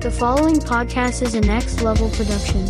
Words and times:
The 0.00 0.10
following 0.10 0.56
podcast 0.56 1.20
is 1.20 1.34
a 1.34 1.42
next 1.42 1.82
level 1.82 2.08
production. 2.08 2.64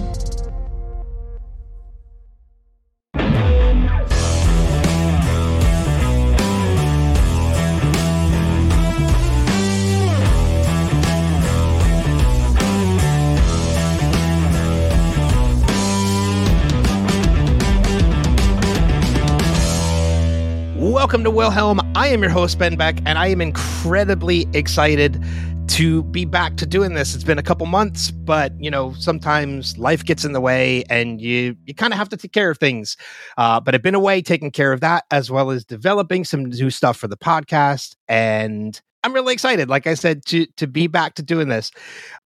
Welcome 20.77 21.23
to 21.23 21.31
Wilhelm. 21.31 21.81
I 21.95 22.09
am 22.09 22.23
your 22.23 22.31
host, 22.31 22.59
Ben 22.59 22.75
Beck, 22.75 22.99
and 23.07 23.17
I 23.17 23.29
am 23.29 23.41
incredibly 23.41 24.49
excited 24.53 25.23
to 25.71 26.03
be 26.05 26.25
back 26.25 26.57
to 26.57 26.67
doing 26.67 26.95
this. 26.95 27.15
It's 27.15 27.23
been 27.23 27.39
a 27.39 27.45
couple 27.45 27.65
months, 27.67 28.11
but 28.11 28.53
you 28.59 28.71
know, 28.71 28.93
sometimes 28.95 29.79
life 29.79 30.05
gets 30.05 30.25
in 30.25 30.33
the 30.33 30.41
way 30.41 30.83
and 30.91 31.21
you 31.21 31.57
you 31.65 31.75
kind 31.75 31.93
of 31.93 31.99
have 31.99 32.09
to 32.09 32.17
take 32.17 32.33
care 32.33 32.51
of 32.51 32.59
things. 32.59 32.97
Uh, 33.39 33.61
but 33.61 33.75
I've 33.75 33.83
been 33.83 33.95
away 33.95 34.21
taking 34.21 34.51
care 34.51 34.73
of 34.73 34.81
that 34.81 35.05
as 35.13 35.31
well 35.31 35.51
as 35.51 35.65
developing 35.65 36.25
some 36.25 36.47
new 36.47 36.71
stuff 36.71 36.97
for 36.97 37.07
the 37.07 37.17
podcast 37.17 37.95
and 38.09 38.81
I'm 39.03 39.15
really 39.15 39.33
excited, 39.33 39.71
like 39.71 39.87
I 39.87 39.95
said, 39.95 40.25
to 40.27 40.47
to 40.57 40.67
be 40.67 40.87
back 40.87 41.15
to 41.15 41.23
doing 41.23 41.49
this. 41.49 41.71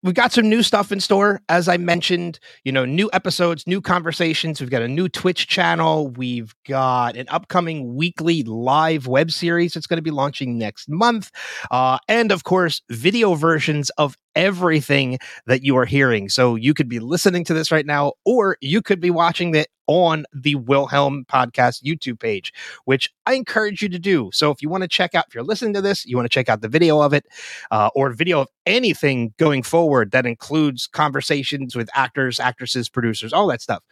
We've 0.02 0.14
got 0.14 0.32
some 0.32 0.48
new 0.48 0.62
stuff 0.62 0.90
in 0.90 0.98
store, 1.00 1.40
as 1.48 1.68
I 1.68 1.76
mentioned. 1.76 2.40
You 2.64 2.72
know, 2.72 2.84
new 2.84 3.08
episodes, 3.12 3.66
new 3.66 3.80
conversations. 3.80 4.60
We've 4.60 4.70
got 4.70 4.82
a 4.82 4.88
new 4.88 5.08
Twitch 5.08 5.46
channel. 5.46 6.08
We've 6.08 6.52
got 6.66 7.16
an 7.16 7.26
upcoming 7.28 7.94
weekly 7.94 8.42
live 8.42 9.06
web 9.06 9.30
series 9.30 9.74
that's 9.74 9.86
going 9.86 9.98
to 9.98 10.02
be 10.02 10.10
launching 10.10 10.58
next 10.58 10.88
month, 10.88 11.30
uh, 11.70 11.98
and 12.08 12.32
of 12.32 12.42
course, 12.44 12.82
video 12.90 13.34
versions 13.34 13.90
of 13.90 14.16
everything 14.36 15.18
that 15.46 15.62
you 15.62 15.76
are 15.76 15.84
hearing. 15.84 16.28
So 16.28 16.54
you 16.54 16.74
could 16.74 16.88
be 16.88 16.98
listening 16.98 17.44
to 17.44 17.54
this 17.54 17.70
right 17.70 17.86
now, 17.86 18.12
or 18.24 18.56
you 18.60 18.82
could 18.82 19.00
be 19.00 19.10
watching 19.10 19.54
it 19.54 19.68
on 19.86 20.24
the 20.32 20.54
Wilhelm 20.54 21.24
Podcast 21.26 21.82
YouTube 21.82 22.18
page, 22.18 22.52
which 22.84 23.10
I 23.26 23.34
encourage 23.34 23.82
you 23.82 23.88
to 23.90 23.98
do. 23.98 24.30
So 24.32 24.50
if 24.50 24.62
you 24.62 24.68
want 24.68 24.82
to 24.82 24.88
check 24.88 25.14
out, 25.14 25.26
if 25.28 25.34
you're 25.34 25.44
listening 25.44 25.74
to 25.74 25.82
this, 25.82 26.06
you 26.06 26.16
want 26.16 26.24
to 26.24 26.34
check 26.34 26.48
out 26.48 26.62
the 26.62 26.68
video 26.68 27.00
of 27.00 27.12
it 27.12 27.26
uh, 27.70 27.90
or 27.94 28.10
video 28.10 28.40
of 28.40 28.48
anything 28.66 29.34
going 29.36 29.62
forward 29.62 30.10
that 30.12 30.26
includes 30.26 30.86
conversations 30.86 31.76
with 31.76 31.90
actors, 31.94 32.40
actresses, 32.40 32.88
producers, 32.88 33.32
all 33.32 33.46
that 33.48 33.60
stuff, 33.60 33.82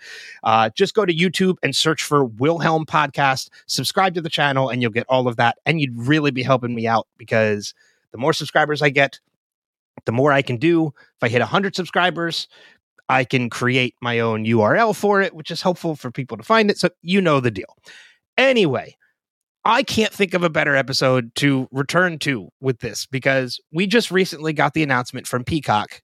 uh, 0.44 0.70
just 0.70 0.94
go 0.94 1.04
to 1.04 1.14
YouTube 1.14 1.56
and 1.62 1.76
search 1.76 2.02
for 2.02 2.24
Wilhelm 2.24 2.86
Podcast, 2.86 3.50
subscribe 3.66 4.14
to 4.14 4.20
the 4.20 4.30
channel, 4.30 4.70
and 4.70 4.80
you'll 4.80 4.90
get 4.90 5.06
all 5.08 5.28
of 5.28 5.36
that. 5.36 5.58
And 5.66 5.80
you'd 5.80 5.96
really 5.96 6.30
be 6.30 6.42
helping 6.42 6.74
me 6.74 6.86
out 6.86 7.06
because 7.18 7.74
the 8.12 8.18
more 8.18 8.32
subscribers 8.32 8.82
I 8.82 8.90
get, 8.90 9.20
the 10.06 10.12
more 10.12 10.32
I 10.32 10.42
can 10.42 10.56
do. 10.56 10.88
If 10.88 11.22
I 11.22 11.28
hit 11.28 11.40
100 11.40 11.76
subscribers, 11.76 12.48
I 13.08 13.24
can 13.24 13.50
create 13.50 13.94
my 14.00 14.20
own 14.20 14.44
URL 14.44 14.96
for 14.96 15.20
it, 15.20 15.34
which 15.34 15.50
is 15.50 15.62
helpful 15.62 15.96
for 15.96 16.10
people 16.10 16.36
to 16.36 16.42
find 16.42 16.70
it. 16.70 16.78
So 16.78 16.88
you 17.02 17.20
know 17.20 17.40
the 17.40 17.50
deal. 17.50 17.76
Anyway, 18.38 18.96
I 19.64 19.82
can't 19.82 20.12
think 20.12 20.34
of 20.34 20.42
a 20.42 20.50
better 20.50 20.74
episode 20.74 21.34
to 21.36 21.68
return 21.70 22.18
to 22.20 22.48
with 22.60 22.80
this 22.80 23.06
because 23.06 23.60
we 23.72 23.86
just 23.86 24.10
recently 24.10 24.52
got 24.52 24.74
the 24.74 24.82
announcement 24.82 25.26
from 25.26 25.44
Peacock 25.44 26.02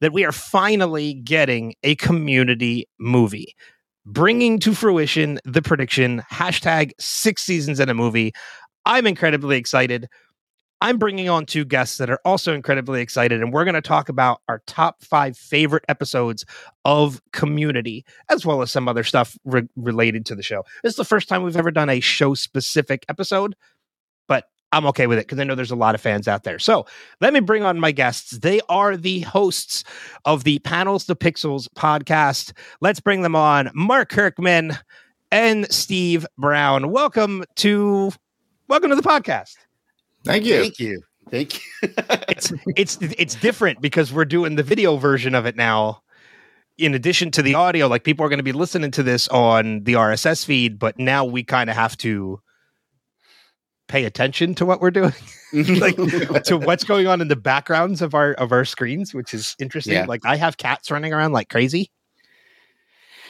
that 0.00 0.12
we 0.12 0.24
are 0.24 0.32
finally 0.32 1.14
getting 1.14 1.74
a 1.84 1.94
community 1.94 2.88
movie, 2.98 3.54
bringing 4.04 4.58
to 4.58 4.74
fruition 4.74 5.38
the 5.44 5.62
prediction 5.62 6.22
hashtag 6.30 6.90
six 6.98 7.44
seasons 7.44 7.78
in 7.78 7.88
a 7.88 7.94
movie. 7.94 8.32
I'm 8.84 9.06
incredibly 9.06 9.56
excited. 9.56 10.08
I'm 10.82 10.98
bringing 10.98 11.28
on 11.28 11.46
two 11.46 11.64
guests 11.64 11.98
that 11.98 12.10
are 12.10 12.18
also 12.24 12.52
incredibly 12.52 13.02
excited, 13.02 13.40
and 13.40 13.52
we're 13.52 13.64
going 13.64 13.76
to 13.76 13.80
talk 13.80 14.08
about 14.08 14.40
our 14.48 14.64
top 14.66 15.00
five 15.04 15.38
favorite 15.38 15.84
episodes 15.88 16.44
of 16.84 17.22
Community, 17.32 18.04
as 18.28 18.44
well 18.44 18.62
as 18.62 18.72
some 18.72 18.88
other 18.88 19.04
stuff 19.04 19.38
re- 19.44 19.68
related 19.76 20.26
to 20.26 20.34
the 20.34 20.42
show. 20.42 20.64
This 20.82 20.90
is 20.90 20.96
the 20.96 21.04
first 21.04 21.28
time 21.28 21.44
we've 21.44 21.56
ever 21.56 21.70
done 21.70 21.88
a 21.88 22.00
show 22.00 22.34
specific 22.34 23.04
episode, 23.08 23.54
but 24.26 24.46
I'm 24.72 24.84
okay 24.86 25.06
with 25.06 25.18
it 25.18 25.28
because 25.28 25.38
I 25.38 25.44
know 25.44 25.54
there's 25.54 25.70
a 25.70 25.76
lot 25.76 25.94
of 25.94 26.00
fans 26.00 26.26
out 26.26 26.42
there. 26.42 26.58
So 26.58 26.84
let 27.20 27.32
me 27.32 27.38
bring 27.38 27.62
on 27.62 27.78
my 27.78 27.92
guests. 27.92 28.38
They 28.38 28.60
are 28.68 28.96
the 28.96 29.20
hosts 29.20 29.84
of 30.24 30.42
the 30.42 30.58
Panels 30.58 31.04
to 31.06 31.14
Pixels 31.14 31.68
podcast. 31.76 32.54
Let's 32.80 32.98
bring 32.98 33.22
them 33.22 33.36
on 33.36 33.70
Mark 33.72 34.08
Kirkman 34.08 34.76
and 35.30 35.72
Steve 35.72 36.26
Brown. 36.36 36.90
Welcome 36.90 37.44
to 37.58 38.10
welcome 38.66 38.90
to 38.90 38.96
the 38.96 39.02
podcast. 39.02 39.54
Thank 40.24 40.44
you. 40.44 40.60
Thank 40.60 40.78
you. 40.78 41.02
Thank 41.30 41.54
you. 41.54 41.88
it's 42.28 42.52
it's 42.76 42.98
it's 43.00 43.34
different 43.36 43.80
because 43.80 44.12
we're 44.12 44.24
doing 44.24 44.56
the 44.56 44.62
video 44.62 44.96
version 44.96 45.34
of 45.34 45.46
it 45.46 45.56
now. 45.56 46.02
In 46.78 46.94
addition 46.94 47.30
to 47.32 47.42
the 47.42 47.54
audio, 47.54 47.86
like 47.86 48.02
people 48.02 48.24
are 48.24 48.28
going 48.28 48.38
to 48.38 48.44
be 48.44 48.52
listening 48.52 48.90
to 48.92 49.02
this 49.02 49.28
on 49.28 49.84
the 49.84 49.94
RSS 49.94 50.44
feed, 50.44 50.78
but 50.78 50.98
now 50.98 51.24
we 51.24 51.44
kind 51.44 51.68
of 51.70 51.76
have 51.76 51.96
to 51.98 52.40
pay 53.88 54.04
attention 54.04 54.54
to 54.54 54.64
what 54.64 54.80
we're 54.80 54.90
doing, 54.90 55.12
like 55.52 55.96
to 56.44 56.56
what's 56.56 56.82
going 56.82 57.06
on 57.06 57.20
in 57.20 57.28
the 57.28 57.36
backgrounds 57.36 58.00
of 58.00 58.14
our 58.14 58.32
of 58.32 58.50
our 58.52 58.64
screens, 58.64 59.12
which 59.12 59.34
is 59.34 59.54
interesting. 59.58 59.92
Yeah. 59.92 60.06
Like 60.06 60.22
I 60.24 60.36
have 60.36 60.56
cats 60.56 60.90
running 60.90 61.12
around 61.12 61.32
like 61.32 61.48
crazy, 61.48 61.90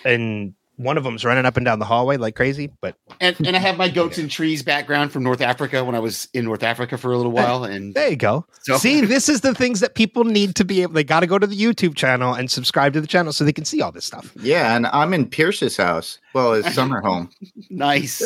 and 0.05 0.55
one 0.83 0.99
of 0.99 1.05
them's 1.05 1.25
running 1.25 1.45
up 1.47 1.57
and 1.57 1.65
down 1.65 1.79
the 1.79 1.85
hallway 1.85 2.17
like 2.17 2.35
crazy. 2.37 2.71
But 2.81 2.97
and 3.21 3.37
and 3.47 3.57
I 3.57 3.59
have 3.59 3.77
my 3.77 3.89
goats 4.01 4.19
and 4.19 4.31
trees 4.31 4.63
background 4.63 5.13
from 5.13 5.23
North 5.23 5.41
Africa 5.41 5.85
when 5.85 5.95
I 5.95 5.99
was 6.01 6.29
in 6.35 6.45
North 6.45 6.63
Africa 6.63 6.99
for 6.99 7.13
a 7.13 7.17
little 7.17 7.33
while. 7.33 7.65
And 7.65 7.95
There 7.95 8.09
you 8.11 8.17
go. 8.17 8.47
So- 8.63 8.77
see, 8.77 9.01
this 9.07 9.29
is 9.29 9.41
the 9.43 9.55
things 9.55 9.81
that 9.81 9.95
people 9.95 10.25
need 10.25 10.55
to 10.57 10.65
be 10.65 10.83
able. 10.83 10.95
They 10.95 11.05
got 11.05 11.21
to 11.21 11.27
go 11.27 11.39
to 11.39 11.47
the 11.47 11.57
YouTube 11.59 11.95
channel 11.97 12.35
and 12.35 12.51
subscribe 12.51 12.93
to 12.95 13.01
the 13.01 13.07
channel 13.07 13.33
so 13.33 13.45
they 13.45 13.53
can 13.53 13.65
see 13.65 13.81
all 13.83 13.93
this 13.93 14.05
stuff. 14.05 14.33
Yeah, 14.41 14.77
and 14.77 14.87
I'm 14.89 15.15
in 15.15 15.27
Pierce's 15.27 15.77
house. 15.77 16.19
Well, 16.35 16.53
his 16.55 16.75
summer 16.75 17.01
home. 17.01 17.31
nice. 17.71 18.23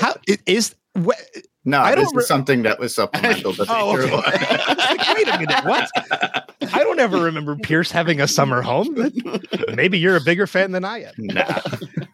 How 0.00 0.14
i- 0.28 0.38
is? 0.46 0.74
Wh- 0.96 1.10
No, 1.64 1.80
I 1.80 1.94
this 1.94 2.04
don't 2.04 2.16
re- 2.16 2.22
is 2.22 2.28
something 2.28 2.62
that 2.62 2.78
was 2.80 2.94
supplemental. 2.96 3.54
to 3.54 3.66
Oh, 3.68 3.96
okay. 3.96 4.10
I 4.26 4.94
like, 4.96 5.16
Wait 5.16 5.28
a 5.28 5.38
minute, 5.38 5.64
what? 5.64 5.90
I 6.74 6.78
don't 6.80 6.98
ever 6.98 7.22
remember 7.22 7.54
Pierce 7.56 7.90
having 7.90 8.20
a 8.20 8.26
summer 8.26 8.62
home. 8.62 9.12
Maybe 9.74 9.98
you're 9.98 10.16
a 10.16 10.20
bigger 10.20 10.46
fan 10.46 10.72
than 10.72 10.84
I 10.84 11.04
am. 11.04 11.12
Nah. 11.18 11.60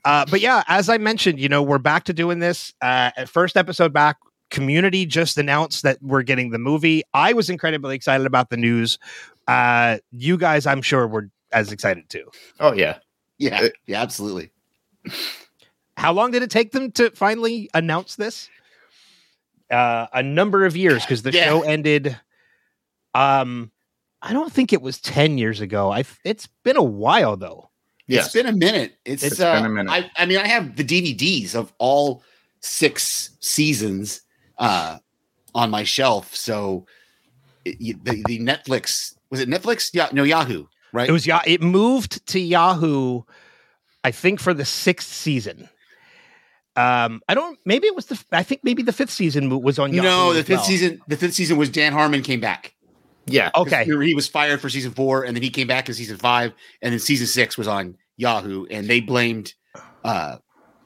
Uh, 0.04 0.26
but 0.30 0.40
yeah, 0.40 0.64
as 0.68 0.88
I 0.88 0.98
mentioned, 0.98 1.40
you 1.40 1.48
know, 1.48 1.62
we're 1.62 1.78
back 1.78 2.04
to 2.04 2.12
doing 2.12 2.40
this. 2.40 2.74
Uh, 2.82 3.10
at 3.16 3.28
first 3.28 3.56
episode 3.56 3.92
back, 3.92 4.18
Community 4.50 5.04
just 5.04 5.36
announced 5.36 5.82
that 5.82 5.98
we're 6.02 6.22
getting 6.22 6.50
the 6.50 6.58
movie. 6.58 7.02
I 7.12 7.34
was 7.34 7.50
incredibly 7.50 7.94
excited 7.94 8.26
about 8.26 8.48
the 8.48 8.56
news. 8.56 8.98
Uh, 9.46 9.98
you 10.12 10.38
guys, 10.38 10.66
I'm 10.66 10.80
sure, 10.80 11.06
were 11.06 11.28
as 11.52 11.70
excited 11.72 12.08
too. 12.08 12.30
Oh 12.58 12.72
yeah. 12.72 12.98
Yeah. 13.38 13.68
Yeah. 13.86 14.00
Absolutely. 14.00 14.50
How 15.98 16.12
long 16.12 16.30
did 16.30 16.42
it 16.42 16.50
take 16.50 16.72
them 16.72 16.92
to 16.92 17.10
finally 17.10 17.68
announce 17.74 18.16
this? 18.16 18.48
Uh, 19.70 20.06
a 20.12 20.22
number 20.22 20.64
of 20.64 20.76
years 20.76 21.02
because 21.04 21.22
the 21.22 21.30
Yeah. 21.34 21.44
show 21.46 21.62
ended. 21.62 22.18
Um, 23.14 23.70
I 24.22 24.32
don't 24.32 24.52
think 24.52 24.72
it 24.72 24.82
was 24.82 25.00
ten 25.00 25.38
years 25.38 25.60
ago. 25.60 25.92
I 25.92 26.04
it's 26.24 26.48
been 26.64 26.76
a 26.76 26.82
while 26.82 27.36
though. 27.36 27.70
Yes. 28.06 28.26
It's 28.26 28.34
been 28.34 28.46
a 28.46 28.52
minute. 28.56 28.96
It's, 29.04 29.22
It's 29.22 29.38
uh, 29.40 29.54
been 29.54 29.66
a 29.66 29.68
minute. 29.68 29.90
I, 29.92 30.10
I 30.16 30.24
mean, 30.26 30.38
I 30.38 30.48
have 30.48 30.76
the 30.76 30.84
DVDs 30.84 31.54
of 31.54 31.72
all 31.78 32.22
six 32.60 33.36
seasons 33.40 34.22
uh, 34.56 34.98
on 35.54 35.70
my 35.70 35.84
shelf. 35.84 36.34
So 36.34 36.86
it, 37.66 38.02
the 38.04 38.22
the 38.26 38.38
Netflix 38.40 39.14
was 39.30 39.40
it 39.40 39.48
Netflix? 39.48 39.90
Yeah, 39.92 40.08
no 40.12 40.22
Yahoo. 40.22 40.66
Right. 40.92 41.08
It 41.08 41.12
was 41.12 41.26
yeah. 41.26 41.42
It 41.46 41.60
moved 41.60 42.26
to 42.28 42.40
Yahoo, 42.40 43.22
I 44.02 44.10
think, 44.10 44.40
for 44.40 44.54
the 44.54 44.64
sixth 44.64 45.12
season. 45.12 45.68
Um, 46.78 47.20
I 47.28 47.34
don't. 47.34 47.58
Maybe 47.64 47.86
it 47.86 47.96
was 47.96 48.06
the. 48.06 48.22
I 48.32 48.42
think 48.42 48.62
maybe 48.62 48.82
the 48.82 48.92
fifth 48.92 49.10
season 49.10 49.48
was 49.62 49.78
on 49.78 49.92
Yahoo. 49.92 50.08
no, 50.08 50.32
the 50.32 50.40
as 50.40 50.46
fifth 50.46 50.56
well. 50.58 50.64
season. 50.66 51.00
The 51.08 51.16
fifth 51.16 51.34
season 51.34 51.56
was 51.56 51.70
Dan 51.70 51.92
Harmon 51.92 52.22
came 52.22 52.40
back. 52.40 52.74
Yeah. 53.26 53.50
Okay. 53.54 53.84
He 53.84 54.14
was 54.14 54.28
fired 54.28 54.60
for 54.60 54.68
season 54.70 54.92
four, 54.92 55.24
and 55.24 55.36
then 55.36 55.42
he 55.42 55.50
came 55.50 55.66
back 55.66 55.88
in 55.88 55.94
season 55.94 56.16
five, 56.16 56.52
and 56.80 56.92
then 56.92 56.98
season 57.00 57.26
six 57.26 57.58
was 57.58 57.68
on 57.68 57.96
Yahoo, 58.16 58.66
and 58.70 58.86
they 58.86 59.00
blamed. 59.00 59.54
uh 60.04 60.36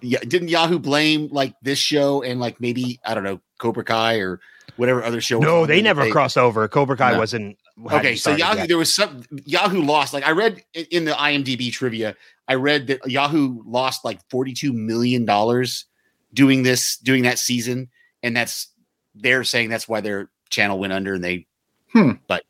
Yeah, 0.01 0.19
didn't 0.27 0.49
Yahoo 0.49 0.79
blame 0.79 1.29
like 1.31 1.55
this 1.63 1.79
show 1.79 2.23
and 2.23 2.41
like 2.41 2.61
maybe 2.61 2.99
I 3.05 3.15
don't 3.15 3.23
know 3.25 3.41
Cobra 3.59 3.85
Kai 3.85 4.17
or 4.17 4.41
whatever 4.77 5.05
other 5.05 5.21
show? 5.21 5.39
No, 5.39 5.67
they 5.67 5.83
never 5.83 6.05
that 6.05 6.11
crossed 6.11 6.37
over. 6.39 6.67
Cobra 6.69 6.97
Kai 6.97 7.13
No. 7.13 7.19
wasn't. 7.19 7.59
Hadn't 7.85 7.99
Okay, 7.99 8.17
so 8.17 8.35
Yahoo, 8.37 8.59
yet. 8.59 8.69
there 8.69 8.79
was 8.79 8.95
some 8.95 9.23
Yahoo 9.45 9.83
lost. 9.83 10.13
Like 10.13 10.27
I 10.27 10.31
read 10.33 10.63
in- 10.75 10.87
in 10.91 11.05
the 11.05 11.13
IMDb 11.13 11.73
trivia, 11.73 12.15
I 12.49 12.55
read 12.55 12.87
that 12.89 13.09
Yahoo 13.11 13.63
lost 13.67 14.05
like 14.05 14.21
forty-two 14.31 14.73
million 14.73 15.25
dollars 15.25 15.87
doing 16.35 16.63
this, 16.63 16.97
doing 16.99 17.23
that 17.25 17.39
season, 17.39 17.89
and 18.23 18.37
that's 18.37 18.69
they're 19.15 19.45
saying 19.45 19.69
that's 19.71 19.89
why 19.89 20.01
their 20.01 20.31
channel 20.51 20.79
went 20.79 20.93
under, 20.93 21.15
and 21.15 21.25
they. 21.25 21.47
Hmm. 21.93 22.13
But 22.27 22.45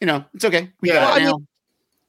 you 0.00 0.06
know, 0.06 0.24
it's 0.34 0.44
okay. 0.44 0.70
We 0.80 0.88
Yeah, 0.88 0.94
got 0.96 1.12
I 1.14 1.16
it 1.16 1.20
mean, 1.26 1.46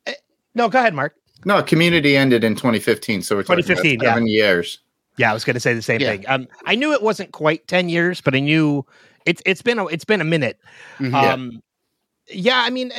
now. 0.07 0.13
No, 0.55 0.69
go 0.69 0.79
ahead, 0.79 0.93
Mark. 0.93 1.15
No, 1.45 1.63
community 1.63 2.17
ended 2.17 2.43
in 2.43 2.53
2015, 2.55 3.21
so 3.21 3.35
we're 3.37 3.43
talking 3.43 3.63
2015, 3.63 4.01
about 4.01 4.21
yeah. 4.21 4.25
years. 4.27 4.79
Yeah, 5.17 5.31
I 5.31 5.33
was 5.33 5.45
going 5.45 5.53
to 5.53 5.59
say 5.59 5.73
the 5.73 5.81
same 5.81 6.01
Yeah. 6.01 6.11
thing. 6.11 6.25
Um, 6.27 6.47
I 6.65 6.75
knew 6.75 6.91
it 6.93 7.01
wasn't 7.01 7.31
quite 7.31 7.67
ten 7.67 7.87
years, 7.89 8.19
but 8.21 8.35
I 8.35 8.39
knew 8.39 8.85
it's 9.25 9.41
it's 9.45 9.61
been 9.61 9.79
a 9.79 9.85
it's 9.87 10.05
been 10.05 10.21
a 10.21 10.25
minute. 10.25 10.59
Mhm. 10.99 11.13
Um, 11.13 11.63
yeah, 12.31 12.61
I 12.63 12.69
mean, 12.69 12.91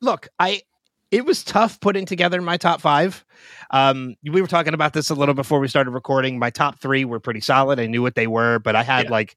look, 0.00 0.28
I 0.38 0.62
it 1.10 1.24
was 1.24 1.42
tough 1.42 1.80
putting 1.80 2.04
together 2.04 2.40
my 2.42 2.56
top 2.58 2.80
five. 2.82 3.24
Um, 3.70 4.14
we 4.24 4.40
were 4.42 4.46
talking 4.46 4.74
about 4.74 4.92
this 4.92 5.08
a 5.10 5.14
little 5.14 5.34
before 5.34 5.58
we 5.58 5.66
started 5.68 5.90
recording. 5.92 6.38
My 6.38 6.50
top 6.50 6.78
three 6.80 7.04
were 7.06 7.18
pretty 7.20 7.40
solid. 7.40 7.80
I 7.80 7.86
knew 7.86 8.02
what 8.02 8.14
they 8.14 8.26
were, 8.26 8.58
but 8.58 8.76
I 8.76 8.82
had 8.82 9.06
Yeah. 9.06 9.12
like 9.12 9.36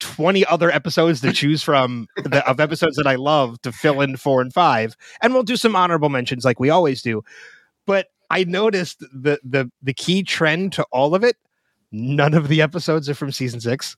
20 0.00 0.44
other 0.46 0.68
episodes 0.70 1.20
to 1.20 1.32
choose 1.32 1.62
from 1.62 2.08
the, 2.16 2.44
of 2.48 2.58
episodes 2.58 2.96
that 2.96 3.06
I 3.06 3.14
love 3.14 3.62
to 3.62 3.70
fill 3.70 4.00
in 4.00 4.16
four 4.16 4.40
and 4.40 4.52
five. 4.52 4.96
And 5.20 5.32
we'll 5.32 5.44
do 5.44 5.56
some 5.56 5.76
honorable 5.76 6.08
mentions 6.08 6.44
like 6.44 6.58
we 6.58 6.70
always 6.70 7.02
do. 7.02 7.22
But 7.86 8.08
I 8.30 8.42
noticed 8.44 8.98
the 9.00 9.38
the 9.44 9.70
the 9.82 9.94
key 9.94 10.24
trend 10.24 10.72
to 10.72 10.82
all 10.90 11.14
of 11.14 11.22
it. 11.22 11.36
None 11.92 12.34
of 12.34 12.48
the 12.48 12.62
episodes 12.62 13.08
are 13.08 13.14
from 13.14 13.30
season 13.30 13.60
six. 13.60 13.96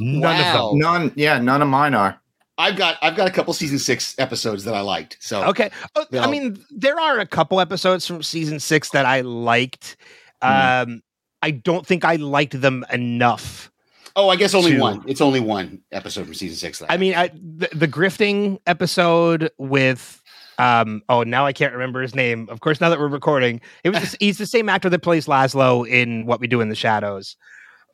None 0.00 0.20
Wow. 0.20 0.66
of 0.66 0.70
them. 0.72 0.78
None. 0.80 1.12
Yeah, 1.16 1.38
none 1.38 1.62
of 1.62 1.68
mine 1.68 1.94
are. 1.94 2.20
I've 2.62 2.76
got 2.76 2.96
I've 3.02 3.16
got 3.16 3.28
a 3.28 3.30
couple 3.30 3.52
season 3.54 3.78
six 3.78 4.14
episodes 4.18 4.64
that 4.64 4.74
I 4.74 4.80
liked. 4.80 5.18
So 5.20 5.42
Okay. 5.44 5.70
Oh, 5.96 6.06
I 6.14 6.30
mean, 6.30 6.64
there 6.70 6.98
are 6.98 7.18
a 7.18 7.26
couple 7.26 7.60
episodes 7.60 8.06
from 8.06 8.22
season 8.22 8.60
six 8.60 8.90
that 8.90 9.04
I 9.04 9.20
liked. 9.22 9.96
Um, 10.40 11.02
I 11.42 11.50
don't 11.50 11.86
think 11.86 12.04
I 12.04 12.16
liked 12.16 12.60
them 12.60 12.84
enough. 12.92 13.70
oh, 14.14 14.28
I 14.28 14.36
guess 14.36 14.54
only 14.54 14.72
to- 14.72 14.80
one. 14.80 15.02
It's 15.06 15.20
only 15.20 15.40
one 15.40 15.80
episode 15.90 16.24
from 16.24 16.34
season 16.34 16.56
six. 16.56 16.78
That 16.78 16.90
I 16.90 16.96
mean, 16.96 17.14
I, 17.14 17.28
the, 17.28 17.68
the 17.72 17.88
grifting 17.88 18.58
episode 18.66 19.50
with, 19.58 20.22
um, 20.58 21.02
oh, 21.08 21.22
now 21.24 21.46
I 21.46 21.52
can't 21.52 21.72
remember 21.72 22.02
his 22.02 22.14
name. 22.14 22.48
Of 22.48 22.60
course, 22.60 22.80
now 22.80 22.90
that 22.90 22.98
we're 22.98 23.08
recording, 23.08 23.60
it 23.84 23.90
was 23.90 24.14
he's 24.20 24.38
the 24.38 24.46
same 24.46 24.68
actor 24.68 24.88
that 24.90 25.00
plays 25.00 25.26
Laszlo 25.26 25.88
in 25.88 26.26
What 26.26 26.40
We 26.40 26.46
Do 26.46 26.60
in 26.60 26.68
the 26.68 26.76
Shadows. 26.76 27.36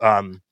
Um, 0.00 0.42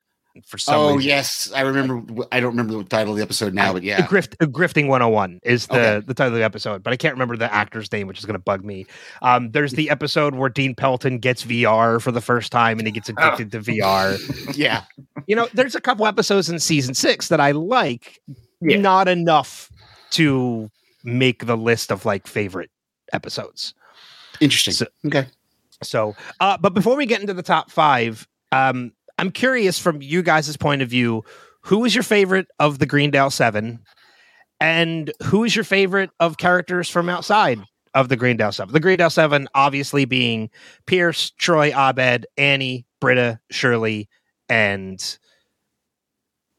for 0.46 0.58
some 0.58 0.74
oh 0.74 0.86
reason. 0.96 1.08
yes, 1.08 1.50
I 1.54 1.60
remember. 1.62 2.02
I 2.32 2.40
don't 2.40 2.50
remember 2.50 2.74
the 2.76 2.84
title 2.84 3.12
of 3.12 3.16
the 3.16 3.22
episode 3.22 3.54
now, 3.54 3.72
but 3.72 3.82
yeah, 3.82 4.06
Grift, 4.06 4.36
Grifting 4.52 4.88
101 4.88 5.40
is 5.44 5.66
the, 5.68 5.74
Okay. 5.96 6.06
the 6.06 6.14
title 6.14 6.32
of 6.34 6.38
the 6.38 6.44
episode, 6.44 6.82
but 6.82 6.92
I 6.92 6.96
can't 6.96 7.14
remember 7.14 7.36
the 7.36 7.52
actor's 7.52 7.90
name, 7.92 8.06
which 8.06 8.18
is 8.18 8.24
going 8.24 8.34
to 8.34 8.42
bug 8.42 8.64
me. 8.64 8.86
Um, 9.22 9.50
there's 9.52 9.72
the 9.72 9.90
episode 9.90 10.34
where 10.34 10.48
Dean 10.48 10.74
Pelton 10.74 11.18
gets 11.18 11.44
VR 11.44 12.00
for 12.02 12.12
the 12.12 12.20
first 12.20 12.52
time 12.52 12.78
and 12.78 12.86
he 12.86 12.92
gets 12.92 13.08
addicted 13.08 13.52
to 13.52 13.60
VR. 13.60 14.56
yeah. 14.56 14.84
You 15.26 15.36
know, 15.36 15.48
there's 15.54 15.74
a 15.74 15.80
couple 15.80 16.06
episodes 16.06 16.48
in 16.50 16.58
season 16.58 16.94
six 16.94 17.28
that 17.28 17.40
I 17.40 17.52
like, 17.52 18.20
Yeah. 18.60 18.78
not 18.78 19.08
enough 19.08 19.70
to 20.10 20.70
make 21.04 21.46
the 21.46 21.56
list 21.56 21.90
of 21.92 22.04
like 22.04 22.26
favorite 22.26 22.70
episodes. 23.12 23.74
Interesting. 24.40 24.74
So- 24.74 24.86
okay. 25.06 25.26
So, 25.82 26.16
uh, 26.40 26.56
but 26.56 26.72
before 26.72 26.96
we 26.96 27.04
get 27.04 27.20
into 27.20 27.34
the 27.34 27.42
top 27.42 27.70
five, 27.70 28.26
um, 28.50 28.92
I'm 29.18 29.30
curious 29.30 29.78
from 29.78 30.02
you 30.02 30.22
guys' 30.22 30.56
point 30.56 30.82
of 30.82 30.88
view, 30.88 31.24
who 31.62 31.84
is 31.84 31.94
your 31.94 32.04
favorite 32.04 32.46
of 32.58 32.78
the 32.78 32.86
Greendale 32.86 33.30
Seven, 33.30 33.80
and 34.60 35.12
who 35.24 35.44
is 35.44 35.54
your 35.56 35.64
favorite 35.64 36.10
of 36.20 36.36
characters 36.38 36.88
from 36.88 37.08
outside 37.08 37.58
of 37.94 38.08
the 38.08 38.16
Greendale 38.16 38.52
Seven? 38.52 38.72
The 38.72 38.80
Greendale 38.80 39.10
Seven, 39.10 39.48
obviously 39.54 40.04
being 40.04 40.50
Pierce, 40.86 41.30
Troy, 41.38 41.72
Abed, 41.72 42.26
Annie, 42.36 42.86
Britta, 43.00 43.40
Shirley, 43.50 44.08
and 44.48 45.18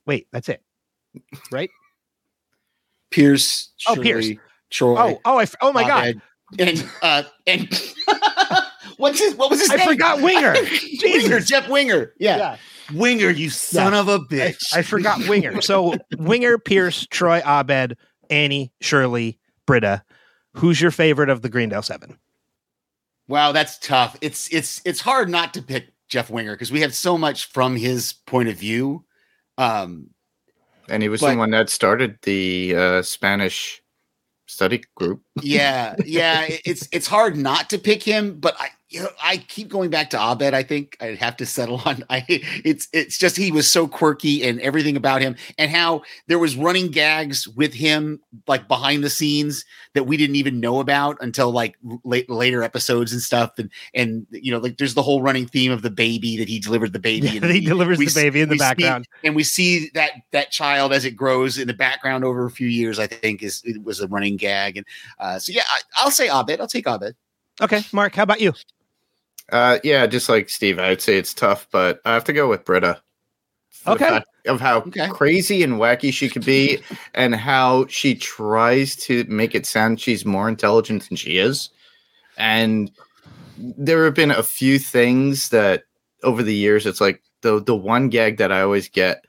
wait, 0.06 0.28
that's 0.32 0.50
it, 0.50 0.62
right? 1.52 1.70
Pierce. 3.12 3.72
Oh, 3.88 3.96
Shirley, 3.96 4.04
Pierce. 4.04 4.30
Troy. 4.72 4.98
Oh, 4.98 5.22
oh, 5.26 5.38
I 5.38 5.44
f- 5.44 5.56
oh 5.62 5.72
my 5.72 5.88
god, 5.88 6.22
And 6.60 6.86
uh 7.02 7.24
and 7.46 7.70
what's 8.98 9.20
his 9.20 9.36
what 9.36 9.50
was 9.50 9.60
his 9.62 9.70
I 9.72 9.76
name? 9.78 9.88
forgot 9.88 10.22
Winger. 10.22 10.56
Winger, 11.04 11.40
Jeff 11.40 11.68
Winger. 11.70 12.14
Yeah. 12.20 12.58
Winger, 12.94 13.30
you 13.30 13.50
son 13.50 13.94
of 13.94 14.08
a 14.08 14.20
bitch. 14.20 14.74
I 14.74 14.82
forgot 14.82 15.28
Winger. 15.28 15.62
So 15.62 15.96
Winger, 16.18 16.58
Pierce, 16.58 17.06
Troy, 17.10 17.42
Abed, 17.46 17.98
Annie, 18.30 18.72
Shirley, 18.82 19.40
Britta. 19.66 20.04
Who's 20.54 20.80
your 20.82 20.92
favorite 20.92 21.30
of 21.30 21.42
the 21.42 21.50
Greendale 21.50 21.82
Seven? 21.82 22.18
Wow, 23.28 23.52
that's 23.52 23.78
tough. 23.80 24.16
It's 24.22 24.52
it's 24.54 24.82
it's 24.86 25.02
hard 25.02 25.30
not 25.30 25.54
to 25.56 25.62
pick 25.62 25.90
Jeff 26.08 26.30
Winger 26.30 26.54
because 26.54 26.72
we 26.72 26.82
have 26.82 26.96
so 26.96 27.18
much 27.18 27.46
from 27.52 27.76
his 27.76 28.14
point 28.26 28.48
of 28.50 28.56
view. 28.56 29.04
Um, 29.58 30.12
And 30.90 31.04
he 31.04 31.10
was 31.10 31.20
But- 31.22 31.32
the 31.32 31.38
one 31.38 31.52
that 31.52 31.70
started 31.70 32.18
the 32.22 32.74
uh, 32.76 33.02
Spanish 33.02 33.82
study 34.46 34.82
group. 34.96 35.22
yeah, 35.42 35.96
yeah, 36.06 36.46
it's 36.64 36.88
it's 36.94 37.08
hard 37.08 37.36
not 37.36 37.70
to 37.72 37.78
pick 37.78 38.02
him, 38.02 38.40
but 38.40 38.56
I 38.60 38.70
you 38.90 39.02
know, 39.02 39.10
I 39.22 39.38
keep 39.38 39.68
going 39.68 39.90
back 39.90 40.10
to 40.12 40.18
Abed. 40.18 40.54
I 40.54 40.64
think 40.64 40.96
I'd 41.02 41.18
have 41.18 41.36
to 41.38 41.46
settle 41.46 41.82
on. 41.84 42.04
I 42.10 42.24
it's 42.30 42.88
it's 42.94 43.18
just 43.18 43.36
he 43.36 43.52
was 43.52 43.70
so 43.70 43.86
quirky 43.88 44.44
and 44.48 44.62
everything 44.62 44.96
about 44.96 45.22
him, 45.22 45.36
and 45.58 45.70
how 45.70 46.04
there 46.28 46.40
was 46.40 46.56
running 46.56 46.88
gags 46.90 47.48
with 47.50 47.74
him 47.74 48.22
like 48.48 48.68
behind 48.70 49.04
the 49.04 49.10
scenes 49.10 49.66
that 49.94 50.04
we 50.06 50.16
didn't 50.16 50.38
even 50.38 50.60
know 50.62 50.80
about 50.80 51.18
until 51.20 51.52
like 51.52 51.76
late, 52.06 52.30
later 52.30 52.64
episodes 52.64 53.12
and 53.12 53.22
stuff. 53.22 53.60
And 53.60 53.70
and 53.94 54.26
you 54.32 54.52
know 54.54 54.60
like 54.60 54.78
there's 54.78 54.94
the 54.94 55.02
whole 55.04 55.22
running 55.22 55.48
theme 55.48 55.72
of 55.72 55.82
the 55.82 55.92
baby 55.92 56.38
that 56.38 56.48
he 56.48 56.58
delivered 56.60 56.94
the 56.94 57.00
baby. 57.00 57.28
and 57.38 57.46
he 57.46 57.60
we- 57.60 57.66
delivers 57.66 57.98
we 57.98 58.06
the 58.06 58.14
baby 58.14 58.40
in 58.42 58.48
the 58.48 58.54
we 58.54 58.58
see- 58.58 58.64
background. 58.64 59.06
and 59.24 59.36
we 59.36 59.44
see 59.44 59.90
that 59.96 60.12
that 60.32 60.52
child 60.52 60.94
as 60.94 61.04
it 61.04 61.12
grows 61.12 61.58
in 61.58 61.68
the 61.68 61.74
background 61.74 62.24
over 62.24 62.46
a 62.46 62.52
few 62.52 62.68
years. 62.68 63.00
I 63.00 63.08
think 63.08 63.44
is 63.44 63.62
it 63.66 63.84
was 63.84 64.00
a 64.00 64.08
running 64.08 64.38
gag, 64.38 64.78
and 64.78 64.86
uh, 65.20 65.40
so 65.40 65.52
yeah, 65.52 65.64
I, 65.70 65.82
I'll 65.98 66.12
say 66.12 66.30
Abed. 66.30 66.62
I'll 66.62 66.68
take 66.68 66.88
Abed. 66.88 67.16
Okay, 67.60 67.82
Mark, 67.92 68.14
how 68.16 68.22
about 68.24 68.40
you? 68.40 68.54
Uh, 69.52 69.80
yeah, 69.84 70.06
just 70.08 70.30
like 70.30 70.50
Steve, 70.50 70.80
I'd 70.80 71.02
say 71.02 71.18
it's 71.18 71.34
tough, 71.34 71.68
but 71.72 72.02
I 72.06 72.14
have 72.14 72.26
to 72.26 72.34
go 72.34 72.50
with 72.50 72.66
Britta. 72.66 73.02
Okay. 73.88 74.22
Of 74.48 74.60
how 74.60 74.82
Okay. 74.82 75.08
crazy 75.08 75.64
and 75.64 75.74
wacky 75.74 76.12
she 76.12 76.30
could 76.30 76.46
be, 76.46 76.80
and 77.14 77.36
how 77.36 77.86
she 77.88 78.16
tries 78.16 78.96
to 78.98 79.24
make 79.26 79.56
it 79.56 79.66
sound 79.66 80.00
she's 80.02 80.26
more 80.26 80.50
intelligent 80.50 81.08
than 81.08 81.18
she 81.18 81.38
is. 81.38 81.70
And 82.38 82.92
there 83.58 84.04
have 84.06 84.14
been 84.14 84.32
a 84.32 84.44
few 84.44 84.80
things 84.80 85.50
that 85.50 85.84
over 86.24 86.44
the 86.44 86.56
years, 86.56 86.86
it's 86.86 87.02
like 87.02 87.22
the 87.42 87.62
the 87.62 87.76
one 87.76 88.10
gag 88.10 88.38
that 88.38 88.52
I 88.52 88.62
always 88.62 88.90
get. 88.90 89.26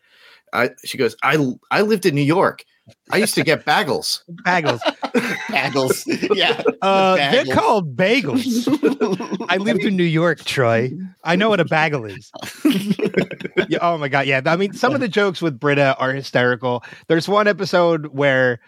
I 0.53 0.71
she 0.85 0.99
goes, 0.99 1.17
I 1.23 1.37
I 1.71 1.83
lived 1.83 2.07
in 2.07 2.15
New 2.15 2.23
York. 2.23 2.65
I 3.11 3.17
used 3.19 3.35
to 3.35 3.45
get 3.45 3.65
bagels. 3.65 4.23
Bagels. 4.45 4.81
Bagels. 5.49 6.37
yeah. 6.37 6.63
Uh, 6.83 7.17
they're 7.17 7.55
called 7.55 7.97
bagels. 7.97 9.47
I 9.49 9.57
lived 9.59 9.85
in 9.85 9.97
New 9.97 10.05
York, 10.05 10.45
Troy. 10.45 10.93
I 11.25 11.37
know 11.37 11.49
what 11.49 11.61
a 11.61 11.65
bagel 11.65 12.05
is. 12.05 12.31
yeah, 13.69 13.79
oh 13.81 13.99
my 13.99 14.09
god, 14.09 14.27
yeah. 14.27 14.41
I 14.45 14.57
mean, 14.57 14.73
some 14.73 14.95
of 14.95 15.01
the 15.01 15.09
jokes 15.09 15.41
with 15.43 15.59
Britta 15.59 15.97
are 15.99 16.13
hysterical. 16.13 16.85
There's 17.09 17.29
one 17.29 17.49
episode 17.49 18.07
where 18.09 18.61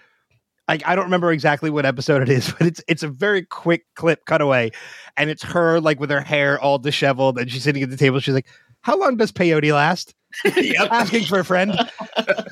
like 0.68 0.86
I 0.86 0.94
don't 0.94 1.04
remember 1.04 1.32
exactly 1.32 1.68
what 1.70 1.84
episode 1.84 2.22
it 2.22 2.28
is, 2.28 2.52
but 2.52 2.66
it's 2.66 2.82
it's 2.88 3.02
a 3.02 3.08
very 3.08 3.42
quick 3.42 3.84
clip 3.94 4.24
cutaway, 4.24 4.70
and 5.16 5.28
it's 5.28 5.42
her 5.42 5.80
like 5.80 6.00
with 6.00 6.10
her 6.10 6.20
hair 6.20 6.60
all 6.60 6.78
disheveled, 6.78 7.38
and 7.38 7.50
she's 7.50 7.64
sitting 7.64 7.82
at 7.82 7.90
the 7.90 7.96
table. 7.96 8.20
She's 8.20 8.34
like, 8.34 8.48
"How 8.80 8.96
long 8.98 9.16
does 9.16 9.32
peyote 9.32 9.72
last?" 9.72 10.14
Asking 10.78 11.24
for 11.24 11.40
a 11.40 11.44
friend. 11.44 11.72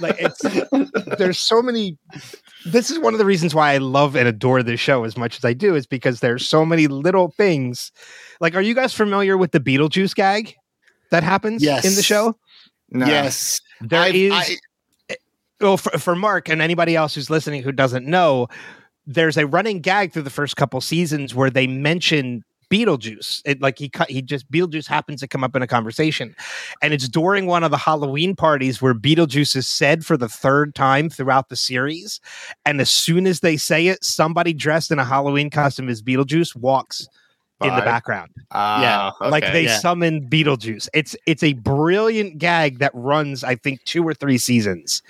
Like 0.00 0.16
it's 0.18 0.40
there's 1.18 1.38
so 1.38 1.62
many. 1.62 1.96
This 2.66 2.90
is 2.90 2.98
one 2.98 3.14
of 3.14 3.18
the 3.18 3.24
reasons 3.24 3.54
why 3.54 3.72
I 3.72 3.78
love 3.78 4.16
and 4.16 4.26
adore 4.28 4.62
this 4.62 4.80
show 4.80 5.04
as 5.04 5.16
much 5.16 5.36
as 5.38 5.44
I 5.44 5.52
do, 5.52 5.74
is 5.74 5.86
because 5.86 6.20
there's 6.20 6.46
so 6.46 6.64
many 6.66 6.86
little 6.88 7.28
things. 7.30 7.92
Like, 8.40 8.54
are 8.54 8.60
you 8.60 8.74
guys 8.74 8.92
familiar 8.94 9.36
with 9.38 9.52
the 9.52 9.60
Beetlejuice 9.60 10.14
gag 10.14 10.54
that 11.10 11.22
happens 11.22 11.62
in 11.64 11.94
the 11.94 12.02
show? 12.02 12.36
No. 12.90 13.06
Yes. 13.06 13.60
There 13.80 14.00
I've- 14.00 14.26
is. 14.26 14.32
I- 14.32 14.56
well, 15.60 15.76
for, 15.76 15.90
for 15.98 16.14
Mark 16.14 16.48
and 16.48 16.62
anybody 16.62 16.94
else 16.94 17.16
who's 17.16 17.30
listening 17.30 17.62
who 17.64 17.72
doesn't 17.72 18.06
know, 18.06 18.46
there's 19.06 19.36
a 19.36 19.44
running 19.46 19.80
gag 19.80 20.12
through 20.12 20.22
the 20.22 20.30
first 20.30 20.56
couple 20.56 20.80
seasons 20.80 21.34
where 21.34 21.50
they 21.50 21.66
mention 21.66 22.44
Beetlejuice. 22.70 23.42
It 23.44 23.60
like 23.60 23.78
he 23.78 23.88
cut 23.88 24.10
he 24.10 24.22
just 24.22 24.50
Beetlejuice 24.50 24.86
happens 24.86 25.20
to 25.20 25.28
come 25.28 25.44
up 25.44 25.56
in 25.56 25.62
a 25.62 25.66
conversation. 25.66 26.34
And 26.82 26.92
it's 26.92 27.08
during 27.08 27.46
one 27.46 27.64
of 27.64 27.70
the 27.70 27.76
Halloween 27.76 28.36
parties 28.36 28.82
where 28.82 28.94
Beetlejuice 28.94 29.56
is 29.56 29.66
said 29.66 30.04
for 30.04 30.16
the 30.16 30.28
third 30.28 30.74
time 30.74 31.08
throughout 31.08 31.48
the 31.48 31.56
series. 31.56 32.20
And 32.64 32.80
as 32.80 32.90
soon 32.90 33.26
as 33.26 33.40
they 33.40 33.56
say 33.56 33.88
it, 33.88 34.04
somebody 34.04 34.52
dressed 34.52 34.90
in 34.90 34.98
a 34.98 35.04
Halloween 35.04 35.50
costume 35.50 35.88
as 35.88 36.02
Beetlejuice 36.02 36.54
walks 36.56 37.08
in 37.60 37.74
the 37.74 37.82
background. 37.82 38.30
Ah, 38.52 39.14
Like 39.20 39.44
okay. 39.44 39.52
they 39.52 39.64
yeah. 39.64 39.78
summon 39.78 40.28
Beetlejuice. 40.28 40.88
It's 40.94 41.16
it's 41.26 41.42
a 41.42 41.54
brilliant 41.54 42.38
gag 42.38 42.78
that 42.78 42.92
runs, 42.94 43.42
I 43.42 43.56
think, 43.56 43.82
two 43.84 44.06
or 44.06 44.14
three 44.14 44.38
seasons. 44.38 45.02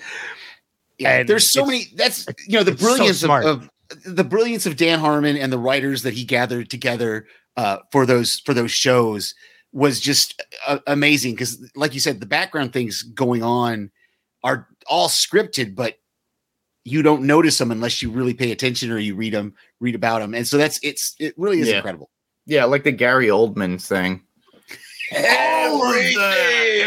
Yeah, 0.97 1.19
And 1.19 1.29
there's 1.29 1.49
so 1.49 1.65
many. 1.65 1.85
That's 1.95 2.25
you 2.47 2.57
know 2.57 2.63
the 2.63 2.71
it's 2.71 2.81
so 2.81 2.87
brilliance 2.87 3.23
of, 3.23 3.29
of 3.29 3.69
the 4.05 4.23
brilliance 4.23 4.65
of 4.65 4.75
Dan 4.75 4.99
Harmon 4.99 5.37
and 5.37 5.51
the 5.51 5.57
writers 5.57 6.03
that 6.03 6.13
he 6.13 6.23
gathered 6.23 6.69
together 6.69 7.27
uh, 7.59 7.77
for 7.91 8.05
those 8.05 8.39
for 8.45 8.53
those 8.53 8.71
shows 8.71 9.35
was 9.73 9.99
just 9.99 10.41
uh, 10.67 10.79
amazing. 10.87 11.33
Because, 11.33 11.59
like 11.75 11.93
you 11.93 11.99
said, 11.99 12.19
the 12.19 12.25
background 12.25 12.71
things 12.73 13.01
going 13.03 13.43
on 13.43 13.91
are 14.43 14.67
all 14.87 15.09
scripted, 15.09 15.75
but 15.75 15.99
you 16.85 17.01
don't 17.01 17.23
notice 17.23 17.57
them 17.57 17.71
unless 17.71 18.01
you 18.01 18.09
really 18.09 18.33
pay 18.33 18.51
attention 18.51 18.89
or 18.91 18.97
you 18.97 19.13
read 19.15 19.33
them, 19.33 19.53
read 19.79 19.95
about 19.95 20.19
them. 20.19 20.33
And 20.33 20.47
so 20.47 20.57
that's 20.57 20.79
it's 20.81 21.15
it 21.19 21.33
really 21.37 21.59
is 21.59 21.67
Yeah. 21.67 21.75
incredible. 21.77 22.09
yeah, 22.45 22.63
like 22.65 22.83
the 22.83 22.91
Gary 22.93 23.27
Oldman 23.27 23.79
thing. 23.81 24.21
Everything. 25.11 26.17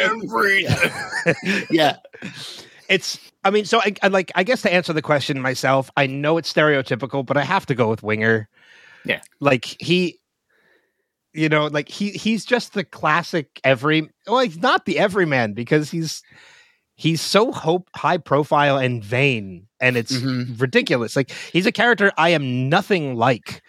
everything. 0.01 1.67
Yeah, 1.71 1.97
it's 2.89 3.19
i 3.45 3.51
mean 3.51 3.65
so 3.65 3.81
I, 3.81 3.95
I 4.03 4.09
like 4.09 4.31
i 4.37 4.43
guess 4.45 4.63
to 4.63 4.73
answer 4.73 4.93
the 4.93 5.03
question 5.03 5.41
myself 5.41 5.91
i 5.97 6.07
know 6.07 6.37
it's 6.39 6.53
stereotypical 6.53 7.25
but 7.27 7.37
i 7.37 7.43
have 7.43 7.65
to 7.67 7.75
go 7.75 7.89
with 7.89 8.03
winger 8.03 8.49
Yeah. 9.05 9.21
like 9.41 9.65
he 9.81 10.21
you 11.35 11.49
know 11.49 11.67
like 11.67 11.89
he 11.89 12.11
he's 12.11 12.45
just 12.45 12.75
the 12.75 12.85
classic 12.85 13.61
every 13.65 14.09
well 14.27 14.41
he's 14.41 14.59
not 14.59 14.85
the 14.85 14.99
everyman 14.99 15.53
because 15.55 15.91
he's 15.91 16.23
he's 16.95 17.21
so 17.21 17.53
hope 17.53 17.89
high 17.97 18.19
profile 18.19 18.77
and 18.79 19.03
vain 19.03 19.67
and 19.81 19.97
it's 19.97 20.13
Mhm. 20.13 20.61
ridiculous. 20.61 21.17
Like 21.17 21.31
he's 21.53 21.67
a 21.67 21.73
character 21.73 22.13
i 22.19 22.29
am 22.31 22.69
nothing 22.69 23.15
like 23.17 23.63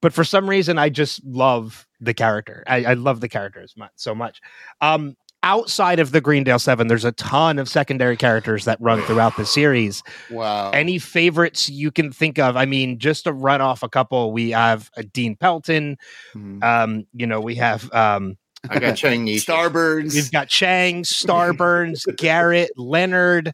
but 0.00 0.12
for 0.12 0.24
some 0.24 0.48
reason 0.48 0.78
i 0.78 0.88
just 0.88 1.24
love 1.24 1.86
the 2.00 2.14
character. 2.14 2.62
I, 2.66 2.84
I 2.84 2.94
love 2.94 3.20
the 3.20 3.28
character 3.28 3.66
so 3.96 4.14
much. 4.14 4.40
Um 4.80 5.16
outside 5.42 6.00
of 6.00 6.10
the 6.12 6.20
greendale 6.20 6.58
seven 6.58 6.88
there's 6.88 7.04
a 7.04 7.12
ton 7.12 7.58
of 7.58 7.68
secondary 7.68 8.16
characters 8.16 8.64
that 8.64 8.76
run 8.80 9.00
throughout 9.02 9.36
the 9.36 9.46
series 9.46 10.02
Wow. 10.30 10.70
any 10.72 10.98
favorites 10.98 11.68
you 11.68 11.90
can 11.92 12.10
think 12.10 12.38
of 12.38 12.56
i 12.56 12.64
mean 12.66 12.98
just 12.98 13.24
to 13.24 13.32
run 13.32 13.60
off 13.60 13.82
a 13.82 13.88
couple 13.88 14.32
we 14.32 14.50
have 14.50 14.90
uh, 14.96 15.02
dean 15.12 15.36
pelton 15.36 15.96
Mhm. 16.34 16.62
um 16.64 17.06
you 17.14 17.26
know 17.26 17.40
we 17.40 17.54
have 17.56 17.92
um 17.92 18.36
I 18.68 18.80
got 18.80 18.96
Chang 18.96 19.26
Starburns, 19.26 20.14
we've 20.14 20.32
got 20.32 20.48
chang 20.48 21.04
starburns 21.04 22.04
garrett 22.16 22.72
leonard 22.76 23.52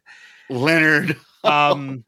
Leonard. 0.49 1.15
um 1.43 2.03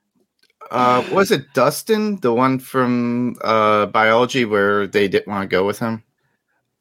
Uh, 0.72 1.02
was 1.14 1.32
it 1.32 1.46
Dustin, 1.54 2.20
the 2.20 2.34
one 2.34 2.60
from 2.60 3.36
uh, 3.42 3.86
biology, 3.86 4.44
where 4.44 4.86
they 4.86 5.08
didn't 5.08 5.28
want 5.28 5.44
to 5.44 5.48
go 5.48 5.66
with 5.66 5.80
him? 5.80 6.04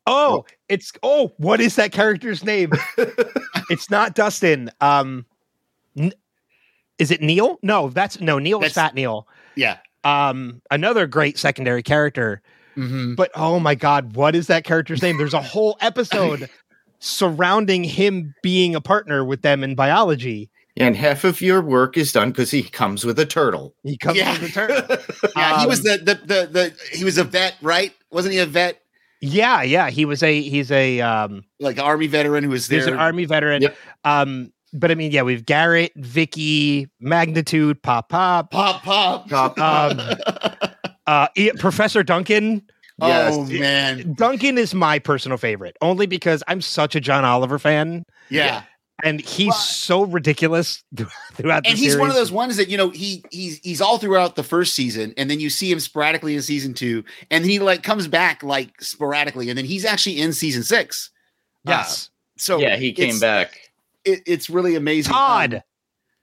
oh 0.06 0.44
it's 0.68 0.92
oh 1.02 1.32
what 1.38 1.60
is 1.60 1.76
that 1.76 1.92
character's 1.92 2.44
name 2.44 2.70
it's 3.70 3.90
not 3.90 4.14
dustin 4.14 4.70
um 4.80 5.24
n- 5.96 6.12
is 6.98 7.10
it 7.10 7.20
neil 7.22 7.58
no 7.62 7.88
that's 7.90 8.20
no 8.20 8.38
neil 8.38 8.58
is 8.62 8.72
That's- 8.74 8.88
fat 8.90 8.94
neil 8.94 9.26
Yeah. 9.54 9.78
um 10.04 10.60
another 10.70 11.06
great 11.06 11.38
secondary 11.38 11.82
character 11.82 12.42
Mm-hmm. 12.76 13.14
but 13.14 13.30
oh 13.34 13.58
my 13.58 13.74
god 13.74 14.16
what 14.16 14.34
is 14.34 14.48
that 14.48 14.64
character's 14.64 15.00
name 15.00 15.16
there's 15.16 15.32
a 15.32 15.40
whole 15.40 15.78
episode 15.80 16.50
surrounding 16.98 17.84
him 17.84 18.34
being 18.42 18.74
a 18.74 18.80
partner 18.82 19.24
with 19.24 19.40
them 19.42 19.64
in 19.64 19.74
biology 19.74 20.50
and 20.76 20.94
half 20.94 21.24
of 21.24 21.40
your 21.40 21.62
work 21.62 21.96
is 21.96 22.12
done 22.12 22.32
because 22.32 22.50
he 22.50 22.62
comes 22.62 23.02
with 23.06 23.18
a 23.18 23.24
turtle. 23.24 23.74
he 23.82 23.96
comes 23.96 24.18
Yeah. 24.18 24.32
with 24.38 24.50
a 24.50 24.52
turn 24.52 25.30
Yeah, 25.36 25.60
he 25.60 25.66
was 25.66 25.78
Um, 25.78 25.84
the, 25.84 25.96
the 26.04 26.14
the 26.26 26.46
the 26.52 26.96
he 26.98 27.02
was 27.02 27.16
a 27.16 27.24
vet, 27.24 27.54
right? 27.62 27.94
Wasn't 28.10 28.34
he 28.34 28.40
a 28.40 28.46
vet? 28.46 28.82
Yeah 29.20 29.62
yeah 29.62 29.90
he 29.90 30.04
was 30.04 30.22
a 30.22 30.40
he's 30.42 30.70
a 30.70 31.00
um 31.00 31.42
Like 31.60 31.78
army 31.78 32.06
veteran 32.06 32.44
who 32.44 32.50
was 32.50 32.68
there. 32.68 32.78
he's 32.80 32.86
an 32.86 32.94
army 32.94 33.24
veteran 33.24 33.62
Yep. 33.62 33.76
um 34.04 34.52
but 34.72 34.90
i 34.90 34.94
mean 34.94 35.10
yeah 35.12 35.22
we've 35.22 35.44
garrett 35.46 35.92
vicky 35.96 36.88
magnitude 37.00 37.82
pop 37.82 38.08
pop 38.10 38.50
pop 38.52 38.82
pop. 38.82 39.28
Pop, 39.28 39.58
Um, 39.58 40.00
uh 41.06 41.28
professor 41.58 42.02
duncan 42.02 42.62
oh 43.00 43.08
Yes. 43.48 43.60
man. 43.60 44.14
duncan 44.14 44.58
is 44.58 44.74
my 44.74 44.98
personal 44.98 45.38
favorite 45.38 45.76
only 45.80 46.06
because 46.06 46.42
i'm 46.48 46.60
such 46.60 46.94
a 46.94 47.00
john 47.00 47.24
oliver 47.24 47.58
fan 47.58 48.04
Yeah. 48.28 48.62
And 49.04 49.20
he's 49.20 49.48
Well- 49.48 49.56
so 49.56 50.02
ridiculous 50.04 50.82
throughout 51.34 51.64
the 51.64 51.70
And 51.70 51.78
he's 51.78 51.96
one 51.96 52.08
of 52.08 52.14
those 52.16 52.32
ones 52.32 52.56
that 52.56 52.68
you 52.68 52.76
know 52.76 52.90
he 52.90 53.24
he's 53.30 53.58
he's 53.58 53.80
all 53.80 53.98
throughout 53.98 54.36
the 54.36 54.42
first 54.42 54.74
season, 54.74 55.12
and 55.16 55.30
then 55.30 55.40
you 55.40 55.50
see 55.50 55.70
him 55.70 55.80
sporadically 55.80 56.34
in 56.34 56.42
season 56.42 56.74
two, 56.74 57.04
and 57.30 57.44
then 57.44 57.50
he 57.50 57.58
like 57.58 57.82
comes 57.82 58.08
back 58.08 58.42
like 58.42 58.80
sporadically, 58.80 59.48
and 59.48 59.56
then 59.58 59.64
he's 59.64 59.84
actually 59.84 60.20
in 60.20 60.32
season 60.32 60.62
six. 60.62 61.10
yes 61.64 62.10
So 62.36 62.58
yeah, 62.58 62.76
he 62.76 62.92
came 62.92 63.18
back. 63.20 63.70
It, 64.04 64.22
it's 64.26 64.48
really 64.48 64.74
amazing. 64.76 65.12
todd 65.12 65.54
Um, 65.54 65.60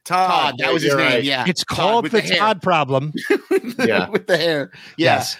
Todd, 0.06 0.56
that 0.58 0.74
was 0.74 0.82
his 0.84 0.90
you're 0.92 0.98
name. 1.00 1.10
right. 1.12 1.24
Yeah, 1.24 1.46
It's 1.48 1.64
called 1.64 2.04
with 2.04 2.12
the, 2.12 2.20
hair. 2.22 2.38
Todd 2.38 2.62
problem. 2.62 3.14
Yeah. 3.80 4.10
with 4.10 4.28
the 4.28 4.36
hair. 4.38 4.72
Yeah. 4.98 5.16
Yes. 5.16 5.38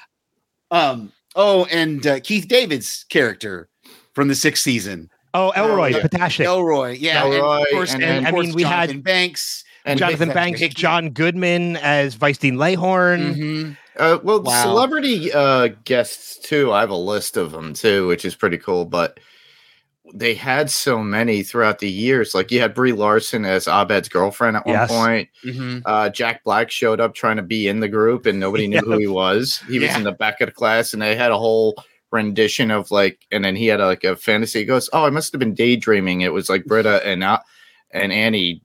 Um. 0.72 1.12
Oh, 1.36 1.66
and 1.66 2.06
uh, 2.08 2.20
Keith 2.22 2.48
David's 2.48 3.06
character 3.10 3.68
from 4.14 4.28
the 4.30 4.36
sixth 4.36 4.64
season, 4.64 5.10
Oh, 5.34 5.50
Elroy, 5.52 5.88
yeah. 5.90 6.00
Patashnik, 6.02 6.46
Elroy. 6.46 6.98
Yeah, 7.00 7.26
and 7.26 7.34
Elroy, 7.34 7.62
of 7.62 7.68
course, 7.72 7.94
and 7.94 8.04
and, 8.04 8.26
then- 8.26 8.34
of 8.34 8.40
I 8.40 8.44
mean, 8.46 8.54
we 8.54 8.64
had- 8.64 9.04
Banks. 9.04 9.64
And 9.86 10.00
Jonathan 10.00 10.30
Banks, 10.30 10.62
Hickey. 10.62 10.76
John 10.76 11.10
Goodman 11.10 11.76
as 11.76 12.14
Vice 12.16 12.38
Dean 12.38 12.56
Laybourne. 12.56 13.36
Mhm. 13.36 13.78
Uh, 13.98 14.18
well, 14.24 14.42
Wow. 14.42 14.62
celebrity 14.64 15.30
uh, 15.34 15.70
guests 15.84 16.38
too. 16.40 16.72
I 16.72 16.80
have 16.80 16.90
a 16.90 16.96
list 16.96 17.36
of 17.36 17.52
them 17.52 17.74
too, 17.74 18.08
which 18.08 18.24
is 18.24 18.34
pretty 18.34 18.58
cool. 18.58 18.86
But 18.86 19.20
they 20.14 20.36
had 20.36 20.70
so 20.72 21.00
many 21.00 21.44
throughout 21.44 21.80
the 21.80 21.90
years. 21.90 22.34
Like 22.34 22.50
you 22.50 22.62
had 22.62 22.74
Brie 22.74 22.94
Larson 22.94 23.44
as 23.44 23.68
Abed's 23.68 24.08
girlfriend 24.08 24.56
at 24.56 24.64
Yes. 24.66 24.90
one 24.90 25.00
point. 25.06 25.30
Mhm. 25.46 25.82
Uh, 25.86 26.10
Jack 26.10 26.46
Black 26.46 26.72
showed 26.72 27.02
up 27.02 27.14
trying 27.14 27.36
to 27.38 27.44
be 27.44 27.68
in 27.68 27.82
the 27.82 27.90
group, 27.90 28.26
and 28.26 28.40
nobody 28.40 28.68
knew 28.68 28.80
who 28.80 28.98
he 29.00 29.08
was. 29.08 29.62
He 29.70 29.80
was 29.80 29.94
in 29.98 30.04
the 30.04 30.12
back 30.14 30.40
of 30.40 30.48
the 30.48 30.54
class, 30.54 30.94
and 30.94 31.02
they 31.02 31.16
had 31.18 31.32
a 31.32 31.38
whole 31.38 31.76
rendition 32.14 32.72
of 32.72 32.92
like, 32.92 33.20
and 33.32 33.44
then 33.44 33.56
he 33.58 33.68
had 33.68 33.82
like 33.82 34.06
a 34.06 34.16
fantasy. 34.16 34.60
He 34.60 34.66
goes, 34.66 34.90
"Oh, 34.94 35.04
I 35.06 35.10
must 35.10 35.34
have 35.34 35.40
been 35.40 35.54
daydreaming." 35.54 36.22
It 36.22 36.32
was 36.32 36.50
like 36.50 36.64
Britta 36.66 37.06
and 37.06 37.24
uh, 37.24 37.40
and 37.92 38.14
Annie, 38.14 38.62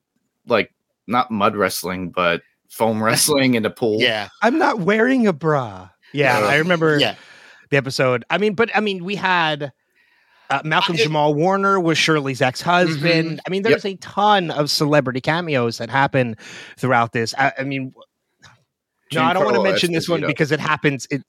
like 0.47 0.73
not 1.09 1.31
mud 1.33 1.57
wrestling, 1.57 2.11
but 2.11 2.43
foam 2.69 3.03
wrestling 3.03 3.55
in 3.55 3.63
the 3.65 3.71
pool. 3.71 3.99
Yeah. 4.01 4.29
I'm 4.43 4.59
not 4.59 4.81
wearing 4.81 5.27
a 5.27 5.33
bra. 5.33 5.89
Yeah, 6.13 6.39
Yeah. 6.41 6.47
I 6.47 6.57
remember 6.57 6.99
Yeah. 7.01 7.15
the 7.71 7.79
episode. 7.79 8.25
I 8.31 8.39
mean, 8.39 8.55
but 8.55 8.71
I 8.77 8.81
mean, 8.81 9.03
we 9.05 9.15
had 9.17 9.73
uh, 10.51 10.61
Malcolm 10.65 10.97
I- 10.97 11.01
it- 11.01 11.05
Jamal 11.05 11.35
Warner 11.35 11.81
was 11.81 11.97
Shirley's 11.99 12.43
ex-husband. 12.43 13.41
I 13.47 13.51
mean, 13.51 13.63
there's 13.63 13.85
a 13.87 13.97
ton 13.97 14.51
of 14.51 14.71
celebrity 14.71 15.21
cameos 15.23 15.79
that 15.79 15.89
happen 15.91 16.37
throughout 16.79 17.13
this. 17.13 17.35
I, 17.39 17.53
I 17.59 17.65
mean, 17.65 17.93
no, 19.13 19.23
I 19.23 19.33
don't 19.33 19.45
want 19.45 19.55
to 19.57 19.61
Giancarlo 19.61 19.65
mention 19.65 19.93
this 19.93 20.09
one 20.09 20.21
because 20.27 20.53
it 20.53 20.61
happens. 20.61 21.07
It 21.11 21.23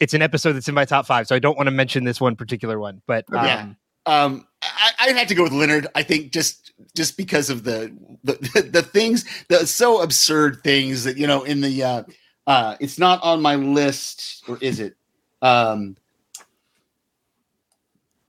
it's 0.00 0.14
an 0.14 0.22
episode 0.22 0.52
that's 0.52 0.68
in 0.68 0.74
my 0.74 0.84
top 0.84 1.06
five, 1.06 1.26
so 1.26 1.34
I 1.34 1.38
don't 1.38 1.56
want 1.56 1.66
to 1.66 1.72
mention 1.72 2.04
this 2.04 2.20
one 2.20 2.36
particular 2.36 2.78
one. 2.78 3.02
But 3.06 3.24
um, 3.32 3.44
Yeah. 3.44 3.66
Um, 4.04 4.46
I, 4.62 4.90
I'd 5.00 5.16
have 5.16 5.28
to 5.28 5.34
go 5.34 5.44
with 5.44 5.52
Leonard. 5.52 5.86
I 5.94 6.02
think 6.02 6.32
just 6.32 6.72
just 6.96 7.16
because 7.16 7.50
of 7.50 7.64
the 7.64 7.96
the 8.24 8.34
the 8.72 8.82
things, 8.82 9.24
the 9.48 9.66
so 9.66 10.02
absurd 10.02 10.62
things 10.62 11.04
that 11.04 11.16
you 11.16 11.26
know 11.26 11.44
in 11.44 11.60
the 11.60 11.82
uh, 11.82 12.02
uh, 12.46 12.76
it's 12.80 12.98
not 12.98 13.22
on 13.22 13.40
my 13.40 13.54
list, 13.54 14.44
or 14.48 14.58
is 14.60 14.80
it? 14.80 14.96
Um, 15.40 15.96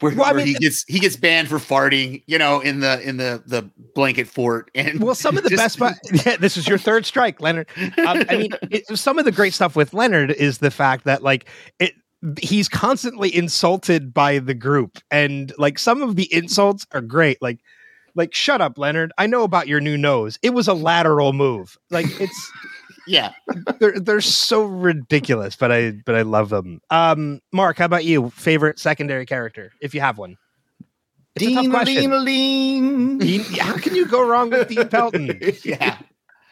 where, 0.03 0.15
Well, 0.15 0.25
I 0.25 0.33
where 0.33 0.45
he 0.45 0.53
gets 0.53 0.83
he 0.87 0.99
gets 0.99 1.15
banned 1.15 1.47
for 1.47 1.57
farting, 1.57 2.23
you 2.27 2.37
know, 2.37 2.59
in 2.59 2.79
the 2.81 3.01
in 3.01 3.17
the 3.17 3.41
the 3.45 3.69
blanket 3.95 4.27
fort, 4.27 4.69
and 4.75 5.01
Well, 5.01 5.15
some 5.15 5.37
of 5.37 5.43
the 5.43 5.49
just- 5.55 5.79
best. 5.79 5.99
Yeah, 6.25 6.37
this 6.37 6.57
is 6.57 6.67
your 6.67 6.77
third 6.77 7.05
strike, 7.05 7.41
Leonard. 7.41 7.67
Um, 7.77 8.23
I 8.29 8.37
mean, 8.37 8.51
it, 8.71 8.85
some 8.97 9.17
of 9.19 9.25
the 9.25 9.31
great 9.31 9.53
stuff 9.53 9.75
with 9.75 9.93
Leonard 9.93 10.31
is 10.31 10.59
the 10.59 10.71
fact 10.71 11.05
that 11.05 11.23
like 11.23 11.49
it. 11.79 11.93
He's 12.39 12.69
constantly 12.69 13.35
insulted 13.35 14.13
by 14.13 14.39
the 14.39 14.53
group, 14.53 14.97
and 15.11 15.51
like 15.57 15.77
some 15.77 16.01
of 16.01 16.15
the 16.15 16.33
insults 16.33 16.87
are 16.93 17.01
great. 17.01 17.41
Like, 17.41 17.59
like 18.15 18.33
shut 18.33 18.61
up, 18.61 18.77
Leonard. 18.77 19.11
I 19.17 19.27
know 19.27 19.43
about 19.43 19.67
your 19.67 19.81
new 19.81 19.97
nose. 19.97 20.39
It 20.41 20.51
was 20.51 20.69
a 20.69 20.73
lateral 20.73 21.33
move. 21.33 21.77
Like 21.89 22.05
it's 22.21 22.51
yeah. 23.07 23.33
they're 23.79 23.99
they're 23.99 24.21
so 24.21 24.63
ridiculous, 24.63 25.55
but 25.55 25.71
I 25.71 25.91
but 26.05 26.15
I 26.15 26.21
love 26.23 26.49
them. 26.49 26.81
Um, 26.89 27.41
Mark, 27.51 27.77
how 27.77 27.85
about 27.85 28.05
you? 28.05 28.29
Favorite 28.31 28.79
secondary 28.79 29.25
character, 29.25 29.71
if 29.81 29.93
you 29.93 30.01
have 30.01 30.17
one. 30.17 30.37
It's 31.35 31.45
a 31.45 31.53
tough 31.55 31.61
Dean, 31.63 31.71
question. 31.71 32.11
lean, 32.11 32.25
lean. 32.25 33.17
Dean- 33.17 33.57
how 33.59 33.75
can 33.77 33.95
you 33.95 34.05
go 34.05 34.27
wrong 34.27 34.49
with 34.51 34.67
Dean 34.67 34.87
Pelton? 34.87 35.39
Yeah. 35.63 35.97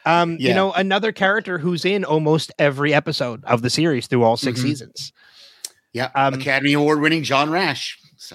Um, 0.04 0.36
you 0.40 0.52
know, 0.52 0.72
another 0.72 1.12
character 1.12 1.58
who's 1.58 1.84
in 1.84 2.04
almost 2.04 2.50
every 2.58 2.92
episode 2.92 3.44
of 3.44 3.62
the 3.62 3.70
series 3.70 4.08
through 4.08 4.24
all 4.24 4.36
6 4.36 4.58
Mhm. 4.58 4.62
seasons. 4.62 5.12
Yeah. 5.92 6.10
Um, 6.16 6.34
Academy 6.34 6.72
Award 6.72 7.00
winning 7.00 7.22
John 7.22 7.50
Rash. 7.50 7.96
So 8.16 8.34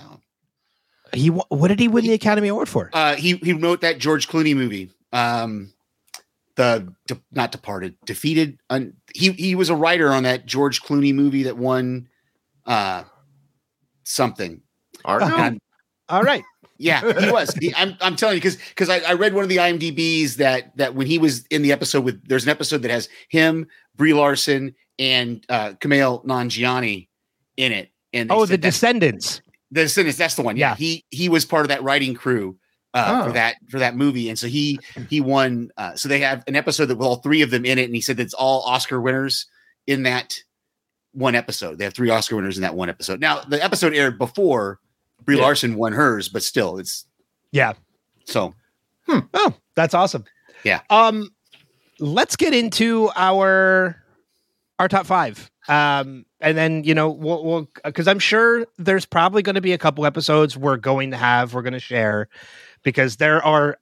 He 1.12 1.28
what 1.30 1.68
did 1.68 1.82
he 1.82 1.90
win 1.90 2.06
the 2.06 2.14
Academy 2.14 2.48
Award 2.48 2.70
for? 2.70 2.90
uh, 2.94 3.16
he 3.16 3.36
he 3.38 3.52
wrote 3.52 3.82
that 3.82 3.98
George 3.98 4.30
Clooney 4.30 4.56
movie. 4.56 4.92
Um, 5.12 5.74
the 6.58 6.94
de- 7.08 7.22
not 7.32 7.52
departed, 7.54 7.96
defeated. 8.06 8.60
Un, 8.70 8.94
he 9.16 9.32
he 9.32 9.56
was 9.56 9.70
a 9.70 9.76
writer 9.76 10.10
on 10.12 10.24
that 10.24 10.46
George 10.46 10.84
Clooney 10.84 11.14
movie 11.16 11.44
that 11.44 11.58
won 11.58 12.10
uh, 12.66 13.04
something. 14.04 14.62
Argo? 15.06 15.26
And- 15.26 15.62
all 16.10 16.24
right. 16.24 16.44
yeah, 16.78 17.02
he 17.20 17.32
was. 17.32 17.54
He, 17.56 17.74
I'm 17.76 17.96
I'm 18.02 18.16
telling 18.16 18.36
you 18.36 18.42
because 18.42 18.58
because 18.70 18.90
I, 18.90 19.00
I 19.00 19.14
read 19.14 19.34
one 19.34 19.44
of 19.44 19.50
the 19.50 19.58
IMDb's 19.58 20.38
that 20.38 20.76
that 20.78 20.96
when 20.96 21.08
he 21.08 21.18
was 21.20 21.46
in 21.48 21.62
the 21.62 21.72
episode 21.72 22.04
with 22.04 22.28
there's 22.28 22.44
an 22.44 22.50
episode 22.50 22.82
that 22.84 22.92
has 22.92 23.10
him, 23.30 23.68
Brie 23.96 24.14
Larson, 24.14 24.74
and 25.00 25.46
uh, 25.50 25.72
Kumail 25.80 26.26
Nanjiani 26.26 27.08
in 27.58 27.72
it. 27.72 27.92
And 28.14 28.32
Oh, 28.32 28.46
the 28.46 28.58
Descendants. 28.58 29.42
the 29.70 29.82
Descendants, 29.84 30.18
that's 30.18 30.36
the 30.36 30.42
one. 30.44 30.56
Yeah. 30.58 30.76
He 30.76 31.04
he 31.12 31.28
was 31.30 31.46
part 31.46 31.64
of 31.66 31.70
that 31.70 31.84
writing 31.84 32.14
crew 32.16 32.58
uh, 32.94 33.22
Oh. 33.24 33.28
for 33.28 33.34
that 33.34 33.56
for 33.70 33.80
that 33.80 33.96
movie, 33.96 34.30
and 34.30 34.38
so 34.40 34.48
he 34.48 34.80
he 35.10 35.22
won. 35.22 35.70
Uh, 35.78 35.96
so 35.96 36.08
they 36.10 36.20
have 36.20 36.44
an 36.48 36.56
episode 36.56 36.86
that 36.88 36.96
with 36.98 37.08
all 37.08 37.18
three 37.18 37.42
of 37.42 37.52
them 37.52 37.66
in 37.66 37.78
it, 37.80 37.86
and 37.86 37.96
he 37.96 38.02
said 38.02 38.20
it's 38.20 38.34
all 38.34 38.62
Oscar 38.64 39.00
winners 39.02 39.46
in 39.88 40.04
that 40.04 40.34
one 41.14 41.36
episode. 41.36 41.78
They 41.78 41.84
have 41.84 41.94
three 41.94 42.10
Oscar 42.10 42.36
winners 42.36 42.58
in 42.58 42.62
that 42.62 42.76
one 42.76 42.90
episode. 42.90 43.20
Now 43.20 43.42
the 43.42 43.64
episode 43.64 43.94
aired 43.94 44.18
before 44.18 44.80
Brie 45.24 45.36
Yeah. 45.38 45.44
Larson 45.44 45.76
won 45.76 45.94
hers, 45.94 46.30
but 46.30 46.44
still, 46.44 46.78
it's 46.78 47.06
Yeah. 47.52 47.74
so 48.26 48.54
Oh, 49.10 49.54
that's 49.76 49.94
awesome. 49.94 50.26
Yeah. 50.64 50.82
Um, 50.90 51.30
let's 52.00 52.36
get 52.36 52.54
into 52.54 53.10
our 53.16 53.96
our 54.80 54.88
top 54.88 55.06
five. 55.06 55.50
Um, 55.70 56.26
and 56.40 56.58
then 56.58 56.84
you 56.84 56.94
know 56.94 57.10
we'll 57.10 57.44
we'll 57.44 57.70
because 57.84 58.08
I'm 58.08 58.20
sure 58.20 58.66
there's 58.78 59.06
probably 59.06 59.42
going 59.42 59.56
to 59.56 59.62
be 59.62 59.74
a 59.74 59.78
couple 59.78 60.06
episodes 60.06 60.56
we're 60.58 60.78
going 60.78 61.12
to 61.12 61.18
have 61.18 61.54
we're 61.54 61.62
going 61.64 61.74
to 61.74 61.80
share 61.80 62.28
because 62.88 63.18
there 63.18 63.44
are 63.46 63.78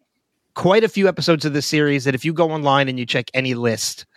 quite 0.56 0.84
a 0.84 0.90
few 0.90 1.08
episodes 1.08 1.46
of 1.46 1.54
this 1.54 1.68
series 1.68 2.06
that 2.06 2.16
if 2.16 2.26
you 2.26 2.34
go 2.34 2.50
online 2.50 2.90
and 2.90 2.98
you 2.98 3.06
check 3.06 3.30
any 3.36 3.54
list 3.54 4.08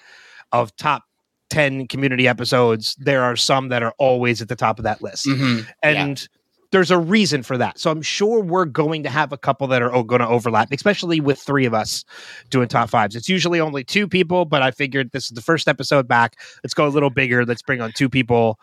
of 0.51 0.75
top 0.77 1.03
10 1.51 1.87
community 1.89 2.27
episodes 2.27 2.95
there 2.99 3.23
are 3.23 3.37
some 3.37 3.69
that 3.69 3.83
are 3.83 3.93
always 3.99 4.41
at 4.41 4.49
the 4.49 4.57
top 4.57 4.79
of 4.79 4.85
that 4.85 5.03
list 5.03 5.27
Mhm. 5.27 5.67
and 5.83 6.27
there's 6.71 6.91
a 6.91 6.99
reason 6.99 7.43
for 7.43 7.57
that. 7.57 7.79
So 7.79 7.91
I'm 7.91 8.03
sure 8.03 8.41
we're 8.43 8.67
going 8.67 9.03
to 9.03 9.09
have 9.09 9.33
a 9.33 9.39
couple 9.39 9.67
that 9.69 9.81
are 9.81 10.03
going 10.05 10.21
to 10.21 10.29
overlap, 10.29 10.71
especially 10.71 11.19
with 11.19 11.39
three 11.39 11.65
of 11.65 11.73
us 11.73 12.05
doing 12.51 12.69
top 12.69 12.91
fives. 12.91 13.17
It's 13.17 13.29
usually 13.29 13.59
only 13.59 13.85
two 13.85 14.07
people, 14.07 14.45
but 14.45 14.61
I 14.61 14.71
figured 14.71 15.11
this 15.13 15.25
is 15.25 15.31
the 15.31 15.41
first 15.41 15.67
episode 15.67 16.07
back. 16.07 16.37
Let's 16.63 16.75
go 16.75 16.87
a 16.87 16.91
little 16.93 17.09
bigger. 17.09 17.47
Let's 17.47 17.63
bring 17.63 17.81
on 17.81 17.93
two 17.93 18.11
people. 18.11 18.59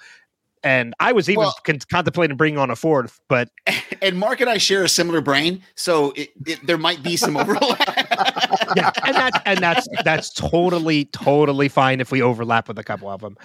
And 0.64 0.96
I 1.00 1.12
was 1.12 1.30
even 1.30 1.42
Well- 1.44 1.56
con- 1.64 1.80
contemplating 1.92 2.38
bringing 2.38 2.58
on 2.58 2.72
a 2.72 2.76
fourth, 2.76 3.20
but 3.30 3.50
And 4.02 4.18
Mark 4.18 4.42
and 4.42 4.50
I 4.50 4.58
share 4.58 4.84
a 4.84 4.90
similar 4.90 5.22
brain, 5.22 5.62
so 5.76 6.12
it, 6.16 6.30
it, 6.46 6.66
there 6.66 6.78
might 6.78 7.02
be 7.04 7.16
some 7.18 7.38
overlap. 7.38 7.80
yeah, 8.76 8.92
and 9.06 9.16
that's 9.16 9.40
and 9.46 9.60
that's 9.60 9.88
that's 10.04 10.34
totally 10.34 11.06
totally 11.06 11.70
fine 11.70 12.02
if 12.02 12.12
we 12.12 12.22
overlap 12.22 12.68
with 12.68 12.78
a 12.80 12.84
couple 12.84 13.10
of 13.10 13.22
them. 13.22 13.38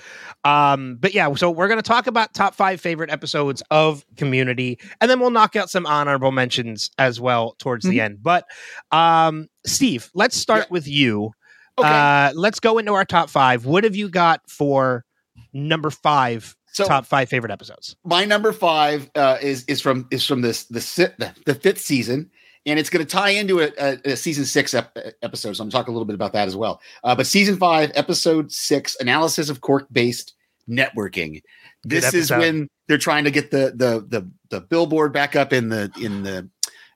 Um, 0.45 0.97
but 1.01 1.15
yeah, 1.15 1.33
so 1.35 1.51
we're 1.51 1.69
gonna 1.69 1.83
talk 1.83 2.07
about 2.07 2.35
top 2.35 2.55
five 2.55 2.81
favorite 2.81 3.11
episodes 3.11 3.63
of 3.71 4.05
Community, 4.17 4.79
and 5.01 5.11
then 5.11 5.21
we'll 5.21 5.31
knock 5.31 5.57
out 5.57 5.71
some 5.71 5.87
honorable 5.87 6.33
mentions 6.33 6.91
as 6.99 7.21
well 7.21 7.55
towards 7.59 7.85
the 7.87 8.01
end. 8.01 8.23
But 8.23 8.45
um, 8.93 9.49
Steve, 9.67 10.11
let's 10.15 10.37
start 10.37 10.63
Yeah. 10.69 10.73
with 10.73 10.89
you. 10.89 11.31
Okay. 11.79 11.89
Uh, 11.89 12.33
let's 12.35 12.61
go 12.61 12.79
into 12.79 12.93
our 12.95 13.05
top 13.05 13.31
five. 13.31 13.65
What 13.65 13.85
have 13.85 13.95
you 13.97 14.09
got 14.09 14.41
for 14.51 15.05
number 15.53 15.91
five? 15.91 16.57
So- 16.73 16.87
top 16.87 17.07
five 17.07 17.29
favorite 17.29 17.53
episodes. 17.53 17.97
my 18.05 18.25
number 18.25 18.53
five 18.53 19.11
uh, 19.15 19.39
is 19.43 19.65
is 19.65 19.81
from 19.81 20.07
is 20.11 20.25
from 20.27 20.41
this 20.43 20.65
the 20.65 20.81
the, 21.19 21.35
the 21.47 21.55
fifth 21.55 21.81
season, 21.81 22.31
and 22.67 22.79
it's 22.79 22.91
going 22.91 23.05
to 23.05 23.11
tie 23.11 23.31
into 23.31 23.61
a, 23.61 23.71
a, 23.79 24.13
a 24.13 24.17
season 24.17 24.45
six 24.45 24.75
ep- 24.75 24.97
episode. 25.23 25.55
So 25.55 25.65
I'm 25.65 25.71
talking 25.71 25.93
a 25.93 25.95
little 25.97 26.07
bit 26.07 26.15
about 26.15 26.33
that 26.35 26.47
as 26.47 26.57
well. 26.57 26.81
Uh, 27.03 27.15
but 27.15 27.27
season 27.27 27.57
five, 27.57 27.91
episode 27.95 28.53
six, 28.53 28.97
analysis 29.01 29.49
of 29.51 29.61
cork 29.61 29.87
based 29.91 30.35
networking. 30.69 31.43
This 31.83 32.13
is 32.15 32.31
when 32.31 32.69
they're 32.89 32.99
trying 32.99 33.25
to 33.25 33.31
get 33.31 33.51
the 33.51 33.73
the 33.75 34.05
the 34.09 34.31
the 34.51 34.61
billboard 34.61 35.13
back 35.13 35.35
up 35.37 35.53
in 35.53 35.69
the 35.69 35.91
in 36.01 36.23
the. 36.23 36.49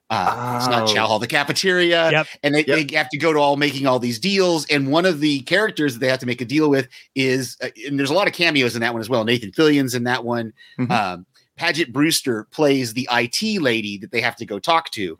Uh, 0.09 0.57
It's 0.57 0.67
not 0.67 0.83
Oh. 0.89 0.93
chow 0.93 1.07
hall, 1.07 1.17
the 1.19 1.25
cafeteria, 1.27 2.11
Yep. 2.11 2.27
and 2.43 2.53
they, 2.53 2.63
Yep. 2.65 2.87
they 2.89 2.95
have 2.95 3.09
to 3.09 3.17
go 3.17 3.33
to 3.33 3.39
all 3.39 3.55
making 3.57 3.87
all 3.87 3.97
these 3.97 4.19
deals. 4.19 4.65
And 4.67 4.91
one 4.91 5.05
of 5.05 5.19
the 5.19 5.39
characters 5.41 5.93
that 5.93 5.99
they 5.99 6.07
have 6.07 6.19
to 6.19 6.27
make 6.27 6.41
a 6.41 6.45
deal 6.45 6.69
with 6.69 6.87
is, 7.15 7.57
uh, 7.63 7.69
and 7.87 7.97
there's 7.97 8.11
a 8.11 8.13
lot 8.13 8.27
of 8.27 8.33
cameos 8.33 8.75
in 8.75 8.81
that 8.81 8.93
one 8.93 9.01
as 9.01 9.09
well. 9.09 9.23
Nathan 9.23 9.51
Fillion's 9.51 9.95
in 9.95 10.03
that 10.03 10.23
one. 10.23 10.53
Mhm. 10.79 10.91
Um, 10.91 11.25
Paget 11.57 11.91
Brewster 11.91 12.47
plays 12.51 12.93
the 12.93 13.07
IT 13.11 13.57
lady 13.59 13.97
that 13.97 14.11
they 14.11 14.21
have 14.21 14.35
to 14.35 14.45
go 14.45 14.59
talk 14.59 14.91
to. 14.91 15.17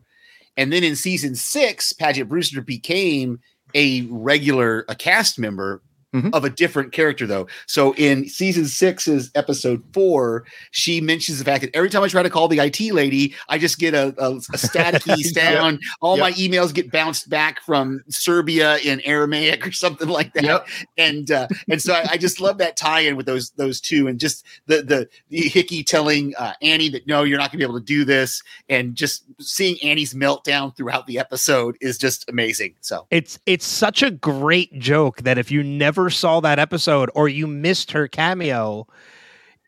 And 0.58 0.72
then 0.72 0.84
in 0.84 0.96
season 0.96 1.34
six, 1.36 1.92
Paget 1.92 2.30
Brewster 2.30 2.62
became 2.62 3.40
a 3.74 4.02
regular, 4.10 4.86
a 4.88 4.96
cast 4.96 5.40
member 5.40 5.82
Mhm. 6.16 6.34
of 6.34 6.46
a 6.46 6.50
different 6.50 6.92
character, 6.94 7.28
though. 7.28 7.48
So 7.68 7.94
in 7.96 8.28
season 8.30 8.66
six's 8.66 9.30
episode 9.36 9.84
four, 9.94 10.46
she 10.72 11.02
mentions 11.02 11.40
the 11.40 11.46
fact 11.46 11.62
that 11.64 11.76
every 11.76 11.90
time 11.90 12.04
I 12.04 12.08
try 12.08 12.24
to 12.24 12.30
call 12.30 12.48
the 12.48 12.60
IT 12.60 12.92
lady, 12.94 13.34
I 13.50 13.58
just 13.58 13.80
get 13.80 13.94
a, 13.94 14.08
a, 14.18 14.32
a 14.36 14.58
staticky 14.58 15.24
sound. 15.34 15.82
All 16.02 16.18
Yep. 16.18 16.24
my 16.24 16.32
emails 16.34 16.74
get 16.74 16.92
bounced 16.92 17.30
back 17.30 17.62
from 17.62 18.02
Serbia 18.10 18.78
in 18.78 19.02
Aramaic 19.02 19.68
or 19.68 19.72
something 19.72 20.08
like 20.08 20.34
that 20.34 20.44
Yep. 20.44 20.68
and 20.98 21.32
uh, 21.32 21.48
and 21.70 21.82
so 21.82 21.94
I, 21.94 22.06
I 22.12 22.18
just 22.18 22.40
love 22.40 22.58
that 22.60 22.78
tie-in 22.78 23.16
with 23.18 23.26
those 23.26 23.52
those 23.52 23.82
two, 23.82 24.08
and 24.08 24.20
just 24.20 24.46
the 24.68 24.82
the, 24.84 25.10
the 25.30 25.50
Hickey 25.50 25.84
telling 25.84 26.34
uh, 26.38 26.54
Annie 26.62 26.90
that 26.90 27.06
no, 27.08 27.24
you're 27.24 27.38
not 27.38 27.52
going 27.52 27.60
to 27.60 27.66
be 27.66 27.70
able 27.70 27.80
to 27.80 27.86
do 27.86 28.06
this, 28.06 28.42
and 28.70 28.96
just 28.96 29.24
seeing 29.42 29.78
Annie's 29.84 30.14
meltdown 30.14 30.76
throughout 30.76 31.08
the 31.08 31.20
episode 31.20 31.78
is 31.82 31.98
just 31.98 32.30
amazing. 32.30 32.76
So 32.82 33.08
It's 33.12 33.38
it's 33.46 33.66
such 33.66 34.02
a 34.04 34.12
great 34.12 34.78
joke 34.80 35.22
that 35.24 35.38
if 35.38 35.52
you 35.52 35.64
never 35.64 36.05
saw 36.10 36.40
that 36.42 36.60
episode 36.60 37.10
or 37.16 37.28
you 37.28 37.48
missed 37.48 37.92
her 37.92 38.08
cameo 38.08 38.88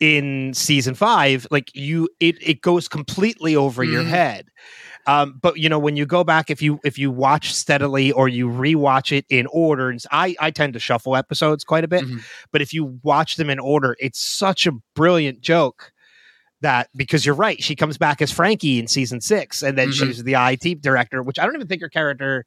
in 0.00 0.54
season 0.54 0.94
five, 0.94 1.46
like 1.50 1.70
you 1.74 2.08
it 2.20 2.36
it 2.40 2.60
goes 2.62 2.86
completely 2.88 3.56
over 3.56 3.82
your 3.82 4.02
Mhm. 4.04 4.08
head. 4.08 4.48
Um, 5.08 5.38
but 5.40 5.58
you 5.58 5.68
know 5.68 5.78
when 5.78 5.96
you 5.96 6.06
go 6.06 6.22
back, 6.22 6.50
if 6.50 6.60
you 6.62 6.78
if 6.84 6.98
you 6.98 7.10
watch 7.10 7.52
steadily 7.52 8.12
or 8.12 8.28
you 8.28 8.48
rewatch 8.48 9.10
it 9.16 9.24
in 9.28 9.46
order, 9.50 9.94
I 10.12 10.36
I 10.38 10.50
tend 10.50 10.74
to 10.74 10.78
shuffle 10.78 11.16
episodes 11.16 11.64
quite 11.64 11.82
a 11.82 11.88
bit, 11.88 12.04
Mhm. 12.04 12.22
but 12.52 12.62
if 12.62 12.72
you 12.72 13.00
watch 13.02 13.36
them 13.36 13.50
in 13.50 13.58
order, 13.58 13.96
it's 13.98 14.20
such 14.20 14.66
a 14.66 14.72
brilliant 14.94 15.40
joke 15.40 15.92
that 16.60 16.88
because 16.94 17.24
you're 17.24 17.34
right, 17.34 17.62
she 17.62 17.74
comes 17.74 17.96
back 17.98 18.20
as 18.20 18.30
Frankie 18.30 18.78
in 18.78 18.86
season 18.86 19.20
six, 19.20 19.62
and 19.62 19.76
then 19.78 19.88
Mhm. 19.88 19.94
she's 19.94 20.22
the 20.24 20.36
IT 20.36 20.74
director, 20.76 21.22
which 21.22 21.38
I 21.38 21.44
don't 21.44 21.54
even 21.54 21.68
think 21.68 21.80
her 21.82 21.88
character, 21.88 22.44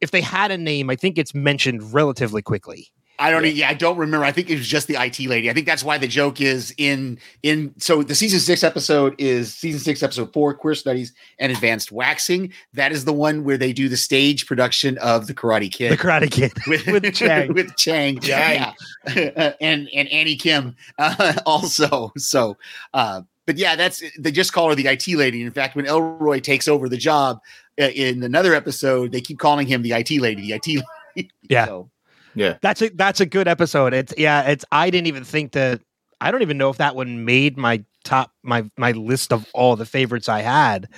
if 0.00 0.10
they 0.10 0.20
had 0.20 0.50
a 0.50 0.58
name, 0.58 0.88
I 0.90 0.96
think 0.96 1.18
it's 1.18 1.34
mentioned 1.34 1.92
relatively 1.92 2.42
quickly. 2.42 2.88
I 3.20 3.30
don't, 3.32 3.44
yeah, 3.46 3.68
I 3.68 3.74
don't 3.74 3.96
remember. 3.96 4.24
I 4.24 4.30
think 4.30 4.48
it 4.48 4.56
was 4.56 4.68
just 4.68 4.86
the 4.86 4.94
IT 4.94 5.18
lady. 5.20 5.50
I 5.50 5.52
think 5.52 5.66
that's 5.66 5.82
why 5.82 5.98
the 5.98 6.06
joke 6.06 6.40
is 6.40 6.72
in 6.78 7.18
in. 7.42 7.74
So 7.78 8.02
the 8.02 8.14
season 8.14 8.38
six 8.38 8.62
episode 8.62 9.14
is 9.18 9.52
season 9.52 9.80
six 9.80 10.02
episode 10.02 10.32
four, 10.32 10.54
queer 10.54 10.76
studies 10.76 11.12
and 11.40 11.50
advanced 11.50 11.90
waxing. 11.90 12.52
That 12.74 12.92
is 12.92 13.04
the 13.04 13.12
one 13.12 13.42
where 13.42 13.56
they 13.56 13.72
do 13.72 13.88
the 13.88 13.96
stage 13.96 14.46
production 14.46 14.98
of 14.98 15.26
the 15.26 15.34
Karate 15.34 15.70
Kid. 15.70 15.92
The 15.92 15.96
Karate 15.96 16.30
Kid. 16.30 16.52
with 16.68 16.86
with 16.86 17.12
Chang. 17.12 17.52
with 17.54 17.74
Chang, 17.76 18.20
Chang. 18.20 18.74
yeah, 19.14 19.54
and 19.60 19.88
and 19.92 20.08
Annie 20.08 20.36
Kim 20.36 20.76
uh, 20.98 21.34
also. 21.44 22.12
So, 22.16 22.56
uh, 22.94 23.22
but 23.46 23.56
yeah, 23.56 23.74
that's 23.74 24.00
they 24.16 24.30
just 24.30 24.52
call 24.52 24.68
her 24.68 24.76
the 24.76 24.86
IT 24.86 25.08
lady. 25.08 25.42
In 25.42 25.50
fact, 25.50 25.74
when 25.74 25.86
Elroy 25.86 26.38
takes 26.38 26.68
over 26.68 26.88
the 26.88 26.96
job 26.96 27.40
uh, 27.80 27.86
in 27.86 28.22
another 28.22 28.54
episode, 28.54 29.10
they 29.10 29.20
keep 29.20 29.40
calling 29.40 29.66
him 29.66 29.82
the 29.82 29.92
IT 29.92 30.10
lady, 30.20 30.42
the 30.42 30.52
IT 30.52 30.84
lady. 31.16 31.30
Yeah. 31.48 31.66
So, 31.66 31.90
That's 32.34 32.82
a 32.82 32.88
that's 32.90 33.20
a 33.20 33.26
good 33.26 33.48
episode. 33.48 33.92
It's 33.94 34.14
yeah, 34.16 34.42
it's 34.48 34.64
I 34.72 34.90
didn't 34.90 35.06
even 35.08 35.24
think 35.24 35.52
that 35.52 35.80
I 36.20 36.30
don't 36.30 36.42
even 36.42 36.58
know 36.58 36.70
if 36.70 36.76
that 36.78 36.94
one 36.96 37.24
made 37.24 37.56
my 37.56 37.84
top 38.04 38.32
my 38.42 38.68
my 38.76 38.92
list 38.92 39.32
of 39.32 39.46
all 39.54 39.76
the 39.76 39.86
favorites 39.86 40.28
I 40.28 40.40
had. 40.40 40.88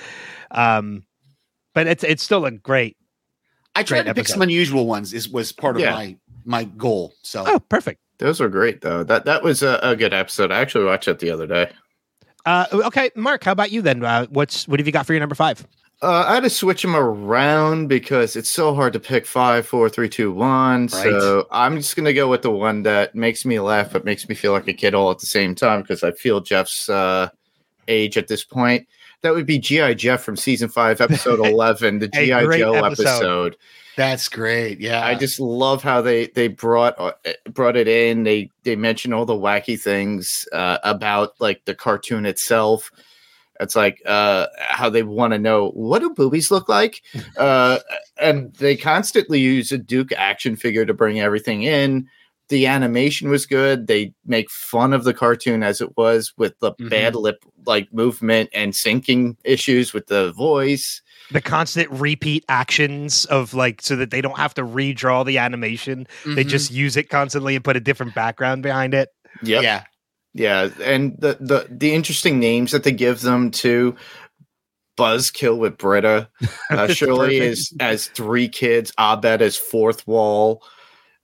Um 0.50 1.04
but 1.74 1.86
it's 1.86 2.04
it's 2.04 2.22
still 2.22 2.44
a 2.46 2.50
great 2.50 2.96
I 3.74 3.82
tried 3.82 4.02
Great 4.02 4.06
to 4.10 4.14
pick 4.14 4.28
some 4.28 4.42
unusual 4.42 4.86
ones. 4.86 5.12
Is 5.14 5.28
was 5.28 5.52
part 5.52 5.76
of 5.76 5.82
Yeah. 5.82 5.92
my 5.92 6.16
my 6.44 6.64
goal. 6.64 7.12
So 7.22 7.44
oh 7.46 7.58
perfect. 7.60 8.00
Those 8.18 8.40
were 8.40 8.48
great 8.48 8.80
though. 8.80 9.02
That 9.04 9.24
that 9.24 9.42
was 9.42 9.62
a, 9.62 9.78
a 9.82 9.96
good 9.96 10.12
episode. 10.12 10.50
I 10.52 10.60
actually 10.60 10.84
watched 10.84 11.08
it 11.08 11.18
the 11.20 11.30
other 11.30 11.46
day. 11.46 11.70
Uh 12.46 12.66
okay, 12.72 13.10
Mark, 13.14 13.44
how 13.44 13.52
about 13.52 13.70
you 13.70 13.82
then? 13.82 14.04
Uh, 14.04 14.26
what's 14.30 14.66
what 14.66 14.80
have 14.80 14.86
you 14.86 14.92
got 14.92 15.06
for 15.06 15.12
your 15.12 15.20
number 15.20 15.34
five? 15.34 15.66
Uh, 16.02 16.24
I 16.26 16.34
had 16.34 16.44
to 16.44 16.50
switch 16.50 16.80
them 16.80 16.96
around 16.96 17.88
because 17.88 18.34
it's 18.34 18.50
so 18.50 18.74
hard 18.74 18.94
to 18.94 19.00
pick 19.00 19.26
five, 19.26 19.66
four, 19.66 19.90
three, 19.90 20.08
two, 20.08 20.32
one. 20.32 20.88
So 20.88 21.46
I'm 21.50 21.76
just 21.76 21.94
gonna 21.94 22.14
go 22.14 22.26
with 22.26 22.40
the 22.40 22.50
one 22.50 22.84
that 22.84 23.14
makes 23.14 23.44
me 23.44 23.60
laugh, 23.60 23.92
but 23.92 24.06
makes 24.06 24.26
me 24.26 24.34
feel 24.34 24.52
like 24.52 24.66
a 24.66 24.72
kid 24.72 24.94
all 24.94 25.10
at 25.10 25.18
the 25.18 25.26
same 25.26 25.54
time 25.54 25.82
because 25.82 26.02
I 26.02 26.12
feel 26.12 26.40
Jeff's 26.40 26.88
uh, 26.88 27.28
age 27.86 28.16
at 28.16 28.28
this 28.28 28.44
point. 28.44 28.88
That 29.20 29.34
would 29.34 29.44
be 29.44 29.58
GI 29.58 29.96
Jeff 29.96 30.22
from 30.22 30.36
season 30.36 30.70
five, 30.70 31.00
episode 31.02 31.38
eleven, 31.38 31.98
the 31.98 32.08
GI 32.08 32.28
Joe 32.28 32.72
episode. 32.72 33.06
episode. 33.06 33.56
that's 33.94 34.30
great. 34.30 34.80
Yeah, 34.80 35.04
I 35.04 35.14
just 35.14 35.38
love 35.38 35.82
how 35.82 36.00
they 36.00 36.28
they 36.28 36.48
brought 36.48 36.98
uh, 36.98 37.12
brought 37.50 37.76
it 37.76 37.88
in. 37.88 38.22
They 38.22 38.50
they 38.62 38.74
mention 38.74 39.12
all 39.12 39.26
the 39.26 39.34
wacky 39.34 39.78
things 39.78 40.48
uh, 40.54 40.78
about 40.82 41.38
like 41.40 41.66
the 41.66 41.74
cartoon 41.74 42.24
itself. 42.24 42.90
It's 43.60 43.76
like 43.76 44.00
uh, 44.06 44.46
how 44.58 44.88
they 44.90 45.02
want 45.04 45.32
to 45.34 45.38
know 45.38 45.68
what 45.70 46.00
do 46.00 46.10
boobies 46.14 46.50
look 46.50 46.68
like, 46.68 47.02
uh, 47.36 47.78
and 48.18 48.52
they 48.54 48.74
constantly 48.76 49.38
use 49.40 49.70
a 49.70 49.78
Duke 49.78 50.12
action 50.12 50.56
figure 50.56 50.86
to 50.86 50.94
bring 50.94 51.20
everything 51.20 51.62
in. 51.62 52.08
The 52.48 52.66
animation 52.66 53.28
was 53.30 53.46
good. 53.46 53.86
They 53.86 54.12
make 54.26 54.50
fun 54.50 54.92
of 54.92 55.04
the 55.04 55.14
cartoon 55.14 55.62
as 55.62 55.80
it 55.80 55.96
was 55.96 56.32
with 56.36 56.58
the 56.58 56.72
Mhm. 56.72 56.90
bad 56.90 57.14
lip 57.14 57.44
like 57.64 57.92
movement 57.92 58.50
and 58.52 58.72
syncing 58.72 59.36
issues 59.44 59.92
with 59.92 60.08
the 60.08 60.32
voice. 60.32 61.00
The 61.30 61.40
constant 61.40 61.88
repeat 61.92 62.44
actions 62.48 63.24
of 63.26 63.54
like 63.54 63.80
so 63.82 63.94
that 63.94 64.10
they 64.10 64.20
don't 64.20 64.36
have 64.36 64.54
to 64.54 64.62
redraw 64.62 65.24
the 65.24 65.38
animation. 65.38 66.08
They 66.24 66.44
Mhm. 66.44 66.48
just 66.48 66.72
use 66.72 66.96
it 66.96 67.08
constantly 67.08 67.54
and 67.54 67.62
put 67.64 67.76
a 67.76 67.80
different 67.80 68.16
background 68.16 68.64
behind 68.64 68.94
it. 68.94 69.10
Yep. 69.44 69.62
yeah. 69.62 69.84
Yeah, 70.34 70.68
and 70.82 71.16
the 71.18 71.36
the 71.40 71.66
the 71.70 71.92
interesting 71.94 72.38
names 72.38 72.70
that 72.72 72.84
they 72.84 72.92
give 72.92 73.20
them 73.20 73.50
to 73.52 73.96
Buzzkill 74.96 75.58
with 75.58 75.78
Britta, 75.78 76.28
uh, 76.70 76.88
Shirley 76.88 77.38
is 77.38 77.72
as 77.80 78.08
three 78.08 78.48
kids, 78.48 78.92
Abed 78.98 79.42
as 79.42 79.56
fourth 79.56 80.06
wall, 80.06 80.62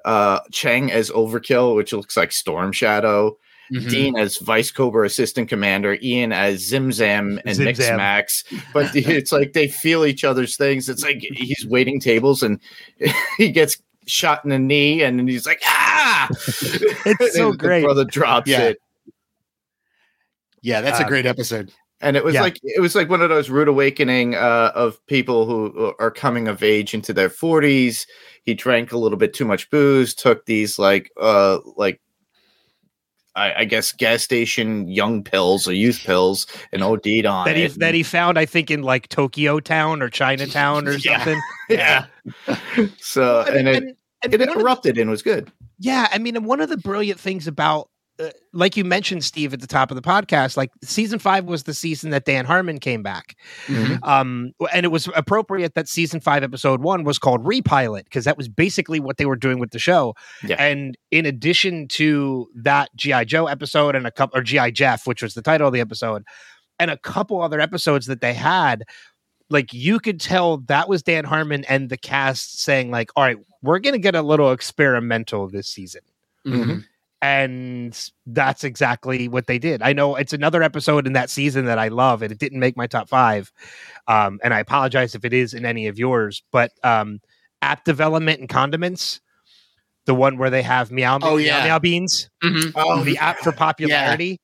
uh, 0.05 0.41
Chang 0.51 0.91
as 0.91 1.11
Overkill, 1.11 1.77
which 1.77 1.93
looks 1.93 2.17
like 2.17 2.33
Storm 2.33 2.73
Shadow, 2.73 3.37
Mhm. 3.73 3.91
Dean 3.91 4.17
as 4.17 4.39
Vice 4.39 4.71
Cobra 4.71 5.05
Assistant 5.07 5.49
Commander, 5.49 5.99
Ian 6.01 6.33
as 6.33 6.71
Zimzam 6.71 7.41
and 7.45 7.57
Zim 7.57 7.65
Mix 7.65 7.79
Zam. 7.81 7.97
Max. 7.97 8.45
But 8.73 8.91
it's 8.95 9.33
like 9.33 9.55
they 9.55 9.67
feel 9.69 10.05
each 10.05 10.23
other's 10.25 10.57
things. 10.57 10.89
It's 10.89 11.03
like 11.03 11.19
he's 11.21 11.67
waiting 11.67 11.99
tables 11.99 12.43
and 12.45 12.61
he 13.39 13.51
gets 13.51 13.77
shot 14.07 14.45
in 14.45 14.51
the 14.51 14.59
knee 14.61 15.03
and 15.03 15.19
then 15.19 15.27
he's 15.27 15.47
like, 15.47 15.61
ah! 15.65 16.29
It's 16.31 17.35
so 17.37 17.53
great. 17.53 17.81
The 17.81 17.87
brother 17.87 18.05
drops 18.05 18.49
Yeah. 18.49 18.61
it. 18.69 18.79
Yeah, 20.67 20.81
that's 20.81 20.99
a 21.01 21.05
Uh, 21.05 21.09
great 21.09 21.27
episode. 21.27 21.71
And 22.01 22.17
it 22.17 22.25
was 22.25 22.35
Yeah. 22.35 22.43
like 22.43 22.59
it 22.63 22.81
was 22.81 22.95
like 22.97 23.09
one 23.09 23.23
of 23.23 23.29
those 23.31 23.49
rude 23.49 23.69
awakening 23.69 24.35
uh, 24.35 24.73
of 24.75 24.99
people 25.07 25.47
who 25.47 25.95
are 25.99 26.11
coming 26.11 26.49
of 26.49 26.63
age 26.63 26.93
into 26.93 27.13
their 27.13 27.31
forties. 27.31 28.07
He 28.43 28.53
drank 28.55 28.91
a 28.93 28.99
little 28.99 29.17
bit 29.17 29.33
too 29.33 29.45
much 29.45 29.71
booze, 29.71 30.13
took 30.15 30.45
these 30.47 30.79
like 30.79 31.11
uh 31.21 31.59
like 31.77 32.01
I, 33.35 33.53
I 33.61 33.65
guess 33.65 33.93
gas 33.93 34.23
station 34.23 34.89
young 34.89 35.23
pills 35.23 35.69
or 35.69 35.73
youth 35.75 36.03
pills 36.05 36.47
and 36.73 36.83
OD'd 36.89 37.27
on 37.27 37.45
that 37.47 37.57
he 37.57 37.67
that 37.69 37.95
he 37.95 38.03
found, 38.03 38.39
I 38.39 38.45
think, 38.47 38.71
in 38.71 38.83
like 38.83 39.09
Tokyo 39.09 39.61
Town 39.61 40.03
or 40.03 40.09
Chinatown 40.11 40.89
or 40.89 40.93
Yeah. 40.99 41.17
something. 41.25 41.41
yeah. 41.71 42.07
so 42.99 43.45
mean, 43.49 43.57
and 43.59 43.69
it, 43.69 43.77
and- 43.77 43.97
and 44.25 44.35
it 44.35 44.41
of 44.49 44.55
the- 44.55 44.61
erupted 44.61 44.99
and 44.99 45.09
was 45.11 45.23
good. 45.23 45.53
Yeah, 45.79 46.09
I 46.11 46.19
mean, 46.19 46.37
and 46.37 46.47
one 46.47 46.61
of 46.61 46.69
the 46.71 46.79
brilliant 46.79 47.21
things 47.21 47.47
about, 47.47 47.91
uh, 48.19 48.31
like 48.53 48.77
you 48.77 48.85
mentioned, 48.85 49.23
Steve, 49.25 49.53
at 49.53 49.61
the 49.61 49.67
top 49.67 49.91
of 49.91 49.95
the 49.95 50.01
podcast, 50.03 50.57
like 50.57 50.71
season 50.83 51.19
five 51.19 51.45
was 51.45 51.65
the 51.65 51.75
season 51.75 52.11
that 52.11 52.25
Dan 52.25 52.45
Harmon 52.47 52.79
came 52.79 53.03
back, 53.03 53.37
Mhm. 53.67 53.99
um, 54.07 54.53
and 54.73 54.85
it 54.85 54.89
was 54.89 55.09
appropriate 55.15 55.75
that 55.75 55.89
season 55.89 56.21
five, 56.21 56.43
episode 56.43 56.81
one, 56.81 57.05
was 57.05 57.19
called 57.19 57.45
Repilot 57.45 58.05
because 58.05 58.25
that 58.25 58.37
was 58.39 58.49
basically 58.49 59.01
what 59.01 59.19
they 59.19 59.27
were 59.27 59.37
doing 59.37 59.59
with 59.59 59.71
the 59.71 59.79
show. 59.79 60.15
Yeah. 60.43 60.57
And 60.59 60.97
in 61.11 61.27
addition 61.27 61.89
to 61.89 62.49
that 62.55 62.89
GI 62.97 63.25
Joe 63.27 63.47
episode 63.47 63.95
and 63.95 64.07
a 64.07 64.11
couple, 64.11 64.39
or 64.39 64.43
GI 64.43 64.71
Jeff, 64.73 65.07
which 65.07 65.23
was 65.23 65.35
the 65.35 65.43
title 65.43 65.67
of 65.69 65.75
the 65.75 65.81
episode, 65.81 66.25
and 66.79 66.91
a 66.91 66.97
couple 66.99 67.41
other 67.43 67.61
episodes 67.61 68.07
that 68.07 68.21
they 68.21 68.35
had. 68.35 68.85
Like 69.49 69.73
you 69.73 70.01
could 70.01 70.21
tell 70.21 70.59
that 70.67 70.89
was 70.89 71.03
Dan 71.05 71.25
Harmon 71.25 71.65
and 71.67 71.89
the 71.89 71.97
cast 71.97 72.61
saying, 72.63 72.91
like, 72.91 73.11
all 73.15 73.23
right, 73.23 73.37
we're 73.63 73.79
gonna 73.79 73.99
get 73.99 74.15
a 74.17 74.23
little 74.23 74.51
experimental 74.53 75.49
this 75.49 75.69
season 75.69 76.01
Mhm. 76.45 76.85
And 77.23 78.11
that's 78.27 78.63
exactly 78.65 79.29
what 79.29 79.47
they 79.47 79.59
did. 79.59 79.83
I 79.83 79.93
know 79.93 80.17
it's 80.17 80.33
another 80.33 80.63
episode 80.63 81.07
in 81.07 81.15
that 81.15 81.31
season 81.31 81.65
that 81.67 81.79
I 81.79 81.89
love, 81.89 82.23
and 82.23 82.31
it 82.31 82.39
didn't 82.39 82.61
make 82.61 82.77
my 82.77 82.87
top 82.87 83.09
five. 83.09 83.51
Um, 84.07 84.39
and 84.45 84.53
I 84.55 84.61
apologize 84.61 85.15
if 85.15 85.25
it 85.25 85.33
is 85.33 85.55
in 85.55 85.65
any 85.65 85.87
of 85.87 85.99
yours, 85.99 86.43
but 86.53 86.73
um, 86.85 87.21
app 87.63 87.85
development 87.85 88.41
and 88.41 88.49
condiments, 88.49 89.21
the 90.05 90.15
one 90.15 90.39
where 90.39 90.51
they 90.51 90.63
have 90.63 90.91
meow, 90.91 91.19
Oh, 91.23 91.37
meow, 91.37 91.45
yeah. 91.45 91.65
meow 91.65 91.79
beans, 91.79 92.29
Mhm. 92.45 92.73
Oh, 92.77 93.03
the 93.03 93.19
app 93.19 93.39
for 93.39 93.51
popularity, 93.53 94.39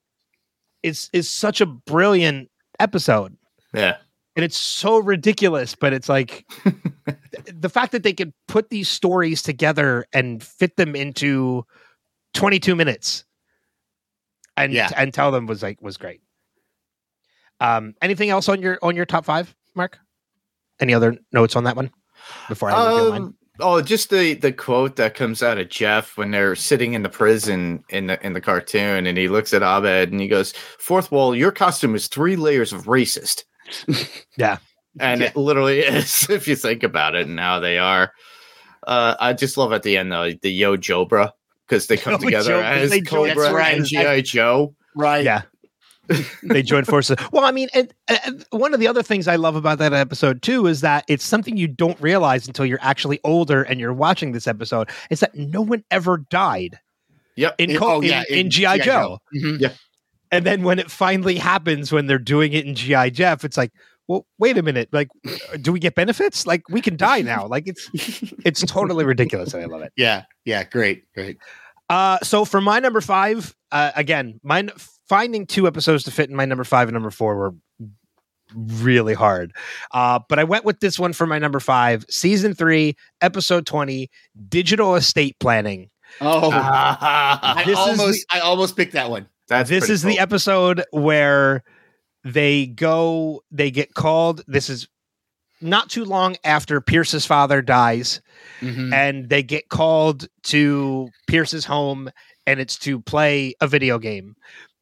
is 0.82 1.08
is 1.12 1.28
such 1.30 1.60
a 1.60 1.66
brilliant 1.66 2.50
episode. 2.80 3.36
yeah. 3.72 3.98
And 4.34 4.44
it's 4.46 4.56
so 4.56 4.96
ridiculous, 4.98 5.74
but 5.74 5.92
it's 5.92 6.08
like 6.08 6.46
the 7.52 7.68
fact 7.68 7.92
that 7.92 8.02
they 8.02 8.14
could 8.14 8.32
put 8.48 8.70
these 8.70 8.88
stories 8.88 9.42
together 9.42 10.06
and 10.12 10.42
fit 10.42 10.76
them 10.76 10.96
into 10.96 11.66
22 12.34 12.74
minutes 12.74 13.24
and 14.56 14.72
Yeah. 14.72 14.90
and 14.96 15.12
tell 15.12 15.30
them 15.30 15.46
was 15.46 15.62
like 15.62 15.80
was 15.82 15.96
great. 15.96 16.20
Um 17.60 17.94
anything 18.02 18.30
else 18.30 18.48
on 18.48 18.60
your 18.62 18.78
on 18.82 18.96
your 18.96 19.06
top 19.06 19.24
5, 19.24 19.54
Mark? 19.74 19.98
Any 20.80 20.94
other 20.94 21.16
notes 21.32 21.56
on 21.56 21.64
that 21.64 21.76
one 21.76 21.90
before 22.48 22.70
I 22.70 23.08
mine? 23.10 23.22
Um, 23.22 23.36
oh, 23.60 23.80
just 23.82 24.10
the 24.10 24.34
the 24.34 24.52
quote 24.52 24.96
that 24.96 25.14
comes 25.14 25.42
out 25.42 25.58
of 25.58 25.68
Jeff 25.68 26.16
when 26.16 26.30
they're 26.30 26.56
sitting 26.56 26.94
in 26.94 27.02
the 27.02 27.08
prison 27.08 27.84
in 27.90 28.06
the 28.08 28.24
in 28.26 28.32
the 28.32 28.40
cartoon, 28.40 29.06
and 29.06 29.16
he 29.16 29.28
looks 29.28 29.54
at 29.54 29.62
Abed 29.62 30.10
and 30.10 30.20
he 30.20 30.28
goes, 30.28 30.52
Fourth 30.78 31.12
wall, 31.12 31.34
your 31.36 31.52
costume 31.52 31.94
is 31.94 32.08
three 32.08 32.36
layers 32.36 32.72
of 32.72 32.84
racist." 32.84 33.44
Yeah. 34.36 34.58
and 34.98 35.20
Yeah. 35.20 35.28
it 35.28 35.36
literally 35.36 35.80
is 35.84 36.28
if 36.28 36.48
you 36.48 36.56
think 36.56 36.82
about 36.82 37.14
it 37.14 37.26
and 37.26 37.38
how 37.38 37.60
they 37.60 37.78
are. 37.78 38.12
Uh, 38.84 39.14
I 39.20 39.32
just 39.34 39.56
love 39.56 39.72
at 39.72 39.84
the 39.84 39.96
end 39.96 40.10
though 40.10 40.32
the 40.42 40.50
Yo 40.50 40.76
Jobra 40.76 41.30
because 41.72 41.86
they 41.86 41.96
come 42.04 42.12
Yo 42.12 42.18
together 42.18 42.52
Jobra, 42.54 42.64
as 42.64 42.90
they 42.90 43.00
join- 43.00 43.30
Cobra 43.30 43.52
right. 43.52 43.76
and 43.78 43.86
GI 43.86 44.22
Joe. 44.22 44.74
Right. 44.94 45.24
Yeah. 45.24 45.42
they 46.42 46.62
joined 46.62 46.86
forces. 46.86 47.16
Well, 47.32 47.44
I 47.44 47.50
mean, 47.52 47.68
and, 47.72 47.92
and 48.08 48.44
one 48.50 48.74
of 48.74 48.80
the 48.80 48.88
other 48.88 49.02
things 49.02 49.26
I 49.28 49.36
love 49.36 49.56
about 49.56 49.78
that 49.78 49.92
episode 49.94 50.42
too 50.42 50.66
is 50.66 50.82
that 50.82 51.04
it's 51.08 51.24
something 51.24 51.56
you 51.56 51.68
don't 51.68 51.98
realize 52.00 52.46
until 52.46 52.66
you're 52.66 52.80
actually 52.82 53.20
older 53.24 53.62
and 53.62 53.80
you're 53.80 53.94
watching 53.94 54.32
this 54.32 54.46
episode. 54.46 54.90
Is 55.10 55.20
that 55.20 55.34
no 55.34 55.62
one 55.62 55.82
ever 55.90 56.18
died 56.18 56.78
Yep. 57.36 57.54
in 57.58 57.70
In- 57.70 57.78
Co- 57.78 57.94
oh, 57.96 58.00
yeah, 58.02 58.24
in, 58.28 58.34
in 58.34 58.46
in 58.46 58.50
GI 58.50 58.60
G.I. 58.60 58.78
Joe. 58.78 58.84
Joe. 58.84 59.18
Mhm. 59.34 59.72
And 60.32 60.44
then 60.44 60.62
when 60.64 60.78
it 60.78 60.90
finally 60.90 61.36
happens, 61.36 61.92
when 61.92 62.06
they're 62.06 62.18
doing 62.18 62.52
it 62.52 62.66
in 62.66 62.74
GI 62.74 63.10
Jeff, 63.12 63.44
it's 63.44 63.56
like, 63.56 63.70
well, 64.08 64.26
wait 64.38 64.58
a 64.58 64.62
minute. 64.62 64.88
Like, 64.92 65.08
do 65.60 65.72
we 65.72 65.78
get 65.78 65.94
benefits? 65.94 66.46
Like, 66.46 66.62
we 66.68 66.80
can 66.80 66.96
die 66.96 67.20
now. 67.22 67.46
Like, 67.46 67.68
it's 67.68 67.88
it's 68.44 68.62
totally 68.62 69.04
ridiculous. 69.04 69.54
And 69.54 69.62
I 69.62 69.66
love 69.66 69.82
it. 69.82 69.92
Yeah. 69.96 70.24
Yeah. 70.44 70.64
Great. 70.64 71.04
Great. 71.14 71.38
Uh, 71.92 72.18
so 72.22 72.46
for 72.46 72.60
my 72.62 72.78
number 72.78 73.02
five, 73.02 73.54
uh, 73.70 73.90
again, 73.94 74.40
mine 74.42 74.70
finding 75.08 75.46
two 75.46 75.66
episodes 75.66 76.04
to 76.04 76.10
fit 76.10 76.30
in 76.30 76.34
my 76.36 76.46
number 76.46 76.64
five 76.64 76.88
and 76.88 76.94
number 76.94 77.10
four 77.10 77.36
were 77.36 77.54
really 78.54 79.12
hard. 79.12 79.52
Uh, 79.92 80.18
but 80.26 80.38
I 80.38 80.44
went 80.44 80.64
with 80.64 80.80
this 80.80 80.98
one 80.98 81.12
for 81.12 81.26
my 81.26 81.38
number 81.38 81.60
five, 81.60 82.06
season 82.08 82.54
three, 82.54 82.96
episode 83.20 83.66
twenty, 83.66 84.10
digital 84.48 84.94
estate 84.94 85.36
planning. 85.38 85.90
Oh, 86.20 86.48
Ah, 86.52 87.56
I 87.58 87.64
this 87.64 87.78
is 87.78 88.00
almost, 88.00 88.26
I 88.30 88.40
almost 88.40 88.74
picked 88.76 88.92
that 88.94 89.10
one. 89.10 89.28
that's 89.48 89.68
this 89.68 89.80
pretty 89.80 89.92
is 89.92 90.02
the 90.02 90.18
episode 90.18 90.84
where 90.92 91.62
they 92.24 92.66
go, 92.66 93.42
they 93.50 93.70
get 93.70 93.92
called. 93.92 94.42
This 94.46 94.70
is 94.70 94.88
not 95.62 95.88
too 95.90 96.04
long 96.04 96.36
after 96.44 96.80
Pierce's 96.80 97.24
father 97.26 97.62
dies. 97.62 98.20
Mhm. 98.60 98.92
and 98.92 99.28
they 99.28 99.42
get 99.42 99.68
called 99.70 100.26
to 100.44 101.08
Pierce's 101.26 101.64
home 101.64 102.10
and 102.46 102.60
it's 102.60 102.78
to 102.80 103.00
play 103.00 103.54
a 103.60 103.66
video 103.66 103.98
game 103.98 104.34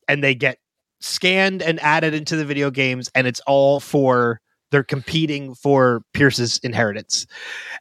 and 0.08 0.22
they 0.22 0.34
get 0.34 0.58
scanned 1.00 1.62
and 1.62 1.80
added 1.80 2.12
into 2.12 2.36
the 2.36 2.44
video 2.44 2.70
games 2.70 3.08
and 3.14 3.26
it's 3.26 3.40
all 3.46 3.80
for 3.80 4.40
they're 4.70 4.84
competing 4.84 5.54
for 5.54 6.02
Pierce's 6.14 6.58
inheritance. 6.62 7.26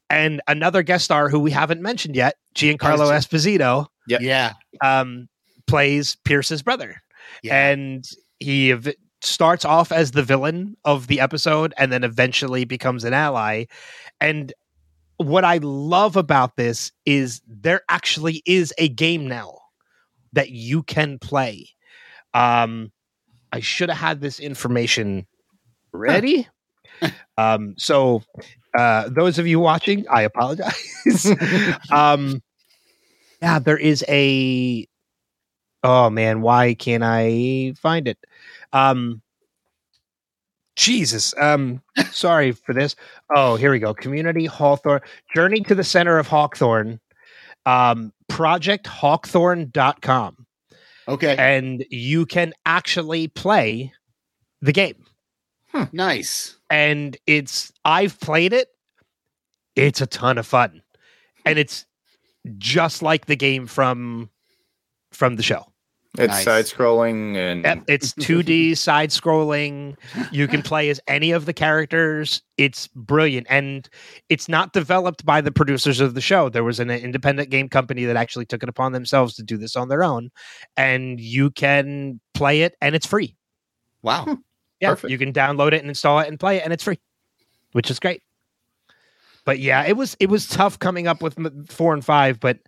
And 0.10 0.42
another 0.48 0.82
guest 0.84 1.06
star 1.06 1.30
who 1.30 1.40
we 1.40 1.52
haven't 1.52 1.82
mentioned 1.82 2.16
yet, 2.16 2.36
Giancarlo 2.56 3.12
Esposito, 3.12 3.88
Yep. 4.08 4.22
Yeah. 4.22 4.54
um, 4.82 5.28
plays 5.68 6.16
Pierce's 6.24 6.64
brother 6.64 7.02
Yeah. 7.44 7.70
and 7.72 8.04
he 8.40 8.72
ev- 8.72 8.94
starts 9.22 9.66
off 9.66 9.92
as 9.92 10.12
the 10.12 10.24
villain 10.24 10.78
of 10.86 11.08
the 11.08 11.20
episode 11.20 11.74
and 11.78 11.92
then 11.92 12.04
eventually 12.04 12.66
becomes 12.66 13.04
an 13.04 13.14
ally. 13.14 13.66
And 14.22 14.54
what 15.18 15.44
i 15.44 15.58
love 15.62 16.16
about 16.16 16.56
this 16.56 16.94
is 17.06 17.42
there 17.46 17.82
actually 17.90 18.42
is 18.46 18.74
a 18.78 18.88
game 18.88 19.28
now 19.28 19.58
that 20.32 20.50
you 20.50 20.82
can 20.84 21.20
play. 21.20 21.68
Um 22.34 22.92
i 23.52 23.60
should 23.60 23.90
have 23.90 23.98
had 23.98 24.22
this 24.22 24.40
information 24.40 25.28
ready. 25.92 26.48
Um 27.38 27.76
so 27.78 28.24
uh 28.78 29.08
those 29.10 29.40
of 29.40 29.48
you 29.48 29.60
watching 29.60 30.06
i 30.10 30.22
apologize. 30.22 31.32
Um 31.92 32.42
yeah 33.42 33.60
there 33.60 33.78
is 33.78 34.04
a 34.10 34.86
oh 35.84 36.10
man 36.10 36.42
why 36.42 36.74
can't 36.74 37.04
i 37.04 37.74
find 37.80 38.08
it 38.08 38.18
um 38.74 39.22
jesus 40.76 41.34
um 41.40 41.82
sorry 42.12 42.52
for 42.52 42.74
this 42.74 42.96
oh 43.36 43.56
here 43.56 43.72
we 43.72 43.80
go 43.80 43.94
community 43.94 44.46
hawthorne 44.46 45.02
journey 45.36 45.62
to 45.62 45.76
the 45.76 45.84
center 45.84 46.18
of 46.18 46.28
hawthorne 46.28 47.00
um 47.66 48.12
projecthawthorne.com 48.32 50.46
Okay. 51.08 51.36
and 51.38 51.84
you 51.90 52.26
can 52.28 52.54
actually 52.66 53.28
play 53.28 53.92
the 54.62 54.72
game 54.72 55.04
nice. 55.92 56.56
and 56.70 57.18
it's 57.26 57.72
I've 57.86 58.20
played 58.20 58.54
it. 58.54 58.68
It's 59.76 60.02
a 60.02 60.08
ton 60.08 60.38
of 60.38 60.46
fun, 60.46 60.82
and 61.46 61.58
it's 61.58 61.86
just 62.58 63.02
like 63.02 63.26
the 63.28 63.36
game 63.36 63.66
from 63.68 64.30
from 65.12 65.36
the 65.36 65.44
show. 65.44 65.69
It's 66.18 66.34
Nice. 66.34 66.44
side 66.44 66.66
scrolling 66.66 67.36
and 67.36 67.64
Yep, 67.64 67.84
It's 67.88 68.14
2D 68.20 68.76
side 68.76 69.12
scrolling. 69.12 69.96
You 70.32 70.48
can 70.48 70.64
play 70.64 70.90
as 70.90 71.00
any 71.08 71.32
of 71.32 71.46
the 71.46 71.54
characters. 71.54 72.42
It's 72.58 72.88
brilliant. 72.88 73.46
And 73.50 73.88
it's 74.28 74.50
not 74.50 74.74
developed 74.74 75.24
by 75.24 75.40
the 75.42 75.52
producers 75.52 76.00
of 76.00 76.16
the 76.16 76.22
show. 76.22 76.50
There 76.50 76.64
was 76.64 76.80
an 76.80 76.90
independent 76.90 77.52
game 77.52 77.70
company 77.70 78.06
that 78.06 78.16
actually 78.16 78.46
took 78.46 78.64
it 78.64 78.70
upon 78.70 78.92
themselves 78.92 79.36
to 79.36 79.44
do 79.44 79.56
this 79.56 79.76
on 79.76 79.88
their 79.88 80.04
own. 80.04 80.32
And 80.76 81.20
you 81.20 81.52
can 81.52 82.20
play 82.34 82.62
it 82.64 82.76
and 82.82 82.96
it's 82.96 83.06
free. 83.06 83.36
Wow. 84.02 84.24
Hmm, 84.26 84.34
yeah, 84.82 84.90
Perfect. 84.90 85.12
you 85.12 85.18
can 85.20 85.32
download 85.32 85.74
it 85.74 85.82
and 85.82 85.90
install 85.90 86.20
it 86.20 86.28
and 86.28 86.40
play 86.40 86.58
it, 86.58 86.64
and 86.64 86.72
it's 86.74 86.84
free, 86.86 87.00
which 87.74 87.92
is 87.92 88.00
great. 88.00 88.24
But 89.46 89.60
yeah, 89.60 89.84
it 89.86 89.98
was 89.98 90.16
it 90.20 90.30
was 90.30 90.48
tough 90.48 90.80
coming 90.80 91.06
up 91.06 91.22
with 91.22 91.70
four 91.70 91.94
and 91.94 92.04
five, 92.04 92.40
but 92.40 92.60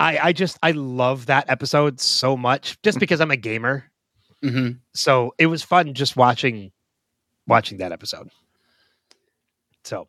I 0.00 0.18
I 0.18 0.32
just 0.32 0.58
I 0.62 0.72
love 0.72 1.26
that 1.26 1.48
episode 1.48 2.00
so 2.00 2.36
much 2.36 2.80
just 2.82 2.98
because 2.98 3.20
I'm 3.20 3.30
a 3.30 3.36
gamer. 3.36 3.90
hmm 4.42 4.70
So 4.94 5.34
it 5.38 5.46
was 5.46 5.62
fun 5.62 5.94
just 5.94 6.16
watching 6.16 6.72
watching 7.46 7.78
that 7.78 7.92
episode. 7.92 8.30
So 9.84 10.08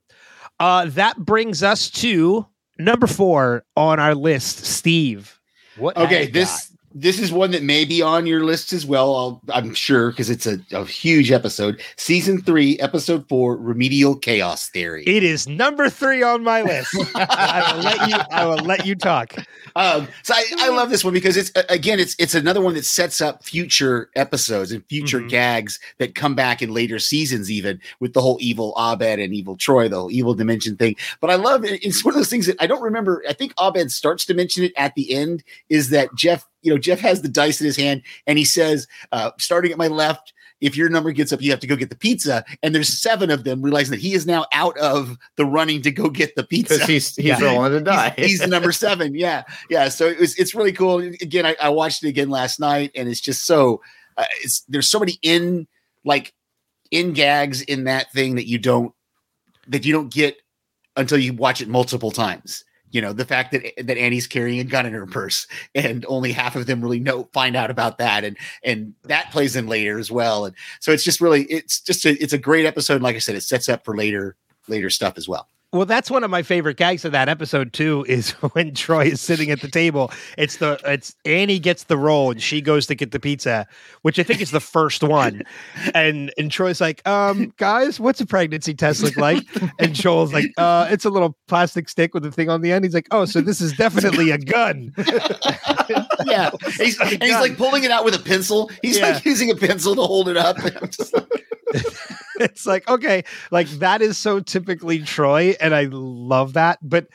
uh 0.59 0.85
that 0.85 1.17
brings 1.17 1.63
us 1.63 1.89
to 1.91 2.45
number 2.77 3.07
4 3.07 3.63
on 3.75 3.99
our 3.99 4.15
list, 4.15 4.65
Steve. 4.65 5.39
What 5.77 5.97
Okay, 5.97 6.27
this 6.27 6.74
this 6.97 7.19
is 7.19 7.29
one 7.31 7.51
that 7.51 7.61
may 7.61 7.83
be 7.83 8.01
on 8.01 8.25
your 8.25 8.43
list 8.45 8.71
as 8.71 8.85
well. 8.85 9.15
I'll, 9.15 9.41
I'm 9.53 9.73
sure 9.73 10.11
because 10.11 10.29
it's 10.29 10.47
a, 10.47 10.59
a 10.71 10.85
huge 10.85 11.29
episode. 11.29 11.81
Season 11.97 12.41
three, 12.41 12.79
episode 12.79 13.27
four, 13.27 13.57
remedial 13.57 14.15
chaos 14.15 14.69
theory. 14.69 15.03
It 15.05 15.21
is 15.21 15.45
number 15.47 15.89
3 15.89 16.23
on 16.23 16.43
my 16.43 16.61
list. 16.61 16.95
I 17.15 17.73
will 17.75 17.83
let 17.83 18.09
you 18.09 18.15
I 18.31 18.45
will 18.45 18.65
let 18.65 18.85
you 18.85 18.95
talk. 18.95 19.33
Um, 19.75 20.07
so 20.23 20.33
I, 20.33 20.45
I 20.59 20.69
love 20.69 20.89
this 20.89 21.03
one 21.03 21.13
because 21.13 21.35
it's 21.35 21.51
again, 21.69 21.99
it's 21.99 22.15
it's 22.17 22.33
another 22.33 22.61
one 22.61 22.75
that 22.75 22.85
sets 22.85 23.19
up 23.19 23.43
future 23.43 24.09
episodes 24.15 24.71
and 24.71 24.83
future 24.85 25.19
Mhm. 25.19 25.29
gags 25.29 25.79
that 25.97 26.15
come 26.15 26.33
back 26.33 26.61
in 26.61 26.73
later 26.73 26.97
seasons, 26.97 27.51
even 27.51 27.81
with 27.99 28.13
the 28.13 28.21
whole 28.21 28.37
evil 28.39 28.73
Abed 28.77 29.19
and 29.19 29.33
evil 29.33 29.57
Troy, 29.57 29.89
the 29.89 29.97
whole 29.97 30.11
evil 30.11 30.33
dimension 30.33 30.77
thing. 30.77 30.95
But 31.19 31.29
I 31.29 31.35
love 31.35 31.65
it. 31.65 31.83
It's 31.85 32.05
one 32.05 32.13
of 32.13 32.17
those 32.17 32.29
things 32.29 32.45
that 32.45 32.55
I 32.61 32.67
don't 32.67 32.81
remember. 32.81 33.21
I 33.27 33.33
think 33.33 33.53
Abed 33.61 33.91
starts 33.91 34.23
to 34.27 34.33
mention 34.33 34.63
it 34.63 34.71
at 34.77 34.95
the 34.95 35.13
end. 35.13 35.43
Is 35.69 35.89
that 35.89 36.07
Jeff? 36.15 36.45
You 36.65 36.71
know, 36.73 36.77
Jeff 36.77 36.99
has 36.99 37.21
the 37.21 37.29
dice 37.29 37.61
in 37.61 37.65
his 37.65 37.77
hand 37.77 38.01
and 38.27 38.37
he 38.37 38.43
says, 38.45 38.87
uh, 39.11 39.31
starting 39.39 39.71
at 39.71 39.77
my 39.77 39.87
left. 39.87 40.33
If 40.61 40.77
your 40.77 40.87
number 40.87 41.11
gets 41.11 41.33
up, 41.33 41.41
you 41.41 41.51
have 41.51 41.59
to 41.59 41.67
go 41.67 41.75
get 41.75 41.89
the 41.89 41.97
pizza. 41.97 42.43
And 42.63 42.73
there's 42.73 42.87
seven 42.87 43.29
of 43.29 43.43
them, 43.43 43.61
realizing 43.61 43.91
that 43.91 43.99
he 43.99 44.13
is 44.13 44.25
now 44.25 44.45
out 44.53 44.75
of 44.77 45.17
the 45.35 45.45
running 45.45 45.81
to 45.81 45.91
go 45.91 46.09
get 46.09 46.33
the 46.35 46.45
pizza 46.45 46.75
because 46.75 46.87
he's 46.87 47.15
he's 47.17 47.25
Yeah. 47.25 47.41
rolling 47.41 47.73
to 47.73 47.81
die. 47.81 48.13
he's, 48.15 48.39
he's 48.41 48.47
number 48.47 48.71
seven. 48.85 49.13
Yeah, 49.15 49.43
yeah. 49.69 49.89
So 49.89 50.07
it 50.07 50.17
was. 50.17 50.33
It's 50.39 50.55
really 50.55 50.71
cool. 50.71 50.99
Again, 50.99 51.45
I, 51.45 51.57
I 51.61 51.69
watched 51.69 52.03
it 52.05 52.07
again 52.07 52.29
last 52.29 52.59
night, 52.61 52.91
and 52.95 53.09
it's 53.09 53.19
just 53.19 53.43
so. 53.45 53.81
Uh, 54.17 54.23
it's 54.43 54.61
there's 54.69 54.89
so 54.89 54.97
many 54.97 55.19
in 55.21 55.67
like 56.05 56.33
in 56.89 57.11
gags 57.11 57.61
in 57.61 57.83
that 57.83 58.11
thing 58.13 58.35
that 58.35 58.47
you 58.47 58.57
don't 58.57 58.93
that 59.67 59.83
you 59.85 59.91
don't 59.91 60.11
get 60.11 60.37
until 60.95 61.17
you 61.17 61.33
watch 61.33 61.59
it 61.61 61.67
multiple 61.67 62.11
times. 62.11 62.63
You 62.95 63.01
know, 63.01 63.11
the 63.11 63.25
fact 63.25 63.51
that 63.51 63.65
eh, 63.65 63.83
that 63.83 63.97
Annie's 63.97 64.25
carrying 64.25 64.61
a 64.61 64.63
gun 64.63 64.85
in 64.85 64.93
her 64.93 65.05
purse, 65.05 65.47
and 65.75 66.05
only 66.07 66.31
half 66.31 66.55
of 66.55 66.65
them 66.65 66.79
really 66.79 67.01
know 67.01 67.27
find 67.33 67.53
out 67.53 67.69
about 67.69 67.97
that, 67.97 68.23
and 68.23 68.37
and 68.63 68.93
that 69.03 69.33
plays 69.33 69.57
in 69.57 69.67
later 69.67 69.99
as 69.99 70.09
well. 70.09 70.45
And 70.45 70.55
so 70.79 70.93
it's 70.93 71.03
just 71.03 71.19
really, 71.19 71.43
it's 71.43 71.81
just 71.81 72.05
a, 72.05 72.11
it's 72.23 72.31
a 72.31 72.37
great 72.37 72.65
episode. 72.65 73.01
Like 73.01 73.17
I 73.17 73.19
said, 73.19 73.35
it 73.35 73.41
sets 73.41 73.67
up 73.67 73.83
for 73.83 73.97
later 73.97 74.37
later 74.69 74.89
stuff 74.89 75.17
as 75.17 75.27
well. 75.27 75.49
Well, 75.75 75.85
that's 75.85 76.09
one 76.09 76.23
of 76.23 76.31
my 76.31 76.41
favorite 76.41 76.77
gags 76.77 77.03
of 77.03 77.11
that 77.11 77.27
episode 77.27 77.73
too. 77.73 78.05
Is 78.07 78.31
when 78.53 78.73
Troy 78.73 79.07
is 79.07 79.19
sitting 79.19 79.51
at 79.51 79.59
the 79.59 79.67
table. 79.67 80.09
It's 80.37 80.55
the 80.57 80.79
it's 80.85 81.13
Annie 81.25 81.59
gets 81.59 81.83
the 81.83 81.97
roll 81.97 82.31
and 82.31 82.41
she 82.41 82.61
goes 82.61 82.87
to 82.87 82.95
get 82.95 83.11
the 83.11 83.19
pizza, 83.19 83.67
which 84.01 84.17
I 84.17 84.23
think 84.23 84.39
is 84.39 84.51
the 84.51 84.61
first 84.61 85.03
one. 85.03 85.43
And 85.93 86.33
and 86.37 86.49
Troy's 86.51 86.79
like, 86.81 87.05
um, 87.07 87.53
guys, 87.57 87.99
what's 87.99 88.21
a 88.21 88.25
pregnancy 88.25 88.73
test 88.73 89.03
look 89.03 89.17
like? 89.17 89.43
And 89.79 89.93
Joel's 89.93 90.33
like, 90.33 90.51
uh, 90.57 90.87
it's 90.89 91.03
a 91.05 91.09
little 91.09 91.37
plastic 91.47 91.89
stick 91.89 92.13
with 92.13 92.25
a 92.25 92.31
thing 92.31 92.49
on 92.49 92.61
the 92.61 92.71
end. 92.71 92.85
He's 92.85 92.93
like, 92.93 93.07
oh, 93.11 93.25
so 93.25 93.41
this 93.41 93.59
is 93.61 93.73
definitely 93.73 94.31
a 94.31 94.37
gun. 94.37 94.93
yeah, 96.25 96.51
he's, 96.77 96.99
and 96.99 97.21
he's 97.21 97.33
like 97.33 97.57
pulling 97.57 97.83
it 97.83 97.91
out 97.91 98.05
with 98.05 98.15
a 98.15 98.19
pencil. 98.19 98.71
He's 98.81 98.97
Yeah. 98.97 99.09
like 99.13 99.25
using 99.25 99.51
a 99.51 99.55
pencil 99.55 99.95
to 99.95 100.01
hold 100.01 100.29
it 100.29 100.37
up. 100.37 100.57
I'm 101.73 101.79
just 101.81 101.85
like, 101.85 102.19
it's 102.51 102.65
like 102.65 102.89
okay 102.89 103.23
like 103.51 103.67
that 103.79 104.01
is 104.01 104.17
so 104.17 104.39
typically 104.39 104.99
troy 104.99 105.55
and 105.61 105.73
i 105.73 105.87
love 105.89 106.53
that 106.53 106.79
but 106.81 107.07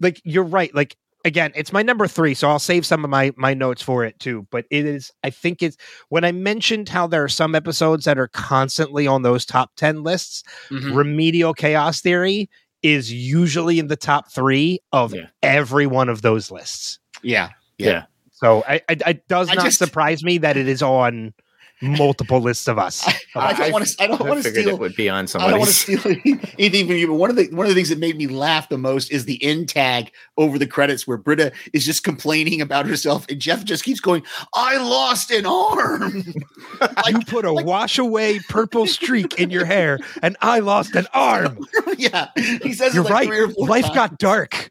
like 0.00 0.20
you're 0.24 0.44
right 0.44 0.74
like 0.74 0.96
again 1.24 1.52
it's 1.54 1.72
my 1.72 1.82
number 1.82 2.06
three 2.06 2.32
so 2.34 2.48
i'll 2.48 2.58
save 2.58 2.86
some 2.86 3.04
of 3.04 3.10
my 3.10 3.32
my 3.36 3.52
notes 3.52 3.82
for 3.82 4.04
it 4.04 4.18
too 4.18 4.46
but 4.50 4.64
it 4.70 4.86
is 4.86 5.10
i 5.24 5.30
think 5.30 5.62
it's 5.62 5.76
when 6.08 6.24
i 6.24 6.32
mentioned 6.32 6.88
how 6.88 7.06
there 7.06 7.22
are 7.22 7.28
some 7.28 7.54
episodes 7.54 8.04
that 8.06 8.18
are 8.18 8.28
constantly 8.28 9.06
on 9.06 9.22
those 9.22 9.44
top 9.44 9.70
10 9.76 10.02
lists 10.02 10.42
Mhm. 10.70 10.94
remedial 10.96 11.52
chaos 11.52 12.00
theory 12.00 12.48
is 12.82 13.12
usually 13.12 13.78
in 13.78 13.88
the 13.88 13.96
top 13.96 14.30
three 14.32 14.80
of 14.92 15.14
Yeah. 15.14 15.26
every 15.42 15.86
one 15.86 16.08
of 16.08 16.22
those 16.22 16.50
lists 16.50 16.98
yeah, 17.22 17.50
yeah. 17.78 18.04
so 18.32 18.62
I, 18.68 18.80
I 18.88 18.96
it 19.10 19.26
does 19.28 19.50
I 19.50 19.54
not 19.54 19.64
just- 19.66 19.78
surprise 19.78 20.22
me 20.24 20.38
that 20.38 20.56
it 20.56 20.68
is 20.68 20.82
on 20.82 21.34
multiple 21.82 22.40
lists 22.40 22.68
of 22.68 22.78
us 22.78 23.06
I 23.36 23.52
don't 23.52 23.72
want 23.72 23.86
to. 23.86 24.02
I 24.02 24.06
don't 24.06 24.20
want 24.20 24.38
to 24.38 24.42
figured 24.42 24.64
steal. 24.64 24.74
it 24.76 24.80
would 24.80 24.96
be 24.96 25.08
on 25.10 25.26
somebody. 25.26 25.48
I 25.48 25.50
don't 25.52 25.60
want 25.60 25.70
to 25.70 25.76
somebody's. 25.76 26.20
steal 26.22 26.50
anything 26.58 26.86
from 26.86 26.96
you. 26.96 27.06
But 27.08 27.14
one 27.14 27.28
of 27.30 27.36
the 27.36 27.48
one 27.50 27.66
of 27.66 27.68
the 27.70 27.74
things 27.74 27.90
that 27.90 27.98
made 27.98 28.16
me 28.16 28.26
laugh 28.28 28.68
the 28.70 28.78
most 28.78 29.10
is 29.12 29.26
the 29.26 29.42
end 29.44 29.68
tag 29.68 30.10
over 30.38 30.58
the 30.58 30.66
credits 30.66 31.06
where 31.06 31.18
Britta 31.18 31.52
is 31.74 31.84
just 31.84 32.02
complaining 32.02 32.60
about 32.62 32.86
herself, 32.86 33.26
and 33.28 33.38
Jeff 33.40 33.62
just 33.64 33.84
keeps 33.84 34.00
going, 34.00 34.22
"I 34.54 34.78
lost 34.78 35.30
an 35.30 35.44
arm." 35.44 36.22
you 37.08 37.20
put 37.26 37.44
a 37.44 37.52
like- 37.52 37.66
wash 37.66 37.98
away 37.98 38.38
purple 38.48 38.86
streak 38.86 39.38
in 39.38 39.50
your 39.50 39.66
hair, 39.66 39.98
and 40.22 40.36
I 40.40 40.60
lost 40.60 40.94
an 40.96 41.06
arm. 41.14 41.58
yeah, 41.98 42.28
he 42.62 42.72
says 42.72 42.94
You're 42.94 43.04
like 43.04 43.12
right. 43.12 43.26
three 43.28 43.40
or 43.40 43.48
four 43.50 43.66
Life 43.68 43.84
times. 43.84 43.94
got 43.94 44.18
dark. 44.18 44.70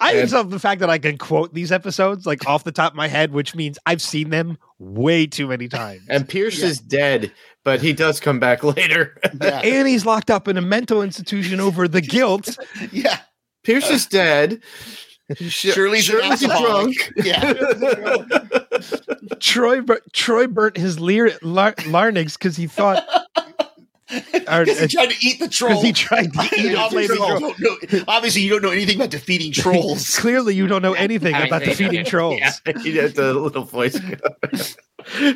I 0.00 0.12
And- 0.12 0.20
just 0.20 0.32
love 0.32 0.50
the 0.50 0.58
fact 0.58 0.80
that 0.80 0.90
I 0.90 0.98
can 0.98 1.18
quote 1.18 1.54
these 1.54 1.72
episodes 1.72 2.26
like 2.26 2.46
off 2.46 2.64
the 2.64 2.72
top 2.72 2.92
of 2.92 2.96
my 2.96 3.08
head, 3.08 3.32
which 3.32 3.54
means 3.54 3.78
I've 3.86 4.02
seen 4.02 4.30
them 4.30 4.58
way 4.78 5.26
too 5.26 5.46
many 5.48 5.68
times. 5.68 6.02
And 6.08 6.28
Pierce 6.28 6.60
Yeah. 6.60 6.66
is 6.66 6.78
dead, 6.78 7.32
but 7.64 7.80
he 7.80 7.92
does 7.92 8.20
come 8.20 8.38
back 8.38 8.62
later. 8.76 9.16
Yeah, 9.40 9.60
Annie's 9.60 10.04
locked 10.06 10.30
up 10.30 10.48
in 10.48 10.56
a 10.56 10.62
mental 10.62 11.02
institution 11.02 11.60
over 11.60 11.88
the 11.88 12.00
guilt. 12.00 12.56
yeah. 12.92 13.18
Pierce 13.64 13.90
is 13.90 14.06
dead. 14.06 14.62
Sh- 15.36 15.72
Shirley's 15.74 16.08
an 16.08 16.20
Shirley's 16.22 16.42
a 16.42 16.46
drunk. 16.46 16.94
Yeah. 17.16 17.52
Troy 19.40 19.80
Troy 20.14 20.46
burnt 20.46 20.76
his 20.78 20.98
lear- 20.98 21.36
lar- 21.42 21.74
larynx 21.86 22.36
because 22.38 22.56
he 22.56 22.66
thought 22.66 23.04
Or- 23.36 23.37
Because 24.10 24.80
he 24.80 24.86
tried 24.86 25.10
to 25.10 25.26
eat 25.26 25.38
the 25.38 25.48
troll. 25.48 25.70
because 25.70 25.84
he 25.84 25.92
tried 25.92 26.32
to 26.32 26.40
eat 26.58 26.72
a 26.72 26.78
obviously, 26.78 27.16
flaming 27.16 27.40
you 27.42 27.54
troll. 27.54 27.54
don't 27.58 27.92
know, 27.92 28.04
obviously, 28.08 28.42
you 28.42 28.50
don't 28.50 28.62
know 28.62 28.70
anything 28.70 28.96
about 28.96 29.10
defeating 29.10 29.52
trolls. 29.62 30.16
Clearly, 30.16 30.54
you 30.54 30.66
don't 30.66 30.82
know 30.82 30.94
anything 30.94 31.34
about 31.34 31.62
defeating 31.62 32.04
trolls. 32.04 32.38
Yeah, 32.40 32.52
he 32.82 32.96
had 32.96 33.14
the 33.14 33.34
little 33.34 33.64
voice. 33.64 34.00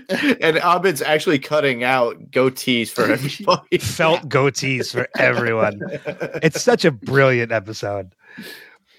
and 0.09 0.57
Abed's 0.59 1.03
actually 1.03 1.39
cutting 1.39 1.85
out 1.85 2.31
goatees 2.31 2.89
for 2.89 3.05
everybody. 3.11 3.79
Felt 3.79 4.29
goatees 4.29 4.93
for 4.93 5.09
everyone. 5.19 5.81
It's 6.43 6.63
such 6.63 6.85
a 6.85 6.91
brilliant 6.91 7.53
episode. 7.53 8.15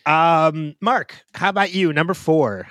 Um, 0.05 0.75
Mark, 0.81 1.15
how 1.33 1.49
about 1.49 1.73
you? 1.73 1.93
Number 1.93 2.13
four. 2.13 2.67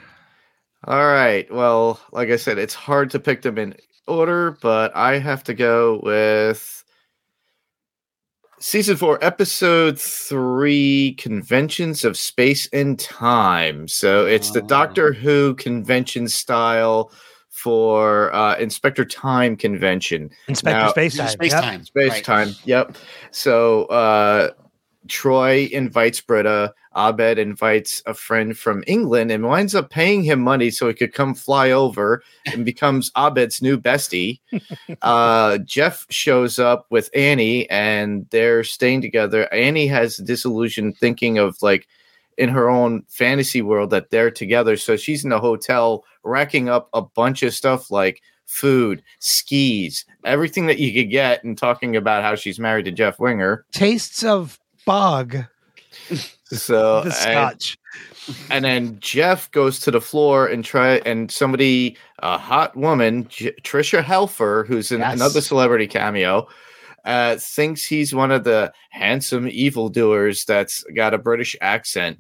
All 0.85 1.07
right. 1.07 1.53
Well, 1.53 2.01
like 2.13 2.31
I 2.31 2.37
said, 2.37 2.59
it's 2.59 2.75
hard 2.75 3.11
to 3.13 3.21
pick 3.21 3.43
them 3.43 3.57
in 3.59 3.75
order, 4.09 4.57
but 4.61 4.95
I 4.97 5.19
have 5.19 5.45
to 5.45 5.55
go 5.55 6.01
with 6.03 6.82
season 8.63 8.97
four, 8.97 9.19
episode 9.25 9.99
three 10.01 11.15
Conventions 11.19 12.05
of 12.05 12.17
Space 12.17 12.69
and 12.73 12.99
Time. 12.99 13.89
So 13.89 14.25
it's 14.25 14.53
the 14.53 14.63
Oh. 14.63 14.67
Doctor 14.67 15.13
Who 15.13 15.55
convention 15.57 16.29
style 16.29 17.13
for 17.51 18.33
uh, 18.35 18.57
Inspector 18.57 19.05
Time 19.07 19.57
convention. 19.57 20.31
Inspector 20.49 20.79
Now- 20.79 20.91
Space 20.91 21.17
Time. 21.17 21.29
Space 21.29 21.53
Yep. 21.53 21.63
time. 21.63 21.85
Space 21.85 22.11
right. 22.11 22.25
time. 22.25 22.55
Yep. 22.65 22.97
So 23.33 23.85
uh 23.87 24.51
Troy 25.09 25.69
invites 25.73 26.21
Britta. 26.21 26.73
Abed 26.97 27.39
invites 27.39 28.03
a 28.07 28.15
friend 28.15 28.57
from 28.57 28.85
England 28.87 29.31
and 29.31 29.45
winds 29.45 29.75
up 29.75 29.91
paying 29.91 30.23
him 30.23 30.41
money 30.41 30.71
so 30.71 30.89
he 30.89 30.95
could 30.95 31.15
come 31.15 31.35
fly 31.35 31.71
over 31.71 32.23
and 32.47 32.65
becomes 32.65 33.11
Abed's 33.17 33.63
new 33.63 33.79
bestie. 33.79 34.41
uh 35.03 35.59
Jeff 35.59 36.07
shows 36.11 36.59
up 36.59 36.87
with 36.91 37.11
Annie 37.15 37.69
and 37.71 38.27
they're 38.31 38.65
staying 38.65 39.01
together. 39.03 39.53
Annie 39.53 39.87
has 39.87 40.17
disillusion 40.19 40.93
thinking 40.93 41.39
of 41.39 41.57
like 41.63 41.89
in 42.39 42.49
her 42.49 42.69
own 42.69 43.05
fantasy 43.09 43.63
world 43.63 43.91
that 43.91 44.11
they're 44.11 44.31
together. 44.31 44.77
So 44.77 44.97
she's 44.97 45.25
in 45.25 45.33
a 45.33 45.39
hotel 45.39 46.05
racking 46.25 46.69
up 46.69 46.89
a 46.93 47.03
bunch 47.03 47.43
of 47.43 47.55
stuff 47.55 47.91
like 47.91 48.23
food, 48.47 49.03
skis, 49.19 50.05
everything 50.25 50.67
that 50.67 50.79
you 50.79 50.93
could 50.93 51.11
get, 51.11 51.43
and 51.45 51.57
talking 51.57 51.97
about 51.97 52.23
how 52.23 52.35
she's 52.35 52.59
married 52.59 52.85
to 52.85 52.93
Jeff 52.93 53.19
Winger. 53.19 53.65
Tastes 53.73 54.23
of 54.23 54.59
bog. 54.85 55.37
So 56.53 57.01
the 57.05 57.07
and, 57.07 57.15
scotch. 57.15 57.79
and 58.51 58.65
then 58.65 58.99
Jeff 59.01 59.51
goes 59.51 59.81
to 59.81 59.91
the 59.91 60.01
floor 60.01 60.47
and 60.47 60.65
try 60.65 60.97
and 61.07 61.31
somebody, 61.31 61.97
a 62.21 62.39
hot 62.39 62.77
woman, 62.77 63.27
J- 63.29 63.53
Tricia 63.63 64.03
Helfer, 64.03 64.67
who's 64.67 64.93
in 64.93 65.01
Yes. 65.01 65.15
another 65.15 65.41
celebrity 65.41 65.87
cameo. 65.87 66.47
Uh, 67.05 67.35
thinks 67.37 67.85
he's 67.85 68.15
one 68.15 68.31
of 68.31 68.45
the 68.45 68.73
handsome 68.91 69.49
evildoers 69.49 70.45
that's 70.45 70.85
got 70.95 71.13
a 71.13 71.19
British 71.19 71.57
accent, 71.61 72.17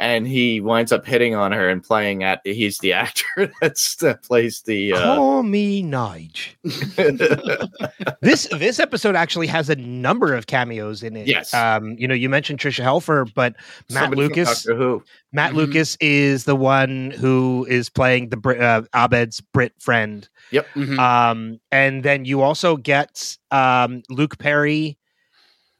and 0.00 0.26
he 0.26 0.60
winds 0.62 0.90
up 0.92 1.04
hitting 1.06 1.34
on 1.34 1.52
her 1.52 1.68
and 1.68 1.82
playing 1.82 2.24
at. 2.24 2.40
He's 2.44 2.78
the 2.78 2.92
actor 3.04 3.52
that's 3.60 3.94
that 3.96 4.22
plays 4.22 4.62
the. 4.62 4.94
Uh, 4.94 5.14
Call 5.14 5.42
me 5.44 5.82
Nige. 5.82 6.54
this 8.22 8.48
this 8.50 8.80
episode 8.80 9.14
actually 9.14 9.46
has 9.46 9.68
a 9.68 9.76
number 9.76 10.34
of 10.34 10.46
cameos 10.46 11.02
in 11.02 11.16
it. 11.16 11.26
Yes. 11.28 11.52
Um, 11.54 11.96
you 11.98 12.08
know, 12.08 12.14
you 12.14 12.28
mentioned 12.28 12.58
Tricia 12.58 12.82
Helfer, 12.82 13.32
but 13.34 13.54
Matt 13.90 14.02
somebody 14.04 14.22
Lucas. 14.22 14.64
Doctor 14.64 14.76
Who. 14.76 15.04
Matt 15.32 15.52
Mhm. 15.52 15.56
Lucas 15.56 15.96
is 16.00 16.44
the 16.44 16.56
one 16.56 17.12
who 17.12 17.66
is 17.68 17.88
playing 17.88 18.30
the 18.30 18.36
Brit, 18.36 18.60
uh, 18.60 18.82
Abed's 18.94 19.40
Brit 19.40 19.72
friend. 19.78 20.28
Mhm. 20.52 20.98
Um, 20.98 21.60
and 21.70 22.02
then 22.02 22.24
you 22.24 22.40
also 22.40 22.76
get 22.76 23.36
um, 23.52 24.02
Luke 24.08 24.38
Perry 24.38 24.96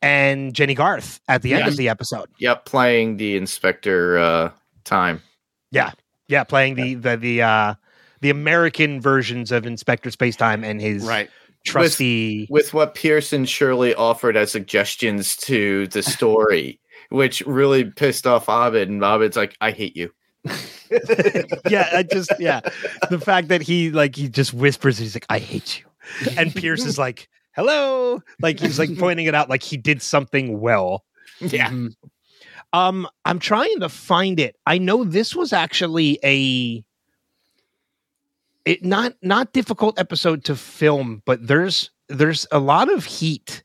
and 0.03 0.55
Jennie 0.55 0.75
Garth 0.75 1.21
at 1.29 1.43
the 1.43 1.53
end 1.53 1.61
Yes. 1.61 1.71
of 1.73 1.77
the 1.77 1.89
episode. 1.89 2.29
Yep, 2.39 2.65
playing 2.65 3.17
the 3.17 3.37
Inspector 3.37 4.19
uh, 4.19 4.51
Time. 4.85 5.23
Yeah, 5.71 5.93
yeah, 6.29 6.45
playing 6.45 6.75
the 6.75 6.95
the 6.95 7.17
the 7.17 7.43
uh, 7.43 7.75
the 8.21 8.31
American 8.31 9.01
versions 9.01 9.53
of 9.53 9.67
Inspector 9.67 10.09
Spacetime 10.11 10.65
and 10.65 10.81
his 10.81 11.05
right. 11.05 11.31
trusty. 11.65 12.47
with 12.51 12.73
what 12.75 12.95
Pearson 12.95 13.45
Shirley 13.45 13.95
offered 13.95 14.37
as 14.37 14.51
suggestions 14.51 15.37
to 15.37 15.87
the 15.89 16.03
story, 16.17 16.81
which 17.11 17.41
really 17.47 17.85
pissed 17.85 18.27
off 18.27 18.49
Abed. 18.49 18.89
And 18.89 19.03
Abed's 19.03 19.37
like, 19.37 19.57
I 19.61 19.71
hate 19.71 19.97
you. 19.97 20.11
yeah, 21.69 21.89
I 21.93 22.03
just 22.11 22.33
yeah, 22.39 22.61
the 23.11 23.21
fact 23.21 23.49
that 23.49 23.63
he 23.63 23.91
like 23.91 24.17
he 24.17 24.29
just 24.29 24.55
whispers, 24.55 24.99
he's 24.99 25.15
like, 25.15 25.27
"I 25.29 25.39
hate 25.39 25.81
you," 25.81 25.87
and 26.39 26.55
Pierce 26.55 26.85
is 26.85 26.99
like, 27.07 27.29
"Hello," 27.55 28.23
like 28.41 28.61
he's 28.61 28.79
like 28.79 28.97
pointing 28.99 29.27
it 29.27 29.35
out, 29.35 29.49
like 29.51 29.63
he 29.63 29.77
did 29.77 30.03
something 30.03 30.61
well. 30.61 31.05
Yeah. 31.41 31.71
Mhm. 31.71 31.95
Um, 32.73 33.09
I'm 33.25 33.39
trying 33.41 33.81
to 33.81 33.89
find 33.89 34.39
it. 34.39 34.57
I 34.67 34.79
know 34.79 35.03
this 35.05 35.35
was 35.35 35.53
actually 35.53 36.19
a 36.25 36.85
it 38.65 38.85
not 38.85 39.15
not 39.23 39.53
difficult 39.53 39.99
episode 39.99 40.45
to 40.45 40.55
film, 40.57 41.23
but 41.25 41.47
there's 41.47 41.91
there's 42.09 42.47
a 42.53 42.59
lot 42.59 42.93
of 42.93 43.05
heat 43.05 43.63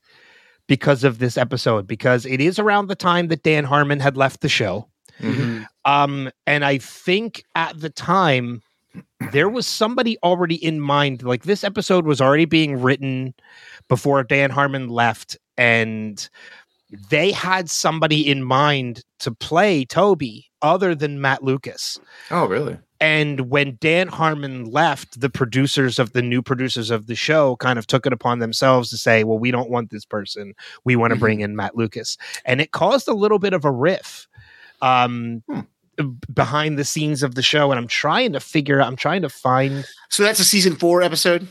because 0.66 1.04
of 1.04 1.18
this 1.18 1.36
episode 1.36 1.86
because 1.86 2.26
it 2.26 2.40
is 2.40 2.58
around 2.58 2.88
the 2.88 2.96
time 2.96 3.28
that 3.28 3.42
Dan 3.42 3.64
Harmon 3.64 4.00
had 4.00 4.16
left 4.16 4.40
the 4.40 4.48
show. 4.48 4.88
Mhm. 5.20 5.66
Um, 5.84 6.30
and 6.46 6.64
I 6.64 6.78
think 6.78 7.44
at 7.54 7.78
the 7.80 7.90
time 7.90 8.62
there 9.32 9.48
was 9.48 9.66
somebody 9.66 10.16
already 10.22 10.56
in 10.56 10.80
mind. 10.80 11.22
Like 11.22 11.44
this 11.44 11.64
episode 11.64 12.06
was 12.06 12.20
already 12.20 12.44
being 12.44 12.80
written 12.80 13.34
before 13.88 14.22
Dan 14.24 14.50
Harmon 14.50 14.88
left, 14.88 15.36
and 15.56 16.28
they 17.10 17.32
had 17.32 17.68
somebody 17.70 18.28
in 18.28 18.44
mind 18.44 19.02
to 19.20 19.30
play 19.32 19.84
Toby 19.84 20.46
other 20.62 20.94
than 20.94 21.20
Matt 21.20 21.42
Lucas. 21.42 21.98
Oh, 22.30 22.46
really? 22.46 22.78
And 22.98 23.50
when 23.50 23.76
Dan 23.80 24.08
Harmon 24.08 24.64
left, 24.70 25.20
the 25.20 25.28
producers 25.28 25.98
of 25.98 26.12
the 26.12 26.22
new 26.22 26.40
producers 26.40 26.90
of 26.90 27.08
the 27.08 27.14
show 27.14 27.56
kind 27.56 27.78
of 27.78 27.86
took 27.86 28.06
it 28.06 28.12
upon 28.12 28.38
themselves 28.38 28.88
to 28.90 28.96
say, 28.96 29.22
well, 29.22 29.38
we 29.38 29.50
don't 29.50 29.68
want 29.68 29.90
this 29.90 30.06
person. 30.06 30.54
We 30.84 30.96
want 30.96 31.10
to 31.10 31.16
Mhm. 31.16 31.20
bring 31.20 31.40
in 31.40 31.56
Matt 31.56 31.76
Lucas. 31.76 32.16
And 32.46 32.58
it 32.60 32.72
caused 32.72 33.06
a 33.06 33.12
little 33.12 33.38
bit 33.38 33.52
of 33.52 33.64
a 33.66 33.70
riff 33.70 34.26
um, 34.82 35.42
Hmm. 35.48 35.60
B- 35.96 36.04
behind 36.32 36.78
the 36.78 36.84
scenes 36.84 37.22
of 37.22 37.34
the 37.34 37.42
show. 37.42 37.70
And 37.70 37.78
I'm 37.78 37.86
trying 37.88 38.32
to 38.32 38.40
figure 38.40 38.80
out, 38.80 38.86
I'm 38.88 38.96
trying 38.96 39.22
to 39.22 39.28
find. 39.28 39.84
So 40.10 40.22
that's 40.22 40.38
a 40.40 40.44
season 40.44 40.76
four 40.76 41.02
episode. 41.02 41.48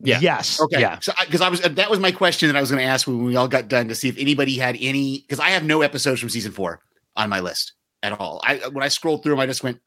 Yeah. 0.00 0.18
Yes. 0.20 0.60
Okay. 0.60 0.80
Yeah. 0.80 0.98
So 1.00 1.12
uh, 1.12 1.24
because 1.24 1.40
I, 1.40 1.48
was 1.48 1.64
uh, 1.64 1.68
that 1.68 1.88
was 1.90 2.00
my 2.00 2.10
question 2.10 2.48
that 2.48 2.56
I 2.56 2.60
was 2.60 2.70
going 2.70 2.80
to 2.82 2.88
ask 2.88 3.06
when 3.06 3.22
we 3.24 3.36
all 3.36 3.46
got 3.48 3.68
done 3.68 3.88
to 3.88 3.94
see 3.94 4.08
if 4.08 4.18
anybody 4.18 4.56
had 4.58 4.76
any 4.80 5.20
because 5.20 5.38
I 5.38 5.50
have 5.50 5.62
no 5.64 5.82
episodes 5.82 6.18
from 6.20 6.28
season 6.28 6.50
four 6.52 6.80
on 7.16 7.28
my 7.28 7.38
list 7.40 7.74
at 8.02 8.18
all. 8.18 8.40
I 8.44 8.58
uh, 8.58 8.70
when 8.70 8.82
I 8.82 8.88
scrolled 8.88 9.22
through 9.22 9.32
them, 9.34 9.40
I 9.40 9.46
just 9.46 9.62
went. 9.62 9.80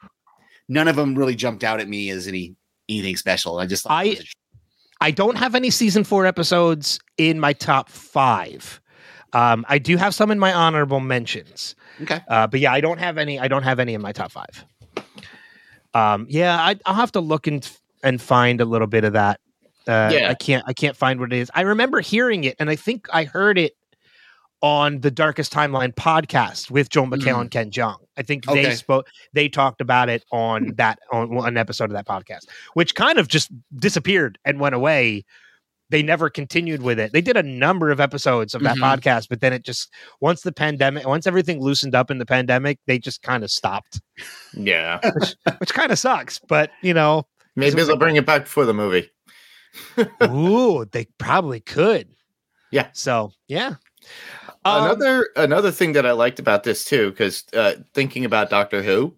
None 0.70 0.88
of 0.88 0.96
them 0.96 1.15
really 1.15 1.36
jumped 1.36 1.63
out 1.63 1.80
at 1.82 1.88
me 1.89 2.10
as 2.12 2.28
any 2.28 2.56
anything 2.88 3.18
special. 3.18 3.60
I 3.60 3.65
just 3.65 3.84
thought 3.84 3.91
I- 3.91 4.10
was 4.10 4.34
I 5.02 5.12
don't 5.12 5.38
have 5.38 5.54
any 5.56 5.70
season 5.70 6.06
four 6.06 6.26
episodes 6.26 7.00
in 7.18 7.38
my 7.39 7.52
top 7.52 7.89
five. 7.89 8.80
Um, 9.34 9.65
I 9.68 9.78
do 9.78 9.98
have 9.98 10.15
some 10.15 10.32
in 10.32 10.39
my 10.39 10.54
honorable 10.54 11.02
mentions. 11.02 11.76
Okay. 12.02 12.20
Uh, 12.28 12.48
but 12.48 12.60
yeah, 12.60 12.74
I 12.74 12.82
don't 12.82 12.98
have 13.00 13.18
any. 13.18 13.40
I 13.40 13.48
don't 13.48 13.64
have 13.64 13.80
any 13.80 13.94
in 13.94 14.02
my 14.02 14.12
top 14.12 14.32
five. 14.32 14.66
Um, 15.94 16.28
yeah, 16.30 16.58
I, 16.60 16.78
I'll 16.86 16.96
have 16.96 17.12
to 17.14 17.22
look 17.22 17.48
and 17.48 17.70
and 18.04 18.22
find 18.22 18.62
a 18.62 18.66
little 18.66 18.88
bit 18.88 19.04
of 19.04 19.14
that. 19.14 19.40
Uh, 19.88 20.10
Yeah. 20.14 20.30
I 20.30 20.34
can't. 20.34 20.64
I 20.68 20.74
can't 20.74 20.96
find 20.98 21.20
what 21.20 21.32
it 21.32 21.38
is. 21.40 21.50
I 21.56 21.62
remember 21.62 22.02
hearing 22.02 22.44
it, 22.44 22.56
and 22.60 22.70
I 22.70 22.76
think 22.76 23.08
I 23.14 23.24
heard 23.24 23.58
it 23.58 23.76
on 24.62 25.02
the 25.02 25.12
Darkest 25.12 25.54
Timeline 25.54 25.94
podcast 25.94 26.72
with 26.72 26.90
Joel 26.90 27.08
McHale 27.08 27.40
and 27.42 27.52
Ken 27.52 27.70
Jeong. 27.70 27.98
I 28.18 28.24
think 28.24 28.46
they 28.46 28.64
spoke. 28.76 29.08
They 29.34 29.48
talked 29.48 29.80
about 29.80 30.10
it 30.10 30.26
on 30.32 30.74
that 30.78 31.00
on 31.12 31.34
one 31.36 31.56
episode 31.58 31.86
of 31.86 31.92
that 31.92 32.08
podcast, 32.08 32.46
which 32.74 32.96
kind 32.96 33.20
of 33.20 33.28
just 33.28 33.52
disappeared 33.76 34.40
and 34.44 34.60
went 34.60 34.74
away. 34.76 35.24
They 35.89 36.02
never 36.02 36.30
continued 36.30 36.82
with 36.82 37.00
it. 37.00 37.13
They 37.13 37.21
did 37.21 37.38
a 37.38 37.43
number 37.43 37.91
of 37.91 38.00
episodes 38.00 38.56
of 38.56 38.63
that 38.63 38.78
Mhm. 38.78 38.82
podcast, 38.82 39.28
but 39.30 39.41
then 39.41 39.54
it 39.54 39.63
just 39.63 39.91
once 40.19 40.41
the 40.41 40.52
pandemic, 40.52 41.06
once 41.08 41.28
everything 41.28 41.62
loosened 41.62 41.93
up 41.93 42.10
in 42.10 42.17
the 42.17 42.26
pandemic, 42.26 42.80
they 42.88 42.98
just 42.98 43.21
kind 43.21 43.43
of 43.43 43.52
stopped, 43.52 44.02
Yeah. 44.54 45.00
which 45.60 45.74
kind 45.74 45.91
of 45.91 46.00
sucks. 46.00 46.39
But 46.39 46.71
you 46.82 46.93
know, 46.93 47.28
Maybe 47.56 47.84
they'll 47.84 47.98
bring 47.98 48.15
it 48.15 48.26
back 48.26 48.48
for 48.48 48.65
the 48.65 48.74
movie. 48.74 49.10
ooh, 50.24 50.86
they 50.91 51.06
probably 51.17 51.60
could. 51.60 52.08
Yeah. 52.71 52.88
So 52.93 53.32
yeah. 53.48 53.76
Um, 54.65 54.86
another 54.86 55.30
another 55.36 55.71
thing 55.71 55.93
that 55.93 56.06
I 56.06 56.12
liked 56.13 56.39
about 56.39 56.63
this 56.63 56.86
too, 56.86 57.12
because 57.12 57.43
uh, 57.54 57.74
thinking 57.93 58.26
about 58.26 58.50
Doctor 58.50 58.82
Who, 58.82 59.13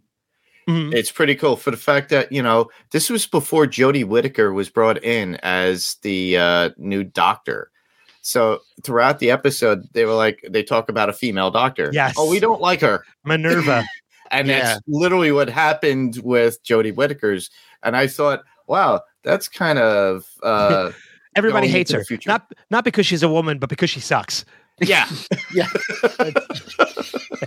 mhm. 0.68 0.94
it's 0.94 1.12
pretty 1.12 1.36
cool 1.36 1.56
for 1.56 1.72
the 1.72 1.78
fact 1.78 2.10
that 2.10 2.32
you 2.32 2.42
know 2.42 2.70
this 2.92 3.10
was 3.10 3.26
before 3.26 3.66
Jodie 3.66 4.06
Whittaker 4.06 4.54
was 4.54 4.70
brought 4.70 5.04
in 5.04 5.36
as 5.44 5.96
the 6.02 6.38
uh, 6.38 6.70
new 6.78 7.04
Doctor. 7.04 7.72
So 8.22 8.60
throughout 8.84 9.20
the 9.20 9.32
episode, 9.32 9.88
they 9.94 10.04
were 10.04 10.14
like 10.14 10.44
they 10.50 10.62
talk 10.62 10.90
about 10.90 11.08
a 11.08 11.14
female 11.14 11.50
doctor. 11.50 11.90
Yes. 11.94 12.16
Oh, 12.18 12.30
we 12.30 12.42
don't 12.42 12.60
like 12.60 12.82
her, 12.82 13.06
Minerva. 13.24 13.86
and 14.32 14.50
Yeah. 14.50 14.60
that's 14.60 14.82
literally 14.86 15.32
what 15.32 15.50
happened 15.50 16.20
with 16.24 16.62
Jodie 16.64 16.94
Whittaker's. 16.94 17.50
And 17.84 17.96
I 17.96 18.08
thought, 18.08 18.44
wow, 18.68 19.02
that's 19.24 19.48
kind 19.48 19.80
of 19.80 20.26
uh, 20.44 20.92
Everybody 21.38 21.68
hates 21.68 21.92
her. 21.92 22.04
Not 22.26 22.52
not 22.70 22.84
because 22.84 23.06
she's 23.06 23.24
a 23.24 23.30
woman, 23.30 23.60
but 23.60 23.70
because 23.70 23.90
she 23.90 24.00
sucks. 24.00 24.44
yeah, 24.82 25.08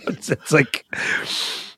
it's, 0.07 0.31
it's 0.31 0.53
like, 0.53 0.85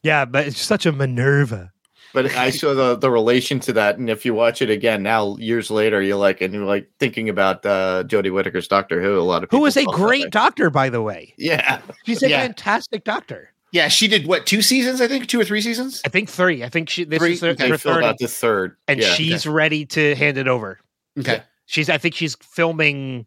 yeah, 0.02 0.24
but 0.24 0.46
it's 0.46 0.60
such 0.60 0.86
a 0.86 0.92
Minerva. 0.92 1.72
But 2.14 2.26
I 2.36 2.50
saw 2.50 2.74
the 2.74 2.94
the 2.96 3.10
relation 3.10 3.58
to 3.60 3.72
that, 3.74 3.96
and 3.98 4.10
if 4.10 4.26
you 4.26 4.34
watch 4.34 4.60
it 4.60 4.68
again 4.68 5.02
now, 5.02 5.36
years 5.38 5.70
later, 5.70 6.02
you're 6.02 6.16
like, 6.18 6.42
and 6.42 6.52
you're 6.52 6.64
like 6.66 6.90
thinking 6.98 7.28
about 7.30 7.64
uh, 7.64 8.04
Jodie 8.06 8.32
Whittaker's 8.32 8.68
Doctor 8.68 9.00
Who. 9.00 9.18
A 9.18 9.22
lot 9.22 9.42
of 9.44 9.50
Who 9.50 9.60
was 9.60 9.76
a 9.78 9.84
felt 9.84 9.96
that 9.96 10.02
great 10.02 10.30
doctor, 10.30 10.68
by 10.68 10.90
the 10.90 11.00
way. 11.00 11.32
yeah, 11.38 11.80
She's 12.04 12.22
a 12.22 12.28
Yeah. 12.28 12.42
fantastic 12.42 13.04
doctor. 13.04 13.50
Yeah, 13.72 13.88
she 13.88 14.08
did 14.08 14.26
what 14.26 14.44
two 14.44 14.60
seasons? 14.60 15.00
I 15.00 15.08
think 15.08 15.26
two 15.26 15.40
or 15.40 15.44
three 15.44 15.62
seasons. 15.62 16.02
I 16.04 16.10
think 16.10 16.28
three. 16.28 16.62
I 16.62 16.68
think 16.68 16.90
she 16.90 17.04
this 17.04 17.18
Three? 17.18 17.32
is 17.32 17.40
her, 17.40 17.48
Okay, 17.48 17.70
her 17.70 17.78
third, 17.78 17.98
about 18.04 18.18
the 18.18 18.28
third, 18.28 18.76
and 18.86 19.00
yeah. 19.00 19.08
she's 19.14 19.46
ready 19.46 19.86
to 19.86 20.14
hand 20.14 20.36
it 20.36 20.48
over. 20.48 20.78
Okay. 21.18 21.42
She's. 21.64 21.88
I 21.88 21.96
think 21.96 22.14
she's 22.14 22.36
filming 22.42 23.24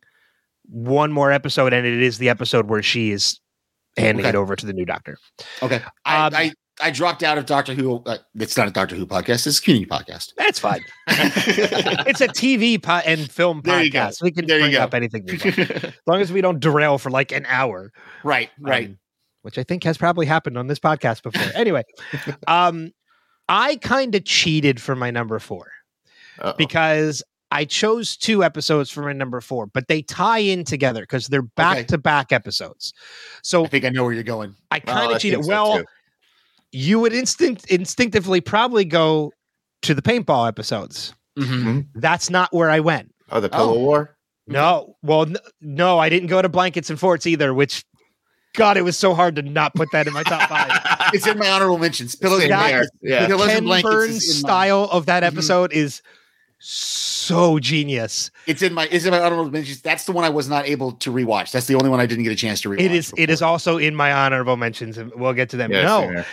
one 0.70 1.12
more 1.12 1.32
episode, 1.32 1.74
and 1.74 1.86
it 1.86 2.02
is 2.02 2.18
the 2.18 2.30
episode 2.30 2.68
where 2.70 2.84
she 2.84 3.12
is 3.12 3.40
handing 3.98 4.26
Okay. 4.26 4.30
it 4.30 4.36
over 4.36 4.56
to 4.56 4.66
the 4.66 4.74
new 4.74 4.86
doctor. 4.86 5.18
Okay. 5.64 5.82
I, 6.06 6.28
Um, 6.28 6.34
I 6.36 6.52
I 6.82 6.92
dropped 6.92 7.24
out 7.24 7.38
of 7.38 7.46
Doctor 7.46 7.74
Who. 7.74 8.04
Uh, 8.06 8.18
it's 8.36 8.58
not 8.58 8.68
a 8.68 8.72
Doctor 8.72 8.96
Who 8.98 9.08
podcast. 9.08 9.48
It's 9.48 9.60
a 9.60 9.62
community 9.62 9.90
podcast. 9.90 10.34
That's 10.36 10.60
fine. 10.60 10.82
it's 11.08 12.20
a 12.20 12.28
TV 12.28 12.82
po- 12.84 13.02
and 13.06 13.32
film 13.32 13.62
There 13.64 13.80
podcast. 13.82 14.22
We 14.22 14.32
can 14.32 14.46
There 14.46 14.60
bring 14.60 14.76
up 14.76 14.94
anything 14.94 15.24
we 15.26 15.38
want. 15.38 15.58
as 15.86 15.94
long 16.06 16.20
as 16.20 16.34
we 16.34 16.42
don't 16.42 16.60
derail 16.60 16.98
for 16.98 17.10
like 17.10 17.32
an 17.32 17.46
hour. 17.48 17.92
right. 18.26 18.50
Right. 18.60 18.88
um, 18.90 18.98
which 19.44 19.58
I 19.58 19.64
think 19.64 19.84
has 19.86 19.98
probably 19.98 20.26
happened 20.26 20.58
on 20.58 20.68
this 20.68 20.80
podcast 20.80 21.24
before. 21.24 21.50
anyway, 21.56 21.84
um, 22.48 22.92
I 23.48 23.78
kind 23.78 24.14
of 24.16 24.26
cheated 24.26 24.82
for 24.82 24.96
my 24.96 25.12
number 25.12 25.38
four 25.40 25.72
Uh-oh. 26.40 26.56
because 26.58 27.24
I 27.52 27.66
chose 27.66 28.18
two 28.18 28.44
episodes 28.44 28.90
for 28.90 29.02
my 29.04 29.14
number 29.14 29.40
four, 29.40 29.68
but 29.68 29.88
they 29.88 30.02
tie 30.02 30.40
in 30.40 30.64
together 30.66 31.02
because 31.02 31.28
they're 31.28 31.42
back 31.44 31.88
to 31.88 31.98
back 31.98 32.32
episodes. 32.32 32.94
So 33.44 33.64
I 33.66 33.68
think 33.68 33.86
I 33.86 33.90
know 33.90 34.04
where 34.04 34.14
you're 34.14 34.24
going. 34.24 34.56
I 34.72 34.80
kind 34.80 35.12
I 35.12 35.16
of 35.16 35.22
cheated. 35.22 35.44
so, 35.44 35.50
well, 35.50 35.78
too. 35.80 35.86
you 36.72 37.00
would 37.00 37.14
instinct 37.14 37.66
instinctively 37.70 38.42
probably 38.42 38.84
go 38.84 39.32
to 39.84 39.94
the 39.94 40.02
paintball 40.02 40.48
episodes. 40.48 41.14
Mm-hmm. 41.40 41.82
That's 42.00 42.30
not 42.30 42.52
where 42.54 42.70
I 42.70 42.80
went. 42.80 43.14
oh, 43.32 43.40
the 43.40 43.50
Pillow 43.50 43.76
Oh. 43.76 43.80
War. 43.80 44.18
No, 44.48 44.96
well, 45.02 45.26
no, 45.62 45.98
I 45.98 46.10
didn't 46.10 46.28
go 46.28 46.40
to 46.42 46.50
blankets 46.50 46.90
and 46.92 47.00
forts 47.00 47.26
either. 47.26 47.52
Which, 47.54 47.84
God, 48.56 48.78
it 48.78 48.84
was 48.84 48.96
so 48.98 49.14
hard 49.16 49.36
to 49.38 49.42
not 49.42 49.74
put 49.74 49.88
that 49.92 50.06
in 50.08 50.14
my 50.14 50.24
top 50.24 50.50
five. 50.50 50.82
It's 51.14 51.28
in 51.28 51.38
my 51.38 51.48
honorable 51.48 51.78
mentions. 51.78 52.16
Pillows 52.16 52.42
and 52.42 52.50
Yeah. 52.50 52.58
blankets. 52.58 52.92
Yeah. 53.02 53.28
Ken 53.28 53.64
blankets 53.64 53.94
Burns' 53.94 54.24
is 54.24 54.44
my- 54.44 54.48
style 54.50 54.84
of 54.92 55.06
that 55.06 55.22
Mhm. 55.24 55.28
episode 55.28 55.72
is 55.74 56.02
so 56.68 57.60
genius. 57.60 58.32
It's 58.48 58.62
in 58.62 58.74
my. 58.74 58.88
It's 58.92 59.06
in 59.06 59.12
my 59.12 59.20
honorable 59.20 59.50
mentions. 59.52 59.82
That's 59.82 60.06
the 60.06 60.12
one 60.12 60.24
I 60.26 60.30
was 60.30 60.50
not 60.50 60.68
able 60.68 60.94
to 60.94 61.12
rewatch. 61.12 61.52
That's 61.52 61.68
the 61.68 61.76
only 61.76 61.90
one 61.90 62.00
I 62.00 62.08
didn't 62.08 62.24
get 62.24 62.34
a 62.34 62.36
chance 62.36 62.62
to 62.62 62.70
rewatch. 62.70 62.82
It 62.82 62.92
is. 62.92 63.14
It 63.18 63.30
is 63.30 63.42
also 63.42 63.78
in 63.78 63.96
my 63.96 64.12
honorable 64.12 64.58
mentions, 64.58 64.98
and 64.98 65.12
we'll 65.16 65.34
get 65.34 65.50
to 65.50 65.58
them. 65.58 65.72
Yeah, 65.72 65.84
no, 65.84 66.02
same 66.02 66.14
here. 66.14 66.26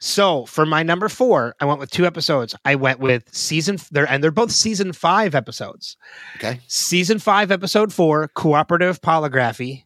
So 0.00 0.44
for 0.46 0.64
my 0.64 0.82
number 0.82 1.08
four, 1.08 1.54
I 1.60 1.64
went 1.64 1.80
with 1.80 1.90
two 1.90 2.06
episodes. 2.06 2.54
I 2.64 2.74
went 2.76 3.00
with 3.00 3.34
season 3.34 3.78
there, 3.90 4.08
and 4.08 4.22
they're 4.22 4.30
both 4.30 4.52
season 4.52 4.92
five 4.92 5.34
episodes. 5.34 5.96
Okay. 6.36 6.60
Season 6.68 7.18
five, 7.18 7.50
episode 7.50 7.92
four, 7.92 8.28
cooperative 8.28 9.00
polygraphy, 9.00 9.84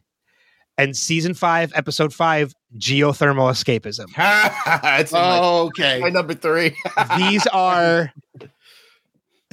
and 0.77 0.95
season 0.95 1.33
five, 1.33 1.71
episode 1.75 2.13
five, 2.13 2.53
geothermal 2.77 3.49
escapism. 3.51 4.05
That's 4.81 5.11
my, 5.11 5.39
okay. 5.39 5.99
my 5.99 6.09
number 6.09 6.33
three. 6.33 6.75
These 7.17 7.47
are 7.47 8.13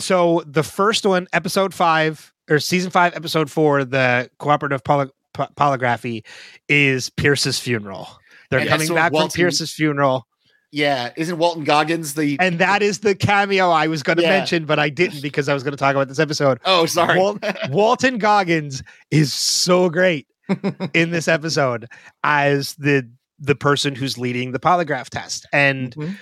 so 0.03 0.43
the 0.47 0.63
first 0.63 1.05
one, 1.07 1.27
episode 1.33 1.73
five 1.75 2.33
or 2.49 2.59
season 2.59 2.91
five, 2.91 3.15
episode 3.15 3.51
four, 3.51 3.85
the 3.85 4.31
cooperative 4.39 4.83
poly- 4.85 5.11
polygraphy 5.35 6.25
is 6.69 7.11
Pierce's 7.11 7.59
funeral. 7.61 8.09
They're 8.51 8.61
And 8.61 8.69
coming 8.69 8.89
what 8.89 8.95
back 8.97 9.11
from 9.11 9.15
Walton- 9.15 9.37
Pierce's 9.37 9.73
funeral. 9.73 10.27
Yeah. 10.73 11.11
Isn't 11.17 11.39
Walton 11.39 11.65
Goggins 11.65 12.15
the? 12.15 12.37
And 12.41 12.59
that 12.61 12.83
is 12.83 13.01
the 13.01 13.15
cameo 13.15 13.71
I 13.71 13.87
was 13.89 14.03
going 14.03 14.17
to 14.19 14.23
Yeah. 14.23 14.31
mention, 14.39 14.65
but 14.67 14.79
I 14.79 14.89
didn't 14.89 15.21
because 15.23 15.49
I 15.49 15.55
was 15.55 15.63
going 15.65 15.73
to 15.73 15.77
talk 15.77 15.95
about 15.95 16.09
this 16.09 16.19
episode. 16.21 16.59
oh, 16.65 16.87
sorry. 16.87 17.19
Wal- 17.19 17.39
Walton 17.71 18.19
Goggins 18.19 18.83
is 19.11 19.33
so 19.33 19.89
great 19.91 20.27
in 20.95 21.11
this 21.11 21.27
episode 21.29 21.87
as 22.25 22.75
the 22.75 23.09
the 23.43 23.55
person 23.55 23.95
who's 23.95 24.19
leading 24.19 24.53
the 24.53 24.59
polygraph 24.61 25.09
test. 25.09 25.47
And 25.53 25.95
Mhm. 25.97 26.17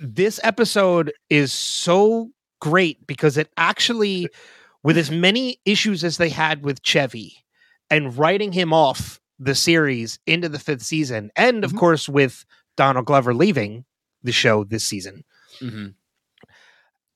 this 0.00 0.40
episode 0.42 1.12
is 1.28 1.52
so 1.52 2.30
great 2.60 3.06
because 3.06 3.36
it 3.36 3.50
actually, 3.56 4.28
with 4.82 4.96
as 4.98 5.10
many 5.10 5.58
issues 5.64 6.04
as 6.04 6.16
they 6.16 6.28
had 6.28 6.62
with 6.64 6.82
Chevy 6.82 7.44
and 7.90 8.16
writing 8.16 8.52
him 8.52 8.72
off 8.72 9.20
the 9.38 9.54
series 9.54 10.18
into 10.26 10.48
the 10.48 10.58
fifth 10.58 10.82
season, 10.82 11.30
and 11.36 11.64
of 11.64 11.72
Mhm. 11.72 11.78
course 11.78 12.08
with 12.08 12.44
Donald 12.76 13.06
Glover 13.06 13.32
leaving 13.34 13.84
the 14.22 14.32
show 14.32 14.64
this 14.64 14.84
season, 14.84 15.24
Mhm. 15.60 15.94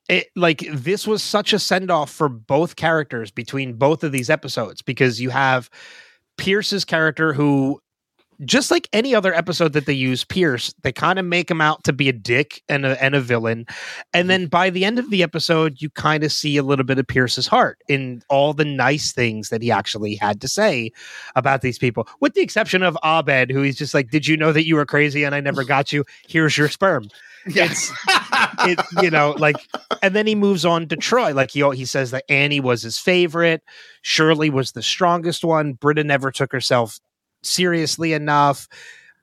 it 0.09 0.29
like 0.37 0.65
this 0.73 1.07
was 1.07 1.23
such 1.23 1.53
a 1.53 1.59
send 1.59 1.91
off 1.91 2.11
for 2.11 2.29
both 2.29 2.77
characters 2.77 3.31
between 3.31 3.75
both 3.75 4.05
of 4.05 4.13
these 4.13 4.31
episodes 4.31 4.83
because 4.83 5.21
you 5.21 5.31
have 5.31 5.69
Pierce's 6.39 6.85
character 6.85 7.33
who 7.33 7.81
just 8.45 8.71
like 8.71 8.89
any 8.93 9.15
other 9.15 9.35
episode 9.35 9.73
that 9.73 9.87
they 9.87 9.93
use 9.93 10.25
Pierce, 10.25 10.75
they 10.83 10.93
kind 10.93 11.19
of 11.19 11.25
make 11.25 11.51
him 11.51 11.61
out 11.61 11.85
to 11.85 11.93
be 11.93 12.09
a 12.09 12.13
dick 12.13 12.63
and 12.69 12.85
a, 12.85 13.03
and 13.03 13.15
a 13.15 13.21
villain. 13.21 13.67
And 14.13 14.23
mm-hmm. 14.23 14.29
then 14.29 14.47
by 14.47 14.71
the 14.71 14.85
end 14.85 14.99
of 14.99 15.11
the 15.11 15.23
episode, 15.23 15.81
you 15.81 15.91
kind 15.91 16.25
of 16.25 16.33
see 16.33 16.57
a 16.57 16.63
little 16.63 16.85
bit 16.85 16.99
of 16.99 17.07
Pierce's 17.07 17.47
heart 17.47 17.79
in 17.89 18.23
all 18.29 18.53
the 18.53 18.65
nice 18.65 19.13
things 19.13 19.49
that 19.51 19.63
he 19.63 19.71
actually 19.71 20.17
had 20.17 20.41
to 20.41 20.49
say 20.49 20.91
about 21.37 21.63
these 21.63 21.79
people, 21.79 22.09
with 22.21 22.35
the 22.35 22.43
exception 22.43 22.83
of 22.83 22.99
Abed, 23.05 23.51
who 23.51 23.63
he's 23.63 23.79
just 23.79 23.95
like, 23.95 24.11
Did 24.11 24.27
you 24.27 24.37
know 24.37 24.53
that 24.53 24.67
you 24.67 24.77
were 24.77 24.87
crazy 24.87 25.25
and 25.25 25.35
I 25.35 25.41
never 25.41 25.65
got 25.65 25.93
you? 25.93 26.05
Here's 26.27 26.57
your 26.57 26.69
sperm 26.69 27.09
Yes. 27.47 27.93
it 28.61 28.81
you 29.03 29.11
know 29.11 29.35
like 29.39 29.57
and 30.01 30.15
then 30.15 30.27
he 30.27 30.35
moves 30.37 30.65
on 30.65 30.87
to 30.89 30.97
troy 30.97 31.35
like 31.35 31.51
he 31.51 31.69
he 31.71 31.85
says 31.85 32.13
that 32.13 32.25
annie 32.29 32.61
was 32.61 32.83
his 32.83 32.99
favorite 32.99 33.63
shirley 34.03 34.49
was 34.49 34.73
the 34.73 34.83
strongest 34.83 35.43
one 35.43 35.73
britta 35.73 36.05
never 36.05 36.31
took 36.31 36.53
herself 36.53 37.01
seriously 37.43 38.13
enough 38.13 38.69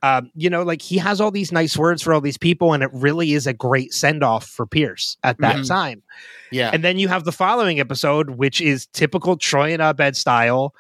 um, 0.02 0.32
you 0.34 0.50
know 0.50 0.64
like 0.64 0.82
he 0.82 0.98
has 0.98 1.20
all 1.20 1.30
these 1.32 1.52
nice 1.52 1.76
words 1.78 2.02
for 2.02 2.14
all 2.14 2.22
these 2.22 2.38
people 2.38 2.74
and 2.74 2.84
it 2.84 2.90
really 2.94 3.34
is 3.34 3.46
a 3.46 3.54
great 3.54 3.94
send-off 3.94 4.46
for 4.46 4.66
pierce 4.66 5.18
at 5.24 5.38
that 5.40 5.58
Mhm. 5.58 5.68
time 5.68 6.04
yeah. 6.52 6.70
and 6.74 6.84
then 6.84 6.98
you 6.98 7.08
have 7.10 7.26
the 7.26 7.32
following 7.34 7.80
episode 7.82 8.32
which 8.32 8.62
is 8.62 8.88
typical 8.88 9.36
troy 9.36 9.74
and 9.74 9.82
abed 9.82 10.16
style 10.16 10.74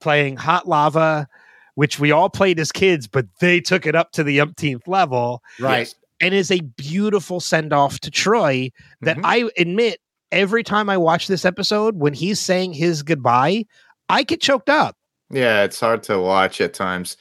playing 0.00 0.36
hot 0.36 0.66
lava 0.66 1.28
which 1.74 2.00
we 2.00 2.10
all 2.10 2.28
played 2.28 2.58
as 2.58 2.72
kids 2.72 3.06
but 3.06 3.26
they 3.40 3.60
took 3.60 3.86
it 3.86 3.94
up 3.94 4.10
to 4.12 4.24
the 4.24 4.40
umpteenth 4.40 4.88
level 4.88 5.40
right. 5.60 5.94
and 6.20 6.34
is 6.34 6.50
a 6.50 6.60
beautiful 6.60 7.38
send 7.40 7.72
off 7.72 8.00
to 8.00 8.10
Troy 8.10 8.70
that 9.02 9.16
Mhm. 9.18 9.22
I 9.24 9.50
admit 9.56 10.00
every 10.32 10.64
time 10.64 10.90
I 10.90 10.96
watch 10.96 11.28
this 11.28 11.44
episode 11.44 11.94
when 11.96 12.12
he's 12.14 12.40
saying 12.40 12.72
his 12.72 13.02
goodbye, 13.04 13.64
I 14.08 14.24
get 14.24 14.40
choked 14.42 14.68
up 14.68 14.96
yeah, 15.30 15.64
it's 15.64 15.80
hard 15.80 16.02
to 16.04 16.18
watch 16.18 16.60
at 16.60 16.74
times 16.74 17.16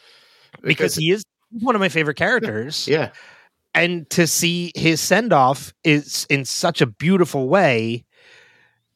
because 0.61 0.95
he 0.95 1.11
is 1.11 1.23
one 1.51 1.75
of 1.75 1.81
my 1.81 1.89
favorite 1.89 2.17
characters. 2.17 2.87
yeah, 2.87 3.11
And 3.73 4.09
to 4.11 4.27
see 4.27 4.71
his 4.75 4.99
send 5.01 5.33
off 5.33 5.73
is 5.83 6.25
in 6.29 6.45
such 6.45 6.81
a 6.81 6.85
beautiful 6.85 7.47
way. 7.49 8.05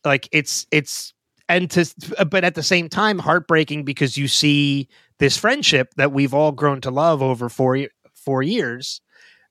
Like 0.03 0.27
it's 0.31 0.65
it's 0.71 1.13
and 1.47 1.69
to 1.71 1.85
but 2.29 2.43
at 2.43 2.55
the 2.55 2.63
same 2.63 2.89
time 2.89 3.19
heartbreaking 3.19 3.83
because 3.85 4.17
you 4.17 4.27
see 4.27 4.87
this 5.19 5.37
friendship 5.37 5.93
that 5.97 6.11
we've 6.11 6.33
all 6.33 6.51
grown 6.51 6.81
to 6.81 6.91
love 6.91 7.21
over 7.21 7.49
four 7.49 7.77
four 8.15 8.41
years 8.41 9.01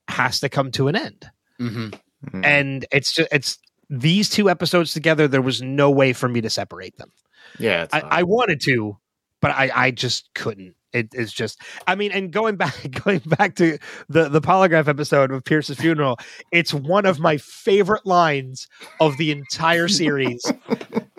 has 0.09 0.41
to 0.41 0.49
come 0.49 0.71
to 0.73 0.89
an 0.89 0.97
end. 0.97 1.31
hmm 1.59 1.89
Mhm. 2.33 2.45
and 2.45 2.87
it's 2.93 3.15
just 3.15 3.29
it's 3.33 3.59
these 3.89 4.29
two 4.29 4.51
episodes 4.51 4.93
together 4.93 5.27
there 5.27 5.41
was 5.41 5.63
no 5.63 5.91
way 5.91 6.13
for 6.13 6.29
me 6.29 6.43
to 6.43 6.51
separate 6.51 6.95
them 6.99 7.11
yeah, 7.59 7.87
I. 7.93 8.01
I 8.01 8.23
wanted 8.25 8.61
to 8.65 8.99
but 9.41 9.51
i 9.53 9.71
i 9.75 9.91
just 9.91 10.33
couldn't. 10.35 10.75
It 10.93 11.09
is 11.15 11.33
just 11.33 11.61
i 11.87 11.95
mean 11.95 12.11
and 12.11 12.33
going 12.33 12.57
back 12.57 12.75
going 13.05 13.21
back 13.21 13.55
to 13.57 13.79
the 14.09 14.29
the 14.29 14.41
polygraph 14.41 14.89
episode 14.89 15.31
of 15.31 15.45
pierce's 15.45 15.79
funeral 15.79 16.19
it's 16.51 16.75
one 16.75 17.07
of 17.07 17.21
my 17.21 17.37
favorite 17.37 18.05
lines 18.05 18.67
of 18.99 19.17
the 19.17 19.31
entire 19.31 19.89
series. 19.89 20.43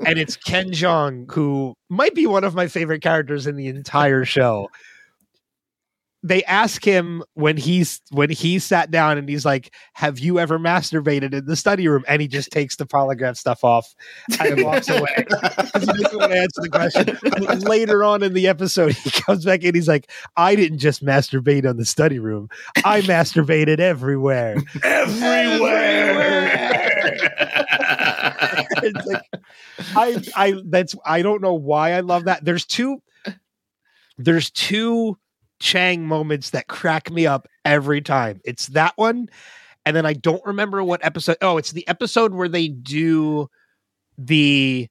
And 0.06 0.18
it's 0.18 0.36
ken 0.36 0.72
jeong 0.72 1.32
who 1.32 1.76
might 1.90 2.16
be 2.16 2.26
one 2.28 2.44
of 2.44 2.56
my 2.56 2.68
favorite 2.68 3.02
characters 3.02 3.48
in 3.48 3.56
the 3.56 3.68
entire 3.68 4.26
show 4.26 4.68
they 6.24 6.44
ask 6.44 6.86
him 6.86 7.24
when 7.34 7.58
he's 7.58 8.00
when 8.12 8.30
he 8.30 8.60
sat 8.60 8.92
down 8.92 9.18
and 9.18 9.28
he's 9.28 9.46
like, 9.46 9.74
"Have 9.94 10.20
you 10.20 10.40
ever 10.40 10.60
masturbated 10.60 11.34
in 11.34 11.46
the 11.46 11.56
study 11.56 11.88
room?" 11.88 12.04
And 12.08 12.22
he 12.22 12.28
just 12.28 12.52
takes 12.52 12.76
the 12.76 12.86
polygraph 12.86 13.38
stuff 13.38 13.64
off 13.64 13.96
and 14.40 14.64
walks 14.64 14.88
away 14.90 15.16
he 15.18 15.86
doesn't 15.86 16.18
want 16.18 16.32
to 16.32 16.38
answer 16.38 16.62
the 16.62 16.70
question. 16.70 17.60
Later 17.62 18.04
on 18.04 18.22
in 18.24 18.34
the 18.34 18.48
episode, 18.48 18.94
he 18.94 19.10
comes 19.10 19.46
back 19.46 19.64
and 19.64 19.74
he's 19.76 19.88
like, 19.88 20.12
"I 20.38 20.56
didn't 20.56 20.80
just 20.80 21.04
masturbate 21.04 21.68
on 21.68 21.78
the 21.78 21.86
study 21.86 22.20
room; 22.20 22.50
I 22.84 23.02
masturbated 23.02 23.80
everywhere." 23.80 24.58
it's 28.84 29.06
like 29.08 29.24
I 29.96 30.22
I 30.36 30.62
that's 30.66 30.96
I 31.06 31.22
don't 31.22 31.42
know 31.42 31.56
why 31.56 31.94
I 31.94 32.02
love 32.02 32.26
that. 32.26 32.46
There's 32.46 32.66
two 32.66 33.02
there's 34.18 34.52
two 34.52 35.18
Chang 35.62 36.06
moments 36.06 36.50
that 36.50 36.68
crack 36.68 37.10
me 37.10 37.26
up 37.26 37.48
every 37.64 38.02
time. 38.02 38.42
It's 38.44 38.68
that 38.68 38.94
one 38.98 39.30
and 39.86 39.96
then 39.96 40.06
I 40.06 40.14
don't 40.14 40.46
remember 40.46 40.84
what 40.84 41.04
episode. 41.04 41.38
Oh, 41.42 41.58
it's 41.58 41.72
the 41.72 41.88
episode 41.88 42.34
where 42.34 42.50
they 42.50 42.68
do 42.68 43.50
the 44.18 44.88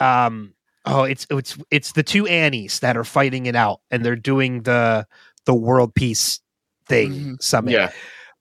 um 0.00 0.54
oh, 0.86 1.02
it's 1.04 1.26
it's 1.30 1.58
it's 1.70 1.92
the 1.92 2.02
two 2.02 2.26
Annies 2.26 2.80
that 2.80 2.96
are 2.96 3.04
fighting 3.04 3.46
it 3.46 3.56
out 3.56 3.80
and 3.90 4.04
they're 4.04 4.16
doing 4.16 4.62
the 4.62 5.06
the 5.44 5.54
world 5.54 5.94
peace 5.94 6.40
thing 6.86 7.12
Mhm. 7.12 7.42
summit 7.42 7.72
yeah, 7.72 7.90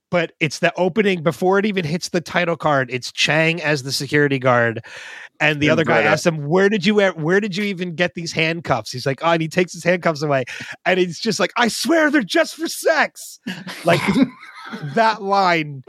but 0.09 0.31
it's 0.39 0.59
the 0.59 0.73
opening 0.75 1.23
before 1.23 1.59
it 1.59 1.65
even 1.65 1.85
hits 1.85 2.09
the 2.09 2.21
title 2.21 2.55
card. 2.55 2.89
It's 2.91 3.11
Chang 3.11 3.61
as 3.61 3.83
the 3.83 3.91
security 3.91 4.39
guard, 4.39 4.83
and 5.39 5.59
the 5.59 5.67
And 5.67 5.73
other 5.73 5.83
guy 5.83 6.01
asks 6.01 6.25
him, 6.25 6.47
"Where 6.47 6.69
did 6.69 6.85
you 6.85 6.99
where 7.13 7.39
did 7.39 7.55
you 7.55 7.63
even 7.65 7.95
get 7.95 8.13
these 8.13 8.31
handcuffs?" 8.31 8.91
He's 8.91 9.05
like, 9.05 9.19
"Oh," 9.23 9.31
and 9.31 9.41
he 9.41 9.47
takes 9.47 9.73
his 9.73 9.83
handcuffs 9.83 10.21
away, 10.21 10.45
and 10.85 10.99
it's 10.99 11.19
just 11.19 11.39
like, 11.39 11.51
"I 11.57 11.67
swear 11.67 12.09
they're 12.11 12.21
just 12.21 12.55
for 12.55 12.67
sex." 12.67 13.39
Like 13.85 14.01
that 14.95 15.21
line, 15.21 15.83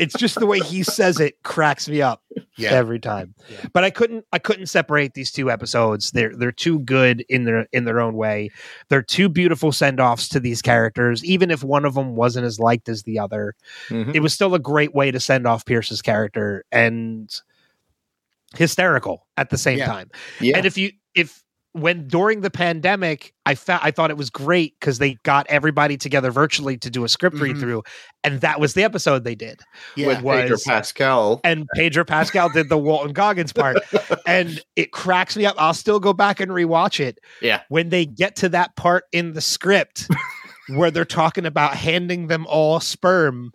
it's 0.00 0.14
just 0.18 0.40
the 0.40 0.46
way 0.46 0.58
he 0.58 0.82
says 0.82 1.20
it 1.20 1.42
cracks 1.44 1.88
me 1.88 2.00
up 2.02 2.22
Yeah. 2.56 2.70
every 2.70 2.98
time. 2.98 3.34
Yeah. 3.48 3.66
But 3.72 3.84
I 3.84 3.90
couldn't 3.90 4.24
I 4.32 4.38
couldn't 4.38 4.66
separate 4.66 5.14
these 5.14 5.30
two 5.30 5.50
episodes. 5.50 6.10
They're 6.10 6.34
they're 6.34 6.50
too 6.52 6.80
good 6.80 7.24
in 7.28 7.44
their 7.44 7.68
in 7.72 7.84
their 7.84 8.00
own 8.00 8.14
way. 8.14 8.50
They're 8.88 9.02
two 9.02 9.28
beautiful 9.28 9.70
send-offs 9.72 10.28
to 10.30 10.40
these 10.40 10.62
characters, 10.62 11.24
even 11.24 11.50
if 11.50 11.62
one 11.62 11.84
of 11.84 11.94
them 11.94 12.16
wasn't 12.16 12.46
as 12.46 12.58
liked 12.58 12.88
as 12.88 13.02
the 13.04 13.18
other 13.18 13.54
Mhm. 13.88 14.14
it 14.14 14.20
was 14.20 14.32
still 14.32 14.54
a 14.54 14.58
great 14.58 14.94
way 14.94 15.10
to 15.10 15.20
send 15.20 15.46
off 15.46 15.64
Pierce's 15.66 16.02
character 16.02 16.64
and 16.72 17.30
hysterical 18.56 19.26
at 19.36 19.50
the 19.50 19.58
same 19.58 19.78
Yeah. 19.78 19.86
time. 19.86 20.10
yeah. 20.40 20.56
And 20.56 20.66
if 20.66 20.76
you 20.76 20.92
if 21.14 21.42
when 21.72 22.08
during 22.08 22.40
the 22.40 22.50
pandemic, 22.50 23.32
I 23.46 23.54
found 23.54 23.80
I 23.84 23.92
thought 23.92 24.10
it 24.10 24.16
was 24.16 24.28
great 24.30 24.74
because 24.80 24.98
they 24.98 25.14
got 25.22 25.46
everybody 25.48 25.96
together 25.96 26.30
virtually 26.32 26.76
to 26.78 26.90
do 26.90 27.04
a 27.04 27.08
script 27.08 27.36
Mhm. 27.36 27.40
read 27.42 27.58
through, 27.58 27.82
and 28.24 28.40
that 28.40 28.58
was 28.58 28.74
the 28.74 28.82
episode 28.82 29.22
they 29.24 29.34
did. 29.36 29.60
Yeah. 29.94 30.08
with 30.08 30.22
Pedro 30.24 30.56
Pascal. 30.66 31.40
And 31.44 31.66
Pedro 31.76 32.04
Pascal 32.04 32.48
did 32.48 32.68
the 32.68 32.78
Walton 32.78 33.12
Goggins 33.12 33.52
part, 33.52 33.78
and 34.26 34.60
it 34.74 34.90
cracks 34.92 35.36
me 35.36 35.46
up. 35.46 35.54
I'll 35.58 35.74
still 35.74 36.00
go 36.00 36.12
back 36.12 36.40
and 36.40 36.50
rewatch 36.50 36.98
it. 37.00 37.18
Yeah. 37.40 37.60
when 37.68 37.88
they 37.90 38.04
get 38.06 38.36
to 38.36 38.48
that 38.50 38.74
part 38.76 39.04
in 39.12 39.32
the 39.34 39.40
script 39.40 40.08
where 40.68 40.90
they're 40.90 41.04
talking 41.04 41.46
about 41.46 41.74
handing 41.76 42.26
them 42.26 42.46
all 42.48 42.80
sperm, 42.80 43.52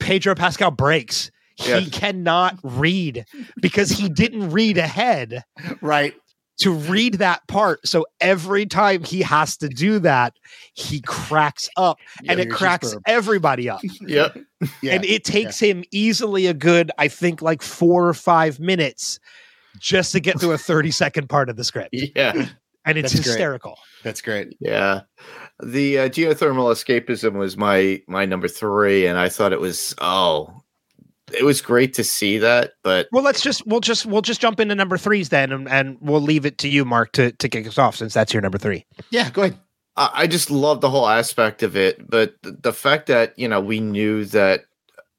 Pedro 0.00 0.34
Pascal 0.34 0.70
breaks. 0.72 1.30
He 1.56 1.70
Yeah. 1.70 1.80
cannot 1.92 2.58
read 2.64 3.24
because 3.60 3.90
he 3.90 4.08
didn't 4.08 4.50
read 4.50 4.78
ahead. 4.78 5.44
right. 5.80 6.14
To 6.62 6.72
read 6.72 7.14
that 7.14 7.46
part. 7.48 7.86
So 7.86 8.06
every 8.20 8.66
time 8.66 9.04
he 9.04 9.22
has 9.22 9.56
to 9.58 9.68
do 9.68 9.98
that, 10.00 10.34
he 10.74 11.00
cracks 11.00 11.68
up 11.76 11.98
and 12.26 12.40
it 12.40 12.50
cracks 12.50 12.94
everybody 13.06 13.68
up. 13.68 13.80
Yep. 14.00 14.38
Yeah. 14.80 14.94
And 14.94 15.04
it 15.04 15.24
takes 15.24 15.58
him 15.58 15.84
easily 15.90 16.46
a 16.46 16.54
good, 16.54 16.90
I 16.98 17.08
think, 17.08 17.40
like 17.42 17.62
four 17.62 18.06
or 18.08 18.14
five 18.14 18.60
minutes 18.60 19.18
just 19.78 20.12
to 20.12 20.20
get 20.20 20.38
through 20.40 20.52
a 20.52 20.58
30 20.58 20.90
second 20.90 21.28
part 21.28 21.48
of 21.48 21.56
the 21.56 21.64
script. 21.64 21.94
Yeah. 22.16 22.46
And 22.84 22.98
it's 22.98 23.12
That's 23.12 23.24
great. 23.24 23.32
hysterical. 23.32 23.78
That's 24.02 24.20
great. 24.20 24.56
Yeah. 24.60 25.02
The 25.62 26.00
uh, 26.00 26.08
geothermal 26.08 26.72
escapism 26.72 27.34
was 27.34 27.56
my 27.56 28.02
my 28.08 28.24
number 28.26 28.48
three, 28.48 29.06
and 29.06 29.16
I 29.18 29.28
thought 29.28 29.52
it 29.52 29.60
was 29.60 29.94
oh, 30.00 30.52
it 31.34 31.44
was 31.44 31.60
great 31.60 31.94
to 31.94 32.04
see 32.04 32.38
that. 32.38 32.72
But 32.82 33.08
Well, 33.12 33.24
let's 33.24 33.42
just 33.42 33.66
we'll 33.66 33.80
just 33.80 34.06
we'll 34.06 34.22
just 34.22 34.40
jump 34.40 34.60
into 34.60 34.74
number 34.74 34.98
threes 34.98 35.28
then, 35.28 35.52
and, 35.52 35.68
and 35.68 35.98
we'll 36.00 36.20
leave 36.20 36.46
it 36.46 36.58
to 36.58 36.68
you, 36.68 36.84
Mark, 36.84 37.12
to 37.12 37.32
to 37.32 37.48
kick 37.48 37.66
us 37.66 37.78
off 37.78 37.96
since 37.96 38.14
that's 38.14 38.32
your 38.32 38.42
number 38.42 38.58
three. 38.58 38.86
Yeah, 39.10 39.30
go 39.30 39.42
ahead. 39.42 39.58
I, 39.96 40.10
I 40.14 40.26
just 40.26 40.50
love 40.50 40.80
the 40.80 40.90
whole 40.90 41.08
aspect 41.08 41.62
of 41.62 41.76
it. 41.76 42.08
But 42.08 42.34
the, 42.42 42.52
the 42.52 42.72
fact 42.72 43.06
that 43.06 43.38
you 43.38 43.48
know 43.48 43.60
we 43.60 43.80
knew 43.80 44.24
that 44.26 44.62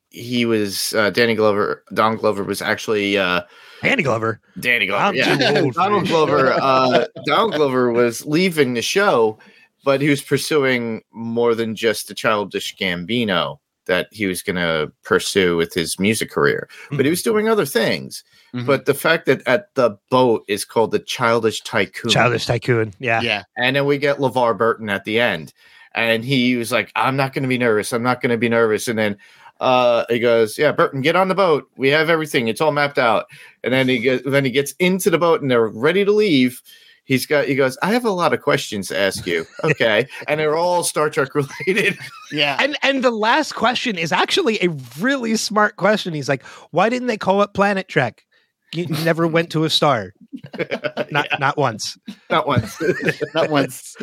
he 0.09 0.45
was 0.45 0.93
uh, 0.93 1.09
Danny 1.09 1.35
Glover, 1.35 1.83
Don 1.93 2.17
Glover 2.17 2.43
was 2.43 2.61
actually 2.61 3.17
uh, 3.17 3.41
Danny 3.81 4.03
Glover. 4.03 4.39
Danny 4.59 4.85
Glover. 4.85 5.03
I'm 5.03 5.15
yeah, 5.15 5.61
old 5.61 5.73
Donald 5.75 6.03
this 6.03 6.09
Glover. 6.11 6.53
Uh, 6.61 7.05
Donald 7.25 7.55
Glover 7.55 7.91
was 7.91 8.25
leaving 8.25 8.73
the 8.73 8.81
show, 8.81 9.37
but 9.83 10.01
he 10.01 10.09
was 10.09 10.21
pursuing 10.21 11.01
more 11.11 11.55
than 11.55 11.75
just 11.75 12.07
the 12.07 12.13
childish 12.13 12.75
Gambino 12.77 13.57
that 13.85 14.07
he 14.11 14.25
was 14.25 14.41
going 14.41 14.55
to 14.55 14.91
pursue 15.03 15.57
with 15.57 15.73
his 15.73 15.99
music 15.99 16.31
career. 16.31 16.69
But 16.91 17.05
he 17.05 17.09
was 17.09 17.21
doing 17.21 17.49
other 17.49 17.65
things. 17.65 18.23
Mhm. 18.53 18.65
But 18.65 18.85
the 18.85 18.93
fact 18.93 19.25
that 19.25 19.45
at 19.47 19.73
the 19.75 19.97
boat 20.09 20.43
is 20.47 20.63
called 20.65 20.91
the 20.91 20.99
Childish 20.99 21.61
Tycoon, 21.61 22.11
Childish 22.11 22.45
Tycoon. 22.45 22.93
Yeah. 22.99 23.21
yeah, 23.21 23.43
and 23.57 23.75
then 23.75 23.85
we 23.85 23.97
get 23.97 24.17
LeVar 24.17 24.57
Burton 24.57 24.89
at 24.89 25.03
the 25.05 25.19
end, 25.19 25.53
and 25.95 26.23
he 26.23 26.55
was 26.55 26.71
like, 26.71 26.91
"I'm 26.95 27.15
not 27.15 27.33
going 27.33 27.43
to 27.43 27.49
be 27.49 27.57
nervous. 27.57 27.91
I'm 27.93 28.03
not 28.03 28.21
going 28.21 28.29
to 28.31 28.37
be 28.37 28.49
nervous." 28.49 28.87
And 28.87 28.99
then 28.99 29.17
uh, 29.59 30.05
he 30.09 30.19
goes, 30.19 30.57
"Yeah, 30.57 30.71
Burton, 30.71 31.01
get 31.01 31.15
on 31.15 31.29
the 31.29 31.35
boat. 31.35 31.67
We 31.77 31.89
have 31.89 32.09
everything. 32.09 32.47
It's 32.47 32.61
all 32.61 32.71
mapped 32.71 32.99
out." 32.99 33.25
And 33.63 33.73
then 33.73 33.87
he 33.87 33.97
gets 33.99 34.23
then 34.25 34.45
he 34.45 34.51
gets 34.51 34.73
into 34.79 35.09
the 35.09 35.17
boat, 35.17 35.41
and 35.41 35.49
they're 35.49 35.67
ready 35.67 36.05
to 36.05 36.11
leave. 36.11 36.61
He's 37.05 37.25
got. 37.25 37.45
He 37.45 37.55
goes, 37.55 37.77
"I 37.81 37.91
have 37.91 38.05
a 38.05 38.11
lot 38.11 38.33
of 38.33 38.41
questions 38.41 38.87
to 38.87 38.97
ask 38.97 39.25
you." 39.27 39.45
Okay, 39.63 40.07
and 40.27 40.39
they're 40.39 40.55
all 40.55 40.83
Star 40.83 41.09
Trek 41.09 41.29
related. 41.35 41.97
yeah. 42.31 42.57
And 42.59 42.77
and 42.83 43.03
the 43.03 43.11
last 43.11 43.55
question 43.55 43.97
is 43.97 44.11
actually 44.11 44.57
a 44.61 44.69
really 44.99 45.35
smart 45.37 45.77
question. 45.77 46.13
He's 46.13 46.27
like, 46.29 46.43
why 46.71 46.89
didn't 46.89 47.07
they 47.07 47.17
call 47.17 47.41
it 47.41 47.53
Planet 47.53 47.87
Trek? 47.87 48.25
You 48.73 48.87
never 49.05 49.27
went 49.27 49.51
to 49.51 49.63
a 49.65 49.69
star. 49.69 50.13
Not 51.11 51.27
not 51.39 51.57
once. 51.57 51.97
Not 52.29 52.47
once. 52.47 52.81
Not 53.33 53.49
once. 53.49 53.95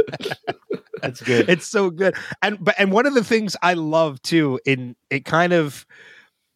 That's 1.03 1.21
good. 1.21 1.49
It's 1.49 1.67
so 1.67 1.91
good. 1.91 2.15
And 2.43 2.57
but 2.61 2.75
and 2.79 2.93
one 2.93 3.07
of 3.07 3.15
the 3.15 3.25
things 3.25 3.57
I 3.63 3.75
love 3.75 4.23
too, 4.23 4.61
in 4.65 4.95
it 5.11 5.25
kind 5.25 5.53
of 5.53 5.87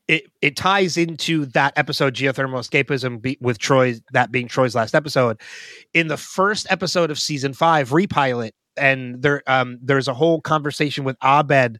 it 0.09 0.25
it 0.43 0.57
ties 0.57 0.97
into 0.97 1.47
that 1.47 1.73
episode 1.77 2.15
geothermal 2.15 2.59
escapism 2.59 3.21
be, 3.21 3.39
with 3.41 3.59
Troy 3.59 3.95
that 4.13 4.31
being 4.31 4.49
Troy's 4.49 4.75
last 4.75 4.95
episode. 4.95 5.41
In 5.93 6.09
the 6.09 6.17
first 6.17 6.67
episode 6.71 7.11
of 7.11 7.19
season 7.19 7.55
five, 7.55 7.93
repilot, 7.93 8.53
and 8.77 9.23
there 9.23 9.43
um 9.47 9.79
there's 9.83 10.09
a 10.09 10.15
whole 10.15 10.41
conversation 10.41 11.05
with 11.05 11.17
Abed 11.23 11.79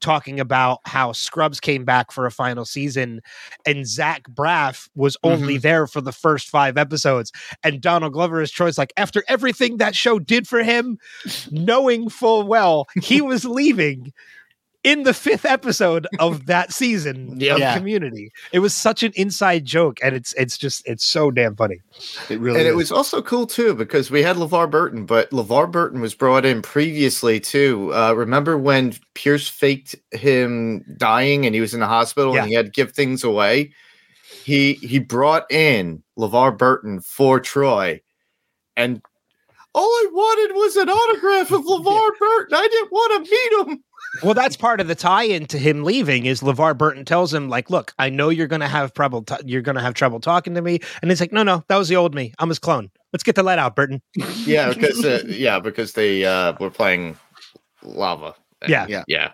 talking 0.00 0.40
about 0.40 0.80
how 0.84 1.12
Scrubs 1.12 1.58
came 1.60 1.84
back 1.84 2.12
for 2.12 2.24
a 2.26 2.30
final 2.30 2.64
season, 2.64 3.20
and 3.66 3.86
Zach 3.86 4.22
Braff 4.30 4.88
was 4.94 5.16
only 5.22 5.58
there 5.58 5.86
for 5.86 6.00
the 6.00 6.12
first 6.12 6.48
five 6.48 6.78
episodes, 6.78 7.30
and 7.62 7.80
Donald 7.82 8.14
Glover 8.14 8.40
is 8.40 8.50
Troy's 8.50 8.78
like 8.78 8.92
after 8.96 9.22
everything 9.28 9.76
that 9.78 9.94
show 9.94 10.18
did 10.18 10.48
for 10.48 10.62
him, 10.62 10.98
knowing 11.50 12.08
full 12.08 12.44
well 12.44 12.86
he 13.02 13.20
was 13.20 13.44
leaving 13.44 14.12
in 14.86 15.02
the 15.02 15.12
fifth 15.12 15.44
episode 15.44 16.06
of 16.20 16.46
that 16.46 16.72
season 16.72 17.38
Yep. 17.40 17.52
of 17.54 17.58
Yeah. 17.58 17.76
Community. 17.76 18.30
It 18.52 18.60
was 18.60 18.72
such 18.72 19.02
an 19.02 19.12
inside 19.16 19.64
joke, 19.64 19.98
and 20.02 20.14
it's 20.14 20.32
it's 20.34 20.56
just 20.56 20.86
it's 20.86 21.04
so 21.04 21.30
damn 21.30 21.56
funny. 21.56 21.80
It 22.30 22.38
really 22.40 22.60
and 22.60 22.68
it 22.68 22.76
was 22.76 22.92
also 22.92 23.20
cool 23.20 23.46
too 23.46 23.74
because 23.74 24.10
we 24.10 24.22
had 24.22 24.36
LeVar 24.36 24.70
Burton, 24.70 25.04
but 25.04 25.28
LeVar 25.30 25.70
Burton 25.70 26.00
was 26.00 26.14
brought 26.14 26.46
in 26.46 26.62
previously 26.62 27.40
too. 27.40 27.92
Uh, 27.92 28.12
remember 28.14 28.56
when 28.56 28.94
Pierce 29.14 29.48
faked 29.48 29.96
him 30.12 30.84
dying 30.96 31.44
and 31.44 31.54
he 31.54 31.60
was 31.60 31.74
in 31.74 31.80
the 31.80 31.86
hospital 31.86 32.34
Yeah. 32.34 32.42
and 32.42 32.48
he 32.48 32.54
had 32.54 32.66
to 32.66 32.72
give 32.72 32.92
things 32.92 33.24
away? 33.24 33.72
He 34.44 34.74
he 34.74 35.00
brought 35.00 35.50
in 35.50 36.02
LeVar 36.18 36.56
Burton 36.56 37.00
for 37.00 37.40
Troy, 37.40 38.00
and 38.76 39.02
all 39.76 39.84
I 39.84 40.06
wanted 40.10 40.56
was 40.56 40.76
an 40.76 40.88
autograph 40.88 41.52
of 41.52 41.64
LeVar 41.64 42.10
Burton. 42.18 42.54
I 42.54 42.66
didn't 42.66 42.90
want 42.90 43.26
to 43.26 43.30
meet 43.30 43.68
him. 43.68 43.84
Well, 44.22 44.34
that's 44.34 44.56
part 44.56 44.80
of 44.80 44.88
the 44.88 44.94
tie-in 44.94 45.46
to 45.46 45.58
him 45.58 45.84
leaving. 45.84 46.24
Is 46.26 46.40
LeVar 46.40 46.78
Burton 46.78 47.04
tells 47.04 47.34
him 47.34 47.48
like, 47.48 47.68
"Look, 47.70 47.92
I 47.98 48.08
know 48.08 48.30
you're 48.30 48.46
gonna 48.46 48.68
have 48.68 48.94
trouble. 48.94 49.22
T- 49.22 49.36
you're 49.44 49.62
gonna 49.62 49.82
have 49.82 49.94
trouble 49.94 50.20
talking 50.20 50.54
to 50.54 50.62
me," 50.62 50.80
and 51.02 51.10
he's 51.10 51.20
like, 51.20 51.32
"No, 51.32 51.42
no, 51.42 51.64
that 51.68 51.76
was 51.76 51.88
the 51.88 51.96
old 51.96 52.14
me. 52.14 52.32
I'm 52.38 52.48
his 52.48 52.58
clone. 52.58 52.90
Let's 53.12 53.22
get 53.22 53.34
the 53.34 53.42
light 53.42 53.58
out, 53.58 53.76
Burton." 53.76 54.00
Yeah, 54.46 54.72
because 54.72 55.04
uh, 55.04 55.22
yeah, 55.26 55.58
because 55.58 55.92
they 55.92 56.24
uh, 56.24 56.54
were 56.58 56.70
playing 56.70 57.18
lava. 57.82 58.34
Yeah. 58.66 58.86
Yeah. 58.88 59.04
yeah. 59.08 59.32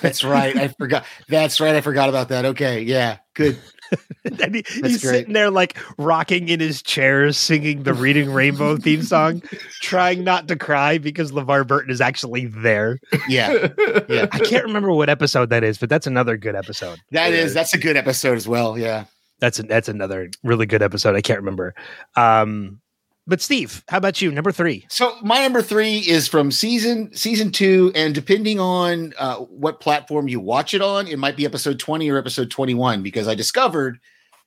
That's 0.00 0.24
right. 0.24 0.56
I 0.56 0.68
forgot. 0.68 1.04
That's 1.28 1.60
right. 1.60 1.74
I 1.74 1.80
forgot 1.80 2.08
about 2.08 2.28
that. 2.28 2.44
Okay. 2.44 2.82
Yeah. 2.82 3.18
Good. 3.34 3.58
and 4.42 4.54
he, 4.54 4.64
he's 4.68 4.80
great. 4.80 5.00
sitting 5.00 5.32
there 5.32 5.50
like 5.50 5.78
rocking 5.98 6.48
in 6.48 6.60
his 6.60 6.82
chair, 6.82 7.32
singing 7.32 7.82
the 7.82 7.94
"Reading 7.94 8.30
Rainbow" 8.32 8.76
theme 8.76 9.02
song, 9.02 9.42
trying 9.80 10.24
not 10.24 10.48
to 10.48 10.56
cry 10.56 10.98
because 10.98 11.32
LeVar 11.32 11.66
Burton 11.66 11.90
is 11.90 12.00
actually 12.00 12.46
there. 12.46 12.98
Yeah. 13.28 13.68
Yeah. 14.08 14.26
I 14.32 14.38
can't 14.40 14.64
remember 14.64 14.92
what 14.92 15.08
episode 15.08 15.50
that 15.50 15.64
is, 15.64 15.78
but 15.78 15.88
that's 15.88 16.06
another 16.06 16.36
good 16.36 16.54
episode. 16.54 16.98
That 17.12 17.32
It 17.32 17.38
is. 17.38 17.44
is. 17.46 17.54
That's 17.54 17.74
a 17.74 17.78
good 17.78 17.96
episode 17.96 18.36
as 18.36 18.46
well. 18.48 18.78
Yeah. 18.78 19.04
That's 19.40 19.58
a, 19.60 19.62
that's 19.62 19.88
another 19.88 20.30
really 20.42 20.66
good 20.66 20.82
episode. 20.82 21.14
I 21.14 21.20
can't 21.20 21.38
remember. 21.38 21.74
Um, 22.16 22.80
but 23.28 23.42
Steve, 23.42 23.84
how 23.88 23.98
about 23.98 24.22
you? 24.22 24.32
Number 24.32 24.50
three. 24.50 24.86
So 24.88 25.14
my 25.22 25.42
number 25.42 25.60
three 25.60 25.98
is 25.98 26.26
from 26.26 26.50
season 26.50 27.14
season 27.14 27.52
two, 27.52 27.92
and 27.94 28.14
depending 28.14 28.58
on 28.58 29.12
uh, 29.18 29.36
what 29.36 29.80
platform 29.80 30.28
you 30.28 30.40
watch 30.40 30.72
it 30.72 30.80
on, 30.80 31.06
it 31.06 31.18
might 31.18 31.36
be 31.36 31.44
episode 31.44 31.78
twenty 31.78 32.10
or 32.10 32.16
episode 32.16 32.50
twenty 32.50 32.72
one. 32.72 33.02
Because 33.02 33.28
I 33.28 33.34
discovered 33.34 33.98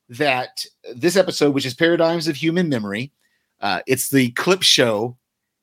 that 0.10 0.66
this 0.96 1.16
episode, 1.16 1.54
which 1.54 1.66
is 1.66 1.76
Paradigms 1.76 2.28
of 2.28 2.36
Human 2.36 2.70
Memory, 2.70 3.14
uh, 3.62 3.82
it's 3.86 4.10
the 4.10 4.32
clip 4.32 4.64
show 4.64 5.16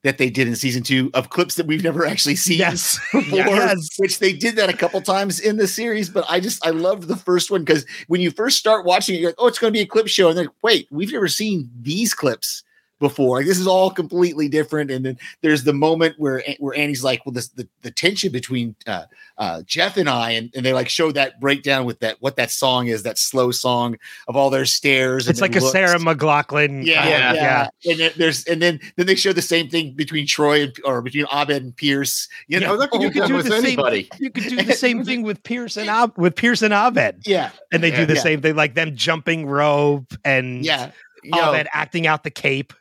that 0.05 0.19
they 0.19 0.31
did 0.31 0.47
in 0.47 0.55
season 0.55 0.85
two 0.85 1.11
of 1.13 1.31
clips 1.31 1.57
that 1.57 1.67
we've 1.67 1.83
never 1.83 2.07
actually 2.07 2.37
seen 2.37 2.57
Yes. 2.57 3.01
before. 3.13 3.39
Yes. 3.39 3.89
Which 3.99 4.21
they 4.21 4.33
did 4.33 4.55
that 4.57 4.69
a 4.71 4.77
couple 4.77 5.01
times 5.01 5.41
in 5.41 5.57
the 5.57 5.67
series, 5.67 6.09
but 6.09 6.25
I 6.29 6.39
just 6.39 6.65
I 6.65 6.71
loved 6.71 7.09
the 7.09 7.17
first 7.17 7.51
one 7.51 7.65
because 7.65 7.85
when 8.07 8.21
you 8.21 8.31
first 8.31 8.59
start 8.59 8.87
watching 8.87 9.17
it, 9.17 9.21
you're 9.21 9.31
like, 9.31 9.37
oh, 9.39 9.49
it's 9.49 9.59
going 9.59 9.73
to 9.73 9.77
be 9.77 9.83
a 9.83 9.87
clip 9.87 10.07
show, 10.07 10.29
and 10.29 10.39
then 10.39 10.49
wait, 10.63 10.87
we've 10.93 11.13
never 11.13 11.27
seen 11.27 11.69
these 11.83 12.15
clips 12.15 12.63
before. 12.99 13.39
Like, 13.39 13.47
this 13.47 13.59
is 13.59 13.67
all 13.67 13.91
completely 13.91 14.49
different. 14.49 14.91
And 14.91 15.05
then 15.05 15.19
there's 15.43 15.65
the 15.65 15.73
moment 15.73 16.15
where 16.19 16.43
where 16.59 16.77
Annie's 16.77 17.05
like, 17.05 17.25
well, 17.25 17.33
this 17.33 17.49
the, 17.49 17.69
the 17.83 17.91
tension 17.91 18.33
between 18.33 18.75
uh, 18.87 19.05
uh, 19.39 19.63
Jeff 19.67 19.97
and 19.97 20.09
I, 20.09 20.33
and, 20.33 20.51
and 20.55 20.65
they 20.67 20.73
like 20.73 20.89
show 20.89 21.13
that 21.13 21.41
breakdown 21.41 21.85
with 21.85 22.01
that 22.01 22.17
what 22.21 22.37
that 22.37 22.51
song 22.51 22.89
is, 22.89 23.03
that 23.05 23.19
slow 23.19 23.51
song 23.51 23.97
of 24.27 24.37
all 24.37 24.51
their 24.51 24.65
stairs. 24.65 25.27
and 25.27 25.33
It's 25.33 25.41
like 25.41 25.55
a 25.57 25.61
looks. 25.61 25.73
Sarah 25.73 25.99
McLachlan. 25.99 26.85
Yeah, 26.85 27.09
yeah, 27.09 27.31
of- 27.31 27.37
yeah. 27.37 27.69
And 27.91 28.01
then 28.01 28.11
there's 28.17 28.45
and 28.47 28.61
then 28.61 28.81
then 28.97 29.07
they 29.07 29.15
show 29.15 29.33
the 29.33 29.43
same 29.43 29.69
thing 29.69 29.95
between 29.95 30.27
Troy 30.27 30.63
and 30.65 30.73
or 30.85 31.03
between 31.03 31.27
Abed 31.33 31.63
and 31.63 31.77
Pierce. 31.77 32.29
You 32.49 32.61
know, 32.61 32.75
Oh, 32.75 32.77
that 32.77 32.91
could 32.91 33.03
You 33.03 33.11
could 33.11 33.27
do 33.29 33.41
the 33.43 33.61
same- 33.63 33.79
You 34.19 34.31
could 34.31 34.45
do 34.45 34.63
the 34.63 34.73
same 34.73 35.05
thing 35.05 35.23
with 35.23 35.43
Pierce 35.43 35.77
and 35.77 35.89
Ab- 35.89 36.19
with 36.19 36.35
Pierce 36.37 36.63
and 36.63 36.75
Abed, 36.75 37.23
yeah, 37.27 37.51
and 37.73 37.83
they 37.83 37.91
do 37.91 38.05
the 38.07 38.15
Yeah. 38.15 38.21
same 38.21 38.43
thing, 38.43 38.57
like 38.57 38.75
them 38.75 38.95
jumping 38.97 39.47
rope 39.47 40.13
and 40.25 40.65
yeah. 40.65 40.91
Know, 41.25 41.53
Abed 41.53 41.67
acting 41.73 42.07
out 42.07 42.23
the 42.23 42.31
cape. 42.31 42.73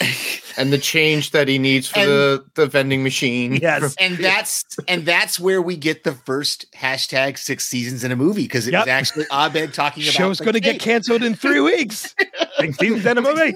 and 0.56 0.72
the 0.72 0.78
change 0.78 1.30
that 1.32 1.48
he 1.48 1.58
needs 1.58 1.88
for 1.88 2.00
And- 2.00 2.08
the, 2.08 2.44
the 2.54 2.66
vending 2.66 3.02
machine. 3.02 3.56
Yes. 3.56 3.94
and 4.00 4.16
that's 4.18 4.64
and 4.88 5.04
that's 5.06 5.38
where 5.40 5.60
we 5.62 5.76
get 5.76 6.04
the 6.04 6.12
first 6.12 6.70
hashtag 6.72 7.38
six 7.38 7.64
seasons 7.66 8.04
in 8.04 8.12
a 8.12 8.16
movie 8.16 8.42
because 8.44 8.66
it 8.66 8.72
Yep. 8.72 8.86
was 8.86 8.88
actually 8.90 9.24
Abed 9.30 9.72
talking 9.74 10.02
about 10.04 10.12
Show's 10.12 10.12
the 10.12 10.12
show's 10.12 10.40
going 10.40 10.54
to 10.54 10.60
get 10.60 10.80
canceled 10.80 11.22
in 11.22 11.34
three 11.34 11.60
weeks. 11.60 12.14
Six 12.58 12.78
seasons 12.78 13.06
in 13.06 13.18
a 13.18 13.22
movie. 13.22 13.54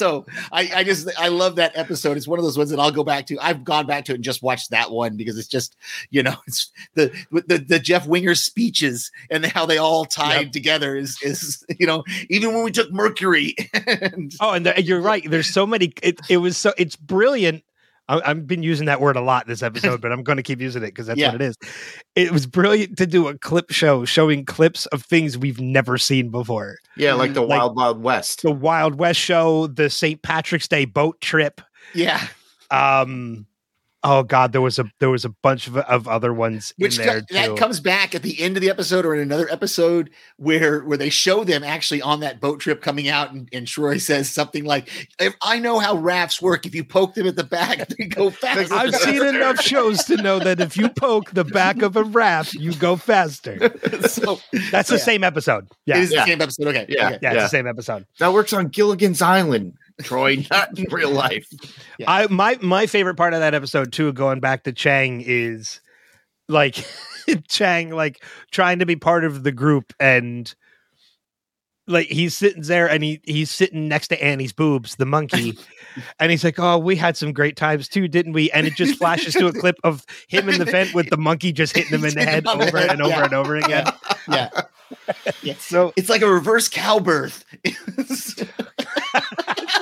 So 0.00 0.26
I, 0.50 0.70
I 0.76 0.84
just 0.84 1.08
I 1.18 1.28
love 1.28 1.56
that 1.56 1.72
episode. 1.76 2.16
It's 2.16 2.26
one 2.26 2.38
of 2.38 2.44
those 2.44 2.58
ones 2.58 2.70
that 2.70 2.80
I'll 2.80 2.90
go 2.90 3.04
back 3.04 3.26
to. 3.26 3.38
I've 3.38 3.62
gone 3.64 3.86
back 3.86 4.04
to 4.06 4.12
it 4.12 4.16
and 4.16 4.24
just 4.24 4.42
watched 4.42 4.70
that 4.70 4.90
one 4.90 5.16
because 5.16 5.38
it's 5.38 5.46
just 5.48 5.76
you 6.10 6.22
know 6.22 6.34
it's 6.46 6.70
the 6.94 7.12
the 7.30 7.58
the 7.58 7.78
Jeff 7.78 8.06
Winger 8.06 8.34
speeches 8.34 9.12
and 9.30 9.44
how 9.46 9.66
they 9.66 9.78
all 9.78 10.04
tied 10.04 10.46
Yep. 10.46 10.52
together 10.52 10.96
is 10.96 11.18
is 11.22 11.64
you 11.78 11.86
know 11.86 12.02
even 12.28 12.54
when 12.54 12.64
we 12.64 12.70
took 12.70 12.90
Mercury 12.92 13.54
and 13.86 14.32
Oh, 14.40 14.52
and 14.52 14.66
the, 14.66 14.82
you're 14.82 15.00
right. 15.00 15.22
There's 15.28 15.52
so 15.52 15.66
many. 15.66 15.92
It, 16.02 16.18
it 16.28 16.38
was 16.38 16.56
so. 16.56 16.72
It's 16.78 16.96
brilliant. 16.96 17.62
I, 18.10 18.30
I've 18.30 18.46
been 18.46 18.62
using 18.62 18.86
that 18.86 19.00
word 19.00 19.16
a 19.16 19.20
lot 19.20 19.46
this 19.46 19.62
episode, 19.62 20.00
but 20.00 20.10
I'm 20.12 20.22
going 20.22 20.36
to 20.36 20.42
keep 20.42 20.60
using 20.60 20.82
it 20.82 20.86
because 20.86 21.06
that's 21.06 21.18
Yeah. 21.18 21.32
what 21.32 21.40
it 21.40 21.44
is. 21.44 21.56
It 22.16 22.30
was 22.32 22.46
brilliant 22.46 22.98
to 22.98 23.06
do 23.06 23.28
a 23.28 23.38
clip 23.38 23.70
show 23.70 24.04
showing 24.04 24.44
clips 24.44 24.86
of 24.86 25.02
things 25.02 25.38
we've 25.38 25.60
never 25.60 25.96
seen 25.96 26.30
before. 26.30 26.76
Yeah, 26.96 27.14
like 27.14 27.34
the 27.34 27.42
Like- 27.42 27.58
Wild 27.60 27.76
Wild 27.76 28.02
West. 28.02 28.42
The 28.42 28.50
Wild 28.50 28.96
West 28.98 29.20
show, 29.20 29.68
the 29.68 29.88
St. 29.88 30.20
Patrick's 30.22 30.68
Day 30.68 30.84
boat 30.84 31.20
trip. 31.20 31.60
Yeah. 31.94 32.20
Um, 32.70 33.46
oh 34.02 34.22
God, 34.22 34.52
there 34.52 34.60
was 34.60 34.78
a 34.78 34.84
there 34.98 35.10
was 35.10 35.24
a 35.24 35.28
bunch 35.28 35.66
of, 35.66 35.76
of 35.76 36.08
other 36.08 36.32
ones 36.32 36.72
Which 36.78 36.98
in 36.98 37.04
co- 37.06 37.20
that 37.30 37.46
too. 37.46 37.54
comes 37.56 37.80
back 37.80 38.14
at 38.14 38.22
the 38.22 38.40
end 38.40 38.56
of 38.56 38.62
the 38.62 38.70
episode 38.70 39.04
or 39.04 39.14
in 39.14 39.20
another 39.20 39.50
episode 39.50 40.10
where 40.36 40.80
where 40.80 40.96
they 40.96 41.10
show 41.10 41.44
them 41.44 41.62
actually 41.62 42.00
on 42.02 42.20
that 42.20 42.40
boat 42.40 42.60
trip 42.60 42.80
coming 42.80 43.08
out 43.08 43.32
and, 43.32 43.48
and 43.52 43.66
Troy 43.66 43.98
says 43.98 44.30
something 44.30 44.64
like 44.64 44.88
if 45.18 45.34
I 45.42 45.58
know 45.58 45.78
how 45.78 45.96
rafts 45.96 46.40
work 46.40 46.64
if 46.66 46.74
you 46.74 46.82
poke 46.84 47.14
them 47.14 47.26
at 47.26 47.36
the 47.36 47.44
back 47.44 47.88
they 47.98 48.06
go 48.06 48.30
faster." 48.30 48.72
I've 48.74 48.94
seen 48.94 49.24
enough 49.24 49.60
shows 49.60 50.04
to 50.04 50.16
know 50.16 50.38
that 50.38 50.60
if 50.60 50.76
you 50.76 50.88
poke 50.88 51.30
the 51.32 51.44
back 51.44 51.82
of 51.82 51.96
a 51.96 52.04
raft, 52.04 52.54
you 52.54 52.72
go 52.74 52.96
faster. 52.96 53.58
so 54.08 54.38
That's 54.70 54.88
the 54.88 54.96
Yeah. 54.96 55.02
same 55.02 55.24
episode. 55.24 55.68
Yeah, 55.86 55.98
is 55.98 56.10
Yeah. 56.12 56.20
the 56.20 56.26
same 56.30 56.40
episode 56.40 56.66
okay 56.68 56.86
Yeah. 56.88 57.06
okay. 57.08 57.18
yeah, 57.22 57.32
Yeah. 57.32 57.34
it's 57.34 57.42
the 57.44 57.48
same 57.58 57.66
episode. 57.66 58.06
That 58.18 58.32
works 58.32 58.52
on 58.52 58.68
Gilligan's 58.68 59.20
Island, 59.22 59.74
Troy, 60.02 60.46
not 60.50 60.78
in 60.78 60.86
real 60.90 61.10
life. 61.10 61.48
Yeah. 61.98 62.10
I 62.10 62.26
my 62.28 62.58
my 62.60 62.86
favorite 62.86 63.16
part 63.16 63.34
of 63.34 63.40
that 63.40 63.54
episode 63.54 63.92
too, 63.92 64.12
going 64.12 64.40
back 64.40 64.64
to 64.64 64.72
Chang, 64.72 65.22
is 65.24 65.80
like 66.48 66.84
Chang 67.48 67.90
like 67.90 68.22
trying 68.50 68.78
to 68.80 68.86
be 68.86 68.96
part 68.96 69.24
of 69.24 69.42
the 69.42 69.52
group 69.52 69.92
and 70.00 70.52
like 71.86 72.06
he's 72.08 72.36
sitting 72.36 72.62
there 72.62 72.88
and 72.88 73.02
he 73.02 73.20
he's 73.24 73.50
sitting 73.50 73.88
next 73.88 74.08
to 74.08 74.22
Annie's 74.22 74.52
boobs, 74.52 74.96
the 74.96 75.06
monkey, 75.06 75.58
and 76.20 76.30
he's 76.30 76.44
like, 76.44 76.58
"Oh, 76.58 76.78
we 76.78 76.96
had 76.96 77.16
some 77.16 77.32
great 77.32 77.56
times 77.56 77.88
too, 77.88 78.08
didn't 78.08 78.32
we?" 78.32 78.50
And 78.52 78.66
it 78.66 78.74
just 78.74 78.98
flashes 78.98 79.34
to 79.34 79.46
a 79.48 79.52
clip 79.52 79.76
of 79.82 80.06
him 80.28 80.48
in 80.48 80.58
the 80.58 80.64
vent 80.64 80.94
with 80.94 81.10
the 81.10 81.16
monkey 81.16 81.52
just 81.52 81.76
hitting 81.76 81.98
him 81.98 82.04
in 82.04 82.14
the 82.14 82.24
head 82.24 82.46
over 82.46 82.78
and 82.78 83.02
over 83.02 83.10
yeah. 83.10 83.24
and 83.24 83.34
over 83.34 83.56
again. 83.56 83.86
yeah 84.28 84.48
yeah 85.42 85.54
So 85.58 85.92
it's 85.96 86.08
like 86.08 86.22
a 86.22 86.30
reverse 86.30 86.68
cow 86.68 86.98
birth 86.98 87.44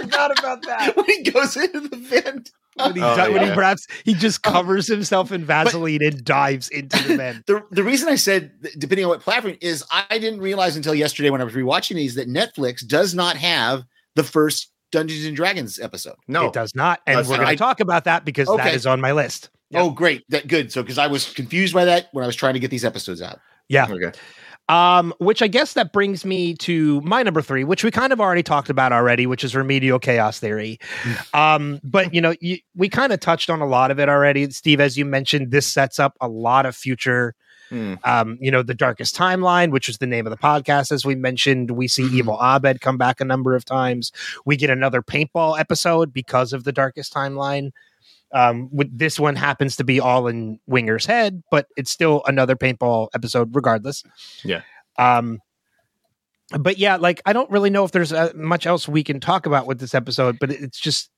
forgot 0.02 0.38
about 0.38 0.62
that. 0.62 0.92
when 0.96 1.06
he 1.06 1.22
goes 1.22 1.56
into 1.56 1.80
the 1.80 1.96
vent 1.96 2.50
When 2.76 2.94
he, 2.94 3.02
Oh, 3.02 3.16
di- 3.16 3.28
when 3.30 3.46
he 3.48 3.52
perhaps 3.54 3.86
he 4.04 4.14
just 4.14 4.46
um, 4.46 4.52
covers 4.52 4.86
himself 4.86 5.32
in 5.32 5.44
Vaseline 5.44 6.02
and 6.02 6.24
dives 6.24 6.68
into 6.68 6.96
the 7.08 7.16
vent. 7.16 7.46
the 7.46 7.62
the 7.70 7.82
reason 7.82 8.08
I 8.08 8.14
said 8.14 8.52
depending 8.78 9.04
on 9.04 9.10
what 9.10 9.20
platform 9.20 9.56
is 9.60 9.84
I 9.90 10.18
didn't 10.18 10.40
realize 10.40 10.76
until 10.76 10.94
yesterday 10.94 11.30
when 11.30 11.40
I 11.40 11.44
was 11.44 11.54
rewatching 11.54 11.96
these 11.96 12.14
that 12.16 12.28
Netflix 12.28 12.86
does 12.86 13.14
not 13.14 13.36
have 13.36 13.84
the 14.14 14.24
first 14.24 14.70
Dungeons 14.90 15.26
and 15.26 15.36
Dragons 15.36 15.78
episode. 15.78 16.16
No, 16.28 16.46
It 16.46 16.54
does 16.54 16.74
not, 16.74 17.00
and 17.06 17.18
Does 17.18 17.28
we're 17.28 17.36
going 17.36 17.48
to 17.48 17.56
talk 17.56 17.80
about 17.80 18.04
that 18.04 18.24
because 18.24 18.48
that 18.48 18.60
Okay. 18.60 18.74
is 18.74 18.86
on 18.86 19.00
my 19.02 19.12
list. 19.12 19.50
Yeah. 19.70 19.82
Oh, 19.82 19.90
great, 19.90 20.24
that 20.30 20.48
good. 20.48 20.72
So 20.72 20.82
because 20.82 20.96
I 20.96 21.08
was 21.08 21.30
confused 21.34 21.74
by 21.74 21.84
that 21.84 22.08
when 22.12 22.24
I 22.24 22.26
was 22.26 22.34
trying 22.36 22.54
to 22.54 22.60
get 22.60 22.70
these 22.70 22.86
episodes 22.86 23.20
out. 23.20 23.38
Yeah. 23.68 23.86
Okay. 23.90 24.18
Um, 24.68 25.14
which 25.18 25.40
I 25.40 25.46
guess 25.48 25.72
that 25.72 25.94
brings 25.94 26.26
me 26.26 26.54
to 26.56 27.00
my 27.00 27.22
number 27.22 27.40
three, 27.40 27.64
which 27.64 27.82
we 27.84 27.90
kind 27.90 28.12
of 28.12 28.20
already 28.20 28.42
talked 28.42 28.68
about 28.68 28.92
already, 28.92 29.26
which 29.26 29.42
is 29.42 29.54
remedial 29.56 29.98
chaos 29.98 30.38
theory. 30.38 30.78
um, 31.32 31.80
but 31.82 32.12
you 32.12 32.20
know, 32.20 32.34
you, 32.40 32.58
we 32.76 32.88
kind 32.90 33.12
of 33.12 33.20
touched 33.20 33.48
on 33.48 33.60
a 33.62 33.66
lot 33.66 33.90
of 33.90 33.98
it 33.98 34.08
already, 34.10 34.50
Steve. 34.50 34.80
As 34.80 34.98
you 34.98 35.04
mentioned, 35.06 35.50
this 35.52 35.66
sets 35.66 35.98
up 35.98 36.16
a 36.20 36.28
lot 36.28 36.66
of 36.66 36.76
future. 36.76 37.34
Hmm. 37.70 37.94
Um, 38.04 38.38
you 38.40 38.50
know, 38.50 38.62
the 38.62 38.74
darkest 38.74 39.14
timeline, 39.14 39.72
which 39.72 39.90
is 39.90 39.98
the 39.98 40.06
name 40.06 40.26
of 40.26 40.30
the 40.30 40.38
podcast, 40.38 40.90
as 40.90 41.04
we 41.04 41.14
mentioned. 41.14 41.70
We 41.70 41.86
see 41.86 42.04
Mhm. 42.04 42.12
Evil 42.14 42.38
Abed 42.40 42.80
come 42.80 42.96
back 42.96 43.20
a 43.20 43.26
number 43.26 43.54
of 43.54 43.66
times. 43.66 44.10
We 44.46 44.56
get 44.56 44.70
another 44.70 45.02
paintball 45.02 45.58
episode 45.60 46.12
because 46.12 46.54
of 46.54 46.64
the 46.64 46.72
darkest 46.72 47.12
timeline. 47.12 47.72
Um, 48.34 48.68
with 48.70 48.96
this 48.96 49.18
one 49.18 49.36
happens 49.36 49.76
to 49.76 49.84
be 49.84 50.00
all 50.00 50.26
in 50.28 50.60
Winger's 50.66 51.06
head, 51.06 51.42
but 51.50 51.66
it's 51.76 51.90
still 51.90 52.22
another 52.26 52.56
paintball 52.56 53.08
episode, 53.14 53.54
regardless. 53.54 54.02
Yeah. 54.44 54.60
Um, 54.98 55.38
but 56.58 56.78
yeah, 56.78 56.96
like 56.96 57.20
I 57.26 57.32
don't 57.32 57.50
really 57.50 57.70
know 57.70 57.84
if 57.84 57.92
there's 57.92 58.12
uh, 58.12 58.32
much 58.34 58.66
else 58.66 58.86
we 58.88 59.02
can 59.04 59.20
talk 59.20 59.46
about 59.46 59.66
with 59.66 59.80
this 59.80 59.94
episode, 59.94 60.38
but 60.38 60.50
it's 60.50 60.78
just 60.78 61.10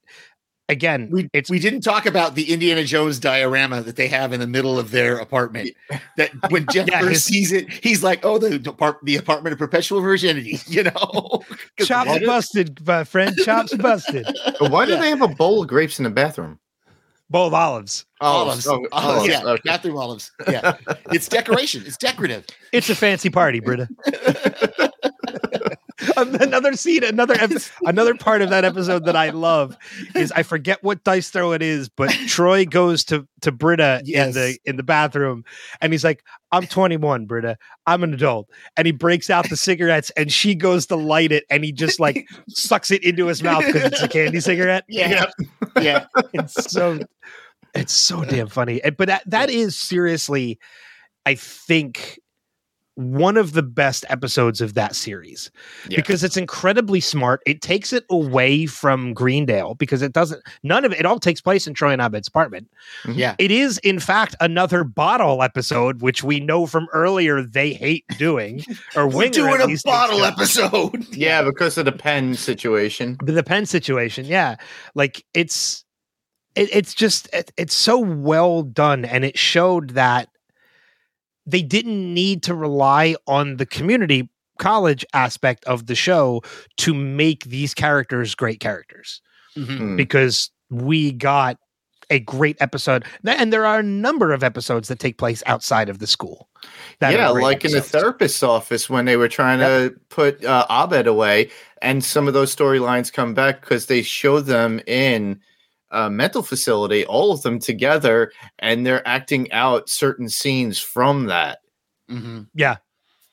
again, 0.68 1.08
We 1.10 1.28
it's 1.32 1.50
we 1.50 1.58
didn't 1.58 1.80
talk 1.80 2.06
about 2.06 2.36
the 2.36 2.52
Indiana 2.52 2.84
Jones 2.84 3.18
diorama 3.18 3.80
that 3.82 3.96
they 3.96 4.06
have 4.08 4.32
in 4.32 4.38
the 4.40 4.46
middle 4.46 4.78
of 4.78 4.90
their 4.92 5.18
apartment. 5.18 5.70
That 6.16 6.30
when 6.50 6.66
Jeff 6.72 6.88
Yeah, 6.88 7.02
his- 7.02 7.24
sees 7.24 7.50
it, 7.52 7.68
he's 7.72 8.02
like, 8.04 8.24
"Oh, 8.24 8.38
the 8.38 8.58
depart- 8.58 8.98
the 9.04 9.16
apartment 9.16 9.52
of 9.52 9.58
perpetual 9.58 10.00
virginity," 10.00 10.60
you 10.66 10.84
know. 10.84 11.42
chops 11.80 12.08
why 12.08 12.18
do- 12.20 12.26
busted, 12.26 12.86
my 12.86 13.02
friend. 13.04 13.36
Chops 13.44 13.74
busted. 13.76 14.26
Why 14.60 14.84
do 14.86 14.92
Yeah. 14.92 15.00
they 15.00 15.08
have 15.10 15.22
a 15.22 15.28
bowl 15.28 15.62
of 15.62 15.68
grapes 15.68 15.98
in 15.98 16.04
the 16.04 16.10
bathroom? 16.10 16.58
Bowl 17.30 17.46
of 17.46 17.54
olives. 17.54 18.06
Oh, 18.20 18.26
olives, 18.26 18.66
oh, 18.66 18.72
olives, 18.72 18.88
olives, 18.92 19.28
yeah, 19.28 19.42
okay. 19.44 19.62
bathroom 19.64 19.96
olives. 19.96 20.32
Yeah, 20.48 20.76
it's 21.12 21.28
decoration. 21.28 21.84
It's 21.86 21.96
decorative. 21.96 22.44
It's 22.72 22.90
a 22.90 22.96
fancy 22.96 23.30
party, 23.30 23.60
Britta. 23.60 23.88
another 26.16 26.74
scene, 26.74 27.04
another 27.04 27.34
ep- 27.34 27.50
another 27.84 28.14
part 28.14 28.42
of 28.42 28.50
that 28.50 28.64
episode 28.64 29.04
that 29.04 29.16
I 29.16 29.30
love 29.30 29.76
is 30.14 30.32
I 30.32 30.42
forget 30.42 30.82
what 30.82 31.04
dice 31.04 31.30
throw 31.30 31.52
it 31.52 31.62
is, 31.62 31.88
but 31.88 32.10
Troy 32.26 32.64
goes 32.64 33.04
to 33.04 33.26
to 33.42 33.52
Britta 33.52 34.02
in 34.04 34.32
the 34.32 34.58
in 34.64 34.76
the 34.76 34.82
bathroom, 34.82 35.44
and 35.80 35.92
he's 35.92 36.04
like, 36.04 36.24
"I'm 36.52 36.66
21, 36.66 37.26
Britta. 37.26 37.56
I'm 37.86 38.02
an 38.02 38.14
adult," 38.14 38.48
and 38.76 38.86
he 38.86 38.92
breaks 38.92 39.30
out 39.30 39.48
the 39.48 39.56
cigarettes, 39.56 40.10
and 40.16 40.32
she 40.32 40.54
goes 40.54 40.86
to 40.86 40.96
light 40.96 41.32
it, 41.32 41.44
and 41.50 41.64
he 41.64 41.72
just 41.72 42.00
like 42.00 42.26
sucks 42.48 42.90
it 42.90 43.02
into 43.04 43.26
his 43.26 43.42
mouth 43.42 43.64
because 43.66 43.84
it's 43.84 44.02
a 44.02 44.08
candy 44.08 44.40
cigarette. 44.40 44.84
Yeah, 44.88 45.26
yeah. 45.80 46.06
It's 46.32 46.70
so 46.70 47.00
it's 47.74 47.92
so 47.94 48.24
damn 48.24 48.48
funny, 48.48 48.82
eh, 48.84 48.90
but 48.90 49.08
that 49.08 49.22
that 49.26 49.50
is 49.50 49.76
seriously, 49.76 50.58
I 51.26 51.34
think. 51.34 52.18
One 52.96 53.38
of 53.38 53.52
the 53.54 53.62
best 53.62 54.04
episodes 54.10 54.60
of 54.60 54.74
that 54.74 54.94
series 54.94 55.50
Yeah. 55.88 55.96
because 55.96 56.22
it's 56.22 56.36
incredibly 56.36 57.00
smart. 57.00 57.40
It 57.46 57.62
takes 57.62 57.94
it 57.94 58.04
away 58.10 58.66
from 58.66 59.14
Greendale 59.14 59.74
because 59.76 60.02
it 60.02 60.12
doesn't. 60.12 60.42
None 60.64 60.84
of 60.84 60.92
it. 60.92 60.98
It 60.98 61.06
all 61.06 61.18
takes 61.18 61.40
place 61.40 61.66
in 61.66 61.72
Troy 61.72 61.92
and 61.92 62.02
Abed's 62.02 62.28
apartment. 62.28 62.68
Mm-hmm. 63.04 63.18
Yeah. 63.18 63.36
It 63.38 63.52
is, 63.52 63.78
in 63.78 64.00
fact, 64.00 64.34
another 64.40 64.84
bottle 64.84 65.42
episode, 65.42 66.02
which 66.02 66.22
we 66.22 66.40
know 66.40 66.66
from 66.66 66.88
earlier 66.92 67.40
they 67.42 67.72
hate 67.72 68.04
doing. 68.18 68.62
Or 68.96 69.06
We're 69.06 69.18
Winger 69.18 69.30
doing 69.32 69.54
at 69.62 69.70
a 69.70 69.80
bottle 69.82 70.24
episode. 70.24 71.06
Yeah, 71.16 71.42
because 71.42 71.78
of 71.78 71.86
the 71.86 71.92
pen 71.92 72.34
situation. 72.34 73.16
the, 73.24 73.32
the 73.32 73.44
pen 73.44 73.64
situation 73.64 74.26
yeah 74.26 74.56
like 74.94 75.24
it's 75.32 75.84
it, 76.56 76.68
it's 76.72 76.94
just 76.94 77.28
it, 77.32 77.52
it's 77.56 77.74
so 77.74 77.98
well 77.98 78.62
done 78.62 79.04
and 79.04 79.24
it 79.24 79.38
showed 79.38 79.90
that 79.90 80.28
they 81.46 81.62
didn't 81.62 82.12
need 82.14 82.42
to 82.44 82.54
rely 82.54 83.16
on 83.26 83.56
the 83.56 83.66
community 83.66 84.28
college 84.58 85.04
aspect 85.14 85.64
of 85.64 85.86
the 85.86 85.94
show 85.94 86.42
to 86.76 86.92
make 86.94 87.44
these 87.44 87.72
characters 87.74 88.34
great 88.34 88.60
characters 88.60 89.20
Mhm. 89.56 89.78
Hmm. 89.78 89.96
because 89.96 90.50
we 90.70 91.10
got 91.12 91.56
a 92.10 92.18
great 92.20 92.56
episode 92.60 93.04
and 93.24 93.52
there 93.52 93.64
are 93.66 93.78
a 93.80 93.82
number 93.84 94.32
of 94.32 94.42
episodes 94.44 94.88
that 94.88 94.98
take 94.98 95.16
place 95.18 95.42
outside 95.46 95.88
of 95.88 95.98
the 96.00 96.06
school 96.06 96.48
that 96.98 97.12
yeah, 97.12 97.32
great 97.32 97.42
like 97.42 97.64
in 97.64 97.72
the 97.72 97.80
therapist's 97.80 98.42
office 98.42 98.90
when 98.90 99.04
they 99.06 99.16
were 99.16 99.28
trying 99.28 99.58
to 99.60 99.94
put 100.08 100.44
uh, 100.44 100.66
Abed 100.68 101.06
away, 101.06 101.50
and 101.82 102.04
some 102.04 102.28
of 102.28 102.34
those 102.34 102.54
storylines 102.54 103.12
come 103.12 103.32
back 103.32 103.60
because 103.60 103.86
they 103.86 104.02
show 104.02 104.40
them 104.40 104.80
in 104.86 105.40
a 105.90 106.08
mental 106.10 106.42
facility, 106.42 107.04
all 107.06 107.32
of 107.32 107.42
them 107.42 107.58
together, 107.58 108.30
and 108.58 108.86
they're 108.86 109.06
acting 109.06 109.50
out 109.52 109.88
certain 109.88 110.28
scenes 110.28 110.78
from 110.78 111.26
that. 111.26 111.58
Mhm. 112.10 112.46
yeah 112.54 112.76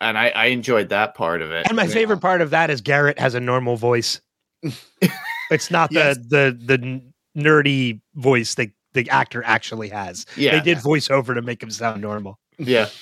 And 0.01 0.17
I, 0.17 0.29
I 0.29 0.45
enjoyed 0.47 0.89
that 0.89 1.15
part 1.15 1.41
of 1.41 1.51
it. 1.51 1.65
And 1.67 1.75
my 1.75 1.83
Yeah. 1.85 1.93
favorite 1.93 2.19
part 2.21 2.41
of 2.41 2.49
that 2.51 2.69
is 2.69 2.81
Garrett 2.81 3.17
has 3.19 3.33
a 3.35 3.39
normal 3.39 3.75
voice. 3.77 4.21
it's 5.51 5.71
not 5.71 5.91
Yes. 5.91 6.17
the 6.29 6.57
the 6.67 6.77
the 6.77 7.01
nerdy 7.41 8.01
voice 8.15 8.55
that 8.55 8.69
the 8.93 9.09
actor 9.09 9.43
actually 9.43 9.89
has. 9.89 10.25
Yeah, 10.35 10.51
they 10.53 10.61
did 10.61 10.79
voice 10.81 11.09
over 11.11 11.35
to 11.35 11.41
make 11.41 11.61
him 11.61 11.69
sound 11.71 12.01
normal. 12.01 12.39
yeah. 12.57 12.89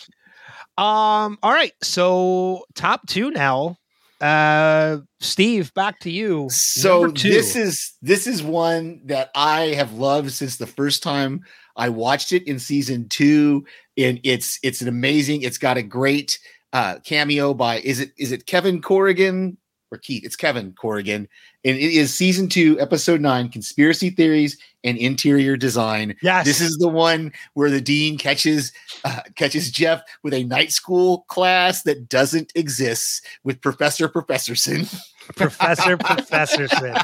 Um. 0.78 1.38
All 1.42 1.54
right. 1.54 1.72
So 1.82 2.66
top 2.76 3.08
two 3.08 3.32
now. 3.32 3.78
Uh, 4.22 5.00
Steve, 5.20 5.74
back 5.74 6.00
to 6.00 6.10
you. 6.10 6.48
So 6.50 7.08
this 7.08 7.56
is 7.56 7.94
this 8.02 8.28
is 8.28 8.42
one 8.42 9.02
that 9.06 9.30
I 9.36 9.74
have 9.74 9.94
loved 9.94 10.32
since 10.32 10.58
the 10.58 10.68
first 10.68 11.04
time 11.04 11.42
I 11.76 11.90
watched 11.90 12.32
it 12.32 12.44
in 12.48 12.60
season 12.60 13.10
two. 13.10 13.66
And 13.98 14.20
it's 14.24 14.60
it's 14.64 14.82
an 14.82 14.88
amazing. 14.88 15.42
It's 15.42 15.58
got 15.58 15.78
a 15.78 15.84
great 15.84 16.40
uh, 16.74 17.00
cameo 17.06 17.54
by 17.54 17.80
is 17.80 18.00
it 18.00 18.12
is 18.18 18.32
it 18.32 18.46
Kevin 18.46 18.82
Corrigan 18.82 19.58
or 19.92 19.98
Keith, 19.98 20.26
it's 20.26 20.36
Kevin 20.36 20.74
Corrigan, 20.74 21.28
and 21.64 21.78
it 21.78 21.94
is 21.94 22.14
season 22.14 22.50
two, 22.50 22.80
episode 22.80 23.22
nine, 23.22 23.50
conspiracy 23.50 24.10
theories 24.10 24.58
and 24.84 24.98
interior 24.98 25.58
design. 25.58 26.16
Yes. 26.22 26.46
This 26.46 26.62
is 26.62 26.78
the 26.78 26.88
one 26.88 27.34
where 27.54 27.70
the 27.70 27.82
dean 27.82 28.18
catches 28.18 28.72
uh, 29.04 29.22
catches 29.36 29.72
Jeff 29.72 30.02
with 30.24 30.34
a 30.34 30.44
night 30.44 30.72
school 30.72 31.26
class 31.28 31.84
that 31.84 32.10
doesn't 32.10 32.52
exist 32.56 33.26
with 33.44 33.62
Professor 33.62 34.08
Professorson, 34.10 34.92
Professor 35.36 35.98
Professorson. 35.98 37.04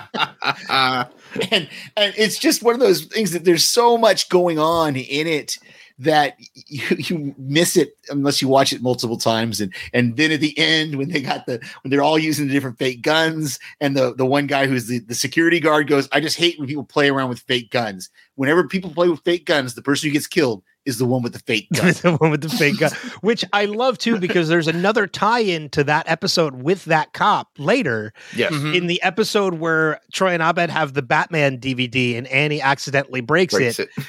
and 1.51 1.69
and 1.97 2.13
it's 2.17 2.37
just 2.37 2.63
one 2.63 2.73
of 2.73 2.79
those 2.79 3.05
things 3.05 3.31
that 3.31 3.45
there's 3.45 3.63
so 3.63 3.97
much 3.97 4.29
going 4.29 4.59
on 4.59 4.95
in 4.95 5.27
it 5.27 5.57
that 5.99 6.35
you, 6.67 6.83
you 6.97 7.35
miss 7.37 7.77
it 7.77 7.97
unless 8.09 8.41
you 8.41 8.47
watch 8.47 8.73
it 8.73 8.81
multiple 8.81 9.17
times 9.17 9.61
and 9.61 9.73
and 9.93 10.17
then 10.17 10.31
at 10.31 10.39
the 10.39 10.57
end 10.57 10.95
when 10.95 11.09
they 11.09 11.21
got 11.21 11.45
the 11.45 11.59
when 11.81 11.89
they're 11.91 12.03
all 12.03 12.19
using 12.19 12.47
the 12.47 12.53
different 12.53 12.77
fake 12.77 13.01
guns 13.01 13.59
and 13.79 13.95
the 13.95 14.13
the 14.15 14.25
one 14.25 14.47
guy 14.47 14.67
who's 14.67 14.87
the, 14.87 14.99
the 14.99 15.15
security 15.15 15.59
guard 15.59 15.87
goes 15.87 16.07
i 16.11 16.19
just 16.19 16.37
hate 16.37 16.57
when 16.59 16.67
people 16.67 16.83
play 16.83 17.09
around 17.09 17.29
with 17.29 17.39
fake 17.41 17.69
guns 17.71 18.09
whenever 18.35 18.67
people 18.67 18.89
play 18.91 19.07
with 19.09 19.21
fake 19.21 19.45
guns 19.45 19.75
the 19.75 19.81
person 19.81 20.09
who 20.09 20.13
gets 20.13 20.27
killed 20.27 20.63
is 20.85 20.97
the 20.97 21.05
one 21.05 21.21
with 21.21 21.33
the 21.33 21.39
fake 21.39 21.67
gun 21.73 21.93
the 22.01 22.15
one 22.17 22.31
with 22.31 22.41
the 22.41 22.49
fake 22.49 22.79
gun, 22.79 22.91
which 23.21 23.45
I 23.53 23.65
love 23.65 23.99
too, 23.99 24.17
because 24.19 24.49
there's 24.49 24.67
another 24.67 25.05
tie-in 25.05 25.69
to 25.69 25.83
that 25.83 26.09
episode 26.09 26.63
with 26.63 26.85
that 26.85 27.13
cop 27.13 27.49
later 27.59 28.13
yes. 28.35 28.51
Mhm. 28.51 28.75
in 28.75 28.87
the 28.87 28.99
episode 29.03 29.55
where 29.55 29.99
Troy 30.11 30.31
and 30.31 30.41
Abed 30.41 30.71
have 30.71 30.93
the 30.93 31.03
Batman 31.03 31.59
DVD 31.59 32.17
and 32.17 32.25
Annie 32.27 32.61
accidentally 32.61 33.21
breaks, 33.21 33.53
Breaks 33.53 33.77
it. 33.77 33.89
it. 33.95 34.05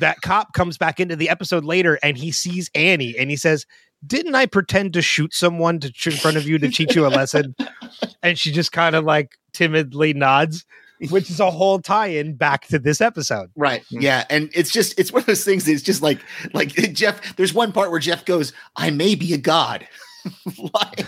That 0.00 0.20
cop 0.22 0.52
comes 0.52 0.78
back 0.78 1.00
into 1.00 1.16
the 1.16 1.28
episode 1.28 1.64
later 1.64 1.98
and 2.02 2.16
he 2.16 2.32
sees 2.32 2.70
Annie 2.74 3.16
and 3.18 3.30
he 3.30 3.36
says, 3.36 3.66
"Didn't 4.06 4.34
I 4.34 4.46
pretend 4.46 4.92
to 4.94 5.02
shoot 5.02 5.34
someone 5.34 5.80
to 5.80 5.92
in 6.06 6.16
front 6.16 6.36
of 6.36 6.46
you 6.46 6.58
to 6.58 6.68
teach 6.68 6.94
you 6.94 7.06
a 7.06 7.08
lesson?" 7.08 7.54
and 8.22 8.38
she 8.38 8.52
just 8.52 8.72
kind 8.72 8.94
of 8.94 9.04
like 9.04 9.38
timidly 9.52 10.12
nods, 10.14 10.64
which 11.10 11.30
is 11.30 11.40
a 11.40 11.50
whole 11.50 11.80
tie-in 11.80 12.34
back 12.34 12.66
to 12.68 12.78
this 12.78 13.00
episode. 13.00 13.50
Right. 13.56 13.82
Mm-hmm. 13.84 14.02
Yeah. 14.02 14.24
And 14.30 14.50
it's 14.54 14.70
just 14.70 14.98
it's 14.98 15.12
one 15.12 15.20
of 15.20 15.26
those 15.26 15.44
things 15.44 15.64
that 15.64 15.72
it's 15.72 15.82
just 15.82 16.02
like 16.02 16.20
like 16.52 16.68
Jeff, 16.92 17.36
there's 17.36 17.54
one 17.54 17.72
part 17.72 17.90
where 17.90 18.00
Jeff 18.00 18.24
goes, 18.24 18.52
I 18.76 18.90
may 18.90 19.14
be 19.14 19.32
a 19.34 19.38
god. 19.38 19.86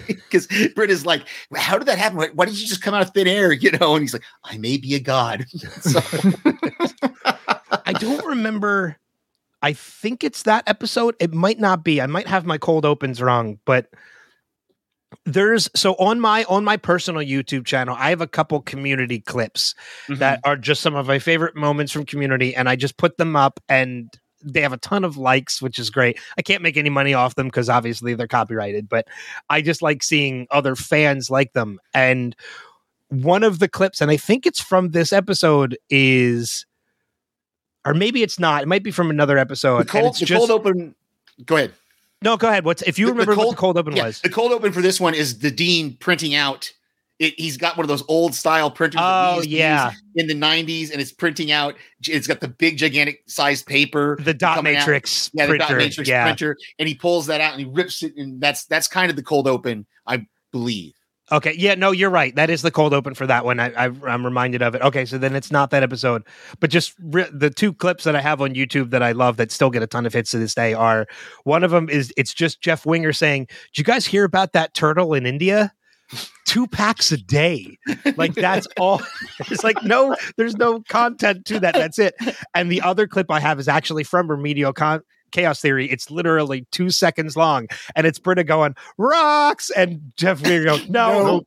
Because 0.07 0.47
Brit 0.75 0.91
is 0.91 1.05
like, 1.05 1.25
how 1.57 1.79
did 1.79 1.89
that 1.89 1.99
happen? 1.99 2.19
Why 2.19 2.29
why 2.35 2.45
did 2.45 2.59
you 2.61 2.67
just 2.67 2.83
come 2.83 2.95
out 2.95 3.03
of 3.03 3.11
thin 3.11 3.27
air? 3.27 3.53
You 3.53 3.73
know, 3.73 3.95
and 3.95 4.03
he's 4.03 4.13
like, 4.13 4.23
I 4.45 4.59
may 4.59 4.77
be 4.77 4.95
a 4.95 5.01
god. 5.01 5.47
so, 5.81 6.01
I 7.71 7.93
don't 7.93 8.25
remember. 8.27 8.97
I 9.63 9.73
think 9.73 10.23
it's 10.25 10.45
that 10.45 10.65
episode. 10.67 11.17
It 11.19 11.33
might 11.33 11.59
not 11.59 11.85
be. 11.85 12.01
I 12.01 12.07
might 12.07 12.27
have 12.27 12.47
my 12.47 12.59
cold 12.59 12.85
opens 12.85 13.21
wrong, 13.21 13.59
but 13.65 13.89
there's 15.25 15.69
so 15.75 15.95
on 15.95 16.21
my 16.21 16.45
on 16.45 16.65
my 16.65 16.77
personal 16.77 17.23
YouTube 17.23 17.65
channel, 17.67 17.97
I 17.99 18.11
have 18.11 18.21
a 18.21 18.27
couple 18.27 18.61
community 18.61 19.21
clips 19.21 19.75
mm-hmm. 20.07 20.21
that 20.21 20.41
are 20.45 20.57
just 20.57 20.83
some 20.83 20.95
of 20.95 21.07
my 21.07 21.19
favorite 21.19 21.57
moments 21.57 21.93
from 21.93 22.05
community 22.05 22.55
and 22.55 22.69
I 22.69 22.77
just 22.77 22.97
put 22.97 23.17
them 23.17 23.37
up 23.37 23.61
and 23.69 24.11
they 24.43 24.61
have 24.61 24.73
a 24.73 24.79
ton 24.79 25.05
of 25.05 25.17
likes, 25.17 25.61
which 25.61 25.79
is 25.79 25.91
great. 25.91 26.19
I 26.37 26.43
can't 26.43 26.63
make 26.63 26.77
any 26.77 26.91
money 26.91 27.15
off 27.15 27.35
them 27.35 27.49
because 27.49 27.69
obviously 27.69 28.15
they're 28.15 28.29
copyrighted, 28.29 28.89
but 28.89 29.09
I 29.51 29.63
just 29.63 29.83
like 29.83 30.03
seeing 30.03 30.47
other 30.51 30.77
fans 30.77 31.31
like 31.31 31.53
them. 31.55 31.81
And 31.93 32.37
one 33.09 33.43
of 33.43 33.59
the 33.59 33.69
clips, 33.69 34.01
and 34.01 34.11
I 34.11 34.17
think 34.17 34.47
it's 34.47 34.61
from 34.61 34.91
this 34.91 35.13
episode, 35.13 35.77
is 35.91 36.67
or 37.89 37.95
maybe 37.95 38.23
it's 38.23 38.39
not. 38.39 38.63
It 38.63 38.69
might 38.69 38.83
be 38.83 38.91
from 38.91 39.11
another 39.11 39.39
episode. 39.39 39.77
the 39.77 39.81
and 39.81 39.89
cold, 39.89 40.07
it's 40.11 40.21
the 40.21 40.27
just, 40.27 40.39
cold 40.39 40.51
open. 40.51 40.95
Go 41.47 41.57
ahead. 41.57 41.73
no, 42.23 42.37
go 42.37 42.49
ahead. 42.49 42.65
What's 42.65 42.83
if 42.83 42.99
you 42.99 43.07
The- 43.07 43.13
the 43.13 43.19
remember 43.21 43.37
what 43.37 43.51
the 43.51 43.57
cold 43.57 43.79
open 43.79 43.97
Yeah, 43.97 44.05
was? 44.07 44.21
the 44.21 44.29
cold 44.29 44.53
open 44.53 44.73
for 44.73 44.83
this 44.83 45.01
one 45.01 45.15
is 45.15 45.39
the 45.39 45.51
dean 45.51 45.97
printing 45.97 46.35
out. 46.35 46.71
It, 47.19 47.35
he's 47.37 47.57
got 47.57 47.77
one 47.77 47.83
of 47.83 47.89
those 47.89 48.05
old 48.07 48.33
style 48.35 48.71
printers. 48.71 49.01
Oh 49.03 49.43
yeah, 49.43 49.91
in 50.15 50.29
the 50.29 50.35
'90s, 50.35 50.93
and 50.93 51.01
it's 51.01 51.11
printing 51.13 51.51
out. 51.51 51.75
It's 52.07 52.29
got 52.29 52.39
the 52.41 52.47
big, 52.47 52.77
gigantic 52.79 53.23
sized 53.27 53.67
paper. 53.67 54.17
the 54.21 54.33
dot 54.35 54.57
coming 54.57 54.77
out. 54.77 54.81
matrix 54.81 55.29
yeah, 55.35 55.47
the 55.47 55.51
printer. 55.51 55.67
dot 55.67 55.77
matrix 55.79 56.09
yeah. 56.09 56.25
printer, 56.25 56.57
and 56.79 56.89
he 56.89 56.95
pulls 56.95 57.27
that 57.27 57.41
out 57.41 57.53
and 57.55 57.61
he 57.61 57.67
rips 57.67 58.05
it, 58.05 58.17
and 58.17 58.41
that's 58.41 58.67
that's 58.67 58.87
kind 58.87 59.11
of 59.11 59.17
the 59.17 59.23
cold 59.25 59.49
open, 59.49 59.85
I 60.07 60.27
believe. 60.53 60.95
Okay. 61.31 61.55
Yeah. 61.59 61.75
No, 61.75 61.91
you're 61.91 62.11
right. 62.11 62.35
That 62.35 62.51
is 62.51 62.63
the 62.63 62.71
cold 62.71 62.95
open 62.95 63.15
for 63.15 63.27
that 63.27 63.45
one. 63.45 63.61
I, 63.61 63.71
I 63.87 63.91
I'm 64.07 64.25
reminded 64.25 64.63
of 64.63 64.75
it. 64.75 64.83
Okay. 64.83 65.05
So 65.05 65.19
then 65.19 65.37
it's 65.37 65.51
not 65.51 65.71
that 65.71 65.83
episode, 65.83 66.23
but 66.61 66.71
just 66.71 66.95
re- 67.01 67.29
the 67.33 67.51
two 67.51 67.73
clips 67.73 68.05
that 68.05 68.17
I 68.17 68.21
have 68.21 68.41
on 68.41 68.55
YouTube 68.55 68.91
that 68.91 69.03
I 69.03 69.13
love 69.13 69.37
that 69.37 69.51
still 69.53 69.71
get 69.71 69.83
a 69.83 69.87
ton 69.87 70.07
of 70.07 70.13
hits 70.15 70.31
to 70.31 70.39
this 70.39 70.55
day 70.55 70.75
are 70.75 71.07
one 71.45 71.65
of 71.65 71.71
them 71.71 71.89
is 71.91 72.13
it's 72.17 72.33
just 72.33 72.61
Jeff 72.61 72.87
Winger 72.87 73.13
saying, 73.13 73.47
"Do 73.75 73.81
you 73.81 73.85
guys 73.85 74.07
hear 74.07 74.25
about 74.25 74.53
that 74.53 74.75
turtle 74.75 75.15
in 75.15 75.27
India?" 75.27 75.73
Two 76.47 76.67
packs 76.67 77.13
a 77.13 77.19
day. 77.19 77.77
Like 78.17 78.35
that's 78.35 78.67
all. 78.79 79.03
It's 79.51 79.63
like 79.63 79.83
no, 79.85 80.17
there's 80.39 80.57
no 80.57 80.81
content 80.89 81.45
to 81.47 81.61
that. 81.61 81.75
That's 81.75 81.99
it. 81.99 82.15
And 82.55 82.73
the 82.73 82.81
other 82.81 83.07
clip 83.07 83.31
I 83.31 83.41
have 83.41 83.61
is 83.61 83.69
actually 83.69 84.05
from 84.05 84.31
Remedial 84.31 84.73
Con- 84.73 85.03
Chaos 85.33 85.61
Theory. 85.61 85.91
It's 85.91 86.11
literally 86.11 86.67
two 86.73 86.91
seconds 86.91 87.37
long, 87.37 87.69
and 87.97 88.07
it's 88.07 88.19
Britta 88.19 88.45
going 88.45 88.75
rocks, 88.97 89.71
and 89.71 90.13
Jeff 90.17 90.43
goes 90.43 90.89
no, 90.89 91.23
No. 91.23 91.47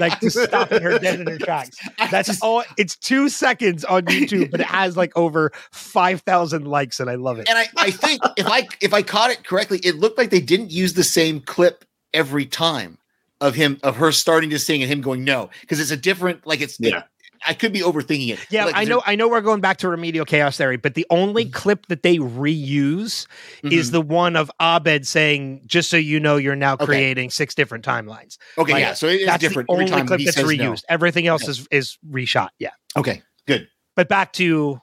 like 0.00 0.20
just 0.20 0.42
stopping 0.42 0.82
her 0.82 0.98
dead 0.98 1.20
in 1.20 1.26
her 1.26 1.38
tracks. 1.44 1.76
That's 2.10 2.28
just- 2.28 2.42
all. 2.42 2.64
It's 2.76 2.96
two 2.96 3.28
seconds 3.28 3.84
on 3.84 4.02
YouTube, 4.06 4.50
but 4.50 4.60
it 4.60 4.66
has 4.80 4.96
like 4.96 5.16
over 5.16 5.52
five 5.70 6.20
thousand 6.22 6.66
likes, 6.66 6.98
and 7.00 7.08
I 7.08 7.14
love 7.14 7.38
it. 7.38 7.48
and 7.48 7.58
I, 7.58 7.66
I 7.76 7.90
think 7.90 8.20
if 8.36 8.46
I 8.46 8.66
if 8.80 8.92
I 8.92 9.02
caught 9.02 9.30
it 9.30 9.44
correctly, 9.44 9.78
it 9.84 9.96
looked 9.96 10.18
like 10.18 10.30
they 10.30 10.40
didn't 10.40 10.70
use 10.72 10.94
the 10.94 11.04
same 11.04 11.40
clip 11.40 11.84
every 12.14 12.44
time 12.46 12.98
of 13.40 13.54
him 13.54 13.78
of 13.82 13.96
her 13.96 14.12
starting 14.12 14.50
to 14.50 14.58
sing 14.58 14.82
and 14.82 14.90
him 14.92 15.00
going 15.00 15.24
no 15.24 15.50
because 15.62 15.80
it's 15.80 15.90
a 15.90 15.96
different 15.96 16.46
like 16.46 16.60
it's 16.60 16.78
Yeah. 16.78 17.02
I 17.46 17.54
could 17.54 17.72
be 17.72 17.80
overthinking 17.80 18.28
it. 18.30 18.38
Yeah, 18.50 18.66
Like, 18.66 18.76
I 18.76 18.84
know. 18.84 19.02
I 19.04 19.14
know 19.16 19.28
we're 19.28 19.40
going 19.40 19.60
back 19.60 19.78
to 19.78 19.88
remedial 19.88 20.24
chaos 20.24 20.56
theory, 20.56 20.76
but 20.76 20.94
the 20.94 21.06
only 21.10 21.46
clip 21.46 21.86
that 21.86 22.02
they 22.02 22.18
reuse 22.18 23.26
Mhm. 23.64 23.72
is 23.72 23.90
the 23.90 24.00
one 24.00 24.36
of 24.36 24.50
Abed 24.60 25.06
saying, 25.06 25.62
"Just 25.66 25.90
so 25.90 25.96
you 25.96 26.20
know, 26.20 26.36
you're 26.36 26.56
now 26.56 26.74
Okay. 26.74 26.84
creating 26.86 27.30
six 27.30 27.54
different 27.54 27.84
timelines." 27.84 28.38
okay, 28.58 28.72
like, 28.72 28.80
yeah. 28.80 28.94
So 28.94 29.06
it 29.08 29.22
is 29.22 29.36
different 29.38 29.68
the 29.68 29.74
every 29.74 29.84
only 29.84 29.90
time 29.96 30.06
clip 30.06 30.20
that's 30.24 30.36
reused. 30.38 30.82
Everything 30.88 31.26
else 31.26 31.42
Okay. 31.42 31.50
is 31.52 31.68
is 31.70 31.98
reshot. 32.10 32.48
Yeah. 32.58 32.70
Okay, 32.96 33.22
good. 33.46 33.68
but 33.96 34.08
back 34.08 34.32
to 34.34 34.80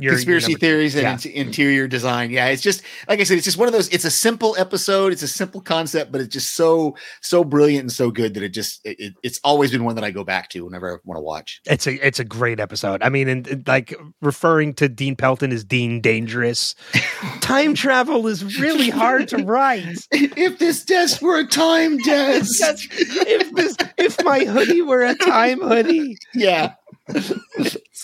your 0.00 0.12
your 0.12 0.14
Conspiracy 0.14 0.52
two. 0.54 0.58
theories 0.58 0.96
and 0.96 1.24
Yeah. 1.24 1.32
interior 1.32 1.86
design. 1.86 2.30
Yeah, 2.30 2.46
it's 2.46 2.62
just 2.62 2.82
like 3.08 3.20
I 3.20 3.24
said, 3.24 3.36
it's 3.36 3.44
just 3.44 3.58
one 3.58 3.68
of 3.68 3.72
those. 3.72 3.88
It's 3.88 4.04
a 4.04 4.10
simple 4.10 4.56
episode. 4.58 5.12
It's 5.12 5.22
a 5.22 5.28
simple 5.28 5.60
concept, 5.60 6.10
but 6.12 6.20
it's 6.20 6.32
just 6.32 6.54
so 6.54 6.96
so 7.20 7.44
brilliant 7.44 7.82
and 7.82 7.92
so 7.92 8.10
good 8.10 8.34
that 8.34 8.42
it 8.42 8.50
just 8.50 8.80
it, 8.84 8.98
it- 8.98 9.14
it's 9.22 9.40
always 9.44 9.70
been 9.70 9.84
one 9.84 9.94
that 9.96 10.04
I 10.04 10.10
go 10.10 10.24
back 10.24 10.48
to 10.50 10.64
whenever 10.64 10.94
I 10.94 10.96
want 11.04 11.18
to 11.18 11.22
watch. 11.22 11.60
It's 11.66 11.86
a 11.86 12.06
it's 12.06 12.18
a 12.18 12.24
great 12.24 12.58
episode. 12.60 13.02
I 13.02 13.08
mean, 13.08 13.28
and, 13.28 13.46
and, 13.46 13.68
like 13.68 13.94
referring 14.22 14.74
to 14.74 14.88
Dean 14.88 15.16
Pelton 15.16 15.52
as 15.52 15.64
Dean 15.64 16.00
Dangerous. 16.00 16.74
Time 17.40 17.74
travel 17.74 18.26
is 18.26 18.58
really 18.60 18.90
hard 18.90 19.28
to 19.28 19.38
write. 19.38 19.84
if 20.12 20.58
this 20.58 20.84
desk 20.84 21.20
were 21.22 21.38
a 21.38 21.46
time 21.46 21.96
desk, 22.04 22.88
if 22.92 23.52
this 23.54 23.76
if 23.98 24.22
my 24.24 24.40
hoodie 24.44 24.82
were 24.82 25.02
a 25.02 25.14
time 25.14 25.60
hoodie, 25.60 26.16
yeah. 26.34 26.74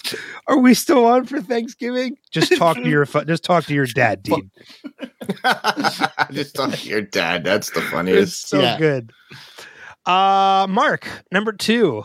are 0.46 0.58
we 0.58 0.74
still 0.74 1.04
on 1.04 1.24
for 1.26 1.40
Thanksgiving? 1.40 2.16
Just 2.30 2.56
talk 2.56 2.76
to 2.76 2.88
your 2.88 3.06
fu- 3.06 3.24
just 3.24 3.44
talk 3.44 3.64
to 3.66 3.74
your 3.74 3.86
dad, 3.86 4.22
Dean. 4.22 4.50
Just 6.32 6.54
talk 6.54 6.72
to 6.72 6.88
your 6.88 7.02
dad. 7.02 7.44
That's 7.44 7.70
the 7.70 7.80
It's 7.80 7.90
funniest. 7.90 8.48
so 8.48 8.60
Yeah. 8.60 8.78
good. 8.78 9.12
Uh 10.04 10.66
Mark, 10.68 11.08
number 11.32 11.52
two. 11.52 12.04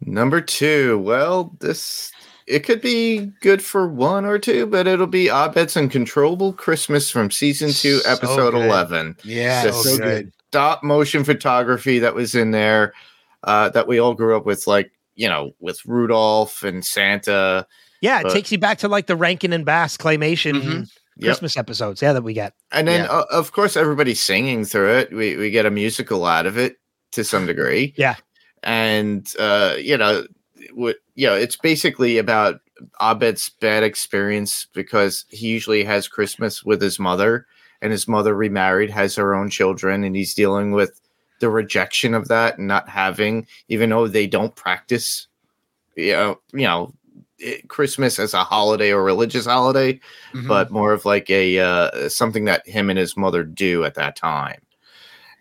Number 0.00 0.40
two. 0.40 0.98
Well, 0.98 1.56
this 1.60 2.12
it 2.46 2.60
could 2.60 2.80
be 2.80 3.26
good 3.40 3.60
for 3.62 3.88
one 3.88 4.24
or 4.24 4.38
two, 4.38 4.66
but 4.66 4.86
it'll 4.86 5.06
be 5.08 5.28
Abed's 5.28 5.76
Uncontrollable 5.76 6.52
Christmas 6.52 7.10
from 7.10 7.30
season 7.30 7.70
two, 7.72 8.00
episode 8.06 8.52
good. 8.52 8.64
eleven. 8.66 9.16
Yeah, 9.24 9.64
Just 9.64 9.82
so 9.82 9.96
good. 9.98 10.02
good. 10.02 10.32
Stop 10.52 10.84
motion 10.84 11.24
photography 11.24 11.98
that 11.98 12.14
was 12.14 12.34
in 12.36 12.52
there, 12.52 12.94
uh, 13.42 13.68
that 13.70 13.88
we 13.88 13.98
all 13.98 14.14
grew 14.14 14.36
up 14.36 14.46
with, 14.46 14.66
like 14.68 14.92
you 15.16 15.28
know, 15.28 15.52
with 15.60 15.84
Rudolph 15.86 16.62
and 16.62 16.84
Santa. 16.84 17.66
Yeah, 18.00 18.20
it 18.20 18.24
But- 18.24 18.32
takes 18.34 18.52
you 18.52 18.58
back 18.58 18.78
to 18.78 18.88
like 18.88 19.06
the 19.06 19.16
Rankin 19.16 19.52
and 19.52 19.64
Bass 19.64 19.96
claymation 19.96 20.62
Mhm. 20.62 20.88
Yep. 21.18 21.28
Christmas 21.30 21.56
episodes. 21.56 22.02
Yeah, 22.02 22.12
that 22.12 22.22
we 22.22 22.34
get. 22.34 22.52
And 22.70 22.86
then, 22.86 23.04
Yeah. 23.04 23.10
uh, 23.10 23.24
of 23.30 23.52
course, 23.52 23.74
everybody's 23.76 24.22
singing 24.22 24.64
through 24.66 24.92
it. 24.98 25.12
We 25.12 25.36
we 25.36 25.50
get 25.50 25.64
a 25.66 25.70
musical 25.70 26.24
out 26.26 26.44
of 26.46 26.58
it 26.58 26.76
to 27.12 27.24
some 27.24 27.46
degree. 27.46 27.94
Yeah. 27.96 28.16
and 28.62 29.32
uh, 29.38 29.74
you 29.78 29.96
know, 29.96 30.26
what 30.74 30.96
you 31.14 31.26
know, 31.26 31.34
it's 31.34 31.56
basically 31.56 32.18
about 32.18 32.60
Abed's 33.00 33.48
bad 33.60 33.82
experience 33.82 34.66
because 34.74 35.24
he 35.30 35.46
usually 35.48 35.84
has 35.84 36.08
Christmas 36.08 36.62
with 36.64 36.82
his 36.82 36.98
mother, 36.98 37.46
and 37.80 37.92
his 37.92 38.06
mother 38.08 38.34
remarried, 38.34 38.90
has 38.90 39.14
her 39.16 39.34
own 39.34 39.48
children, 39.50 40.04
and 40.04 40.14
he's 40.16 40.34
dealing 40.34 40.72
with 40.72 41.00
the 41.40 41.48
rejection 41.50 42.14
of 42.14 42.28
that 42.28 42.58
and 42.58 42.66
not 42.66 42.88
having, 42.88 43.46
even 43.68 43.90
though 43.90 44.08
they 44.08 44.26
don't 44.26 44.54
practice, 44.56 45.26
you 45.96 46.12
know, 46.12 46.40
you 46.52 46.62
know. 46.66 46.92
it- 47.38 47.68
Christmas 47.68 48.18
as 48.18 48.32
a 48.32 48.42
holiday 48.42 48.90
or 48.92 49.04
religious 49.04 49.44
holiday, 49.44 50.00
Mhm. 50.32 50.48
but 50.48 50.70
more 50.70 50.94
of 50.94 51.04
like 51.04 51.28
a 51.28 51.58
uh, 51.58 52.08
something 52.08 52.46
that 52.46 52.66
him 52.66 52.88
and 52.88 52.98
his 52.98 53.14
mother 53.14 53.42
do 53.44 53.84
at 53.84 53.94
that 53.96 54.16
time. 54.16 54.62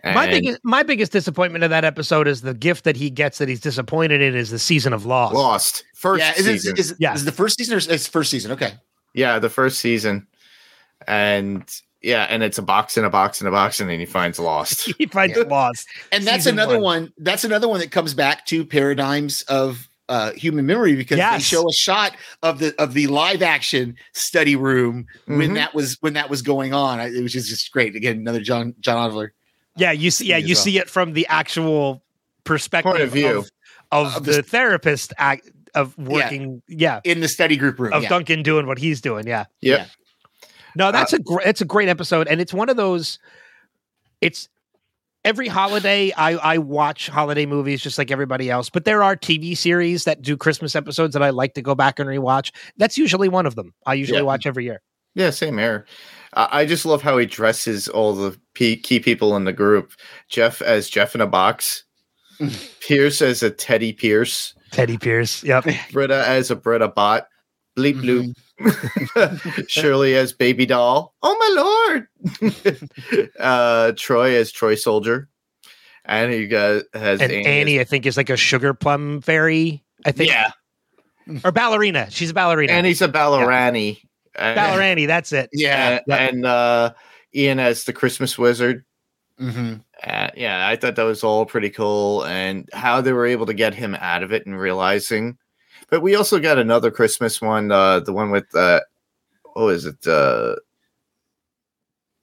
my 0.04 0.28
biggest 0.28 0.60
my 0.64 0.84
biggest 0.84 1.14
disappointment 1.14 1.64
of 1.64 1.70
that 1.70 1.86
episode 1.86 2.28
is 2.28 2.41
the 2.41 2.54
gift 2.54 2.84
that 2.84 2.98
he 2.98 3.10
gets 3.10 3.38
that 3.38 3.48
he's 3.48 3.62
disappointed 3.62 4.22
in 4.22 4.36
is 4.36 4.50
the 4.52 4.60
season 4.60 4.91
of 4.91 5.06
Lost. 5.06 5.34
Lost 5.34 5.84
first 5.96 6.20
yeah, 6.20 6.34
is, 6.34 6.46
it, 6.46 6.52
season. 6.60 6.78
is, 6.78 6.96
Yeah. 7.00 7.14
is 7.14 7.22
it 7.22 7.26
the 7.26 7.32
first 7.32 7.58
season 7.58 7.74
or 7.76 7.78
is 7.78 7.88
it's 7.88 8.08
first 8.08 8.30
season? 8.30 8.52
Okay. 8.52 8.74
yeah, 9.14 9.39
the 9.39 9.50
first 9.50 9.80
season, 9.80 10.28
and 11.08 11.64
yeah, 12.06 12.28
and 12.30 12.43
it's 12.43 12.58
a 12.58 12.62
box 12.62 12.97
in 12.97 13.03
a 13.03 13.10
box 13.10 13.41
in 13.41 13.47
a 13.47 13.51
box, 13.51 13.80
and 13.80 13.89
then 13.89 13.99
he 13.99 14.06
finds 14.06 14.39
Lost. 14.39 14.91
He 14.97 15.06
finds 15.08 15.36
Yeah. 15.38 15.43
Lost. 15.43 15.88
And 16.12 16.24
that's 16.24 16.43
Season 16.43 16.53
another 16.56 16.76
one. 16.80 17.03
one. 17.03 17.14
That's 17.18 17.43
another 17.43 17.68
one 17.68 17.80
that 17.80 17.91
comes 17.91 18.14
back 18.14 18.45
to 18.47 18.64
paradigms 18.66 19.41
of 19.43 19.89
uh, 20.08 20.32
human 20.34 20.68
memory 20.68 20.95
because 20.95 21.16
they 21.18 21.22
Yes. 21.24 21.41
show 21.43 21.68
a 21.68 21.74
shot 21.74 22.16
of 22.43 22.60
the 22.60 22.76
of 22.80 22.93
the 22.93 23.08
live 23.08 23.41
action 23.41 23.95
study 24.14 24.56
room 24.56 25.08
when 25.26 25.51
Mhm. 25.51 25.56
that 25.56 25.74
was 25.74 25.97
when 26.01 26.14
that 26.14 26.30
was 26.30 26.43
going 26.43 26.74
on. 26.76 26.99
I- 26.99 27.08
It 27.10 27.24
was 27.24 27.34
just, 27.34 27.49
just 27.49 27.72
great. 27.72 27.95
Again, 27.95 28.18
another 28.18 28.39
John 28.39 28.76
John 28.80 28.97
Oliver. 28.97 29.34
Yeah, 29.76 29.91
you 29.91 30.12
see. 30.12 30.28
Yeah, 30.28 30.38
you 30.38 30.53
well. 30.53 30.64
see 30.64 30.78
it 30.78 30.89
from 30.91 31.14
the 31.14 31.26
actual 31.28 32.03
perspective 32.43 32.91
Point 32.91 33.03
of 33.03 33.10
view. 33.12 33.39
of, 33.39 33.49
of 33.91 34.16
Of 34.18 34.26
the 34.26 34.32
the- 34.34 34.43
therapist 34.43 35.12
act 35.18 35.49
of 35.74 35.97
working. 35.97 36.62
Yeah, 36.68 37.01
in 37.03 37.20
the 37.22 37.28
study 37.28 37.58
group 37.58 37.80
room. 37.80 37.91
of 37.91 38.03
yeah. 38.03 38.10
Duncan 38.10 38.43
doing 38.43 38.68
what 38.68 38.78
he's 38.78 39.01
doing. 39.01 39.26
Yeah. 39.28 39.45
Yep. 39.62 39.80
Yeah. 39.80 39.86
No, 40.76 40.92
that's 40.92 41.14
a 41.14 41.20
great. 41.20 41.48
It's 41.48 41.62
a 41.62 41.66
great 41.66 41.90
episode, 41.90 42.28
and 42.28 42.40
it's 42.42 42.54
one 42.54 42.70
of 42.70 42.78
those. 42.78 43.20
It's 44.22 44.50
every 45.24 45.48
holiday. 45.48 46.12
I 46.16 46.32
I 46.34 46.58
watch 46.58 47.08
holiday 47.10 47.46
movies 47.46 47.82
just 47.82 47.98
like 47.98 48.12
everybody 48.12 48.50
else, 48.50 48.70
but 48.70 48.86
there 48.86 49.04
are 49.04 49.16
TV 49.16 49.56
series 49.58 50.04
that 50.06 50.22
do 50.22 50.36
Christmas 50.38 50.76
episodes 50.76 51.14
that 51.14 51.24
I 51.24 51.30
like 51.32 51.54
to 51.56 51.62
go 51.62 51.76
back 51.76 52.00
and 52.00 52.10
rewatch. 52.10 52.52
That's 52.78 52.98
usually 52.98 53.30
one 53.30 53.46
of 53.46 53.56
them. 53.56 53.74
I 53.86 53.94
usually 53.96 54.20
Yeah. 54.20 54.24
watch 54.26 54.46
every 54.46 54.66
year. 54.66 54.82
Yeah, 55.16 55.30
same 55.30 55.58
here. 55.58 55.86
I 56.34 56.62
I 56.62 56.66
just 56.66 56.86
love 56.86 57.02
how 57.02 57.18
he 57.18 57.26
dresses 57.26 57.88
all 57.88 58.14
the 58.14 58.38
p- 58.54 58.76
key 58.78 59.00
people 59.00 59.36
in 59.38 59.46
the 59.46 59.54
group. 59.54 59.94
Jeff 60.30 60.62
as 60.62 60.90
Jeff 60.90 61.16
in 61.16 61.22
a 61.22 61.28
box, 61.28 61.84
Pierce 62.82 63.22
as 63.22 63.42
a 63.44 63.50
Teddy 63.50 63.94
Pierce, 63.94 64.54
Teddy 64.72 64.98
Pierce. 64.98 65.44
Yep. 65.44 65.66
Britta 65.94 66.28
as 66.28 66.52
a 66.52 66.56
Britta 66.56 66.90
bot, 66.90 67.28
Bleep 67.78 68.02
Bloop, 68.02 68.22
Mm-hmm. 68.24 68.32
Shirley 69.68 70.16
as 70.16 70.34
Baby 70.34 70.66
Doll. 70.66 71.14
Oh 71.22 71.38
my 71.39 72.49
lord! 72.51 72.89
uh, 73.39 73.91
Troy 73.97 74.36
as 74.36 74.51
Troy 74.51 74.76
Soldier, 74.76 75.30
and 76.06 76.32
he 76.32 76.47
got 76.47 76.84
has 76.93 77.22
and 77.22 77.32
Annie. 77.32 77.45
Annie, 77.45 77.80
as- 77.80 77.88
I 77.88 77.89
think, 77.89 78.06
is 78.06 78.18
like 78.18 78.30
a 78.30 78.38
sugar 78.38 78.74
plum 78.74 79.22
fairy. 79.22 79.84
I 80.06 80.12
think. 80.12 80.30
yeah, 80.30 80.51
Or 81.43 81.51
ballerina. 81.51 82.10
She's 82.12 82.30
a 82.30 82.34
ballerina. 82.34 82.74
Annie's 82.74 83.01
a 83.01 83.08
ballerani. 83.08 84.01
And- 84.36 84.58
Ballerani. 84.60 85.08
That's 85.08 85.32
it. 85.32 85.49
Yeah. 85.53 85.99
and, 86.08 86.14
and 86.36 86.45
uh, 86.45 86.93
Ian 87.34 87.60
as 87.60 87.86
the 87.86 87.93
Christmas 87.93 88.38
Wizard. 88.38 88.86
Mhm. 89.39 89.82
Uh, 90.06 90.30
yeah, 90.38 90.68
I 90.68 90.76
thought 90.76 90.95
that 90.95 91.03
was 91.03 91.24
all 91.24 91.45
pretty 91.45 91.70
cool, 91.70 92.24
and 92.26 92.70
how 92.74 93.01
they 93.01 93.12
were 93.14 93.26
able 93.26 93.45
to 93.47 93.53
get 93.53 93.74
him 93.74 93.95
out 93.99 94.24
of 94.24 94.32
it 94.32 94.45
and 94.45 94.58
realizing. 94.60 95.38
But 95.90 96.02
we 96.02 96.16
also 96.16 96.40
got 96.40 96.58
another 96.58 96.92
Christmas 96.92 97.42
one, 97.42 97.72
uh, 97.72 98.00
the 98.00 98.14
one 98.14 98.32
with 98.32 98.54
uh, 98.56 98.82
what 99.54 99.70
is 99.70 99.86
it? 99.86 100.06
Uh, 100.06 100.56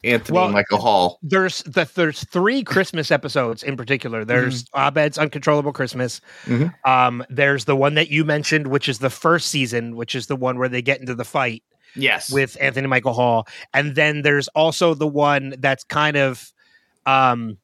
Anthony 0.05 0.37
Well, 0.37 0.49
Michael 0.49 0.79
Hall. 0.79 1.19
There's 1.23 1.63
the, 1.63 1.89
there's 1.95 2.25
three 2.25 2.65
Christmas 2.65 3.11
episodes 3.11 3.63
in 3.63 3.77
particular. 3.77 4.25
There's 4.25 4.65
Abed's 4.77 5.17
Uncontrollable 5.17 5.73
Christmas. 5.73 6.21
Mhm. 6.47 6.75
Um, 6.85 7.25
there's 7.31 7.67
the 7.67 7.77
one 7.77 7.95
that 7.95 8.09
you 8.09 8.25
mentioned, 8.25 8.67
which 8.67 8.89
is 8.89 8.99
the 8.99 9.11
first 9.11 9.49
season, 9.49 9.95
which 9.95 10.15
is 10.15 10.27
the 10.27 10.37
one 10.37 10.59
where 10.59 10.69
they 10.69 10.83
get 10.83 10.99
into 11.01 11.15
the 11.15 11.25
fight 11.25 11.63
Yes, 11.95 12.33
with 12.33 12.57
Anthony 12.61 12.89
Michael 12.89 13.13
Hall, 13.13 13.47
and 13.75 13.95
then 13.95 14.23
there's 14.23 14.49
also 14.49 14.95
the 14.95 15.07
one 15.07 15.55
that's 15.59 15.85
kind 15.85 16.17
of 16.17 16.53
um 17.07 17.59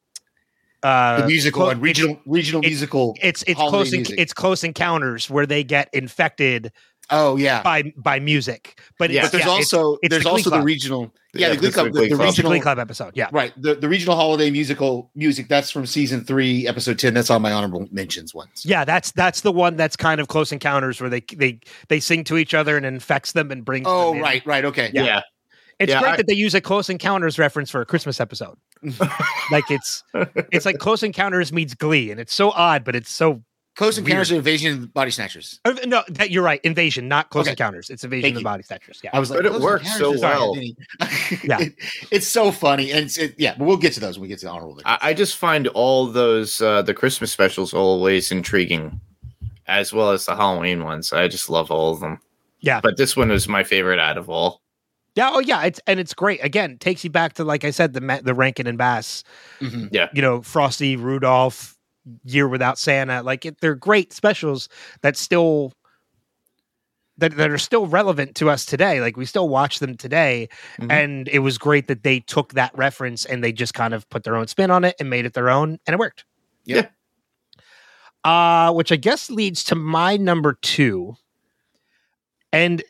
uh 0.83 1.21
The 1.23 1.27
musical 1.27 1.63
clo- 1.63 1.71
and 1.71 1.83
regional 1.83 2.21
regional 2.27 2.61
it's- 2.61 2.71
musical. 2.71 3.17
it's 3.23 3.43
it's 3.47 3.59
close 3.59 3.93
en- 3.93 4.05
it's 4.17 4.33
close 4.33 4.63
encounters 4.65 5.29
where 5.29 5.47
they 5.47 5.65
get 5.65 5.89
infected 5.93 6.73
oh 7.11 7.37
yeah. 7.37 7.63
by 7.63 7.93
by 7.97 8.21
music 8.21 8.81
but 8.99 9.11
Yeah. 9.11 9.23
But 9.23 9.33
there's 9.33 9.45
yeah, 9.45 9.51
also 9.51 9.97
it's 10.03 10.11
there's 10.11 10.23
the 10.25 10.31
Glee 10.31 10.37
also 10.39 10.51
the 10.51 10.61
regional. 10.63 11.13
Yeah, 11.35 11.49
Yeah, 11.49 11.55
the 11.55 11.61
Glee 11.61 11.71
Club. 11.73 11.87
the 11.87 11.93
The, 11.93 11.99
Glee 11.99 12.09
the 12.11 12.15
Club. 12.17 12.27
regional 12.29 12.51
Glee 12.53 12.61
Club 12.61 12.79
episode 12.79 13.13
yeah 13.17 13.29
Right. 13.33 13.53
The, 13.61 13.75
the 13.75 13.89
regional 13.89 14.15
holiday 14.17 14.51
musical 14.51 15.11
music, 15.15 15.49
that's 15.49 15.71
from 15.71 15.85
season 15.87 16.25
three, 16.25 16.67
episode 16.69 16.99
10. 16.99 17.13
That's 17.15 17.29
on 17.31 17.43
my 17.43 17.53
honorable 17.53 17.87
mentions 17.91 18.35
ones. 18.35 18.65
Yeah, 18.65 18.85
that's 18.85 19.11
that's 19.13 19.41
the 19.43 19.53
one 19.53 19.77
that's 19.77 19.97
kind 19.97 20.21
of 20.21 20.29
close 20.29 20.53
encounters 20.53 21.01
where 21.01 21.11
they 21.11 21.23
they 21.37 21.61
they 21.89 22.01
sing 22.01 22.25
to 22.25 22.37
each 22.39 22.55
other 22.55 22.77
and 22.77 22.87
infects 22.87 23.33
them 23.33 23.51
and 23.51 23.65
brings. 23.65 23.87
Oh, 23.89 24.09
them 24.11 24.17
in. 24.19 24.23
right, 24.23 24.47
right. 24.47 24.65
Okay. 24.65 24.91
yeah, 24.95 25.03
yeah. 25.05 25.21
It's 25.79 25.91
Yeah, 25.91 26.01
great 26.01 26.13
I- 26.13 26.17
that 26.17 26.27
they 26.27 26.35
use 26.35 26.55
a 26.55 26.61
close 26.61 26.89
encounters 26.91 27.39
reference 27.39 27.71
for 27.71 27.81
a 27.81 27.87
Christmas 27.87 28.21
episode. 28.21 28.57
like 29.51 29.71
it's 29.71 30.03
it's 30.53 30.67
like 30.67 30.79
close 30.79 31.03
encounters 31.03 31.53
meets 31.53 31.75
Glee, 31.75 32.11
and 32.11 32.21
it's 32.21 32.35
so 32.35 32.51
odd, 32.51 32.85
but 32.85 32.95
it's 32.97 33.11
so. 33.11 33.43
Close 33.77 33.97
Encounters 33.97 34.33
of 34.33 34.39
Invasion 34.39 34.73
of 34.83 34.93
Body 34.93 35.13
Snatchers. 35.13 35.61
uh, 35.65 35.73
No, 35.87 36.03
that 36.09 36.33
you're 36.33 36.43
right. 36.43 36.61
Invasion, 36.65 37.07
not 37.07 37.31
close 37.31 37.45
Okay. 37.45 37.53
encounters. 37.53 37.91
It's 37.91 38.03
invasion 38.03 38.23
Thank 38.25 38.33
of 38.33 38.35
the 38.35 38.41
you. 38.41 38.45
body 38.45 38.63
snatchers. 38.65 39.01
Yeah. 39.05 39.11
I 39.13 39.21
was 39.21 39.31
like, 39.31 39.41
But 39.41 39.55
it 39.55 39.61
works 39.61 39.97
so 39.97 40.19
well. 40.19 40.57
Yeah. 40.57 41.61
It- 41.61 41.75
it's 42.11 42.27
so 42.27 42.51
funny. 42.51 42.91
And 42.91 43.05
it's, 43.05 43.17
it, 43.19 43.37
yeah, 43.39 43.55
but 43.57 43.67
we'll 43.67 43.77
get 43.77 43.93
to 43.93 44.01
those 44.01 44.19
when 44.19 44.23
we 44.23 44.29
get 44.29 44.41
to 44.41 44.47
the 44.47 44.51
honorable. 44.51 44.81
I, 44.85 44.99
I 45.01 45.15
just 45.15 45.37
find 45.37 45.69
all 45.69 46.07
those 46.09 46.61
uh, 46.61 46.83
the 46.83 46.93
Christmas 46.93 47.31
specials 47.31 47.73
always 47.73 48.33
intriguing, 48.33 49.01
as 49.69 49.93
well 49.93 50.11
as 50.11 50.27
the 50.27 50.35
Halloween 50.35 50.83
ones. 50.83 51.13
I 51.13 51.29
just 51.29 51.49
love 51.49 51.71
all 51.71 51.93
of 51.93 52.01
them. 52.01 52.19
Yeah. 52.61 52.81
but 52.81 52.97
this 52.97 53.17
one 53.17 53.29
was 53.29 53.47
my 53.47 53.63
favorite 53.63 54.01
out 54.01 54.19
of 54.19 54.29
all. 54.29 54.61
Yeah. 55.19 55.31
Oh, 55.33 55.41
yeah. 55.41 55.65
It's 55.65 55.81
and 55.89 55.99
it's 55.99 56.15
great. 56.15 56.43
Again, 56.45 56.79
takes 56.79 57.03
you 57.03 57.11
back 57.11 57.33
to 57.35 57.45
like 57.45 57.65
I 57.65 57.71
said, 57.71 57.93
the 57.93 58.01
Ma- 58.01 58.21
the 58.23 58.35
Rankin 58.35 58.69
and 58.69 58.79
Bass. 58.79 59.25
Mhm. 59.61 60.09
You 60.15 60.23
know, 60.23 60.43
Frosty, 60.43 60.95
Rudolph, 60.97 61.77
Year 62.25 62.47
Without 62.47 62.79
Santa. 62.79 63.23
Like 63.25 63.45
it, 63.45 63.61
they're 63.61 63.75
great 63.75 64.13
specials 64.13 64.69
that 65.03 65.17
still 65.17 65.73
that 67.17 67.37
that 67.37 67.51
are 67.51 67.59
still 67.59 67.89
relevant 67.89 68.37
to 68.37 68.49
us 68.49 68.65
today. 68.65 69.01
Like 69.01 69.17
we 69.17 69.25
still 69.25 69.49
watch 69.49 69.81
them 69.81 69.97
today, 69.97 70.49
Mhm. 70.79 70.93
and 70.93 71.29
it 71.29 71.41
was 71.41 71.59
great 71.59 71.89
that 71.89 72.05
they 72.05 72.21
took 72.21 72.53
that 72.53 72.71
reference 72.79 73.25
and 73.25 73.43
they 73.43 73.51
just 73.51 73.75
kind 73.75 73.93
of 73.95 74.09
put 74.11 74.23
their 74.23 74.37
own 74.37 74.47
spin 74.47 74.71
on 74.71 74.85
it 74.85 74.95
and 75.01 75.11
made 75.11 75.27
it 75.27 75.35
their 75.35 75.51
own, 75.51 75.81
and 75.85 75.95
it 75.95 75.99
worked. 75.99 76.25
Yeah. 76.65 76.87
Uh, 78.23 78.73
which 78.73 78.93
I 78.93 78.97
guess 78.97 79.31
leads 79.31 79.65
to 79.65 79.75
my 79.75 80.17
number 80.17 80.53
two. 80.63 81.17
And 82.53 82.85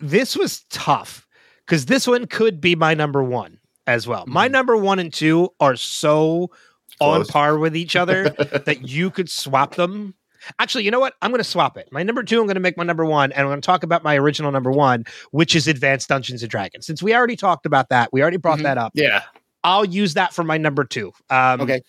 this 0.00 0.36
was 0.36 0.62
tough 0.70 1.27
because 1.68 1.84
this 1.86 2.06
one 2.06 2.26
could 2.26 2.60
be 2.62 2.74
my 2.74 2.94
number 2.94 3.22
one 3.22 3.58
as 3.86 4.06
well. 4.08 4.24
My 4.26 4.48
Mhm. 4.48 4.52
number 4.52 4.76
one 4.76 4.98
and 4.98 5.12
two 5.12 5.50
are 5.60 5.76
so 5.76 6.50
on 6.98 7.26
par 7.26 7.58
with 7.58 7.76
each 7.76 7.94
other 7.94 8.30
that 8.64 8.88
you 8.88 9.10
could 9.10 9.30
swap 9.30 9.74
them. 9.74 10.14
Actually, 10.58 10.84
you 10.84 10.90
know 10.90 11.00
what? 11.00 11.12
I'm 11.20 11.30
going 11.30 11.40
to 11.42 11.44
swap 11.44 11.76
it. 11.76 11.88
My 11.92 12.02
number 12.02 12.22
two, 12.22 12.40
I'm 12.40 12.46
going 12.46 12.54
to 12.54 12.60
make 12.60 12.76
my 12.78 12.84
number 12.84 13.04
one, 13.04 13.32
and 13.32 13.42
I'm 13.42 13.48
going 13.48 13.60
to 13.60 13.66
talk 13.66 13.82
about 13.82 14.02
my 14.02 14.16
original 14.16 14.50
number 14.50 14.70
one, 14.70 15.04
which 15.30 15.54
is 15.54 15.68
Advanced 15.68 16.08
Dungeons 16.08 16.42
and 16.42 16.50
Dragons. 16.50 16.86
Since 16.86 17.02
we 17.02 17.14
already 17.14 17.36
talked 17.36 17.66
about 17.66 17.90
that, 17.90 18.12
we 18.12 18.22
already 18.22 18.36
brought 18.38 18.60
Mhm. 18.60 18.62
that 18.62 18.78
up. 18.78 18.92
Yeah, 18.94 19.22
I'll 19.62 19.84
use 19.84 20.14
that 20.14 20.32
for 20.32 20.44
my 20.44 20.56
number 20.56 20.84
two. 20.84 21.12
Um, 21.28 21.60
Okay. 21.60 21.82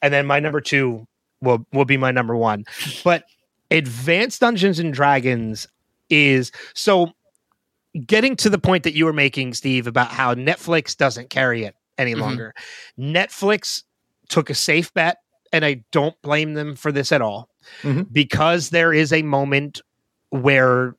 and 0.00 0.14
then 0.14 0.24
my 0.26 0.40
number 0.40 0.60
two 0.62 1.06
will 1.42 1.66
will 1.72 1.84
be 1.84 1.96
my 1.98 2.10
number 2.10 2.34
one. 2.36 2.64
But 3.04 3.24
Advanced 3.70 4.40
Dungeons 4.40 4.78
and 4.78 4.94
Dragons 4.94 5.66
is 6.08 6.52
so 6.74 7.12
getting 8.06 8.36
to 8.36 8.50
the 8.50 8.58
point 8.58 8.84
that 8.84 8.94
you 8.94 9.04
were 9.04 9.12
making, 9.12 9.54
Steve, 9.54 9.86
about 9.86 10.08
how 10.08 10.34
Netflix 10.34 10.96
doesn't 10.96 11.30
carry 11.30 11.64
it 11.64 11.74
any 11.98 12.14
Mhm. 12.14 12.20
longer. 12.20 12.54
Netflix 12.98 13.82
took 14.28 14.50
a 14.50 14.54
safe 14.54 14.92
bet, 14.92 15.18
and 15.52 15.64
I 15.64 15.84
don't 15.92 16.20
blame 16.22 16.54
them 16.54 16.76
for 16.76 16.92
this 16.92 17.12
at 17.12 17.22
all, 17.22 17.48
Mhm. 17.82 18.12
because 18.12 18.70
there 18.70 18.92
is 18.92 19.12
a 19.12 19.22
moment 19.22 19.80
where 20.30 20.94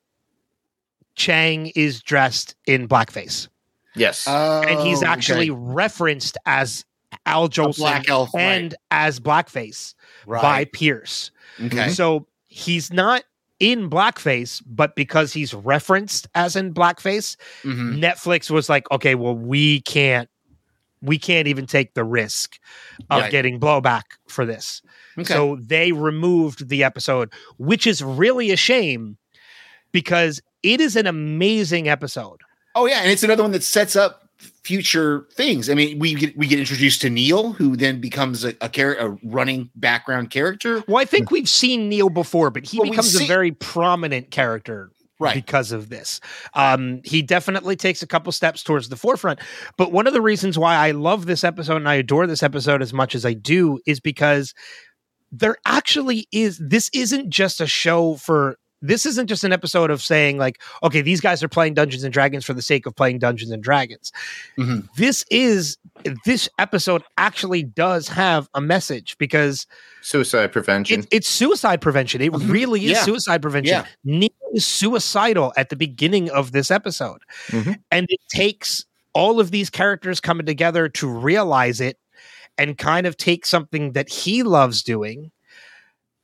Chang 1.15 1.67
is 1.75 2.01
dressed 2.01 2.55
in 2.67 2.87
blackface, 2.87 3.47
yes, 3.95 4.27
and 4.27 4.79
he's 4.81 5.01
Oh, 5.03 5.07
actually 5.07 5.49
okay. 5.49 5.59
referenced 5.59 6.37
as 6.45 6.85
Al 7.25 7.49
Jolson 7.49 7.77
black 7.79 8.09
elf. 8.09 8.29
and 8.35 8.75
as 8.91 9.19
blackface 9.19 9.95
right. 10.27 10.41
by. 10.41 10.65
Pierce. 10.65 11.31
Okay. 11.63 11.89
So 11.89 12.27
he's 12.47 12.91
not 12.93 13.23
in 13.59 13.89
blackface, 13.89 14.61
but 14.65 14.95
because 14.95 15.33
he's 15.33 15.53
referenced 15.53 16.27
as 16.35 16.55
in 16.55 16.73
blackface, 16.73 17.35
Mhm. 17.63 17.99
Netflix 17.99 18.49
was 18.51 18.69
like, 18.69 18.89
okay, 18.91 19.15
well, 19.15 19.35
we 19.35 19.81
can't 19.81 20.29
we 21.03 21.19
can't 21.19 21.47
even 21.47 21.67
take 21.67 21.93
the 21.93 22.03
risk 22.03 22.57
of 23.11 23.21
Right. 23.21 23.31
getting 23.31 23.59
blowback 23.59 24.01
for 24.27 24.47
this. 24.47 24.81
Okay. 25.19 25.31
So 25.31 25.55
they 25.61 25.91
removed 25.91 26.69
the 26.69 26.83
episode, 26.83 27.31
which 27.57 27.85
is 27.85 28.01
really 28.03 28.49
a 28.49 28.57
shame 28.57 29.17
because 29.91 30.41
it 30.63 30.81
is 30.81 30.95
an 30.95 31.05
amazing 31.05 31.87
episode. 31.87 32.41
oh 32.73 32.87
yeah, 32.87 33.01
and 33.01 33.11
it's 33.11 33.21
another 33.23 33.43
one 33.43 33.51
that 33.51 33.63
sets 33.63 33.95
up 33.95 34.26
future 34.37 35.25
things. 35.33 35.69
I 35.69 35.73
mean, 35.73 35.99
we 35.99 36.13
get 36.13 36.37
we 36.37 36.47
get 36.47 36.59
introduced 36.59 37.01
to 37.01 37.09
Neil, 37.09 37.53
who 37.53 37.75
then 37.75 37.99
becomes 38.01 38.43
a, 38.43 38.53
a 38.61 38.69
character, 38.69 39.07
a 39.07 39.17
running 39.27 39.69
background 39.75 40.29
character. 40.29 40.83
Well, 40.87 40.97
I 40.97 41.05
think 41.05 41.31
we've 41.31 41.49
seen 41.49 41.89
Neil 41.89 42.09
before, 42.09 42.49
but 42.49 42.65
he 42.65 42.77
Well, 42.77 42.85
we've 42.85 42.91
becomes 42.91 43.19
a 43.19 43.25
very 43.25 43.51
prominent 43.51 44.31
character 44.31 44.91
Right. 45.19 45.33
because 45.33 45.71
of 45.71 45.89
this. 45.89 46.19
Um, 46.53 47.01
he 47.03 47.23
definitely 47.23 47.75
takes 47.75 48.03
a 48.03 48.07
couple 48.07 48.31
steps 48.31 48.61
towards 48.61 48.89
the 48.89 48.95
forefront. 48.95 49.39
But 49.75 49.91
one 49.91 50.05
of 50.05 50.13
the 50.13 50.21
reasons 50.21 50.59
why 50.59 50.75
I 50.75 50.91
love 50.91 51.25
this 51.25 51.43
episode 51.43 51.77
and 51.77 51.89
I 51.89 51.95
adore 51.95 52.27
this 52.27 52.43
episode 52.43 52.83
as 52.83 52.93
much 52.93 53.15
as 53.15 53.25
I 53.25 53.33
do 53.33 53.79
is 53.87 53.99
because 53.99 54.53
there 55.31 55.57
actually 55.65 56.27
is 56.31 56.59
this 56.59 56.91
isn't 56.93 57.31
just 57.31 57.59
a 57.61 57.65
show 57.67 58.15
for 58.15 58.59
this 58.81 59.05
isn't 59.05 59.27
just 59.27 59.43
an 59.43 59.51
episode 59.51 59.89
of 59.89 60.01
saying 60.01 60.37
like 60.37 60.61
okay 60.83 61.01
these 61.01 61.19
guys 61.21 61.41
are 61.43 61.47
playing 61.47 61.73
dungeons 61.73 62.03
and 62.03 62.13
dragons 62.13 62.45
for 62.45 62.53
the 62.53 62.61
sake 62.61 62.85
of 62.85 62.95
playing 62.95 63.17
dungeons 63.19 63.51
and 63.51 63.63
dragons 63.63 64.11
Mhm. 64.57 64.87
this 64.95 65.25
is 65.31 65.77
this 66.25 66.47
episode 66.59 67.01
actually 67.17 67.63
does 67.63 68.07
have 68.07 68.47
a 68.53 68.61
message 68.61 69.17
because 69.17 69.65
Suicide 70.01 70.51
prevention. 70.51 70.99
it's, 70.99 71.07
it's 71.11 71.27
suicide 71.27 71.81
prevention. 71.81 72.21
It 72.21 72.31
Mhm. 72.31 72.49
really 72.51 72.85
is 72.85 72.91
Yeah. 72.91 73.03
suicide 73.03 73.41
prevention. 73.41 73.73
Yeah. 73.77 73.85
Neil 74.05 74.29
is 74.53 74.65
suicidal 74.65 75.51
at 75.57 75.69
the 75.69 75.75
beginning 75.75 76.29
of 76.29 76.51
this 76.53 76.71
episode. 76.71 77.21
Mhm. 77.47 77.79
And 77.91 78.05
it 78.09 78.19
takes 78.29 78.85
all 79.13 79.39
of 79.39 79.51
these 79.51 79.69
characters 79.69 80.19
coming 80.21 80.45
together 80.45 80.87
to 80.87 81.07
realize 81.09 81.81
it 81.81 81.97
and 82.57 82.77
kind 82.77 83.05
of 83.07 83.17
take 83.17 83.45
something 83.45 83.93
that 83.93 84.07
he 84.09 84.43
loves 84.43 84.81
doing 84.83 85.31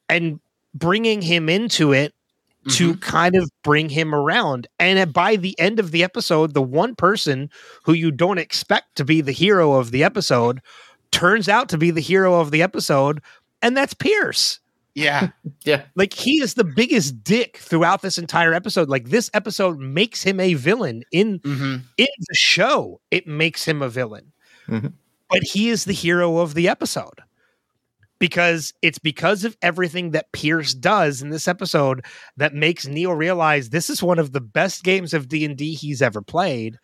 and 0.08 0.40
bringing 0.74 1.22
him 1.22 1.50
into 1.50 1.92
it 1.92 2.14
to 2.70 2.96
kind 2.98 3.36
of 3.36 3.50
bring 3.64 3.90
him 3.90 4.14
around. 4.14 4.68
And 4.80 5.12
by 5.14 5.36
the 5.36 5.58
end 5.60 5.80
of 5.80 5.92
the 5.92 6.04
episode, 6.04 6.54
the 6.54 6.62
one 6.62 6.96
person 6.96 7.50
who 7.84 7.94
you 7.94 8.12
don't 8.12 8.38
expect 8.38 8.96
to 8.96 9.06
be 9.06 9.22
the 9.22 9.32
hero 9.32 9.74
of 9.74 9.92
the 9.92 10.04
episode 10.04 10.62
turns 11.12 11.48
out 11.48 11.70
to 11.70 11.78
be 11.78 11.92
the 11.92 12.02
hero 12.02 12.40
of 12.40 12.52
the 12.52 12.62
episode, 12.62 13.22
and 13.62 13.76
that's 13.78 13.94
Pierce. 13.94 14.60
Yeah. 14.96 15.30
yeah. 15.66 15.84
Like 15.96 16.14
he 16.14 16.42
is 16.42 16.54
the 16.54 16.64
biggest 16.64 17.24
dick 17.24 17.58
throughout 17.58 18.02
this 18.02 18.18
entire 18.18 18.54
episode. 18.54 18.90
Like 18.90 19.10
this 19.10 19.30
episode 19.34 19.80
makes 19.80 20.24
him 20.24 20.40
a 20.40 20.54
villain 20.54 21.04
in 21.12 21.40
hmm 21.44 21.78
in 21.98 22.08
the 22.20 22.36
show. 22.36 23.00
It 23.12 23.28
makes 23.28 23.66
him 23.66 23.82
a 23.82 23.90
villain. 23.90 24.32
Mhm. 24.68 24.94
But 25.30 25.42
he 25.44 25.70
is 25.70 25.86
the 25.86 25.94
hero 25.94 26.38
of 26.38 26.54
the 26.54 26.68
episode. 26.70 27.22
Because 28.28 28.74
it's 28.82 29.00
because 29.00 29.44
of 29.44 29.58
everything 29.62 30.12
that 30.12 30.32
Pierce 30.32 30.74
does 30.74 31.22
in 31.22 31.30
this 31.30 31.48
episode 31.48 32.06
that 32.38 32.54
makes 32.54 32.88
Neil 32.88 33.14
realize 33.14 33.70
this 33.70 33.90
is 33.90 34.02
one 34.02 34.20
of 34.20 34.32
the 34.32 34.42
best 34.42 34.84
games 34.84 35.14
of 35.14 35.28
D&D 35.28 35.74
he's 35.74 36.02
ever 36.02 36.22
played 36.22 36.78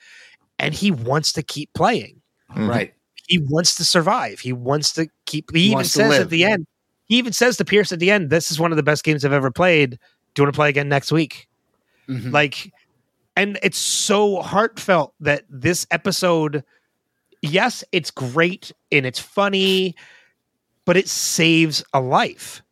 and 0.60 0.74
he 0.74 0.92
wants 0.92 1.32
to 1.34 1.42
keep 1.44 1.74
playing 1.74 2.22
Mhm. 2.52 2.68
Right. 2.70 2.94
he 3.28 3.38
wants 3.38 3.76
to 3.76 3.86
survive. 3.86 4.40
He 4.40 4.52
wants 4.54 4.92
to 4.94 5.08
keep. 5.26 5.52
He, 5.54 5.60
He 5.68 5.72
even 5.72 5.86
says 5.86 6.10
live. 6.10 6.22
at 6.24 6.30
the 6.30 6.44
end. 6.44 6.66
He 7.06 7.18
even 7.18 7.32
says 7.34 7.58
to 7.58 7.66
Pierce 7.66 7.92
at 7.92 8.00
the 8.00 8.10
end, 8.12 8.30
"This 8.30 8.50
is 8.52 8.60
one 8.60 8.72
of 8.72 8.76
the 8.76 8.84
best 8.84 9.04
games 9.04 9.24
I've 9.24 9.34
ever 9.34 9.52
played. 9.52 9.92
Do 10.34 10.42
you 10.42 10.44
want 10.46 10.54
to 10.54 10.58
play 10.58 10.70
again 10.70 10.90
next 10.90 11.12
week?" 11.12 11.48
Mhm. 12.10 12.32
Like, 12.34 12.72
and 13.38 13.58
it's 13.64 13.78
so 13.78 14.42
heartfelt 14.42 15.14
that 15.22 15.44
this 15.50 15.86
episode. 15.92 16.64
Yes, 17.42 17.84
it's 17.94 18.12
great 18.12 18.72
and 18.92 19.06
it's 19.06 19.20
funny, 19.20 19.96
but 20.90 20.98
it 20.98 21.08
saves 21.08 21.84
a 21.94 22.02
life, 22.02 22.64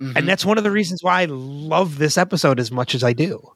Mhm. 0.00 0.16
and 0.16 0.26
that's 0.26 0.42
one 0.42 0.56
of 0.56 0.64
the 0.64 0.70
reasons 0.70 1.02
why 1.02 1.20
I 1.20 1.24
love 1.26 1.98
this 1.98 2.16
episode 2.16 2.58
as 2.58 2.72
much 2.72 2.94
as 2.94 3.04
I 3.04 3.12
do. 3.12 3.46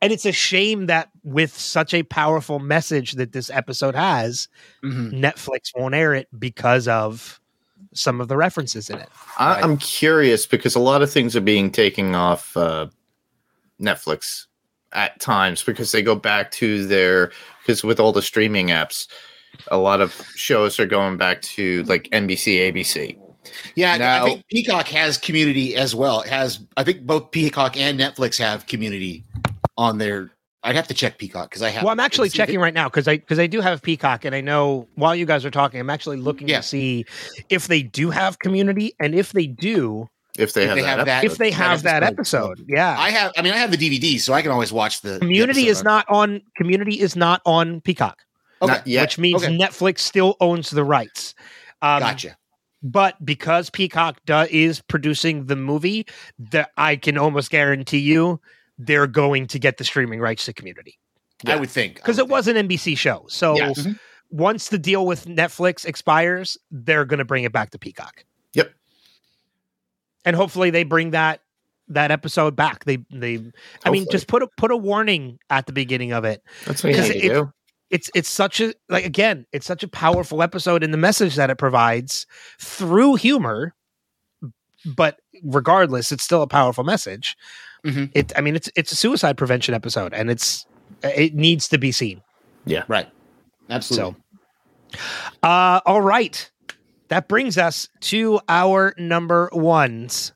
And 0.00 0.12
it's 0.12 0.26
a 0.26 0.32
shame 0.32 0.86
that 0.86 1.10
with 1.22 1.56
such 1.56 1.94
a 1.94 2.02
powerful 2.02 2.58
message 2.58 3.12
that 3.12 3.30
this 3.30 3.50
episode 3.50 3.94
has, 3.94 4.48
Mhm. 4.82 5.12
Netflix 5.12 5.70
won't 5.76 5.94
air 5.94 6.12
it 6.12 6.26
because 6.40 6.88
of 6.88 7.40
some 7.94 8.20
of 8.20 8.26
the 8.26 8.36
references 8.36 8.90
in 8.90 8.98
it. 8.98 9.08
I, 9.38 9.54
Right. 9.54 9.62
I'm 9.62 9.76
curious 9.76 10.44
because 10.44 10.74
a 10.74 10.80
lot 10.80 11.02
of 11.02 11.12
things 11.12 11.36
are 11.36 11.40
being 11.40 11.70
taken 11.70 12.16
off 12.16 12.56
uh, 12.56 12.88
Netflix 13.80 14.46
at 14.90 15.20
times 15.20 15.62
because 15.62 15.92
they 15.92 16.02
go 16.02 16.16
back 16.16 16.50
to 16.52 16.84
their 16.84 17.30
because 17.62 17.84
with 17.84 18.00
all 18.00 18.10
the 18.10 18.22
streaming 18.22 18.70
apps, 18.70 19.06
a 19.70 19.76
lot 19.78 20.00
of 20.00 20.12
shows 20.34 20.78
are 20.80 20.86
going 20.86 21.16
back 21.16 21.42
to 21.42 21.82
like 21.84 22.04
NBC, 22.12 22.72
ABC. 22.72 23.16
Yeah, 23.74 23.96
Now- 23.96 24.24
I 24.24 24.28
think 24.28 24.46
Peacock 24.48 24.88
has 24.88 25.18
community 25.18 25.74
as 25.76 25.94
well. 25.94 26.20
It 26.22 26.28
has 26.28 26.60
I 26.76 26.84
think 26.84 27.02
both 27.06 27.30
Peacock 27.30 27.76
and 27.76 27.98
Netflix 27.98 28.38
have 28.38 28.66
community 28.66 29.24
on 29.76 29.98
their 29.98 30.30
I'd 30.64 30.76
have 30.76 30.86
to 30.88 30.94
check 30.94 31.18
Peacock 31.18 31.50
because 31.50 31.60
I 31.62 31.70
have 31.70 31.82
Well, 31.82 31.90
I'm 31.92 31.98
actually 31.98 32.28
it's- 32.28 32.36
checking 32.36 32.60
right 32.60 32.72
now 32.74 32.88
because 32.88 33.08
I 33.08 33.16
because 33.16 33.40
I 33.40 33.48
do 33.48 33.60
have 33.60 33.82
Peacock, 33.82 34.24
and 34.24 34.32
I 34.34 34.40
know 34.40 34.86
while 34.94 35.14
you 35.16 35.26
guys 35.26 35.44
are 35.44 35.50
talking, 35.50 35.80
I'm 35.80 35.90
actually 35.90 36.18
looking 36.18 36.48
Yeah. 36.48 36.58
to 36.58 36.62
see 36.62 37.04
if 37.48 37.66
they 37.66 37.82
do 37.82 38.10
have 38.10 38.38
community, 38.38 38.94
and 39.00 39.14
if 39.14 39.32
they 39.32 39.46
do, 39.46 40.08
If 40.38 40.54
they 40.54 40.62
If 40.62 40.68
have 40.68 40.76
they 40.76 40.82
that, 40.82 40.88
have 40.88 40.98
episode. 41.00 41.06
that- 41.06 41.24
if 41.24 41.38
they 41.38 41.50
have 41.50 41.82
that 41.82 42.02
episode. 42.04 42.52
episode, 42.52 42.64
yeah. 42.68 42.96
I 42.98 43.10
have 43.10 43.32
I 43.36 43.42
mean 43.42 43.52
I 43.52 43.56
have 43.58 43.70
the 43.72 43.76
DVD 43.76 44.18
so 44.18 44.32
I 44.32 44.40
can 44.40 44.50
always 44.52 44.72
watch 44.72 45.00
the 45.02 45.14
the 45.14 45.18
community 45.18 45.62
episode 45.68 45.70
is 45.72 45.78
on- 45.80 45.84
not 45.84 46.06
on 46.08 46.40
community 46.56 47.00
is 47.00 47.16
not 47.16 47.42
on 47.44 47.80
Peacock, 47.82 48.22
okay. 48.62 49.00
Which 49.00 49.18
means 49.18 49.42
Okay. 49.44 49.56
Netflix 49.56 50.00
still 50.00 50.36
owns 50.40 50.70
the 50.70 50.84
rights. 50.84 51.34
Um, 51.82 52.00
Gotcha. 52.00 52.36
But 52.82 53.24
because 53.24 53.70
Peacock 53.70 54.20
do, 54.26 54.44
is 54.50 54.80
producing 54.80 55.46
the 55.46 55.56
movie, 55.56 56.06
that 56.50 56.70
I 56.76 56.96
can 56.96 57.16
almost 57.16 57.50
guarantee 57.50 57.98
you 57.98 58.40
they're 58.78 59.06
going 59.06 59.46
to 59.48 59.58
get 59.58 59.76
the 59.78 59.84
streaming 59.84 60.18
rights 60.20 60.46
to 60.46 60.52
Community 60.52 60.98
I 61.46 61.56
would 61.56 61.70
think 61.70 61.96
because 61.96 62.18
it 62.18 62.28
was 62.28 62.48
an 62.48 62.56
NBC 62.56 62.96
show. 62.96 63.24
So 63.28 63.56
Yes. 63.56 63.80
Mhm. 63.80 63.98
once 64.30 64.68
the 64.68 64.78
deal 64.78 65.06
with 65.06 65.26
Netflix 65.26 65.84
expires, 65.84 66.56
they're 66.70 67.04
going 67.04 67.18
to 67.18 67.24
bring 67.24 67.44
it 67.44 67.52
back 67.52 67.70
to 67.70 67.78
Peacock. 67.78 68.24
Yep. 68.54 68.72
And 70.24 70.36
hopefully 70.36 70.70
they 70.70 70.84
bring 70.84 71.10
that 71.10 71.40
that 71.88 72.10
episode 72.10 72.54
back. 72.56 72.84
They 72.84 72.98
they 73.10 73.40
I 73.84 73.90
mean 73.90 74.06
just 74.10 74.26
put 74.28 74.42
a 74.42 74.48
put 74.56 74.70
a 74.70 74.76
warning 74.76 75.38
at 75.50 75.66
the 75.66 75.72
beginning 75.72 76.12
of 76.12 76.24
it. 76.24 76.42
That's 76.64 76.82
what 76.82 76.94
you 76.94 77.00
need 77.00 77.08
to 77.08 77.16
it's- 77.18 77.30
do. 77.30 77.52
It's 77.92 78.10
it's 78.14 78.28
such 78.28 78.60
a 78.60 78.74
like 78.88 79.04
again, 79.04 79.46
it's 79.52 79.66
such 79.66 79.84
a 79.84 79.88
powerful 79.88 80.42
episode 80.42 80.82
in 80.82 80.90
the 80.90 80.96
message 80.98 81.36
that 81.36 81.50
it 81.50 81.58
provides 81.58 82.26
through 82.58 83.14
humor. 83.16 83.74
But 84.84 85.20
regardless, 85.44 86.10
it's 86.10 86.24
still 86.24 86.42
a 86.42 86.48
powerful 86.48 86.82
message. 86.82 87.36
Mhm. 87.84 88.10
It 88.14 88.32
I 88.36 88.40
mean 88.40 88.56
it's 88.56 88.68
it's 88.74 88.90
a 88.92 88.96
suicide 88.96 89.36
prevention 89.36 89.74
episode 89.74 90.12
and 90.14 90.30
it's 90.30 90.66
it 91.04 91.34
needs 91.34 91.68
to 91.68 91.78
be 91.78 91.92
seen. 91.92 92.22
Yeah. 92.64 92.84
Right. 92.88 93.08
Absolutely. 93.70 94.16
Uh, 95.42 95.80
all 95.86 96.00
right. 96.00 96.50
That 97.08 97.28
brings 97.28 97.58
us 97.58 97.88
to 98.02 98.40
our 98.48 98.94
number 98.96 99.50
ones. 99.52 100.32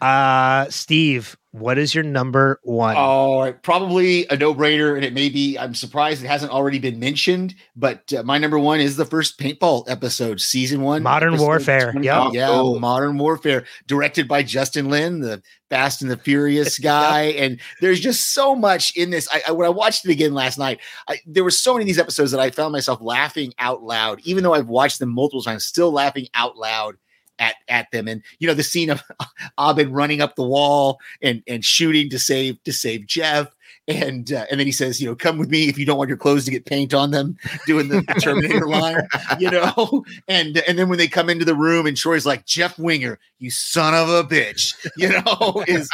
Uh, 0.00 0.66
Steve, 0.68 1.37
what 1.58 1.78
is 1.78 1.94
your 1.94 2.04
number 2.04 2.60
one? 2.62 2.96
Oh, 2.96 3.52
probably 3.62 4.26
a 4.28 4.36
no-brainer, 4.36 4.94
and 4.96 5.04
it 5.04 5.12
may 5.12 5.28
be. 5.28 5.58
I'm 5.58 5.74
surprised 5.74 6.22
it 6.22 6.26
hasn't 6.28 6.52
already 6.52 6.78
been 6.78 6.98
mentioned, 6.98 7.54
but 7.76 8.12
uh, 8.12 8.22
my 8.22 8.38
number 8.38 8.58
one 8.58 8.80
is 8.80 8.96
the 8.96 9.04
first 9.04 9.38
paintball 9.38 9.88
episode, 9.88 10.40
season 10.40 10.82
one, 10.82 11.02
Modern 11.02 11.38
Warfare. 11.38 11.92
20 11.92 12.06
Yep. 12.06 12.26
yeah, 12.32 12.48
Oh. 12.50 12.78
Modern 12.78 13.18
Warfare, 13.18 13.64
directed 13.86 14.28
by 14.28 14.42
Justin 14.42 14.88
Lin, 14.88 15.20
the 15.20 15.42
Fast 15.70 16.00
and 16.02 16.10
the 16.10 16.16
Furious 16.16 16.78
guy, 16.80 17.24
and 17.24 17.60
there's 17.80 18.00
just 18.00 18.32
so 18.32 18.54
much 18.54 18.96
in 18.96 19.10
this. 19.10 19.28
I, 19.30 19.42
I 19.48 19.52
when 19.52 19.66
I 19.66 19.70
watched 19.70 20.04
it 20.06 20.10
again 20.10 20.34
last 20.34 20.58
night, 20.58 20.80
I, 21.08 21.18
there 21.26 21.44
were 21.44 21.50
so 21.50 21.74
many 21.74 21.82
of 21.82 21.86
these 21.86 21.98
episodes 21.98 22.30
that 22.32 22.40
I 22.40 22.50
found 22.50 22.72
myself 22.72 23.00
laughing 23.02 23.52
out 23.58 23.82
loud, 23.82 24.20
even 24.24 24.42
though 24.44 24.54
I've 24.54 24.68
watched 24.68 24.98
them 24.98 25.10
multiple 25.10 25.42
times, 25.42 25.64
still 25.64 25.90
laughing 25.92 26.28
out 26.34 26.56
loud. 26.56 26.96
At, 27.38 27.54
at 27.68 27.90
them. 27.92 28.08
And 28.08 28.22
you 28.38 28.48
know 28.48 28.54
the 28.54 28.62
scene 28.62 28.90
of 28.90 29.02
Abed 29.58 29.90
running 29.90 30.20
up 30.20 30.36
the 30.36 30.42
wall 30.42 30.98
and 31.22 31.42
and 31.46 31.64
shooting 31.64 32.10
to 32.10 32.18
save 32.18 32.62
to 32.64 32.72
save 32.72 33.06
Jeff 33.06 33.54
and 33.88 34.32
uh, 34.32 34.44
and 34.50 34.60
then 34.60 34.66
he 34.66 34.72
says 34.72 35.00
you 35.00 35.06
know 35.06 35.14
come 35.14 35.38
with 35.38 35.48
me 35.48 35.68
if 35.68 35.78
you 35.78 35.86
don't 35.86 35.96
want 35.96 36.08
your 36.08 36.16
clothes 36.16 36.44
to 36.44 36.50
get 36.50 36.66
paint 36.66 36.92
on 36.92 37.10
them 37.10 37.36
doing 37.66 37.88
the 37.88 38.02
Terminator 38.20 38.68
line 38.68 39.06
you 39.38 39.50
know? 39.50 40.04
And 40.28 40.58
and 40.58 40.78
then 40.78 40.88
when 40.88 40.98
they 40.98 41.08
come 41.08 41.30
into 41.30 41.44
the 41.44 41.54
room 41.54 41.86
and 41.86 41.96
Troy's 41.96 42.26
like 42.26 42.44
Jeff 42.44 42.78
Winger 42.78 43.18
you 43.38 43.50
son 43.50 43.94
of 43.94 44.08
a 44.08 44.24
bitch 44.24 44.74
you 44.96 45.08
know? 45.08 45.64
Is 45.68 45.88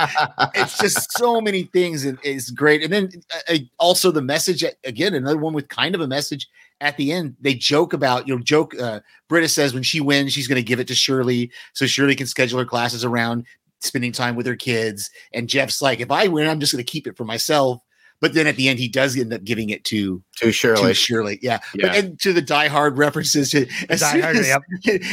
it's 0.54 0.78
just 0.78 1.12
so 1.16 1.40
many 1.40 1.64
things 1.64 2.04
and 2.04 2.18
it's 2.22 2.50
great. 2.50 2.82
And 2.82 2.92
then 2.92 3.10
uh, 3.48 3.58
also 3.78 4.10
the 4.10 4.22
message 4.22 4.64
again 4.84 5.14
another 5.14 5.38
one 5.38 5.54
with 5.54 5.68
kind 5.68 5.94
of 5.94 6.00
a 6.00 6.08
message 6.08 6.48
at 6.80 6.96
the 6.96 7.12
end. 7.12 7.36
They 7.40 7.54
joke 7.54 7.92
about 7.92 8.26
you 8.26 8.34
know 8.34 8.42
joke 8.42 8.74
uh 8.80 9.00
Britta 9.28 9.48
says 9.48 9.72
when 9.72 9.82
she 9.82 10.00
wins 10.00 10.32
she's 10.32 10.48
going 10.48 10.56
to 10.56 10.62
give 10.62 10.80
it 10.80 10.88
to 10.88 10.94
Shirley 10.94 11.50
so 11.74 11.86
Shirley 11.86 12.16
can 12.16 12.26
schedule 12.26 12.58
her 12.58 12.64
classes 12.64 13.04
around 13.04 13.46
spending 13.80 14.12
time 14.12 14.34
with 14.34 14.46
her 14.46 14.56
kids. 14.56 15.10
And 15.32 15.48
Jeff's 15.48 15.80
like 15.80 16.00
if 16.00 16.10
I 16.10 16.26
win 16.28 16.48
I'm 16.48 16.60
just 16.60 16.72
going 16.72 16.84
to 16.84 16.90
keep 16.90 17.06
it 17.06 17.16
for 17.16 17.24
myself 17.24 17.83
but 18.20 18.32
then 18.34 18.46
at 18.46 18.56
the 18.56 18.68
end 18.68 18.78
he 18.78 18.88
does 18.88 19.16
end 19.18 19.32
up 19.32 19.44
giving 19.44 19.70
it 19.70 19.84
to 19.84 20.22
to 20.36 20.50
Shirley. 20.52 20.88
to 20.88 20.94
Shirley 20.94 21.38
yeah, 21.42 21.58
Yeah. 21.74 21.88
But, 21.88 21.96
and 21.96 22.20
to 22.20 22.32
the 22.32 22.42
Die 22.42 22.68
Hard 22.68 22.96
references 22.98 23.50
to 23.50 23.66
as, 23.88 24.00
Die 24.00 24.12
soon 24.12 24.22
Hard, 24.22 24.36
as, 24.36 24.46
yep. 24.48 24.62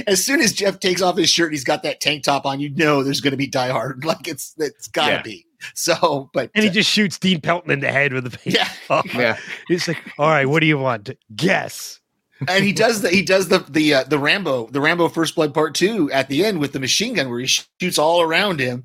as 0.08 0.26
soon 0.26 0.42
as 0.42 0.54
Jeff 0.54 0.80
takes 0.80 1.02
off 1.02 1.18
his 1.18 1.30
shirt 1.30 1.48
and 1.48 1.54
he's 1.54 1.64
got 1.64 1.84
that 1.84 2.00
tank 2.02 2.24
top 2.24 2.46
on 2.46 2.60
you 2.60 2.70
know 2.76 3.04
there's 3.04 3.22
going 3.22 3.32
to 3.32 3.38
be 3.38 3.48
Die 3.48 3.70
Hard 3.70 4.06
like 4.06 4.28
it's 4.28 4.54
it's 4.58 4.88
got 4.88 5.08
to 5.08 5.12
Yeah. 5.14 5.22
be 5.22 5.46
so 5.76 6.30
but 6.34 6.50
and 6.56 6.64
he 6.64 6.70
uh, 6.70 6.74
just 6.74 6.90
shoots 6.90 7.20
Dean 7.20 7.40
Pelton 7.40 7.70
in 7.72 7.82
the 7.82 7.92
head 7.92 8.14
with 8.14 8.26
a 8.26 8.32
paint. 8.32 8.56
yeah 8.56 9.02
yeah. 9.14 9.38
He's 9.68 9.88
like, 9.88 10.02
all 10.18 10.28
right, 10.30 10.48
what 10.48 10.60
do 10.62 10.66
you 10.66 10.78
want? 10.80 11.12
Guess. 11.36 12.00
and 12.48 12.64
he 12.66 12.74
does 12.74 13.02
the 13.04 13.10
he 13.10 13.22
does 13.22 13.50
the 13.50 13.60
the 13.70 13.94
uh, 13.94 14.04
the 14.06 14.18
Rambo 14.18 14.68
the 14.72 14.82
Rambo 14.82 15.08
First 15.10 15.36
Blood 15.36 15.54
Part 15.54 15.76
Two 15.76 16.10
at 16.12 16.28
the 16.30 16.44
end 16.44 16.60
with 16.60 16.72
the 16.74 16.80
machine 16.80 17.14
gun 17.14 17.30
where 17.30 17.40
he 17.40 17.46
shoots 17.46 18.00
all 18.00 18.22
around 18.22 18.60
him, 18.60 18.84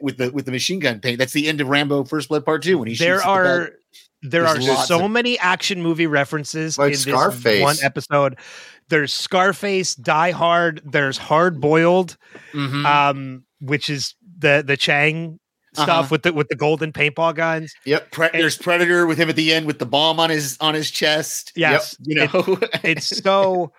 with 0.00 0.16
the 0.18 0.30
with 0.30 0.46
the 0.46 0.52
machine 0.52 0.78
gun 0.80 1.00
paint. 1.00 1.18
That's 1.18 1.32
the 1.32 1.48
end 1.48 1.60
of 1.60 1.68
Rambo 1.68 2.04
First 2.04 2.28
Blood 2.28 2.44
Part 2.44 2.62
Two 2.62 2.78
when 2.78 2.88
he 2.88 2.94
there 2.96 3.16
shoots 3.16 3.26
at 3.26 3.32
the 3.32 3.38
are 3.40 3.72
there 4.22 4.42
There's 4.54 4.68
are 4.68 4.84
so 4.86 5.04
of- 5.04 5.10
many 5.10 5.38
action 5.38 5.82
movie 5.82 6.06
references 6.06 6.78
Like 6.78 6.94
in 6.94 7.12
this 7.12 7.60
one 7.62 7.76
episode. 7.82 8.38
There's 8.88 9.12
Scarface, 9.12 9.94
Die 9.94 10.30
Hard. 10.30 10.80
There's 10.84 11.18
Hard 11.18 11.60
Boiled, 11.60 12.16
Mhm. 12.52 12.84
um, 12.84 13.44
which 13.60 13.88
is 13.90 14.14
the 14.38 14.62
the 14.66 14.76
Chang 14.76 15.38
stuff 15.74 15.88
Uh-huh. 15.88 16.08
with 16.10 16.22
the 16.22 16.32
with 16.32 16.48
the 16.48 16.56
golden 16.56 16.92
paintball 16.92 17.34
guns. 17.34 17.74
Yep. 17.84 18.10
Pre- 18.10 18.28
there's 18.32 18.56
Predator 18.56 19.06
with 19.06 19.18
him 19.18 19.28
at 19.28 19.36
the 19.36 19.52
end 19.52 19.66
with 19.66 19.78
the 19.78 19.86
bomb 19.86 20.18
on 20.18 20.30
his 20.30 20.56
on 20.60 20.74
his 20.74 20.90
chest. 20.90 21.52
Yes, 21.54 21.96
You 22.04 22.14
know, 22.26 22.58
it's 22.82 23.06
so 23.06 23.72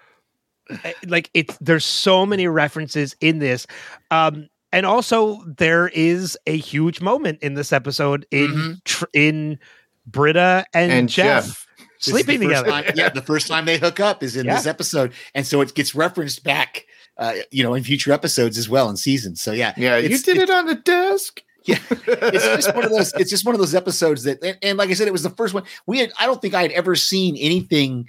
eh, 0.84 0.94
like 1.08 1.30
it's 1.34 1.58
there's 1.60 1.86
so 1.86 2.26
many 2.26 2.48
references 2.48 3.16
in 3.22 3.40
this 3.40 3.66
um 4.12 4.48
and 4.78 4.86
also 4.86 5.42
there 5.58 5.88
is 5.90 6.38
a 6.46 6.56
huge 6.56 7.02
moment 7.02 7.40
in 7.42 7.56
this 7.56 7.74
episode 7.74 8.26
in 8.32 8.52
Mhm. 8.52 8.84
tr- 8.84 9.06
in 9.14 9.60
Britta 10.06 10.66
and, 10.74 10.92
And 10.92 11.10
Jeff, 11.10 11.46
Jeff. 11.46 11.68
Sleeping 12.00 12.40
the 12.42 12.48
together. 12.50 12.70
time- 12.70 12.86
yeah, 12.96 13.10
the 13.10 13.24
first 13.24 13.48
time 13.48 13.66
they 13.66 13.80
hook 13.80 14.00
up 14.00 14.22
is 14.22 14.36
in 14.36 14.46
this 14.46 14.68
episode, 14.68 15.14
and 15.34 15.48
so 15.48 15.62
it 15.62 15.74
gets 15.74 15.96
referenced 15.96 16.44
back, 16.44 16.86
uh, 17.18 17.34
you 17.50 17.64
know, 17.64 17.74
in 17.74 17.84
future 17.84 18.12
episodes 18.12 18.56
as 18.58 18.70
well 18.70 18.88
in 18.90 18.98
seasons. 18.98 19.42
So 19.42 19.52
yeah, 19.52 19.74
Yeah, 19.78 19.98
you 19.98 20.10
did 20.10 20.28
it's- 20.28 20.44
it 20.44 20.50
on 20.52 20.68
the 20.68 20.76
desk. 20.76 21.42
Yeah. 21.66 21.80
it's 21.90 22.46
just 22.46 22.74
one 22.76 22.86
of 22.86 22.92
those 22.92 23.12
it's 23.16 23.30
just 23.32 23.46
one 23.46 23.54
of 23.56 23.60
those 23.60 23.76
episodes 23.76 24.24
that 24.24 24.42
and, 24.42 24.58
and 24.62 24.78
like 24.78 24.90
i 24.90 24.94
said 24.94 25.06
it 25.06 25.12
was 25.12 25.24
the 25.24 25.32
first 25.32 25.54
one 25.54 25.64
we 25.86 26.00
had 26.00 26.14
i 26.18 26.26
don't 26.26 26.42
think 26.42 26.54
i 26.54 26.62
had 26.62 26.72
ever 26.72 26.96
seen 26.96 27.36
anything 27.36 28.08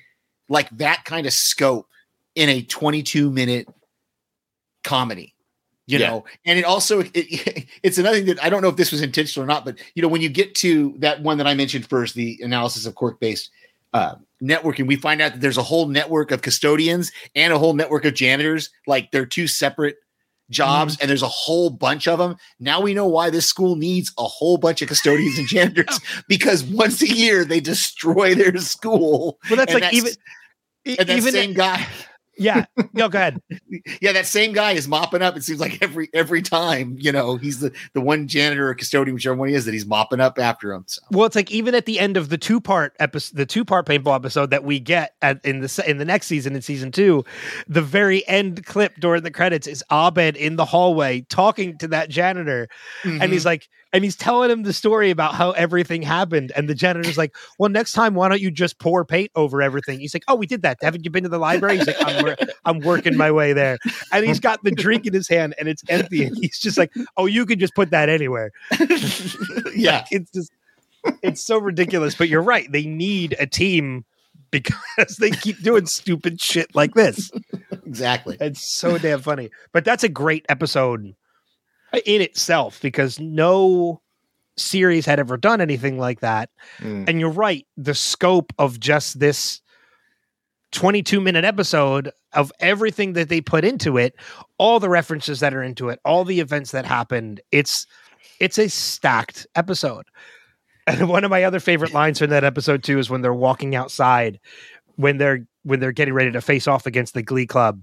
like 0.48 0.68
that 0.78 1.04
kind 1.04 1.26
of 1.26 1.32
scope 1.32 1.88
in 2.36 2.48
a 2.48 2.62
22 2.62 3.32
minute 3.32 3.66
comedy 4.84 5.34
you 5.88 5.98
Yeah. 5.98 6.08
know 6.08 6.24
and 6.44 6.58
it 6.58 6.64
also 6.64 7.00
it, 7.00 7.10
it's 7.82 7.98
another 7.98 8.18
thing 8.18 8.26
that 8.26 8.42
i 8.44 8.48
don't 8.48 8.62
know 8.62 8.68
if 8.68 8.76
this 8.76 8.92
was 8.92 9.02
intentional 9.02 9.42
or 9.44 9.46
not 9.48 9.64
but 9.64 9.78
you 9.94 10.02
know 10.02 10.08
when 10.08 10.20
you 10.20 10.28
get 10.28 10.54
to 10.56 10.94
that 10.98 11.22
one 11.22 11.38
that 11.38 11.46
i 11.48 11.54
mentioned 11.54 11.88
first 11.88 12.14
the 12.14 12.38
analysis 12.42 12.86
of 12.86 12.94
quirk 12.94 13.18
based 13.18 13.50
uh, 13.94 14.14
networking 14.42 14.86
we 14.86 14.96
find 14.96 15.20
out 15.22 15.32
that 15.32 15.40
there's 15.40 15.56
a 15.56 15.62
whole 15.62 15.88
network 15.88 16.30
of 16.30 16.42
custodians 16.42 17.10
and 17.34 17.52
a 17.52 17.58
whole 17.58 17.72
network 17.74 18.04
of 18.04 18.12
janitors 18.14 18.68
like 18.86 19.10
they're 19.10 19.24
two 19.26 19.48
separate 19.48 19.96
jobs 20.50 20.96
and 21.00 21.08
there's 21.10 21.22
a 21.22 21.28
whole 21.28 21.70
bunch 21.70 22.06
of 22.06 22.18
them 22.18 22.36
now 22.60 22.80
we 22.82 22.92
know 22.94 23.06
why 23.06 23.30
this 23.30 23.46
school 23.46 23.76
needs 23.76 24.12
a 24.18 24.24
whole 24.24 24.56
bunch 24.58 24.80
of 24.82 24.88
custodians 24.88 25.38
and 25.38 25.48
janitors 25.48 26.00
because 26.28 26.64
once 26.64 27.00
a 27.02 27.08
year 27.08 27.44
they 27.46 27.60
destroy 27.60 28.34
their 28.34 28.56
school 28.58 29.38
Well, 29.48 29.56
that's 29.56 29.72
like 29.74 29.82
that's- 29.82 29.94
even 29.94 30.12
and 30.98 31.08
that 31.08 31.16
even 31.16 31.32
same 31.32 31.54
guy 31.54 31.86
yeah. 32.38 32.64
No, 32.92 33.08
go 33.08 33.18
ahead. 33.18 33.42
yeah 34.00 34.12
that 34.12 34.26
same 34.26 34.52
guy 34.52 34.72
is 34.72 34.86
mopping 34.88 35.22
up 35.22 35.36
it 35.36 35.42
seems 35.44 35.60
like 35.60 35.78
every 35.82 36.08
every 36.14 36.42
time 36.42 36.96
you 36.98 37.10
know 37.12 37.36
he's 37.36 37.60
the 37.60 37.72
the 37.94 38.00
one 38.00 38.26
janitor 38.28 38.68
or 38.68 38.74
custodian 38.74 39.14
whichever 39.14 39.36
one 39.36 39.48
he 39.48 39.54
is 39.54 39.64
that 39.64 39.72
he's 39.74 39.86
mopping 39.86 40.20
up 40.20 40.38
after 40.38 40.72
him 40.72 40.84
so 40.86 41.00
Well, 41.10 41.26
it's 41.26 41.36
like 41.36 41.50
even 41.50 41.74
at 41.74 41.86
the 41.86 41.98
end 41.98 42.16
of 42.16 42.28
the 42.28 42.38
two 42.38 42.60
part 42.60 42.94
episode, 43.00 43.36
the 43.36 43.46
two 43.46 43.64
part 43.64 43.86
paintball 43.86 44.14
episode 44.14 44.50
that 44.50 44.64
we 44.64 44.80
get 44.80 45.14
at, 45.22 45.44
in 45.44 45.60
the 45.60 45.84
in 45.86 45.98
the 45.98 46.04
next 46.04 46.26
season 46.26 46.54
in 46.54 46.62
season 46.62 46.92
two, 46.92 47.24
the 47.66 47.82
very 47.82 48.26
end 48.28 48.64
clip 48.66 48.94
during 49.00 49.22
the 49.22 49.30
credits 49.30 49.66
is 49.66 49.84
Abed 49.90 50.36
in 50.36 50.56
the 50.56 50.64
hallway 50.64 51.22
talking 51.22 51.76
to 51.78 51.88
that 51.88 52.08
janitor, 52.08 52.68
and 53.04 53.20
Mm-hmm. 53.20 53.32
he's 53.32 53.44
like, 53.46 53.68
and 53.92 54.04
he's 54.04 54.16
telling 54.16 54.50
him 54.50 54.62
the 54.62 54.72
story 54.72 55.10
about 55.10 55.34
how 55.34 55.52
everything 55.52 56.02
happened, 56.02 56.52
and 56.56 56.68
the 56.68 56.74
janitor's 56.74 57.18
like, 57.18 57.34
"Well, 57.58 57.70
next 57.70 57.92
time, 57.92 58.14
why 58.14 58.28
don't 58.28 58.40
you 58.40 58.50
just 58.50 58.78
pour 58.78 59.04
paint 59.04 59.30
over 59.34 59.62
everything?" 59.62 60.00
He's 60.00 60.14
like, 60.14 60.24
"Oh, 60.28 60.34
we 60.34 60.46
did 60.46 60.62
that. 60.62 60.78
Haven't 60.82 61.04
you 61.04 61.10
been 61.10 61.24
to 61.24 61.28
the 61.28 61.38
library?" 61.38 61.78
He's 61.78 61.86
like, 61.86 61.96
"I'm 62.00 62.24
wor- 62.24 62.36
I'm 62.64 62.78
working 62.80 63.16
my 63.16 63.30
way 63.30 63.52
there," 63.52 63.78
and 64.12 64.24
he's 64.24 64.40
got 64.40 64.62
the 64.64 64.70
drink 64.70 65.06
in 65.06 65.14
his 65.14 65.28
hand, 65.28 65.54
and 65.58 65.68
it's 65.68 65.82
empty, 65.88 66.24
and 66.24 66.36
he's 66.36 66.58
just 66.58 66.78
like, 66.78 66.92
"Oh, 67.16 67.26
you 67.26 67.46
could 67.46 67.58
just 67.60 67.74
put 67.74 67.90
that 67.90 68.08
anywhere." 68.08 68.52
yeah 69.74 70.04
it's 70.10 70.30
just 70.30 70.52
it's 71.22 71.44
so 71.44 71.58
ridiculous 71.58 72.14
but 72.14 72.28
you're 72.28 72.42
right 72.42 72.70
they 72.72 72.84
need 72.84 73.36
a 73.38 73.46
team 73.46 74.04
because 74.50 75.16
they 75.20 75.30
keep 75.30 75.60
doing 75.62 75.86
stupid 75.86 76.40
shit 76.40 76.74
like 76.74 76.94
this 76.94 77.30
exactly 77.86 78.36
it's 78.40 78.68
so 78.70 78.98
damn 78.98 79.20
funny 79.20 79.50
but 79.72 79.84
that's 79.84 80.04
a 80.04 80.08
great 80.08 80.44
episode 80.48 81.14
in 82.04 82.20
itself 82.22 82.80
because 82.80 83.18
no 83.18 84.00
series 84.56 85.06
had 85.06 85.20
ever 85.20 85.36
done 85.36 85.60
anything 85.60 85.98
like 85.98 86.20
that. 86.20 86.50
Mm. 86.78 87.08
and 87.08 87.20
you're 87.20 87.30
right 87.30 87.66
the 87.76 87.94
scope 87.94 88.52
of 88.58 88.80
just 88.80 89.20
this 89.20 89.60
22 90.72 91.20
minute 91.20 91.44
episode 91.44 92.10
of 92.34 92.52
everything 92.60 93.14
that 93.14 93.28
they 93.30 93.40
put 93.40 93.64
into 93.64 93.96
it 93.96 94.14
all 94.58 94.78
the 94.78 94.88
references 94.88 95.40
that 95.40 95.54
are 95.54 95.62
into 95.62 95.88
it 95.88 95.98
all 96.04 96.24
the 96.24 96.40
events 96.40 96.72
that 96.72 96.84
happened 96.84 97.40
it's 97.52 97.86
it's 98.40 98.58
a 98.58 98.68
stacked 98.68 99.46
episode. 99.54 100.06
And 100.86 101.08
one 101.08 101.24
of 101.24 101.30
my 101.30 101.44
other 101.44 101.60
favorite 101.60 101.92
lines 101.92 102.18
from 102.18 102.30
that 102.30 102.44
episode 102.44 102.82
too 102.82 102.98
is 102.98 103.10
when 103.10 103.20
they're 103.20 103.34
walking 103.34 103.74
outside 103.74 104.40
when 104.96 105.18
they're 105.18 105.46
when 105.62 105.80
they're 105.80 105.92
getting 105.92 106.14
ready 106.14 106.32
to 106.32 106.40
face 106.40 106.66
off 106.66 106.86
against 106.86 107.14
the 107.14 107.22
glee 107.22 107.46
club 107.46 107.82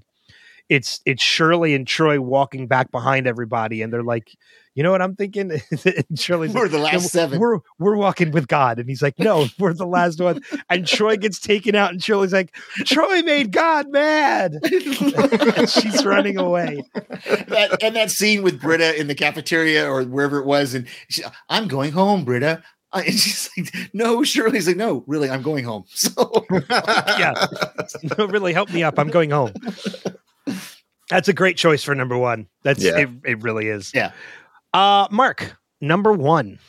it's 0.70 1.00
it's 1.06 1.22
shirley 1.24 1.76
and 1.76 1.88
troy 1.88 2.20
walking 2.20 2.68
back 2.68 2.92
behind 2.92 3.28
everybody 3.28 3.82
and 3.82 3.94
they're 3.94 4.04
like 4.04 4.36
you 4.74 4.84
know 4.84 4.92
what 4.92 5.02
i'm 5.02 5.16
thinking 5.16 5.52
shirley's 6.16 6.54
we're 6.54 6.68
the 6.68 6.78
last 6.80 7.10
seven 7.10 7.40
we're 7.40 7.60
we're 7.78 7.96
walking 7.96 8.32
with 8.32 8.48
God. 8.48 8.80
And 8.80 8.88
he's 8.90 9.02
like, 9.02 9.20
No, 9.20 9.48
we're 9.60 9.74
the 9.74 9.86
last 9.86 10.20
one. 10.22 10.42
And 10.70 10.88
Troy 10.88 11.18
gets 11.18 11.40
taken 11.40 11.76
out, 11.76 11.92
and 11.92 12.04
Shirley's 12.04 12.34
like, 12.34 12.56
Troy 12.86 13.22
made 13.22 13.52
God 13.52 13.90
mad. 13.90 14.60
She's 15.68 16.06
running 16.06 16.38
away. 16.38 16.84
that, 17.48 17.78
and 17.82 17.96
that 17.96 18.12
scene 18.12 18.44
with 18.44 18.62
Britta 18.62 19.00
in 19.00 19.08
the 19.08 19.16
cafeteria 19.16 19.90
or 19.90 20.04
wherever 20.04 20.40
it 20.40 20.46
was, 20.46 20.74
and 20.74 20.88
she, 21.10 21.24
I'm 21.50 21.68
going 21.68 21.92
home, 21.92 22.24
Britta. 22.24 22.64
And 22.94 23.14
she's 23.14 23.50
like, 23.58 23.74
"No, 23.94 24.24
Shirley's 24.24 24.68
like, 24.68 24.78
no, 24.78 25.04
really, 25.06 25.30
I'm 25.30 25.42
going 25.42 25.66
home." 25.66 25.84
So 25.90 26.46
Yeah. 26.80 27.34
really 28.18 28.54
help 28.54 28.72
me 28.72 28.84
up. 28.84 28.98
I'm 28.98 29.10
going 29.10 29.32
home. 29.32 29.52
That's 31.10 31.28
a 31.28 31.34
great 31.34 31.58
choice 31.58 31.84
for 31.84 31.94
number 31.96 32.18
one. 32.18 32.48
That's 32.64 32.84
Yeah. 32.84 32.98
it, 32.98 33.10
it 33.24 33.44
really 33.44 33.68
is. 33.68 33.92
Yeah. 33.94 34.12
Uh 34.74 35.08
Mark, 35.12 35.56
number 35.82 36.12
one. 36.14 36.60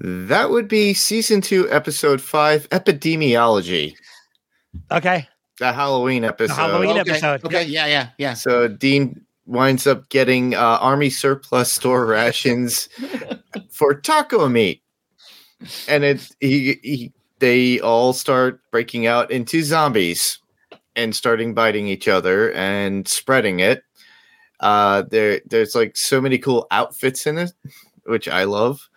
That 0.00 0.50
would 0.50 0.68
be 0.68 0.92
season 0.94 1.40
two, 1.40 1.70
episode 1.70 2.20
five, 2.20 2.68
epidemiology, 2.70 3.94
Okay. 4.90 5.26
the 5.58 5.72
Halloween 5.72 6.24
episode. 6.24 6.54
The 6.54 6.60
Halloween 6.60 6.98
okay, 6.98 7.10
episode. 7.12 7.44
Okay, 7.44 7.64
yeah, 7.64 7.86
yeah, 7.86 8.08
yeah. 8.18 8.34
So 8.34 8.68
Dean 8.68 9.24
winds 9.46 9.86
up 9.86 10.08
getting 10.10 10.54
uh, 10.54 10.58
army 10.58 11.08
surplus 11.08 11.72
store 11.72 12.04
rations 12.18 12.88
for 13.70 13.94
taco 13.94 14.48
meat, 14.48 14.82
and 15.88 16.04
it 16.04 16.28
he, 16.40 16.78
he 16.82 17.12
they 17.38 17.80
all 17.80 18.12
start 18.12 18.60
breaking 18.72 19.06
out 19.06 19.30
into 19.30 19.62
zombies 19.62 20.40
and 20.96 21.14
starting 21.14 21.54
biting 21.54 21.86
each 21.86 22.08
other 22.08 22.52
and 22.52 23.06
spreading 23.06 23.60
it. 23.60 23.84
Uh, 24.58 25.02
there 25.10 25.40
there's 25.46 25.74
like 25.74 25.96
so 25.96 26.20
many 26.20 26.38
cool 26.38 26.66
outfits 26.70 27.26
in 27.26 27.38
it, 27.38 27.52
which 28.04 28.26
I 28.26 28.44
love. 28.44 28.88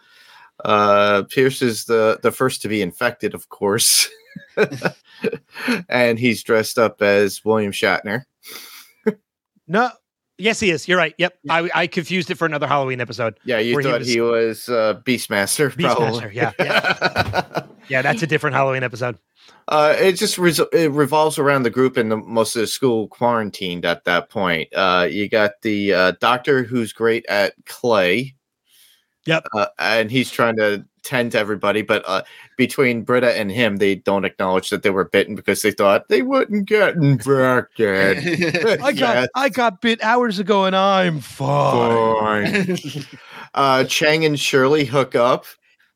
Uh, 0.63 1.23
Pierce 1.29 1.61
is 1.61 1.85
the 1.85 2.19
the 2.23 2.31
first 2.31 2.61
to 2.63 2.67
be 2.69 2.81
infected, 2.81 3.33
of 3.33 3.49
course. 3.49 4.09
and 5.89 6.17
he's 6.19 6.43
dressed 6.43 6.77
up 6.79 7.01
as 7.01 7.43
William 7.43 7.71
Shatner. 7.71 8.23
No. 9.67 9.91
Yes, 10.37 10.59
he 10.61 10.71
is. 10.71 10.87
You're 10.87 10.97
right. 10.97 11.13
Yep. 11.17 11.37
I, 11.49 11.69
I 11.75 11.87
confused 11.87 12.31
it 12.31 12.35
for 12.35 12.45
another 12.45 12.65
Halloween 12.65 13.01
episode. 13.01 13.37
Yeah, 13.43 13.59
you 13.59 13.75
Where 13.75 13.83
he 13.83 13.89
thought 13.89 13.99
was- 13.99 14.07
he 14.07 14.21
was, 14.21 14.69
uh, 14.69 15.01
Beastmaster. 15.05 15.69
Beastmaster. 15.69 15.95
probably. 16.21 16.35
Yeah. 16.35 16.53
Yeah. 16.57 17.63
Yeah. 17.89 18.01
That's 18.01 18.21
a 18.23 18.27
different 18.27 18.55
Halloween 18.55 18.83
episode. 18.83 19.17
uh, 19.67 19.95
it 19.97 20.13
just 20.13 20.37
res- 20.37 20.61
it 20.71 20.91
revolves 20.91 21.37
around 21.37 21.63
the 21.63 21.69
group, 21.69 21.97
and 21.97 22.11
the, 22.11 22.17
most 22.17 22.55
of 22.55 22.61
the 22.61 22.67
school 22.67 23.07
quarantined 23.07 23.85
at 23.85 24.03
that 24.05 24.29
point. 24.29 24.69
Uh, 24.73 25.07
you 25.09 25.27
got 25.27 25.61
the 25.61 25.93
uh, 25.93 26.11
doctor 26.19 26.63
who's 26.63 26.93
great 26.93 27.25
at 27.27 27.53
clay. 27.65 28.35
Yep. 29.25 29.45
uh, 29.55 29.67
and 29.77 30.09
he's 30.09 30.31
trying 30.31 30.55
to 30.57 30.85
tend 31.03 31.33
to 31.33 31.39
everybody, 31.39 31.81
but 31.81 32.03
uh, 32.07 32.23
between 32.57 33.03
Britta 33.03 33.37
and 33.37 33.51
him, 33.51 33.77
they 33.77 33.95
don't 33.95 34.25
acknowledge 34.25 34.69
that 34.69 34.81
they 34.81 34.89
were 34.89 35.05
bitten 35.05 35.35
because 35.35 35.61
they 35.61 35.71
thought 35.71 36.07
they 36.07 36.21
wouldn't 36.21 36.67
get 36.67 36.95
infected. 36.95 38.17
I 38.81 38.91
got 38.93 39.15
Yes. 39.15 39.27
I 39.35 39.49
got 39.49 39.81
bit 39.81 40.03
hours 40.03 40.39
ago 40.39 40.65
and 40.65 40.75
I'm 40.75 41.19
fine. 41.19 42.75
Fine. 42.75 43.05
uh, 43.53 43.83
Chang 43.83 44.25
and 44.25 44.39
Shirley 44.39 44.85
hook 44.85 45.15
up. 45.15 45.45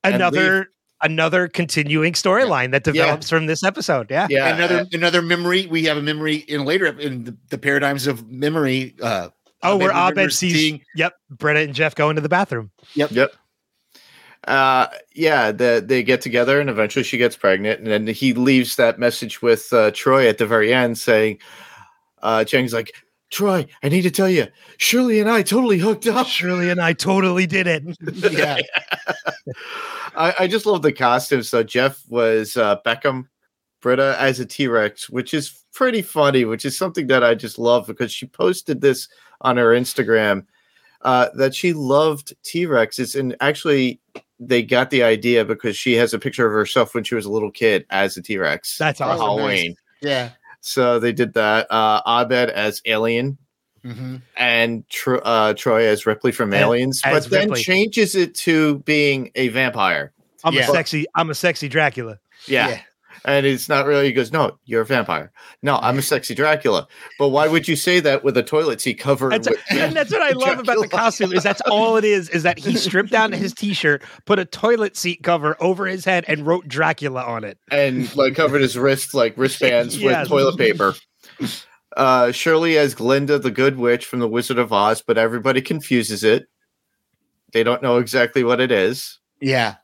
Another 0.04 0.70
another 1.04 1.48
continuing 1.48 2.14
storyline 2.14 2.72
that 2.72 2.84
develops 2.84 3.30
from 3.30 3.46
this 3.46 3.64
episode. 3.64 4.10
Yeah. 4.10 4.28
Yeah, 4.30 4.56
another 4.56 4.86
another 4.94 5.22
memory. 5.22 5.68
We 5.68 5.84
have 5.86 5.98
a 5.98 6.02
memory 6.02 6.38
in 6.38 6.66
later 6.66 6.88
in 7.00 7.26
the, 7.26 7.38
the 7.50 7.58
paradigms 7.58 8.08
of 8.08 8.28
memory. 8.30 8.96
Uh, 9.02 9.30
Oh, 9.66 9.78
where 9.78 9.92
Abed 9.92 9.96
Abed 9.98 10.10
remembers 10.18 10.38
sees 10.38 10.56
seeing- 10.56 10.82
Yep. 10.98 11.14
Britta 11.30 11.62
and 11.62 11.74
Jeff 11.74 11.96
go 11.96 12.10
into 12.10 12.22
the 12.22 12.28
bathroom. 12.28 12.72
Yep. 12.96 13.12
Yep. 13.12 13.34
Uh, 14.46 14.88
yeah, 15.16 15.54
the, 15.54 15.82
they 15.86 16.04
get 16.04 16.20
together 16.20 16.60
and 16.60 16.70
eventually 16.70 17.04
she 17.04 17.18
gets 17.18 17.38
pregnant. 17.38 17.80
And 17.80 17.88
then 17.88 18.08
he 18.08 18.34
leaves 18.34 18.76
that 18.76 19.00
message 19.00 19.42
with 19.42 19.72
uh, 19.72 19.92
Troy 19.92 20.28
at 20.28 20.38
the 20.38 20.46
very 20.46 20.74
end 20.74 20.98
saying, 20.98 21.40
uh, 22.22 22.44
Chang's 22.44 22.74
like, 22.74 22.94
Troy, 23.34 23.66
I 23.82 23.90
need 23.90 24.04
to 24.04 24.12
tell 24.12 24.30
you, 24.30 24.48
Shirley 24.78 25.20
and 25.20 25.30
I 25.30 25.42
totally 25.42 25.80
hooked 25.80 26.06
up. 26.06 26.28
Shirley 26.28 26.70
and 26.70 26.80
I 26.80 26.94
totally 26.94 27.48
did 27.48 27.66
it. 27.66 27.84
yeah. 28.32 28.60
I, 30.16 30.36
I 30.42 30.48
just 30.48 30.68
love 30.68 30.84
the 30.84 30.94
costumes. 30.94 31.50
So 31.50 31.64
Jeff 31.64 32.04
was 32.08 32.56
uh, 32.56 32.78
Beckham, 32.86 33.28
Britta 33.82 34.16
as 34.20 34.40
a 34.40 34.46
T 34.46 34.68
Rex, 34.68 35.10
which 35.10 35.34
is 35.34 35.66
pretty 35.74 36.04
funny, 36.04 36.46
which 36.46 36.64
is 36.64 36.78
something 36.78 37.08
that 37.08 37.24
I 37.24 37.34
just 37.34 37.58
love 37.58 37.88
because 37.88 38.12
she 38.12 38.28
posted 38.28 38.82
this 38.82 39.10
on 39.42 39.58
her 39.58 39.72
Instagram 39.72 40.46
uh, 41.02 41.30
that 41.34 41.56
she 41.56 41.74
loved 41.74 42.36
T 42.44 42.68
Rexes. 42.68 43.20
And 43.20 43.36
actually, 43.42 44.00
they 44.40 44.62
got 44.62 44.92
the 44.92 45.02
idea 45.02 45.44
because 45.44 45.76
she 45.76 45.94
has 45.94 46.14
a 46.14 46.20
picture 46.20 46.46
of 46.46 46.54
herself 46.54 46.94
when 46.94 47.04
she 47.04 47.16
was 47.16 47.26
a 47.26 47.32
little 47.32 47.52
kid 47.52 47.86
as 47.90 48.16
a 48.16 48.22
T 48.22 48.38
Rex. 48.38 48.78
That's 48.78 49.00
for 49.00 49.06
awesome. 49.06 49.20
Halloween. 49.20 49.76
Yeah. 50.04 50.30
So 50.66 50.98
they 51.00 51.12
did 51.12 51.34
that. 51.34 51.68
Uh, 51.70 52.02
Abed 52.06 52.50
as 52.50 52.82
Alien 52.86 53.38
Mm-hmm. 53.86 54.16
and 54.38 54.88
Tro- 54.88 55.20
uh, 55.20 55.54
Troy 55.56 55.88
as 55.88 56.06
Ripley 56.06 56.32
from 56.32 56.54
Aliens, 56.54 57.02
as 57.04 57.26
but 57.26 57.32
then 57.32 57.50
Ripley. 57.50 57.64
changes 57.64 58.16
it 58.16 58.34
to 58.36 58.80
being 58.80 59.30
a 59.36 59.50
vampire. 59.50 60.14
I'm 60.42 60.54
Yeah. 60.54 60.62
a 60.62 60.72
sexy. 60.72 61.06
I'm 61.16 61.30
a 61.30 61.36
sexy 61.36 61.68
Dracula. 61.68 62.18
Yeah. 62.48 62.70
Yeah. 62.70 62.80
And 63.26 63.46
it's 63.46 63.70
not 63.70 63.86
really, 63.86 64.08
he 64.08 64.12
goes, 64.12 64.32
No, 64.34 64.58
you're 64.66 64.82
a 64.82 64.86
vampire. 64.86 65.32
No, 65.62 65.78
I'm 65.78 65.98
a 65.98 66.02
sexy 66.02 66.36
Dracula. 66.36 66.88
But 67.18 67.30
why 67.30 67.48
would 67.48 67.68
you 67.68 67.76
say 67.78 68.00
that 68.02 68.24
with 68.24 68.36
a 68.36 68.44
toilet 68.44 68.82
seat 68.82 68.96
covered 69.00 69.32
That's 69.32 69.50
with 69.50 69.60
and 69.70 69.96
that's 69.96 70.12
what 70.12 70.22
I 70.22 70.32
love 70.32 70.60
about 70.60 70.82
the 70.82 70.90
costume 70.90 71.32
is 71.32 71.42
that's 71.44 71.62
all 71.62 71.96
it 71.96 72.04
is. 72.04 72.28
Is 72.30 72.44
that 72.44 72.60
he 72.60 72.76
stripped 72.76 73.12
down 73.12 73.32
his 73.32 73.54
t-shirt, 73.54 74.04
put 74.26 74.40
a 74.40 74.46
toilet 74.46 74.98
seat 74.98 75.24
cover 75.24 75.56
over 75.62 75.86
his 75.86 76.04
head, 76.04 76.26
and 76.28 76.46
wrote 76.46 76.68
Dracula 76.68 77.24
on 77.24 77.44
it. 77.46 77.58
and 77.72 78.14
like 78.16 78.36
covered 78.36 78.62
his 78.62 78.78
wrists 78.78 79.14
like 79.14 79.38
wristbands 79.38 79.98
Yes. 79.98 80.24
with 80.24 80.28
toilet 80.30 80.58
paper. 80.58 80.94
Uh, 81.96 82.32
Shirley 82.32 82.78
as 82.78 82.96
Glinda, 82.96 83.38
the 83.40 83.52
Good 83.52 83.78
Witch 83.78 84.06
from 84.06 84.20
The 84.20 84.28
Wizard 84.28 84.58
of 84.58 84.74
Oz, 84.74 85.02
but 85.06 85.18
everybody 85.18 85.62
confuses 85.62 86.24
it. 86.24 86.48
They 87.54 87.64
don't 87.64 87.84
know 87.84 88.00
exactly 88.00 88.44
what 88.44 88.60
it 88.60 88.72
is. 88.72 89.20
Yeah. 89.40 89.76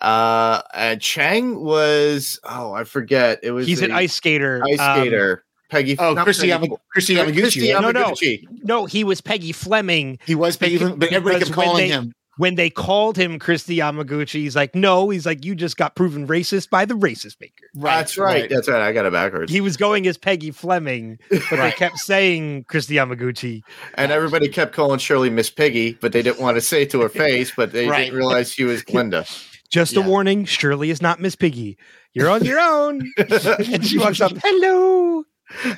Uh, 0.00 0.62
and 0.74 1.00
Chang 1.00 1.60
was 1.60 2.38
oh, 2.44 2.72
I 2.72 2.84
forget. 2.84 3.40
It 3.42 3.50
was 3.52 3.66
He's 3.66 3.82
an 3.82 3.92
ice 3.92 4.12
skater. 4.14 4.62
ice 4.70 4.78
Um, 4.80 5.00
skater. 5.00 5.44
Peggy. 5.68 5.96
Oh, 5.98 6.14
Kristi, 6.14 6.24
Peggy- 6.42 6.48
Yama- 6.48 6.66
Kristi 6.96 7.18
Uh, 7.18 7.24
Yamaguchi. 7.24 7.34
Kristi 7.42 7.74
right? 7.74 7.82
No, 7.82 7.90
no. 7.90 8.14
No, 8.62 8.86
he 8.86 9.02
was 9.02 9.20
Peggy 9.20 9.50
Fleming. 9.50 10.18
He 10.24 10.34
was 10.36 10.56
Peggy, 10.56 10.78
Because- 10.78 10.94
but 10.96 11.12
everybody 11.12 11.44
kept 11.44 11.56
when 11.56 11.66
calling 11.66 11.88
they- 11.88 11.94
him. 11.94 12.12
When 12.38 12.54
they 12.56 12.68
called 12.68 13.16
him 13.16 13.38
Kristi 13.38 13.76
Yamaguchi, 13.78 14.40
he's 14.40 14.54
like, 14.54 14.74
no, 14.74 15.08
he's 15.08 15.24
like, 15.24 15.42
you 15.42 15.54
just 15.54 15.78
got 15.78 15.96
proven 15.96 16.26
racist 16.28 16.68
by 16.68 16.84
the 16.84 16.92
racist 16.92 17.36
maker. 17.40 17.64
That's 17.74 18.18
right. 18.18 18.46
That's 18.50 18.68
right. 18.68 18.82
I 18.82 18.92
got 18.92 19.06
it 19.06 19.12
backwards. 19.14 19.50
He 19.50 19.62
was 19.62 19.78
going 19.78 20.06
as 20.06 20.18
Peggy 20.18 20.50
Fleming, 20.50 21.18
but 21.30 21.56
they 21.56 21.70
kept 21.70 21.96
saying 21.98 22.64
Kristi 22.64 22.90
Yamaguchi. 22.96 23.62
and 23.94 24.12
everybody 24.12 24.48
kept 24.48 24.74
calling 24.74 24.98
Shirley 24.98 25.30
Miss 25.30 25.48
Piggy, 25.48 25.96
but 25.98 26.12
they 26.12 26.20
didn't 26.20 26.38
want 26.38 26.58
to 26.58 26.60
say 26.60 26.82
it 26.82 26.90
to 26.90 27.00
her 27.00 27.08
face, 27.08 27.52
but 27.56 27.72
they 27.72 27.88
Right. 27.88 28.04
didn't 28.04 28.18
realize 28.18 28.52
she 28.52 28.64
was 28.64 28.82
Glinda. 28.82 29.24
Just 29.70 29.94
Yeah. 29.94 30.04
a 30.04 30.08
warning, 30.08 30.44
Shirley 30.44 30.90
is 30.90 31.00
not 31.02 31.20
Miss 31.20 31.36
Piggy. 31.36 31.76
You're 32.12 32.30
on 32.30 32.44
your 32.44 32.58
own. 32.60 33.10
and 33.18 33.84
she 33.86 33.98
walks 33.98 34.20
up, 34.20 34.32
hello. 34.42 35.24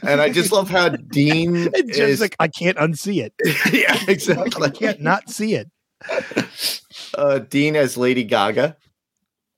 and 0.06 0.20
I 0.20 0.30
just 0.30 0.52
love 0.52 0.70
how 0.70 0.88
Dean 0.90 1.68
is 1.74 2.20
like, 2.20 2.36
I 2.40 2.48
can't 2.48 2.76
unsee 2.78 3.22
it. 3.24 3.34
yeah, 3.72 3.98
exactly. 4.08 4.66
I 4.66 4.70
can't 4.70 5.00
not 5.00 5.28
see 5.30 5.54
it. 5.54 5.70
Uh, 7.14 7.38
Dean 7.40 7.76
as 7.76 7.96
Lady 7.96 8.24
Gaga. 8.24 8.76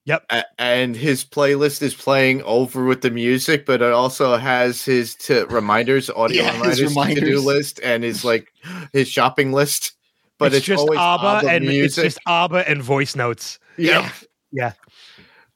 Yep. 0.07 0.25
A- 0.31 0.45
and 0.59 0.97
his 0.97 1.25
playlist 1.25 1.83
is 1.83 1.95
playing 1.95 2.43
over 2.43 2.85
with 2.85 3.03
the 3.03 3.11
music, 3.11 3.67
but 3.67 3.83
it 3.83 3.93
also 3.93 4.37
has 4.37 4.85
his 4.85 5.15
t- 5.15 5.43
reminders, 5.45 6.09
audio 6.11 6.43
Yeah, 6.45 6.65
his 6.65 6.83
reminders, 6.83 7.21
to 7.21 7.27
do 7.27 7.41
list, 7.41 7.81
and 7.85 8.03
his 8.03 8.25
like 8.25 8.49
his 8.93 9.09
shopping 9.09 9.53
list. 9.53 9.93
But 10.39 10.55
it's, 10.55 10.65
just 10.65 10.81
always 10.81 10.99
ABBA, 10.99 11.49
and 11.49 11.67
music. 11.67 12.07
it's 12.07 12.15
just 12.15 12.19
ABBA 12.27 12.67
and 12.69 12.83
voice 12.83 13.15
notes. 13.15 13.59
Yeah. 13.81 14.11
Yeah. 14.53 14.73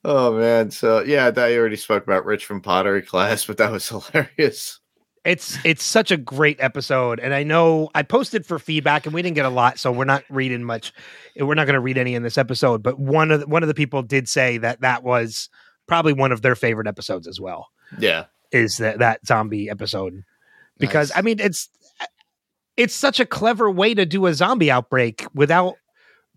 Oh 0.04 0.36
man. 0.36 0.70
So 0.70 1.02
yeah, 1.02 1.30
I 1.34 1.56
already 1.56 1.76
spoke 1.76 2.04
about 2.04 2.24
Rich 2.24 2.44
from 2.44 2.60
Pottery 2.60 3.02
class, 3.02 3.44
but 3.44 3.56
that 3.56 3.72
was 3.72 3.88
hilarious. 4.12 4.80
It's 5.24 5.56
it's 5.64 5.82
such 5.82 6.10
a 6.10 6.18
great 6.18 6.58
episode, 6.60 7.18
and 7.18 7.32
I 7.32 7.44
know 7.44 7.88
I 7.94 8.02
posted 8.02 8.44
for 8.44 8.58
feedback, 8.58 9.06
and 9.06 9.14
we 9.14 9.22
didn't 9.22 9.36
get 9.36 9.46
a 9.46 9.50
lot, 9.50 9.78
so 9.78 9.90
we're 9.90 10.04
not 10.04 10.22
reading 10.28 10.62
much. 10.62 10.92
We're 11.34 11.54
not 11.54 11.64
going 11.64 11.74
to 11.74 11.80
read 11.80 11.96
any 11.96 12.14
in 12.14 12.22
this 12.22 12.36
episode. 12.36 12.82
But 12.82 12.98
one 12.98 13.30
of 13.30 13.40
the, 13.40 13.46
one 13.46 13.62
of 13.62 13.68
the 13.68 13.74
people 13.74 14.02
did 14.02 14.28
say 14.28 14.58
that 14.58 14.82
that 14.82 15.02
was 15.02 15.48
probably 15.86 16.12
one 16.12 16.30
of 16.30 16.42
their 16.42 16.54
favorite 16.54 16.86
episodes 16.86 17.26
as 17.26 17.40
well. 17.40 17.68
Yeah. 17.98 18.26
Is 18.52 18.76
that 18.76 18.98
that 18.98 19.26
zombie 19.26 19.70
episode? 19.70 20.24
Because 20.78 21.08
Nice. 21.10 21.18
I 21.18 21.22
mean, 21.22 21.40
it's 21.40 21.70
it's 22.76 22.94
such 22.94 23.18
a 23.18 23.26
clever 23.26 23.70
way 23.70 23.94
to 23.94 24.04
do 24.04 24.26
a 24.26 24.34
zombie 24.34 24.70
outbreak 24.70 25.26
without 25.34 25.76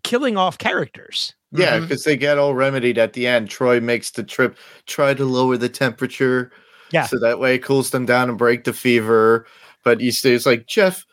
killing 0.02 0.36
off 0.36 0.58
characters. 0.58 1.34
Yeah, 1.52 1.76
mm-hmm. 1.76 1.84
because 1.84 2.04
they 2.04 2.16
get 2.16 2.38
all 2.38 2.54
remedied 2.54 2.98
at 2.98 3.14
the 3.14 3.26
end. 3.26 3.48
Troy 3.48 3.80
makes 3.80 4.10
the 4.10 4.22
trip, 4.22 4.56
try 4.86 5.14
to 5.14 5.24
lower 5.24 5.56
the 5.56 5.68
temperature. 5.68 6.52
Yeah. 6.90 7.06
So 7.06 7.18
that 7.20 7.38
way 7.38 7.54
it 7.54 7.62
cools 7.62 7.90
them 7.90 8.06
down 8.06 8.28
and 8.28 8.38
break 8.38 8.64
the 8.64 8.72
fever. 8.72 9.46
But 9.84 10.00
you 10.00 10.12
stay, 10.12 10.32
it's 10.32 10.46
like, 10.46 10.66
Jeff, 10.66 11.06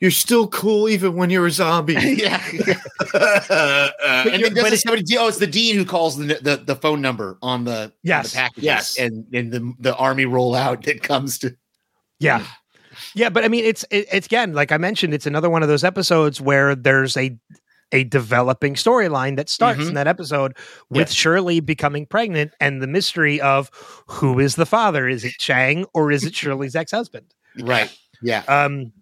you're 0.00 0.10
still 0.10 0.46
cool 0.48 0.88
even 0.88 1.14
when 1.16 1.30
you're 1.30 1.46
a 1.46 1.50
zombie. 1.50 1.94
yeah. 2.00 2.42
and 3.14 4.42
then 4.42 4.54
but 4.54 4.70
does 4.70 4.82
somebody, 4.82 5.04
oh, 5.16 5.28
it's 5.28 5.38
the 5.38 5.46
dean 5.46 5.76
who 5.76 5.84
calls 5.84 6.16
the 6.16 6.38
the, 6.42 6.62
the 6.64 6.76
phone 6.76 7.00
number 7.00 7.38
on 7.42 7.64
the, 7.64 7.84
on 7.84 7.92
Yes. 8.02 8.30
the 8.30 8.36
packages. 8.36 8.64
Yes. 8.64 8.98
And 8.98 9.24
and 9.32 9.52
the, 9.52 9.72
the 9.78 9.96
army 9.96 10.24
rollout 10.24 10.84
that 10.84 11.02
comes 11.02 11.38
to 11.40 11.56
Yeah. 12.20 12.46
Yeah, 13.14 13.30
but 13.30 13.44
I 13.44 13.48
mean 13.48 13.64
it's 13.64 13.84
it, 13.90 14.06
it's 14.12 14.26
again 14.26 14.52
like 14.52 14.72
I 14.72 14.78
mentioned 14.78 15.12
it's 15.12 15.26
another 15.26 15.50
one 15.50 15.62
of 15.62 15.68
those 15.68 15.84
episodes 15.84 16.40
where 16.40 16.74
there's 16.74 17.16
a 17.16 17.36
a 17.92 18.04
developing 18.04 18.74
storyline 18.74 19.36
that 19.36 19.48
starts 19.48 19.80
Mhm. 19.80 19.88
in 19.88 19.94
that 19.94 20.08
episode 20.08 20.56
with 20.90 21.10
Shirley 21.10 21.60
becoming 21.60 22.04
pregnant 22.06 22.52
and 22.60 22.82
the 22.82 22.86
mystery 22.88 23.40
of 23.40 23.70
who 24.08 24.38
is 24.40 24.56
the 24.56 24.66
father 24.66 25.08
is 25.08 25.24
it 25.24 25.34
Chang 25.38 25.84
or 25.94 26.10
is 26.10 26.24
it 26.24 26.34
Shirley's 26.34 26.74
ex-husband 26.74 27.32
right. 27.60 27.96
Yeah. 28.22 28.42
um 28.48 28.92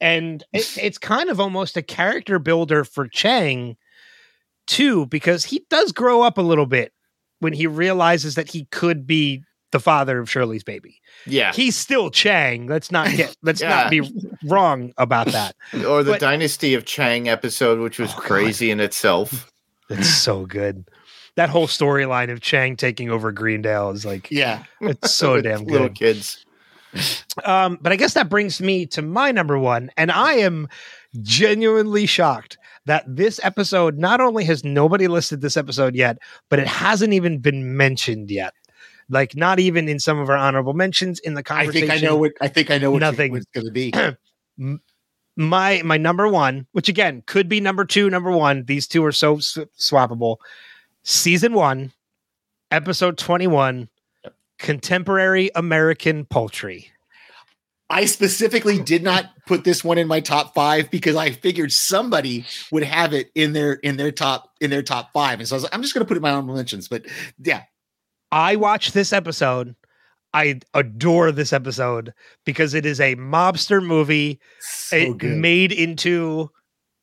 and 0.00 0.44
it, 0.52 0.76
it's 0.76 0.98
kind 0.98 1.30
of 1.30 1.40
almost 1.40 1.76
a 1.76 1.82
character 1.82 2.38
builder 2.38 2.84
for 2.84 3.06
Chang 3.08 3.76
too 4.66 5.06
because 5.06 5.44
he 5.44 5.64
does 5.70 5.92
grow 5.92 6.22
up 6.22 6.38
a 6.38 6.42
little 6.42 6.66
bit 6.66 6.92
when 7.38 7.52
he 7.52 7.66
realizes 7.66 8.34
that 8.34 8.50
he 8.50 8.64
could 8.72 9.06
be 9.06 9.42
the 9.72 9.80
father 9.80 10.18
of 10.20 10.30
Shirley's 10.30 10.62
baby 10.64 11.00
yeah. 11.26 11.52
he's 11.52 11.76
still 11.76 12.08
Chang. 12.10 12.66
Let's 12.66 12.90
not 12.92 13.10
get 13.10 13.36
let's 13.42 13.60
Yeah. 13.60 13.68
not 13.70 13.90
be 13.90 14.00
wrong 14.44 14.92
about 14.96 15.26
that. 15.28 15.56
Or 15.86 16.02
the 16.02 16.12
but- 16.12 16.20
Dynasty 16.20 16.74
of 16.74 16.84
Chang 16.84 17.28
episode, 17.28 17.80
which 17.80 17.98
was 17.98 18.10
Oh, 18.12 18.14
God. 18.16 18.22
crazy 18.22 18.70
in 18.70 18.80
itself. 18.80 19.50
It's 19.88 20.08
so 20.08 20.46
good. 20.46 20.84
That 21.36 21.48
whole 21.48 21.68
storyline 21.68 22.32
of 22.32 22.40
Chang 22.40 22.74
taking 22.76 23.08
over 23.10 23.30
Greendale 23.30 23.90
is 23.90 24.04
like 24.04 24.30
Yeah. 24.32 24.64
it's 24.80 25.12
so 25.14 25.40
damn 25.40 25.64
Little 25.64 25.88
good. 25.88 25.96
kids. 25.96 26.44
Um, 27.44 27.78
but 27.80 27.92
I 27.92 27.96
guess 27.96 28.14
that 28.14 28.28
brings 28.28 28.60
me 28.60 28.86
to 28.86 29.02
my 29.02 29.30
number 29.30 29.58
one, 29.58 29.90
and 29.96 30.10
I 30.10 30.34
am 30.34 30.66
genuinely 31.22 32.06
shocked 32.06 32.56
that 32.86 33.04
this 33.06 33.38
episode 33.42 33.98
not 33.98 34.20
only 34.20 34.44
has 34.44 34.64
nobody 34.64 35.06
listed 35.08 35.40
this 35.40 35.56
episode 35.56 35.94
yet, 35.94 36.18
but 36.48 36.58
it 36.58 36.66
hasn't 36.66 37.12
even 37.12 37.38
been 37.38 37.76
mentioned 37.76 38.30
yet. 38.30 38.54
Like 39.08 39.36
not 39.36 39.60
even 39.60 39.88
in 39.88 40.00
some 40.00 40.18
of 40.18 40.28
our 40.28 40.36
honorable 40.36 40.74
mentions 40.74 41.20
in 41.20 41.34
the 41.34 41.42
conversation. 41.42 41.90
I 41.90 41.94
think 41.94 42.02
I 42.02 42.06
know 42.06 42.16
what 42.16 42.32
I 42.40 42.48
think 42.48 42.70
I 42.70 42.78
know 42.78 42.90
what, 42.90 43.00
Nothing. 43.00 43.36
it's 43.36 43.46
going 43.54 43.66
to 43.66 43.72
be. 43.72 43.92
my 45.36 45.82
my 45.84 45.96
number 45.96 46.26
one, 46.28 46.66
which 46.72 46.88
again 46.88 47.22
could 47.26 47.48
be 47.48 47.60
number 47.60 47.84
two, 47.84 48.10
number 48.10 48.30
one. 48.32 48.64
These 48.64 48.88
two 48.88 49.04
are 49.04 49.12
so 49.12 49.38
sw- 49.38 49.58
swappable. 49.78 50.38
Season 51.04 51.52
one, 51.52 51.92
episode 52.70 53.16
twenty 53.18 53.46
one, 53.46 53.88
contemporary 54.58 55.50
American 55.54 56.24
poultry. 56.24 56.90
I 57.88 58.06
specifically 58.06 58.82
did 58.82 59.04
not 59.04 59.26
put 59.46 59.62
this 59.62 59.84
one 59.84 59.96
in 59.98 60.08
my 60.08 60.18
top 60.18 60.54
five 60.54 60.90
because 60.90 61.14
I 61.14 61.30
figured 61.30 61.70
somebody 61.70 62.44
would 62.72 62.82
have 62.82 63.12
it 63.12 63.30
in 63.36 63.52
their 63.52 63.74
in 63.74 63.96
their 63.96 64.10
top 64.10 64.50
in 64.60 64.70
their 64.70 64.82
top 64.82 65.12
five, 65.12 65.38
and 65.38 65.46
so 65.46 65.54
I 65.54 65.56
was 65.56 65.62
like, 65.62 65.74
I'm 65.74 65.82
just 65.82 65.94
going 65.94 66.04
to 66.04 66.08
put 66.08 66.16
it 66.16 66.18
in 66.18 66.22
my 66.22 66.30
honorable 66.30 66.56
mentions. 66.56 66.88
But 66.88 67.06
yeah, 67.38 67.62
I 68.32 68.56
watched 68.56 68.94
this 68.94 69.12
episode. 69.12 69.74
I 70.34 70.60
adore 70.74 71.32
this 71.32 71.52
episode 71.52 72.12
because 72.44 72.74
it 72.74 72.84
is 72.84 73.00
a 73.00 73.16
mobster 73.16 73.84
movie 73.84 74.38
so 74.60 75.14
made 75.22 75.72
into 75.72 76.50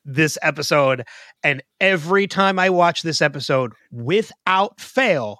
this 0.05 0.37
episode. 0.41 1.03
And 1.41 1.63
every 1.79 2.27
time 2.27 2.59
I 2.59 2.69
watch 2.69 3.01
this 3.01 3.21
episode, 3.21 3.73
without 3.91 4.79
fail, 4.79 5.39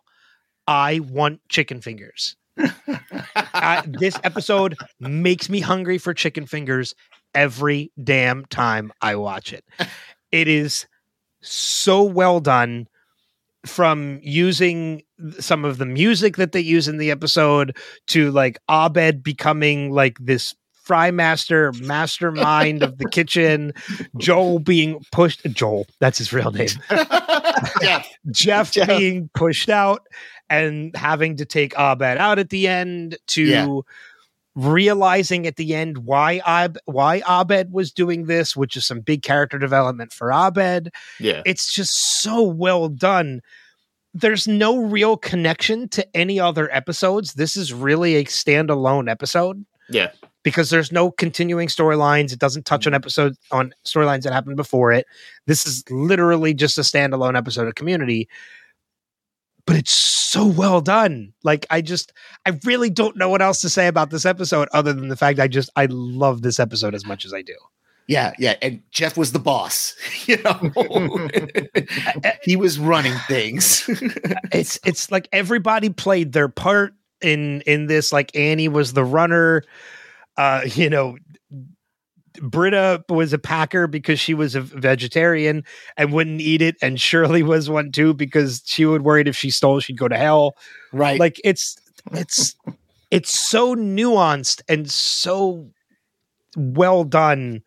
I 0.67 1.01
want 1.01 1.41
chicken 1.49 1.81
fingers. 1.81 2.35
I, 3.35 3.83
this 3.87 4.17
episode 4.23 4.75
makes 4.99 5.49
me 5.49 5.59
hungry 5.59 5.97
for 5.97 6.13
chicken 6.13 6.45
fingers 6.45 6.95
every 7.35 7.91
damn 8.01 8.45
time 8.45 8.91
I 9.01 9.15
watch 9.15 9.53
it. 9.53 9.65
It 10.31 10.47
is 10.47 10.87
so 11.41 12.03
well 12.03 12.39
done 12.39 12.87
from 13.65 14.19
using 14.21 15.03
some 15.39 15.63
of 15.63 15.77
the 15.77 15.85
music 15.85 16.35
that 16.37 16.51
they 16.51 16.59
use 16.59 16.87
in 16.87 16.97
the 16.97 17.11
episode 17.11 17.77
to 18.07 18.31
like 18.31 18.59
Abed 18.69 19.23
becoming 19.23 19.91
like 19.91 20.17
this 20.19 20.53
fry 20.83 21.11
master, 21.11 21.71
mastermind 21.81 22.83
of 22.83 22.97
the 22.97 23.07
kitchen, 23.07 23.73
Joel 24.17 24.59
being 24.59 25.03
pushed. 25.11 25.43
Joel, 25.45 25.87
that's 25.99 26.17
his 26.17 26.33
real 26.33 26.51
name. 26.51 26.67
yeah, 27.81 28.03
Jeff, 28.31 28.71
Jeff. 28.71 28.87
being 28.87 29.29
pushed 29.33 29.69
out 29.69 30.05
and 30.49 30.95
having 30.95 31.37
to 31.37 31.45
take 31.45 31.73
Abed 31.75 32.17
out 32.17 32.37
at 32.37 32.49
the 32.49 32.67
end 32.67 33.17
to 33.27 33.43
Yeah. 33.43 33.79
Realizing 34.55 35.47
at 35.47 35.55
the 35.55 35.73
end 35.73 35.99
why 35.99 36.41
Ab- 36.45 36.77
why 36.85 37.21
Abed 37.27 37.71
was 37.71 37.91
doing 37.91 38.25
this, 38.25 38.55
which 38.55 38.75
is 38.75 38.85
some 38.85 38.99
big 38.99 39.23
character 39.23 39.57
development 39.57 40.13
for 40.13 40.31
Abed. 40.31 40.91
Yeah. 41.19 41.41
It's 41.45 41.73
just 41.73 42.21
so 42.21 42.43
well 42.43 42.87
done. 42.89 43.41
There's 44.13 44.47
no 44.47 44.77
real 44.77 45.17
connection 45.17 45.89
to 45.89 46.07
any 46.15 46.39
other 46.39 46.71
episodes. 46.71 47.33
This 47.33 47.57
is 47.57 47.73
really 47.73 48.15
a 48.15 48.25
standalone 48.25 49.09
episode 49.09 49.65
Yeah. 49.89 50.11
because 50.43 50.69
there's 50.69 50.91
no 50.91 51.09
continuing 51.09 51.67
storylines. 51.67 52.31
It 52.31 52.37
doesn't 52.37 52.67
touch 52.67 52.85
on 52.85 52.93
episodes 52.93 53.39
on 53.49 53.73
storylines 53.85 54.21
that 54.21 54.33
happened 54.33 54.55
before 54.55 54.91
it. 54.91 55.07
This 55.47 55.65
is 55.65 55.83
literally 55.89 56.53
just 56.53 56.77
a 56.77 56.81
standalone 56.81 57.35
episode 57.35 57.67
of 57.67 57.73
Community. 57.73 58.29
But 59.65 59.77
it's 59.77 59.93
so 59.93 60.45
well 60.45 60.81
done. 60.81 61.33
Like 61.43 61.65
I 61.69 61.81
just 61.81 62.11
I 62.45 62.59
really 62.65 62.89
don't 62.89 63.15
know 63.15 63.29
what 63.29 63.41
else 63.41 63.61
to 63.61 63.69
say 63.69 63.87
about 63.87 64.09
this 64.09 64.25
episode 64.25 64.67
other 64.73 64.91
than 64.93 65.07
the 65.07 65.15
fact 65.15 65.39
I 65.39 65.47
just 65.47 65.69
I 65.75 65.85
love 65.89 66.41
this 66.41 66.59
episode 66.59 66.93
as 66.95 67.05
much 67.05 67.23
as 67.25 67.33
I 67.33 67.41
do. 67.43 67.55
yeah, 68.07 68.33
yeah. 68.37 68.55
And 68.61 68.81
Jeff 68.91 69.15
was 69.17 69.31
the 69.31 69.39
boss. 69.39 69.95
You 70.27 70.37
know, 70.43 71.29
he 72.43 72.55
was 72.55 72.79
running 72.79 73.13
things. 73.27 73.89
It's 74.51 74.79
it's 74.85 75.11
like 75.11 75.27
everybody 75.31 75.89
played 75.89 76.31
their 76.33 76.47
part 76.49 76.93
in 77.21 77.61
in 77.61 77.87
this 77.87 78.11
like 78.13 78.35
Annie 78.35 78.67
was 78.67 78.93
the 78.93 79.03
runner. 79.05 79.63
Uh 80.37 80.61
you 80.65 80.89
know 80.89 81.17
Britta 82.41 83.03
was 83.09 83.33
a 83.33 83.37
packer 83.37 83.87
because 83.87 84.19
she 84.19 84.33
was 84.33 84.55
a 84.55 84.61
vegetarian 84.61 85.63
and 85.97 86.11
wouldn't 86.11 86.41
eat 86.41 86.61
it, 86.61 86.75
and 86.81 86.99
Shirley 86.99 87.43
was 87.43 87.69
one 87.69 87.91
too 87.91 88.13
because 88.13 88.61
she 88.65 88.85
would 88.85 89.03
worried 89.03 89.27
if 89.27 89.35
she 89.35 89.49
stole, 89.49 89.79
she'd 89.79 89.97
go 89.97 90.07
to 90.07 90.17
hell. 90.17 90.55
right. 90.91 91.19
Like 91.19 91.39
it's 91.43 91.77
it's 92.11 92.55
it's 93.11 93.37
so 93.37 93.75
nuanced 93.75 94.61
and 94.67 94.89
so 94.89 95.69
well 96.57 97.03
done. 97.03 97.61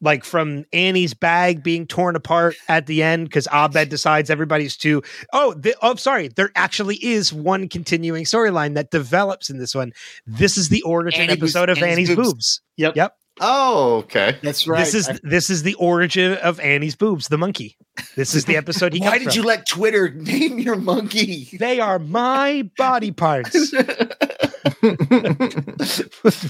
Like 0.00 0.22
from 0.22 0.64
Annie's 0.72 1.12
bag 1.12 1.64
being 1.64 1.84
torn 1.84 2.14
apart 2.14 2.54
at 2.68 2.86
the 2.86 3.02
end 3.02 3.24
because 3.24 3.48
Abed 3.52 3.88
decides 3.88 4.30
everybody's 4.30 4.76
too. 4.76 5.02
Oh, 5.32 5.54
the, 5.54 5.74
oh, 5.82 5.96
sorry. 5.96 6.28
There 6.28 6.52
actually 6.54 7.04
is 7.04 7.32
one 7.32 7.68
continuing 7.68 8.22
storyline 8.22 8.74
that 8.74 8.92
develops 8.92 9.50
in 9.50 9.58
this 9.58 9.74
one. 9.74 9.92
This 10.24 10.56
is 10.56 10.68
the 10.68 10.82
origin 10.82 11.22
Annie 11.22 11.34
boobs- 11.34 11.56
episode 11.56 11.68
of 11.68 11.78
Annie's 11.78 12.10
Annie's 12.10 12.10
boobs. 12.10 12.28
boobs. 12.28 12.60
Yep. 12.76 12.94
Yep. 12.94 13.16
Oh, 13.40 13.96
okay. 13.98 14.36
That's 14.42 14.66
right. 14.66 14.78
This 14.84 14.94
is 14.94 15.08
I- 15.08 15.18
this 15.22 15.50
is 15.50 15.62
the 15.62 15.74
origin 15.74 16.34
of 16.38 16.58
Annie's 16.60 16.96
boobs, 16.96 17.28
the 17.28 17.38
monkey. 17.38 17.76
This 18.16 18.34
is 18.34 18.44
the 18.44 18.56
episode 18.62 18.92
he 18.92 19.00
why 19.00 19.18
did 19.18 19.28
from. 19.28 19.36
you 19.36 19.42
let 19.44 19.66
Twitter 19.66 20.10
name 20.14 20.58
your 20.58 20.76
monkey? 20.76 21.48
They 21.58 21.80
are 21.80 21.98
my 21.98 22.68
body 22.76 23.12
parts. 23.12 23.72
will 24.82 24.92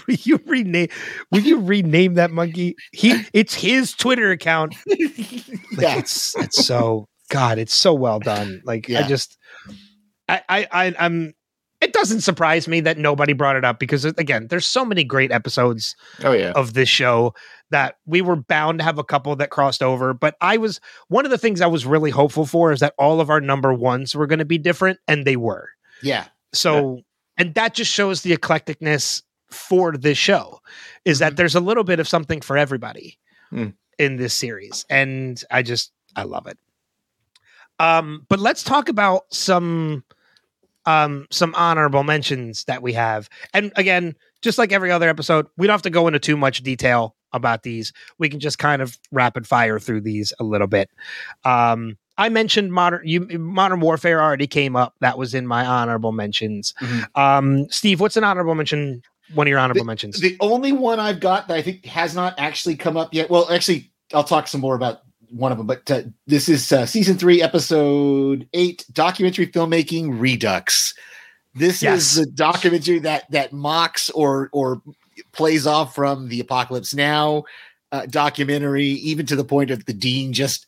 you 0.06 0.40
rename? 0.46 0.88
Will 1.30 1.40
you 1.40 1.60
rename 1.60 2.14
that 2.14 2.30
monkey? 2.30 2.76
He, 2.92 3.24
it's 3.32 3.54
his 3.54 3.92
Twitter 3.94 4.30
account. 4.30 4.74
Like, 4.86 5.48
yeah. 5.78 5.98
it's 5.98 6.36
it's 6.36 6.64
so 6.66 7.06
God. 7.30 7.58
It's 7.58 7.74
so 7.74 7.94
well 7.94 8.18
done. 8.20 8.62
Like 8.64 8.90
I 8.90 9.02
just, 9.02 9.36
I, 10.28 10.42
I, 10.48 10.66
I, 10.70 10.94
I'm. 10.98 11.34
It 11.80 11.92
doesn't 11.92 12.22
surprise 12.22 12.66
me 12.66 12.80
that 12.80 12.98
nobody 12.98 13.32
brought 13.34 13.54
it 13.56 13.64
up 13.64 13.78
because 13.78 14.04
again, 14.04 14.48
there's 14.48 14.66
so 14.66 14.84
many 14.84 15.04
great 15.04 15.30
episodes 15.30 15.94
oh 16.24 16.32
yeah. 16.32 16.50
of 16.56 16.74
this 16.74 16.88
show 16.88 17.34
that 17.70 17.98
we 18.04 18.20
were 18.20 18.34
bound 18.36 18.80
to 18.80 18.84
have 18.84 18.98
a 18.98 19.04
couple 19.04 19.36
that 19.36 19.50
crossed 19.50 19.82
over. 19.82 20.12
But 20.12 20.36
I 20.40 20.56
was 20.56 20.80
one 21.06 21.24
of 21.24 21.30
the 21.30 21.38
things 21.38 21.60
I 21.60 21.66
was 21.68 21.86
really 21.86 22.10
hopeful 22.10 22.46
for 22.46 22.72
is 22.72 22.80
that 22.80 22.94
all 22.98 23.20
of 23.20 23.30
our 23.30 23.40
number 23.40 23.72
ones 23.72 24.16
were 24.16 24.26
going 24.26 24.40
to 24.40 24.44
be 24.44 24.58
different, 24.58 24.98
and 25.06 25.24
they 25.24 25.36
were. 25.36 25.68
Yeah. 26.02 26.26
So, 26.52 27.02
and 27.36 27.54
that 27.54 27.74
just 27.74 27.92
shows 27.92 28.22
the 28.22 28.36
eclecticness 28.36 29.22
for 29.50 29.96
this 29.96 30.18
show 30.18 30.60
is 31.04 31.20
that 31.20 31.34
Mhm. 31.34 31.36
there's 31.36 31.54
a 31.54 31.60
little 31.60 31.84
bit 31.84 32.00
of 32.00 32.08
something 32.08 32.40
for 32.40 32.58
everybody 32.58 33.18
Mm. 33.52 33.74
in 33.98 34.16
this 34.16 34.34
series. 34.34 34.84
And 34.90 35.42
I 35.50 35.62
just, 35.62 35.92
I 36.16 36.24
love 36.24 36.46
it. 36.48 36.58
Um, 37.78 38.26
but 38.28 38.40
let's 38.40 38.62
talk 38.64 38.88
about 38.88 39.22
some, 39.30 40.04
um, 40.88 41.26
some 41.30 41.54
honorable 41.54 42.02
mentions 42.02 42.64
that 42.64 42.80
we 42.82 42.94
have. 42.94 43.28
And 43.52 43.72
again, 43.76 44.16
just 44.40 44.56
like 44.56 44.72
every 44.72 44.90
other 44.90 45.08
episode, 45.08 45.46
we 45.58 45.66
don't 45.66 45.74
have 45.74 45.82
to 45.82 45.90
go 45.90 46.06
into 46.06 46.18
too 46.18 46.36
much 46.36 46.62
detail 46.62 47.14
about 47.34 47.62
these. 47.62 47.92
We 48.18 48.30
can 48.30 48.40
just 48.40 48.58
kind 48.58 48.80
of 48.80 48.98
rapid 49.12 49.46
fire 49.46 49.78
through 49.78 50.00
these 50.00 50.32
a 50.40 50.44
little 50.44 50.66
bit. 50.66 50.88
Um, 51.44 51.98
I 52.16 52.30
mentioned 52.30 52.72
modern 52.72 53.06
you 53.06 53.20
modern 53.38 53.80
warfare 53.80 54.22
already 54.22 54.46
came 54.46 54.76
up. 54.76 54.94
That 55.00 55.18
was 55.18 55.34
in 55.34 55.46
my 55.46 55.64
honorable 55.66 56.10
mentions. 56.10 56.72
Mhm. 56.80 57.06
Um, 57.14 57.70
Steve, 57.70 58.00
what's 58.00 58.16
an 58.16 58.24
honorable 58.24 58.54
mention? 58.54 59.02
One 59.34 59.46
of 59.46 59.50
your 59.50 59.58
honorable 59.58 59.84
mentions. 59.84 60.18
The 60.20 60.38
only 60.40 60.72
one 60.72 60.98
I've 60.98 61.20
got 61.20 61.48
that 61.48 61.58
I 61.58 61.60
think 61.60 61.84
has 61.84 62.14
not 62.14 62.34
actually 62.38 62.76
come 62.76 62.96
up 62.96 63.12
yet. 63.12 63.28
Well, 63.28 63.46
actually, 63.52 63.92
I'll 64.14 64.24
talk 64.24 64.48
some 64.48 64.62
more 64.62 64.74
about 64.74 65.02
one 65.30 65.52
of 65.52 65.58
them. 65.58 65.66
But 65.66 65.90
uh, 65.90 66.02
this 66.26 66.48
is 66.48 66.70
uh, 66.72 66.86
season 66.86 67.18
three, 67.18 67.42
episode 67.42 68.48
eight, 68.52 68.84
documentary 68.92 69.46
filmmaking 69.46 70.18
Redux. 70.20 70.94
This 71.54 71.82
Yes. 71.82 72.16
is 72.16 72.26
the 72.26 72.26
documentary 72.32 72.98
that 73.00 73.30
that 73.30 73.52
mocks 73.52 74.10
or 74.10 74.48
or 74.52 74.80
plays 75.32 75.66
off 75.66 75.94
from 75.94 76.28
the 76.28 76.40
Apocalypse 76.40 76.94
Now 76.94 77.44
uh, 77.90 78.06
documentary, 78.06 78.86
even 78.86 79.26
to 79.26 79.36
the 79.36 79.44
point 79.44 79.70
of 79.70 79.84
the 79.86 79.92
dean 79.94 80.32
just 80.32 80.66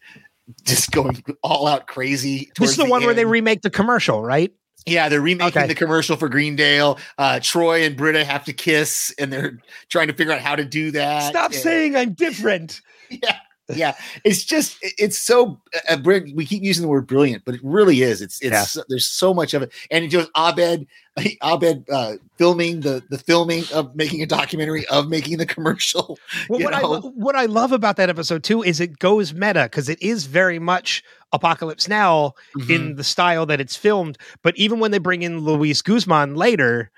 just 0.64 0.90
going 0.90 1.22
all 1.42 1.68
out 1.68 1.86
crazy. 1.86 2.50
this 2.58 2.70
is 2.70 2.76
the, 2.76 2.84
one 2.84 3.04
where 3.04 3.14
they 3.14 3.24
remake 3.24 3.62
the 3.62 3.70
commercial, 3.70 4.22
right? 4.22 4.52
Yeah, 4.86 5.08
they're 5.10 5.20
remaking 5.20 5.58
Okay. 5.60 5.68
the 5.68 5.74
commercial 5.76 6.16
for 6.16 6.28
Greendale. 6.28 6.98
Uh, 7.18 7.38
Troy 7.40 7.84
and 7.84 7.96
Britta 7.96 8.24
have 8.24 8.44
to 8.46 8.52
kiss, 8.54 9.14
and 9.18 9.30
they're 9.32 9.58
trying 9.90 10.08
to 10.08 10.14
figure 10.14 10.32
out 10.32 10.40
how 10.40 10.56
to 10.56 10.64
do 10.64 10.90
that. 10.92 11.28
Stop 11.30 11.52
And- 11.52 11.60
saying 11.60 11.96
I'm 11.96 12.14
different. 12.14 12.80
yeah, 13.10 13.36
yeah. 13.76 13.94
It's 14.24 14.44
just 14.44 14.76
it's 14.82 15.18
so. 15.18 15.60
Uh, 15.88 15.98
we 16.34 16.44
keep 16.46 16.62
using 16.62 16.82
the 16.82 16.88
word 16.88 17.06
brilliant, 17.06 17.44
but 17.44 17.54
it 17.54 17.60
really 17.62 18.02
is. 18.02 18.20
It's 18.22 18.40
it's 18.40 18.52
Yeah. 18.52 18.62
so- 18.64 18.84
there's 18.88 19.06
so 19.06 19.32
much 19.34 19.54
of 19.54 19.62
it, 19.62 19.72
and 19.90 20.04
it 20.04 20.08
just 20.08 20.30
Abed 20.36 20.86
Abed 21.42 21.84
uh, 21.90 22.14
filming 22.38 22.80
the 22.80 23.02
the 23.10 23.18
filming 23.18 23.64
of 23.72 23.94
making 23.94 24.22
a 24.22 24.26
documentary 24.26 24.86
of 24.88 25.08
making 25.08 25.38
the 25.38 25.46
commercial. 25.46 26.18
Well, 26.48 26.60
what 26.60 26.74
I 26.74 26.80
lo- 26.82 27.12
what 27.14 27.36
I 27.36 27.46
love 27.46 27.72
about 27.72 27.96
that 27.96 28.08
episode 28.10 28.42
too 28.44 28.62
is 28.62 28.80
it 28.80 28.98
goes 28.98 29.32
meta 29.34 29.64
because 29.64 29.88
it 29.88 30.00
is 30.02 30.26
very 30.26 30.58
much 30.58 31.02
Apocalypse 31.32 31.88
Now 31.88 32.34
Mm-hmm. 32.56 32.70
in 32.72 32.96
the 32.96 33.04
style 33.04 33.46
that 33.46 33.60
it's 33.60 33.76
filmed. 33.76 34.18
But 34.42 34.56
even 34.56 34.80
when 34.80 34.90
they 34.90 34.98
bring 34.98 35.22
in 35.22 35.40
Luis 35.40 35.82
Guzman 35.82 36.34
later, 36.34 36.90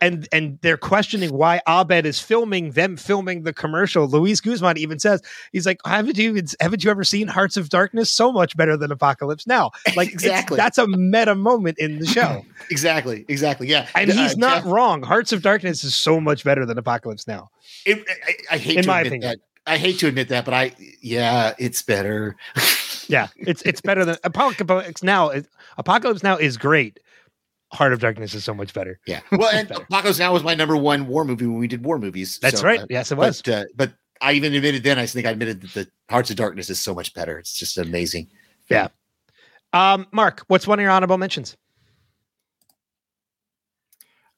and 0.00 0.28
and 0.32 0.58
they're 0.62 0.76
questioning 0.76 1.30
why 1.32 1.60
Abed 1.66 2.04
is 2.06 2.20
filming 2.20 2.72
them 2.72 2.96
filming 2.96 3.42
the 3.44 3.52
commercial, 3.52 4.06
Luis 4.08 4.40
Guzman 4.40 4.76
even 4.78 4.98
says 4.98 5.22
he's 5.52 5.66
like, 5.66 5.80
haven't 5.86 6.18
you 6.18 6.42
haven't 6.60 6.84
you 6.84 6.90
ever 6.90 7.04
seen 7.04 7.28
Hearts 7.28 7.56
of 7.56 7.68
Darkness? 7.68 8.10
So 8.10 8.30
much 8.32 8.56
better 8.56 8.76
than 8.76 8.90
Apocalypse 8.92 9.46
Now. 9.46 9.70
Like 9.96 10.12
Exactly. 10.12 10.56
that's 10.56 10.78
a 10.78 10.86
meta 10.86 11.34
moment 11.34 11.78
in 11.78 11.98
the 11.98 12.06
show, 12.06 12.44
exactly, 12.70 13.24
exactly. 13.28 13.68
Yeah, 13.68 13.86
and 13.94 14.10
Uh, 14.10 14.14
he's 14.14 14.36
not 14.36 14.64
Jeff- 14.64 14.72
wrong. 14.72 15.02
Hearts 15.02 15.32
of 15.32 15.42
Darkness 15.42 15.84
is 15.84 15.94
so 15.94 16.20
much 16.20 16.44
better 16.44 16.66
than 16.66 16.76
Apocalypse 16.78 17.26
Now. 17.26 17.50
it- 17.84 18.04
I, 18.50 18.54
I 18.56 18.58
hate 18.58 18.76
In 18.76 18.82
to 18.82 18.88
my 18.88 19.00
admit 19.00 19.12
opinion. 19.12 19.30
that. 19.30 19.72
I 19.72 19.78
hate 19.78 19.98
to 20.00 20.06
admit 20.06 20.28
that, 20.28 20.44
but 20.44 20.54
I 20.54 20.72
yeah, 21.00 21.54
it's 21.58 21.82
better. 21.82 22.36
Yeah, 23.08 23.28
it's 23.36 23.62
it's 23.62 23.80
better 23.80 24.04
than 24.04 24.16
Apocalypse 24.24 25.00
Now. 25.04 25.30
Apocalypse 25.78 26.24
Now 26.24 26.36
is 26.38 26.56
great. 26.56 26.98
Heart 27.76 27.92
of 27.92 28.00
Darkness 28.00 28.34
is 28.34 28.42
so 28.44 28.54
much 28.54 28.74
better. 28.74 28.98
Yeah. 29.06 29.20
Well, 29.32 29.50
and 29.52 29.68
better. 29.68 29.82
Apocalypse 29.82 30.18
Now 30.18 30.32
was 30.32 30.42
my 30.42 30.54
number 30.54 30.76
one 30.76 31.06
war 31.06 31.24
movie 31.24 31.46
when 31.46 31.58
we 31.58 31.68
did 31.68 31.84
war 31.84 31.98
movies. 31.98 32.38
That's 32.40 32.60
So, 32.60 32.66
right. 32.66 32.80
uh, 32.80 32.86
yes, 32.90 33.12
it 33.12 33.18
was. 33.18 33.42
but 33.42 33.52
uh, 33.54 33.64
but 33.76 33.92
I 34.20 34.32
even 34.32 34.54
admitted 34.54 34.82
then. 34.82 34.98
I 34.98 35.06
think 35.06 35.26
I 35.26 35.30
admitted 35.30 35.60
that 35.62 35.72
the 35.74 35.88
Hearts 36.10 36.30
of 36.30 36.36
Darkness 36.36 36.70
is 36.70 36.80
so 36.80 36.94
much 36.94 37.12
better. 37.14 37.38
It's 37.38 37.56
just 37.56 37.78
amazing. 37.78 38.28
Yeah. 38.68 38.88
Um, 39.72 40.06
Mark, 40.10 40.42
what's 40.48 40.66
one 40.66 40.78
of 40.78 40.82
your 40.82 40.90
honorable 40.90 41.18
mentions? 41.18 41.56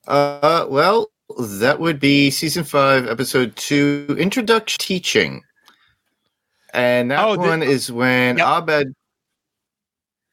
Uh, 0.06 0.66
well, 0.68 1.08
that 1.38 1.78
would 1.80 2.00
be 2.00 2.30
season 2.30 2.64
five, 2.64 3.06
episode 3.06 3.54
two, 3.56 4.16
introduction 4.18 4.78
teaching, 4.80 5.42
and 6.72 7.10
that 7.10 7.22
Oh, 7.24 7.32
the- 7.34 7.38
one 7.40 7.62
is 7.62 7.92
when 7.92 8.38
Yep. 8.38 8.46
Abed 8.46 8.94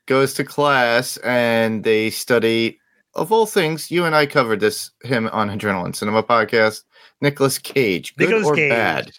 goes 0.08 0.34
to 0.36 0.44
class 0.44 1.18
and 1.18 1.84
they 1.84 2.10
study. 2.10 2.80
Of 3.16 3.32
all 3.32 3.46
things, 3.46 3.90
you 3.92 4.04
and 4.06 4.14
I 4.16 4.26
covered 4.26 4.60
this 4.60 4.92
him 5.04 5.28
on 5.32 5.50
Adrenaline 5.50 5.96
Cinema 5.96 6.22
podcast. 6.24 6.84
Nicolas 7.22 7.58
Cage, 7.58 8.14
good 8.18 8.28
Nicolas 8.30 8.48
or 8.48 8.56
Cage. 8.56 8.70
bad, 8.70 9.12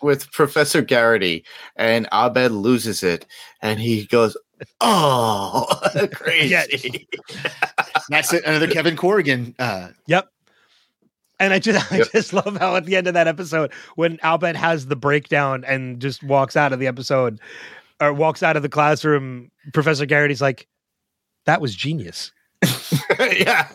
with 0.00 0.32
Professor 0.32 0.80
Garrity, 0.80 1.44
and 1.76 2.08
Abed 2.10 2.52
loses 2.52 3.02
it, 3.02 3.26
and 3.60 3.78
he 3.78 4.06
goes, 4.06 4.34
"Oh, 4.80 5.66
crazy!" 6.14 7.06
That's 8.08 8.32
it, 8.32 8.44
another 8.46 8.66
Kevin 8.66 8.96
Corrigan. 8.96 9.54
Uh, 9.58 9.88
Yep. 10.06 10.28
And 11.40 11.52
I 11.52 11.58
just 11.58 11.92
I 11.92 11.98
Yep. 11.98 12.12
just 12.12 12.32
love 12.32 12.56
how 12.56 12.76
at 12.76 12.86
the 12.86 12.96
end 12.96 13.06
of 13.06 13.14
that 13.14 13.28
episode 13.28 13.72
when 13.96 14.18
Abed 14.24 14.56
has 14.56 14.86
the 14.86 14.96
breakdown 14.96 15.64
and 15.66 16.00
just 16.00 16.22
walks 16.22 16.56
out 16.56 16.72
of 16.72 16.80
the 16.80 16.86
episode 16.86 17.38
or 18.00 18.12
walks 18.14 18.42
out 18.42 18.56
of 18.56 18.62
the 18.62 18.68
classroom, 18.70 19.50
Professor 19.74 20.06
Garrity's 20.06 20.40
like, 20.40 20.66
that 21.44 21.60
was 21.60 21.74
genius. 21.74 22.32
yeah. 23.18 23.68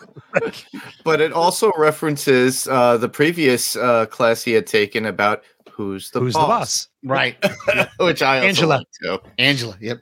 but 1.04 1.22
it 1.22 1.32
also 1.32 1.72
references 1.78 2.68
uh, 2.68 2.98
the 2.98 3.10
previous 3.10 3.76
uh, 3.76 4.06
class 4.08 4.44
he 4.44 4.52
had 4.52 4.68
taken 4.68 5.06
about 5.06 5.44
who's 5.72 6.12
the 6.12 6.20
Who's 6.20 6.34
boss, 6.34 6.44
the 6.44 6.48
boss? 6.48 6.90
Right. 7.04 7.90
which 8.00 8.22
I 8.22 8.38
also 8.38 8.48
Angela. 8.48 8.86
like. 9.04 9.22
Angela. 9.38 9.78
Yep. 9.80 10.02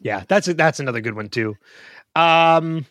Yeah, 0.00 0.24
that's 0.28 0.46
that's 0.46 0.80
another 0.80 1.00
good 1.00 1.14
one 1.14 1.28
too. 1.28 1.56
Um, 2.16 2.86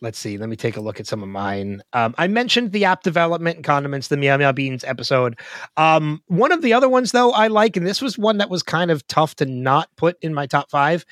let's 0.00 0.18
see. 0.18 0.38
Let 0.38 0.48
me 0.48 0.56
take 0.56 0.76
a 0.76 0.80
look 0.80 1.00
at 1.00 1.06
some 1.06 1.22
of 1.22 1.28
mine. 1.28 1.82
Um, 1.92 2.14
I 2.18 2.26
mentioned 2.28 2.72
the 2.72 2.84
app 2.84 3.02
development 3.02 3.56
and 3.56 3.64
condiments, 3.64 4.08
the 4.08 4.16
Meow 4.16 4.36
Meow 4.36 4.52
Beans 4.52 4.84
episode. 4.84 5.38
Um, 5.76 6.22
one 6.26 6.52
of 6.52 6.62
the 6.62 6.72
other 6.72 6.88
ones 6.88 7.12
though 7.12 7.32
I 7.32 7.48
like, 7.48 7.76
and 7.76 7.86
this 7.86 8.02
was 8.02 8.18
one 8.18 8.38
that 8.38 8.50
was 8.50 8.62
kind 8.62 8.90
of 8.90 9.06
tough 9.08 9.34
to 9.36 9.46
not 9.46 9.88
put 9.96 10.16
in 10.22 10.34
my 10.34 10.46
top 10.46 10.70
five. 10.70 11.04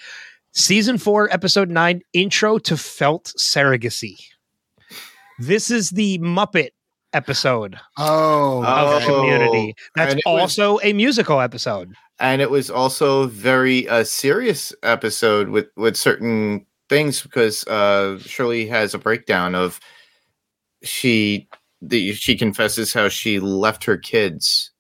Season 0.53 0.99
four, 0.99 1.33
episode 1.33 1.71
nine, 1.71 2.03
intro 2.13 2.59
to 2.59 2.77
Felt 2.77 3.33
Surrogacy. 3.39 4.17
This 5.39 5.71
is 5.71 5.91
the 5.91 6.19
Muppet 6.19 6.71
episode 7.13 7.79
Oh. 7.97 8.63
of 8.65 9.03
Oh, 9.03 9.07
Community. 9.07 9.75
That's 9.95 10.15
it 10.15 10.23
was- 10.27 10.41
also 10.41 10.81
a 10.83 10.93
musical 10.93 11.41
episode. 11.41 11.95
and 12.19 12.43
it 12.43 12.51
was 12.51 12.69
also 12.71 13.27
very 13.29 13.89
uh, 13.89 14.05
serious 14.05 14.73
episode 14.83 15.49
with 15.49 15.69
with 15.77 15.97
certain 15.97 16.67
things 16.89 17.23
because 17.23 17.65
uh, 17.67 18.19
Shirley 18.21 18.67
has 18.67 18.93
a 18.93 18.99
breakdown 18.99 19.55
of 19.55 19.81
she 20.83 21.49
the 21.81 22.13
she 22.15 22.37
confesses 22.37 22.93
how 22.93 23.09
she 23.09 23.41
left 23.41 23.85
her 23.85 23.97
kids 23.97 24.71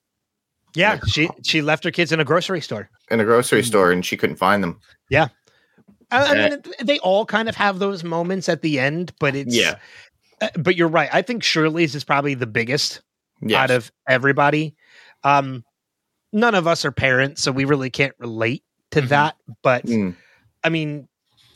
Yeah, 0.74 0.98
she 1.06 1.30
she 1.44 1.62
left 1.62 1.84
her 1.84 1.90
kids 1.90 2.12
in 2.12 2.20
a 2.20 2.24
grocery 2.24 2.60
store. 2.60 2.90
in 3.10 3.20
a 3.20 3.24
grocery 3.24 3.62
store 3.62 3.90
and 3.92 4.04
she 4.04 4.16
couldn't 4.16 4.36
find 4.36 4.62
them. 4.62 4.78
I, 6.10 6.24
I 6.26 6.48
mean, 6.50 6.62
they 6.82 6.98
all 7.00 7.24
kind 7.26 7.48
of 7.48 7.56
have 7.56 7.78
those 7.78 8.02
moments 8.04 8.48
at 8.48 8.62
the 8.62 8.78
end, 8.78 9.12
but 9.20 9.34
it's 9.36 9.54
Yeah. 9.54 9.76
uh, 10.40 10.48
But 10.56 10.76
you're 10.76 10.88
right. 10.88 11.08
I 11.12 11.22
think 11.22 11.42
Shirley's 11.42 11.94
is 11.94 12.04
probably 12.04 12.34
the 12.34 12.46
biggest 12.46 13.00
Yes. 13.42 13.58
out 13.58 13.70
of 13.70 13.90
everybody. 14.08 14.74
Um, 15.24 15.64
none 16.32 16.54
of 16.54 16.66
us 16.66 16.84
are 16.84 16.92
parents, 16.92 17.42
so 17.42 17.52
we 17.52 17.64
really 17.64 17.90
can't 17.90 18.14
relate 18.18 18.62
to 18.90 19.02
Mhm. 19.02 19.08
that. 19.08 19.36
But 19.62 19.86
Mm. 19.86 20.16
I 20.64 20.68
mean, 20.68 21.08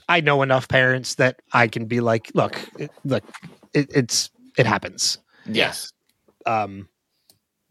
I 0.08 0.20
know 0.20 0.42
enough 0.42 0.68
parents 0.68 1.16
that 1.16 1.40
I 1.52 1.68
can 1.68 1.86
be 1.86 2.00
like, 2.00 2.30
look, 2.34 2.58
it, 2.78 2.90
look, 3.04 3.24
it, 3.72 3.90
it's 3.94 4.30
it 4.56 4.66
happens. 4.66 5.18
Yes. 5.46 5.92
Um, 6.46 6.88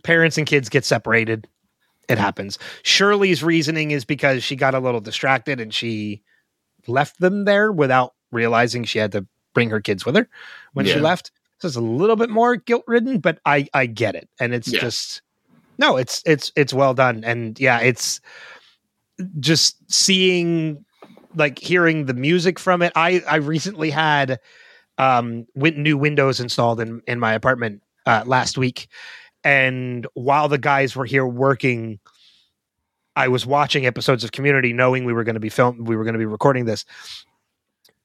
parents 0.03 0.37
and 0.37 0.45
kids 0.45 0.67
get 0.69 0.83
separated. 0.83 1.47
It 2.09 2.17
happens. 2.17 2.59
Shirley's 2.83 3.41
reasoning 3.43 3.91
is 3.91 4.03
because 4.03 4.43
she 4.43 4.55
got 4.57 4.73
a 4.75 4.79
little 4.79 4.99
distracted 4.99 5.61
and 5.61 5.73
she 5.73 6.21
left 6.87 7.19
them 7.19 7.45
there 7.45 7.71
without 7.71 8.13
realizing 8.31 8.83
she 8.83 8.99
had 8.99 9.11
to 9.13 9.25
bring 9.53 9.69
her 9.69 9.79
kids 9.81 10.05
with 10.05 10.15
her 10.15 10.27
when 10.73 10.85
she 10.85 10.99
left. 10.99 11.31
So 11.59 11.67
it's 11.67 11.77
a 11.77 11.81
little 11.81 12.15
bit 12.15 12.29
more 12.29 12.55
guilt 12.55 12.83
ridden, 12.87 13.19
but 13.19 13.39
I 13.45 13.67
I 13.73 13.85
get 13.85 14.15
it, 14.15 14.29
and 14.39 14.53
it's 14.53 14.67
Yeah. 14.71 14.81
just 14.81 15.21
no, 15.77 15.97
it's 15.97 16.21
it's 16.25 16.51
it's 16.55 16.73
well 16.73 16.93
done, 16.93 17.23
and 17.23 17.59
yeah, 17.59 17.79
it's 17.79 18.19
just 19.39 19.77
seeing 19.91 20.83
like 21.35 21.59
hearing 21.59 22.05
the 22.05 22.13
music 22.13 22.59
from 22.59 22.81
it. 22.81 22.91
I 22.95 23.23
I 23.27 23.35
recently 23.37 23.89
had 23.89 24.39
um 24.97 25.47
win- 25.55 25.81
new 25.81 25.97
windows 25.97 26.39
installed 26.39 26.79
in 26.79 27.01
in 27.07 27.19
my 27.19 27.33
apartment 27.33 27.81
uh, 28.05 28.23
last 28.25 28.57
week, 28.57 28.87
and 29.43 30.05
while 30.13 30.47
the 30.49 30.57
guys 30.57 30.95
were 30.95 31.05
here 31.05 31.25
working. 31.25 31.99
I 33.15 33.27
was 33.27 33.45
watching 33.45 33.85
episodes 33.85 34.23
of 34.23 34.31
Community, 34.31 34.73
knowing 34.73 35.05
we 35.05 35.13
were 35.13 35.23
going 35.23 35.35
to 35.35 35.39
be 35.39 35.49
film, 35.49 35.85
we 35.85 35.95
were 35.95 36.03
going 36.03 36.13
to 36.13 36.19
be 36.19 36.25
recording 36.25 36.65
this, 36.65 36.85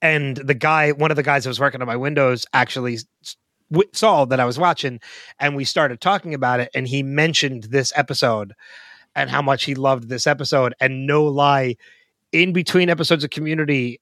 and 0.01 0.37
the 0.37 0.55
guy, 0.55 0.93
one 0.93 1.11
of 1.11 1.17
the 1.17 1.23
guys 1.23 1.45
that 1.45 1.51
was 1.51 1.61
working 1.61 1.81
on 1.81 1.87
my 1.87 1.97
windows, 1.97 2.47
actually 2.53 2.99
w- 3.71 3.91
saw 3.93 4.25
that 4.27 4.41
I 4.41 4.45
was 4.45 4.59
watching, 4.59 5.01
and 5.39 5.57
we 5.57 5.65
started 5.65 6.01
talking 6.01 6.35
about 6.35 6.61
it, 6.61 6.71
and 6.75 6.87
he 6.87 7.03
mentioned 7.03 7.65
this 7.65 7.93
episode 7.97 8.55
and 9.15 9.31
how 9.31 9.43
much 9.43 9.65
he 9.65 9.75
loved 9.75 10.09
this 10.09 10.27
episode, 10.27 10.75
and 10.81 11.07
no 11.07 11.25
lie, 11.25 11.77
in 12.33 12.53
between 12.53 12.91
episodes 12.91 13.25
of 13.25 13.31
Community, 13.31 14.01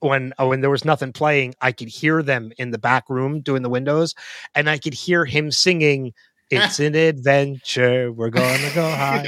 when 0.00 0.32
oh, 0.38 0.48
when 0.48 0.60
there 0.60 0.70
was 0.70 0.84
nothing 0.84 1.12
playing, 1.12 1.54
I 1.60 1.72
could 1.72 1.88
hear 1.88 2.22
them 2.22 2.52
in 2.58 2.70
the 2.70 2.78
back 2.78 3.08
room 3.08 3.40
doing 3.40 3.62
the 3.62 3.68
windows, 3.68 4.14
and 4.54 4.68
I 4.68 4.78
could 4.78 4.94
hear 4.94 5.24
him 5.24 5.50
singing. 5.50 6.12
It's 6.52 6.78
an 6.80 6.94
adventure. 6.94 8.12
We're 8.12 8.30
gonna 8.30 8.70
go 8.74 8.88
high 8.88 9.22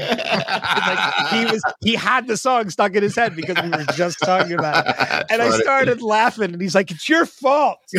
like 0.87 1.29
he 1.33 1.45
was 1.53 1.63
he 1.83 1.95
had 1.95 2.27
the 2.27 2.37
song 2.37 2.71
stuck 2.71 2.95
in 2.95 3.03
his 3.03 3.17
head 3.17 3.35
because 3.35 3.57
we 3.63 3.71
were 3.71 3.85
just 3.95 4.19
talking 4.23 4.53
about 4.53 4.87
it. 4.87 5.27
And 5.31 5.41
I 5.43 5.51
started 5.59 6.03
laughing 6.03 6.53
and 6.53 6.61
he's 6.61 6.75
like, 6.75 6.91
It's 6.91 7.09
your 7.09 7.27
fault. 7.27 7.79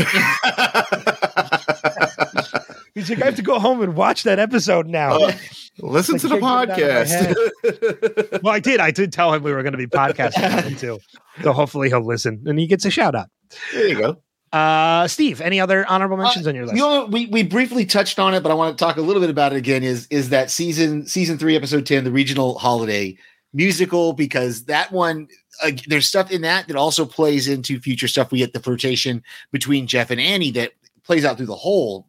He's 2.96 3.10
like, 3.10 3.22
I 3.22 3.26
have 3.26 3.36
to 3.36 3.42
go 3.42 3.60
home 3.60 3.82
and 3.82 3.94
watch 3.94 4.24
that 4.24 4.40
episode 4.40 4.88
now. 4.88 5.18
Oh, 5.20 5.32
Listen 5.80 6.14
Like, 6.14 6.22
to 6.22 6.28
the 6.30 6.40
can't 6.40 6.76
get 6.78 7.08
it 7.12 7.38
podcast. 7.62 8.42
well, 8.44 8.54
I 8.54 8.62
did. 8.62 8.80
I 8.80 8.92
did 8.92 9.12
tell 9.12 9.34
him 9.34 9.44
we 9.44 9.52
were 9.52 9.64
going 9.64 9.74
to 9.74 9.78
be 9.78 9.88
podcasting 9.88 10.80
too. 10.80 11.00
So 11.44 11.52
hopefully 11.52 11.90
he'll 11.90 12.06
listen 12.06 12.44
and 12.46 12.58
he 12.58 12.68
gets 12.68 12.86
a 12.86 12.90
shout 12.90 13.14
out. 13.14 13.28
there 13.74 13.88
you 13.88 13.96
go. 13.96 14.22
Uh 14.56 15.06
Steve, 15.06 15.42
any 15.42 15.60
other 15.60 15.86
honorable 15.90 16.16
mentions 16.16 16.48
on 16.48 16.56
your 16.56 16.64
list? 16.64 16.78
You 16.78 16.82
know, 16.82 17.06
we 17.08 17.26
we 17.26 17.44
briefly 17.44 17.86
touched 17.86 18.20
on 18.20 18.34
it, 18.34 18.42
but 18.42 18.54
I 18.54 18.56
want 18.56 18.78
to 18.78 18.82
talk 18.82 18.96
a 18.96 19.02
little 19.02 19.22
bit 19.22 19.30
about 19.30 19.52
it 19.52 19.58
again. 19.58 19.84
Is 19.84 20.08
is 20.10 20.30
that 20.30 20.50
season 20.50 21.06
season 21.08 21.38
three 21.38 21.58
episode 21.58 21.86
ten, 21.86 22.06
the 22.06 22.12
regional 22.12 22.58
holiday 22.58 23.18
musical? 23.52 24.14
Because 24.14 24.64
that 24.66 24.94
one, 24.94 25.28
uh, 25.62 25.72
there's 25.88 26.08
stuff 26.08 26.32
in 26.32 26.42
that 26.44 26.70
that 26.70 26.78
also 26.78 27.04
plays 27.04 27.50
into 27.50 27.82
future 27.82 28.08
stuff. 28.08 28.32
We 28.32 28.38
get 28.38 28.54
the 28.54 28.62
flirtation 28.62 29.22
between 29.52 29.88
Jeff 29.88 30.10
and 30.10 30.22
Annie 30.22 30.52
that 30.52 30.72
plays 31.04 31.26
out 31.26 31.36
through 31.36 31.48
the 31.48 31.56
whole 31.56 32.08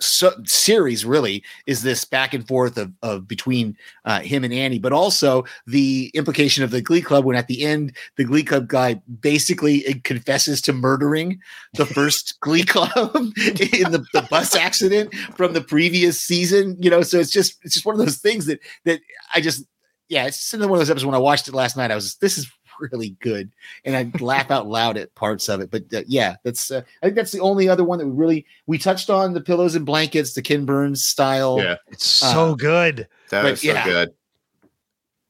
so, 0.00 0.32
series. 0.44 1.04
Really, 1.04 1.42
is 1.66 1.82
this 1.82 2.04
back 2.04 2.34
and 2.34 2.46
forth 2.46 2.76
of 2.76 2.92
of 3.02 3.26
between 3.26 3.76
uh, 4.04 4.20
him 4.20 4.44
and 4.44 4.52
Annie, 4.52 4.78
but 4.78 4.92
also 4.92 5.44
the 5.66 6.10
implication 6.14 6.64
of 6.64 6.70
the 6.70 6.80
Glee 6.80 7.02
Club 7.02 7.24
when 7.24 7.36
at 7.36 7.48
the 7.48 7.64
end 7.64 7.96
the 8.16 8.24
Glee 8.24 8.44
Club 8.44 8.68
guy 8.68 8.94
basically 9.20 9.82
confesses 10.04 10.60
to 10.62 10.72
murdering 10.72 11.40
the 11.74 11.86
first 11.86 12.38
Glee 12.40 12.64
Club 12.64 13.14
in 13.14 13.92
the, 13.92 14.04
the 14.12 14.26
bus 14.30 14.54
accident 14.54 15.14
from 15.36 15.52
the 15.52 15.62
previous 15.62 16.20
season. 16.20 16.76
You 16.80 16.90
know, 16.90 17.02
so 17.02 17.18
it's 17.18 17.30
just 17.30 17.56
it's 17.62 17.74
just 17.74 17.86
one 17.86 17.94
of 17.94 18.04
those 18.04 18.18
things 18.18 18.46
that 18.46 18.60
that 18.84 19.00
I 19.34 19.40
just 19.40 19.64
yeah, 20.08 20.26
it's 20.26 20.52
another 20.54 20.70
one 20.70 20.78
of 20.78 20.80
those 20.80 20.90
episodes. 20.90 21.06
When 21.06 21.14
I 21.14 21.18
watched 21.18 21.48
it 21.48 21.54
last 21.54 21.76
night, 21.76 21.90
I 21.90 21.94
was 21.94 22.16
this 22.16 22.38
is 22.38 22.50
really 22.80 23.10
good, 23.20 23.50
and 23.84 23.96
I 23.96 24.10
laugh 24.20 24.50
out 24.50 24.66
loud 24.66 24.96
at 24.96 25.14
parts 25.14 25.48
of 25.48 25.60
it. 25.60 25.70
But 25.70 25.84
uh, 25.92 26.02
yeah, 26.06 26.36
that's 26.44 26.70
uh, 26.70 26.82
I 27.02 27.06
think 27.06 27.16
that's 27.16 27.32
the 27.32 27.40
only 27.40 27.68
other 27.68 27.84
one 27.84 27.98
that 27.98 28.06
we 28.06 28.12
really 28.12 28.46
we 28.66 28.78
touched 28.78 29.10
on 29.10 29.34
the 29.34 29.40
pillows 29.40 29.74
and 29.74 29.84
blankets, 29.86 30.34
the 30.34 30.42
Ken 30.42 30.64
Burns 30.64 31.04
style. 31.04 31.58
Yeah, 31.58 31.76
it's 31.88 32.06
so 32.06 32.50
uh, 32.50 32.54
good. 32.54 33.08
that 33.30 33.42
But 33.42 33.50
was 33.52 33.60
so 33.62 33.72
yeah. 33.72 33.84
good. 33.84 34.14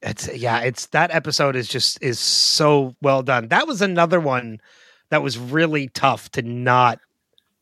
It's 0.03 0.33
yeah, 0.37 0.61
it's 0.61 0.87
that 0.87 1.11
episode 1.11 1.57
is 1.57 1.67
just 1.69 2.01
is 2.03 2.19
so 2.21 2.95
well 3.03 3.23
done. 3.23 3.49
That 3.49 3.67
was 3.67 3.83
another 3.83 4.21
one 4.21 4.61
that 5.11 5.23
was 5.23 5.39
really 5.39 5.89
tough 5.89 6.31
to 6.33 6.43
not 6.43 7.01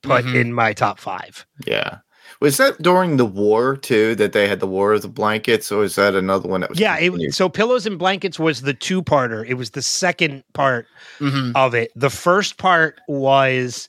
put 0.03 0.25
Mhm. 0.25 0.41
in 0.43 0.53
my 0.53 0.73
top 0.75 0.99
five. 0.99 1.47
Yeah. 1.67 1.99
Was 2.41 2.59
that 2.59 2.81
during 2.83 3.17
the 3.17 3.25
war 3.25 3.77
too 3.77 4.15
that 4.17 4.33
they 4.33 4.47
had 4.49 4.61
the 4.61 4.67
war 4.67 4.93
of 4.93 5.03
the 5.03 5.09
blankets, 5.09 5.73
or 5.73 5.85
is 5.85 5.95
that 5.97 6.15
another 6.15 6.49
one 6.49 6.61
that 6.61 6.71
was? 6.71 6.79
Yeah, 6.79 6.99
it, 6.99 7.35
so 7.35 7.49
pillows 7.49 7.87
and 7.87 7.99
blankets 7.99 8.39
was 8.39 8.63
the 8.63 8.75
two 8.75 9.03
parter. 9.03 9.47
It 9.47 9.55
was 9.55 9.71
the 9.71 9.83
second 9.83 10.45
part 10.53 10.87
Mhm. 11.19 11.53
of 11.55 11.75
it. 11.75 11.93
The 11.97 12.11
first 12.11 12.59
part 12.59 13.01
was 13.09 13.89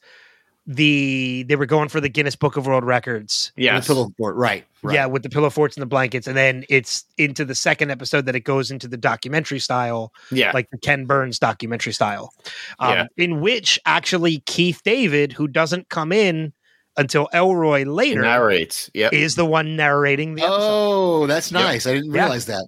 the 0.70 1.44
they 1.48 1.56
were 1.56 1.66
going 1.66 1.88
for 1.90 2.02
the 2.02 2.10
Guinness 2.10 2.36
Book 2.36 2.58
of 2.58 2.68
World 2.68 2.84
Records. 2.84 3.54
Yeah, 3.56 3.80
The 3.80 3.86
pillow 3.86 4.10
fort, 4.18 4.36
right? 4.36 4.66
right. 4.84 4.94
Yeah, 4.96 5.06
with 5.06 5.24
the 5.24 5.30
pillow 5.30 5.50
forts 5.50 5.78
and 5.78 5.82
the 5.82 5.86
blankets, 5.88 6.28
and 6.28 6.36
then 6.36 6.66
it's 6.70 7.06
into 7.18 7.46
the 7.46 7.56
second 7.56 7.90
episode 7.90 8.26
that 8.26 8.36
it 8.36 8.42
goes 8.42 8.70
into 8.70 8.88
the 8.88 8.98
documentary 8.98 9.60
style, 9.60 10.12
yeah. 10.30 10.52
like 10.54 10.70
the 10.70 10.78
Ken 10.78 11.06
Burns 11.06 11.40
documentary 11.40 11.94
style, 11.94 12.34
um, 12.80 12.94
Yeah. 12.94 13.06
in 13.16 13.40
which 13.40 13.80
actually 13.86 14.40
Keith 14.46 14.82
David, 14.84 15.32
who 15.32 15.48
doesn't 15.48 15.88
come 15.88 16.12
in 16.12 16.52
until 16.98 17.30
Elroy 17.34 17.84
later, 17.86 18.22
narrates. 18.22 18.90
Yep. 18.94 19.14
is 19.14 19.36
the 19.36 19.46
one 19.46 19.76
narrating 19.76 20.36
the 20.36 20.42
episode. 20.44 20.58
Oh, 20.60 21.28
that's 21.28 21.52
Yep. 21.52 21.62
nice. 21.62 21.88
I 21.88 21.94
didn't 21.94 22.14
Yeah. 22.14 22.22
realize 22.24 22.46
that. 22.48 22.68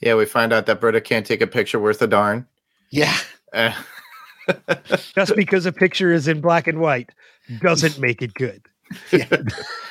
Yeah, 0.00 0.14
we 0.14 0.24
find 0.24 0.52
out 0.52 0.66
that 0.66 0.80
Britta 0.80 1.00
can't 1.00 1.26
take 1.26 1.40
a 1.40 1.46
picture 1.46 1.78
worth 1.78 2.00
a 2.02 2.06
darn. 2.06 2.46
Yeah. 2.90 3.16
Uh, 3.52 3.72
Just 5.14 5.36
because 5.36 5.66
a 5.66 5.72
picture 5.72 6.12
is 6.12 6.26
in 6.26 6.40
black 6.40 6.66
and 6.66 6.80
white 6.80 7.10
doesn't 7.60 7.98
make 8.00 8.22
it 8.22 8.34
good. 8.34 8.62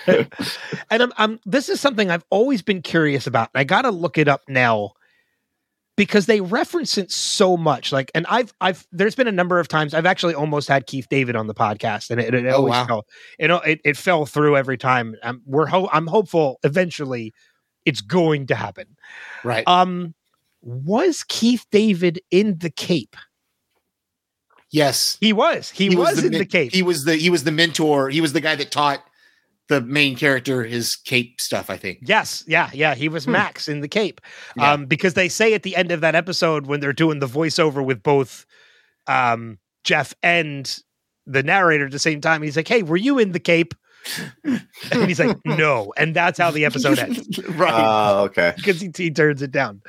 and 0.07 0.27
I'm, 1.03 1.13
I'm 1.17 1.39
this 1.45 1.69
is 1.69 1.79
something 1.79 2.09
I've 2.11 2.25
always 2.29 2.61
been 2.61 2.81
curious 2.81 3.27
about. 3.27 3.49
and 3.53 3.61
I 3.61 3.63
got 3.63 3.83
to 3.83 3.91
look 3.91 4.17
it 4.17 4.27
up 4.27 4.41
now. 4.47 4.91
Because 5.99 6.27
they 6.27 6.39
reference 6.39 6.97
it 6.97 7.11
so 7.11 7.57
much. 7.57 7.91
Like, 7.91 8.09
and 8.15 8.25
I've, 8.27 8.53
I've, 8.61 8.87
there's 8.93 9.15
been 9.15 9.27
a 9.27 9.33
number 9.33 9.59
of 9.59 9.67
times 9.67 9.93
I've 9.93 10.05
actually 10.05 10.33
almost 10.33 10.69
had 10.69 10.87
Keith 10.87 11.07
David 11.09 11.35
on 11.35 11.47
the 11.47 11.53
podcast, 11.53 12.09
and 12.09 12.21
it, 12.21 12.33
it 12.33 12.45
Oh, 12.47 12.55
always 12.59 12.71
wow. 12.71 12.85
fell, 12.87 13.05
know, 13.39 13.57
it, 13.57 13.81
it 13.83 13.97
fell 13.97 14.25
through 14.25 14.55
every 14.55 14.77
time. 14.77 15.17
Um, 15.23 15.41
we're, 15.45 15.65
ho- 15.65 15.89
I'm 15.91 16.07
hopeful 16.07 16.57
eventually 16.63 17.33
it's 17.85 17.99
going 17.99 18.47
to 18.47 18.55
happen. 18.55 18.95
Right. 19.43 19.67
Um, 19.67 20.15
was 20.61 21.25
Keith 21.27 21.65
David 21.69 22.21
in 22.31 22.59
the 22.59 22.69
Cape? 22.69 23.17
yes. 24.71 25.17
He 25.19 25.33
was. 25.33 25.69
He, 25.69 25.95
was, 25.95 26.23
in 26.23 26.31
men- 26.31 26.39
the 26.39 26.45
Cape. 26.45 26.71
He 26.71 26.81
was 26.81 27.03
the 27.03 27.15
he 27.15 27.29
was 27.29 27.43
the 27.43 27.51
mentor. 27.51 28.09
He 28.09 28.21
was 28.21 28.33
the 28.33 28.41
guy 28.41 28.55
that 28.55 28.71
taught 28.71 29.03
the 29.69 29.81
main 29.81 30.15
character 30.15 30.63
his 30.63 30.95
cape 30.95 31.39
stuff. 31.39 31.69
I 31.69 31.77
think. 31.77 31.99
Yes, 32.01 32.43
yeah, 32.47 32.69
yeah. 32.73 32.95
He 32.95 33.07
was 33.07 33.25
Hmm. 33.25 33.31
Max 33.33 33.67
in 33.67 33.81
the 33.81 33.87
Cape. 33.87 34.19
Yeah. 34.57 34.73
Um, 34.73 34.85
because 34.85 35.13
they 35.13 35.29
say 35.29 35.53
at 35.53 35.63
the 35.63 35.75
end 35.75 35.91
of 35.91 36.01
that 36.01 36.15
episode 36.15 36.65
when 36.67 36.79
they're 36.79 36.91
doing 36.93 37.19
the 37.19 37.27
voiceover 37.27 37.83
with 37.85 38.03
both 38.03 38.45
um 39.07 39.57
Jeff 39.83 40.13
and 40.21 40.77
the 41.25 41.43
narrator 41.43 41.85
at 41.85 41.91
the 41.91 41.99
same 41.99 42.19
time, 42.21 42.41
he's 42.41 42.57
like, 42.57 42.67
Hey, 42.67 42.83
were 42.83 42.97
you 42.97 43.19
in 43.19 43.31
the 43.31 43.39
Cape? 43.39 43.73
and 44.43 45.07
he's 45.07 45.19
like, 45.19 45.37
No. 45.45 45.93
And 45.97 46.15
that's 46.15 46.39
how 46.39 46.51
the 46.51 46.65
episode 46.65 46.97
ends. 46.99 47.39
right. 47.49 47.73
Oh, 47.73 48.23
okay. 48.25 48.53
Because 48.57 48.81
he, 48.81 48.89
he 48.95 49.11
turns 49.11 49.41
it 49.41 49.51
down. 49.51 49.81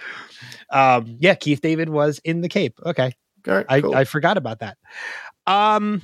Um, 0.70 1.16
yeah, 1.20 1.35
Keith 1.35 1.61
David 1.61 1.89
was 1.89 2.20
in 2.24 2.43
the 2.43 2.48
Cape. 2.48 2.78
Okay. 2.85 3.12
All 3.48 3.55
right, 3.55 3.66
I, 3.69 3.81
cool. 3.81 3.94
I 3.94 4.05
forgot 4.05 4.36
about 4.36 4.59
that. 4.61 4.77
Um 5.47 6.02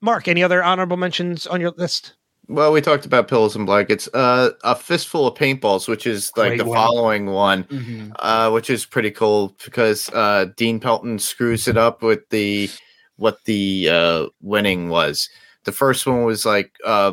Mark, 0.00 0.28
any 0.28 0.42
other 0.42 0.62
honorable 0.62 0.96
mentions 0.96 1.46
on 1.46 1.60
your 1.60 1.72
list? 1.76 2.14
Well, 2.54 2.72
we 2.72 2.80
talked 2.80 3.06
about 3.06 3.28
pillows 3.28 3.56
and 3.56 3.66
blankets. 3.66 4.08
Uh, 4.12 4.50
a 4.64 4.74
fistful 4.74 5.26
of 5.26 5.34
paintballs, 5.34 5.88
which 5.88 6.06
is 6.06 6.32
like 6.36 6.50
Great 6.50 6.58
the 6.58 6.64
one. 6.64 6.76
following 6.76 7.26
one. 7.26 7.64
Mhm. 7.64 8.12
uh, 8.18 8.50
which 8.50 8.68
is 8.70 8.84
pretty 8.86 9.10
cool 9.10 9.56
because 9.64 10.08
uh, 10.10 10.46
Dean 10.56 10.80
Pelton 10.80 11.18
screws 11.18 11.66
it 11.68 11.76
up 11.76 12.02
with 12.02 12.28
the 12.30 12.68
what 13.16 13.38
the 13.44 13.88
uh, 13.88 14.26
winning 14.42 14.88
was. 14.88 15.28
The 15.64 15.72
first 15.72 16.06
one 16.06 16.24
was 16.24 16.44
like 16.44 16.72
uh, 16.84 17.12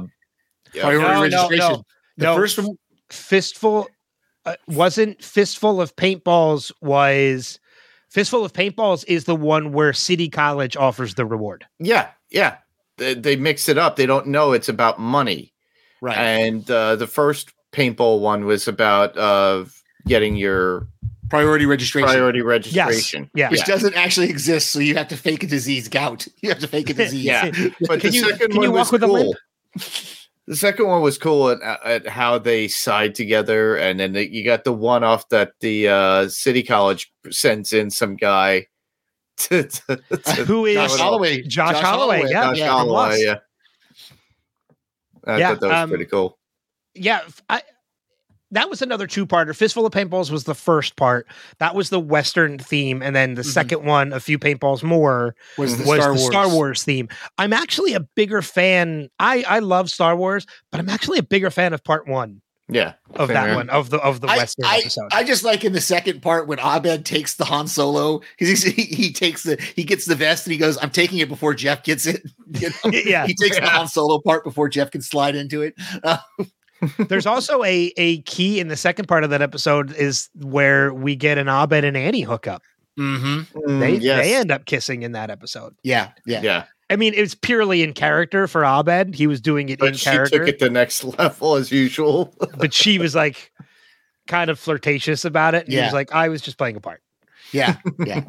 Priority 0.79 1.35
No, 1.35 1.47
no, 1.49 1.55
no. 1.57 1.83
The 2.17 2.23
No. 2.25 2.35
first 2.35 2.57
one. 2.57 2.77
fistful 3.09 3.87
uh, 4.45 4.55
wasn't 4.67 5.21
fistful 5.23 5.81
of 5.81 5.95
paintballs 5.95 6.71
was 6.81 7.59
fistful 8.09 8.43
of 8.45 8.53
paintballs 8.53 9.03
is 9.07 9.25
the 9.25 9.35
one 9.35 9.71
where 9.73 9.91
city 9.93 10.29
college 10.29 10.75
offers 10.77 11.15
the 11.15 11.25
reward 11.25 11.65
yeah, 11.79 12.09
yeah. 12.29 12.57
They, 12.97 13.13
they 13.13 13.35
mix 13.35 13.69
it 13.69 13.77
up. 13.77 13.95
They 13.95 14.05
don't 14.05 14.27
know 14.27 14.53
it's 14.53 14.69
about 14.69 14.99
money. 14.99 15.53
Right. 16.01 16.17
And 16.17 16.69
uh, 16.69 16.95
the 16.95 17.07
first 17.07 17.51
paintball 17.71 18.19
one 18.19 18.45
was 18.45 18.67
about 18.67 19.17
uh, 19.17 19.65
getting 20.05 20.35
your 20.35 20.87
priority 21.29 21.65
registration. 21.65 22.07
priority 22.07 22.39
yes 22.39 22.45
registration. 22.45 23.29
yeah 23.35 23.49
Which 23.49 23.65
doesn't 23.65 23.95
actually 23.95 24.29
exist, 24.29 24.71
so 24.71 24.79
you 24.79 24.95
have 24.95 25.07
to 25.09 25.17
fake 25.17 25.43
a 25.43 25.47
disease. 25.47 25.87
Gout. 25.89 26.27
You 26.41 26.49
have 26.49 26.59
to 26.59 26.67
fake 26.67 26.89
a 26.89 26.93
disease. 27.03 27.23
Yeah. 27.25 27.51
But 27.81 27.99
Can 28.01 28.11
the 28.11 28.17
you- 28.17 28.29
second 28.29 28.51
can 28.51 28.61
you 28.61 28.71
walk 28.71 28.79
was 28.79 28.91
with 28.93 29.03
a 29.03 29.07
cool. 29.07 29.13
limp? 29.15 29.35
The 30.47 30.55
second 30.55 30.87
one 30.87 31.01
was 31.01 31.17
cool 31.17 31.49
at, 31.49 31.61
at 31.83 32.07
how 32.07 32.37
they 32.39 32.69
side 32.69 33.15
together, 33.15 33.75
and 33.75 33.99
then 33.99 34.13
the, 34.13 34.31
you 34.31 34.45
got 34.45 34.63
the 34.63 34.71
one 34.71 35.03
off 35.03 35.27
that 35.27 35.51
the 35.59 35.89
uh, 35.89 36.29
city 36.29 36.63
college 36.63 37.11
sends 37.29 37.73
in 37.73 37.89
some 37.91 38.15
guy 38.15 38.67
to, 39.37 39.63
to, 39.63 39.95
to 39.97 40.45
who 40.45 40.65
is 40.65 40.75
Josh 40.75 40.91
Josh 40.91 40.99
Holloway. 40.99 41.41
Josh 41.43 41.75
Holloway, 41.81 42.21
yeah. 42.29 42.53
Josh 42.53 42.59
from 42.59 42.67
Holloway, 42.67 43.21
yeah. 43.23 43.35
I 45.25 45.37
Yeah, 45.39 45.49
thought 45.49 45.61
that 45.61 45.67
was 45.69 45.77
um, 45.77 45.89
pretty 45.89 46.05
cool. 46.05 46.37
yeah 46.95 47.19
f- 47.25 47.41
I, 47.49 47.61
that 48.51 48.69
was 48.69 48.81
another 48.81 49.07
two-parter 49.07 49.53
fistful 49.53 49.85
of 49.85 49.91
paintballs 49.91 50.31
was 50.31 50.45
the 50.45 50.55
first 50.55 50.95
part 50.95 51.27
that 51.59 51.75
was 51.75 51.89
the 51.89 51.99
western 51.99 52.57
theme 52.57 53.01
and 53.03 53.13
then 53.13 53.33
the 53.33 53.41
Mhm. 53.41 53.45
second 53.53 53.83
one 53.85 54.13
a 54.13 54.21
few 54.21 54.39
paintballs 54.39 54.83
more 54.83 55.35
Was 55.57 55.77
the 55.77 55.83
was 55.85 55.97
Star 56.01 56.13
the 56.13 56.19
Wars. 56.19 56.27
Star 56.27 56.49
Wars 56.49 56.83
theme. 56.83 57.09
I'm 57.37 57.51
actually 57.51 57.93
a 57.93 57.99
bigger 58.15 58.41
fan. 58.41 59.09
I 59.19 59.43
I 59.47 59.59
love 59.59 59.89
Star 59.89 60.15
Wars, 60.15 60.45
but 60.71 60.79
I'm 60.79 60.87
actually 60.89 61.19
a 61.19 61.23
bigger 61.23 61.51
fan 61.51 61.73
of 61.73 61.83
part 61.83 62.07
one 62.07 62.41
Yeah, 62.69 62.93
of 63.15 63.29
that 63.29 63.45
here. 63.47 63.55
one 63.55 63.69
of 63.69 63.89
the 63.89 63.97
of 63.99 64.19
the 64.19 64.27
I, 64.27 64.37
Western 64.37 64.65
I, 64.65 64.77
episode. 64.79 65.07
I 65.13 65.23
just 65.23 65.43
like 65.43 65.63
in 65.63 65.71
the 65.73 65.79
second 65.81 66.21
part 66.21 66.47
when 66.47 66.59
Abed 66.59 67.05
takes 67.05 67.35
the 67.35 67.45
Han 67.45 67.67
Solo 67.67 68.21
because 68.37 68.61
he, 68.63 68.83
he 68.83 69.13
takes 69.13 69.43
the 69.43 69.55
he 69.75 69.83
gets 69.85 70.05
the 70.05 70.15
vest 70.15 70.45
and 70.45 70.51
he 70.51 70.57
goes, 70.57 70.77
"I'm 70.81 70.89
taking 70.91 71.19
it 71.19 71.29
before 71.29 71.53
Jeff 71.53 71.83
gets 71.83 72.05
it." 72.05 72.21
You 72.59 72.69
know? 72.69 72.91
yeah, 72.91 73.25
he 73.27 73.35
takes 73.35 73.57
the 73.57 73.63
Yeah. 73.63 73.69
Han 73.69 73.87
Solo 73.87 74.19
part 74.19 74.43
before 74.43 74.67
Jeff 74.69 74.91
can 74.91 75.01
slide 75.01 75.35
into 75.35 75.61
it. 75.61 75.75
Uh, 76.03 76.17
there's 77.07 77.25
also 77.25 77.63
a 77.63 77.91
a 77.97 78.21
key 78.23 78.59
in 78.59 78.67
the 78.67 78.77
second 78.77 79.07
part 79.07 79.23
of 79.23 79.29
that 79.31 79.41
episode 79.41 79.93
is 79.93 80.29
where 80.35 80.93
we 80.93 81.15
get 81.15 81.37
an 81.37 81.47
Abed 81.47 81.83
and 81.83 81.95
Annie 81.97 82.21
hookup. 82.21 82.63
mm-hmm. 82.99 83.59
Mm, 83.59 83.79
They 83.79 83.95
yes. 83.97 84.23
they 84.23 84.35
end 84.35 84.51
up 84.51 84.65
kissing 84.65 85.03
in 85.03 85.13
that 85.13 85.29
episode. 85.29 85.75
Yeah, 85.83 86.11
yeah, 86.25 86.41
yeah. 86.41 86.63
I 86.89 86.95
mean, 86.95 87.13
it's 87.15 87.35
purely 87.35 87.83
in 87.83 87.93
character 87.93 88.47
for 88.47 88.63
Abed. 88.63 89.13
He 89.13 89.27
was 89.27 89.41
doing 89.41 89.69
it 89.69 89.81
in 89.81 89.93
she 89.93 90.05
character, 90.05 90.39
took 90.39 90.47
it 90.47 90.59
to 90.59 90.69
next 90.69 91.03
level 91.19 91.55
as 91.55 91.71
usual. 91.71 92.33
but 92.57 92.73
she 92.73 92.97
was 92.97 93.13
like 93.15 93.51
kind 94.27 94.49
of 94.49 94.57
flirtatious 94.59 95.25
about 95.25 95.53
it. 95.55 95.65
And 95.65 95.73
he 95.73 95.79
was 95.81 95.93
like, 95.93 96.13
I 96.13 96.29
was 96.29 96.41
just 96.41 96.57
playing 96.57 96.75
a 96.77 96.79
part. 96.81 97.01
yeah, 97.51 97.75
yeah. 98.05 98.23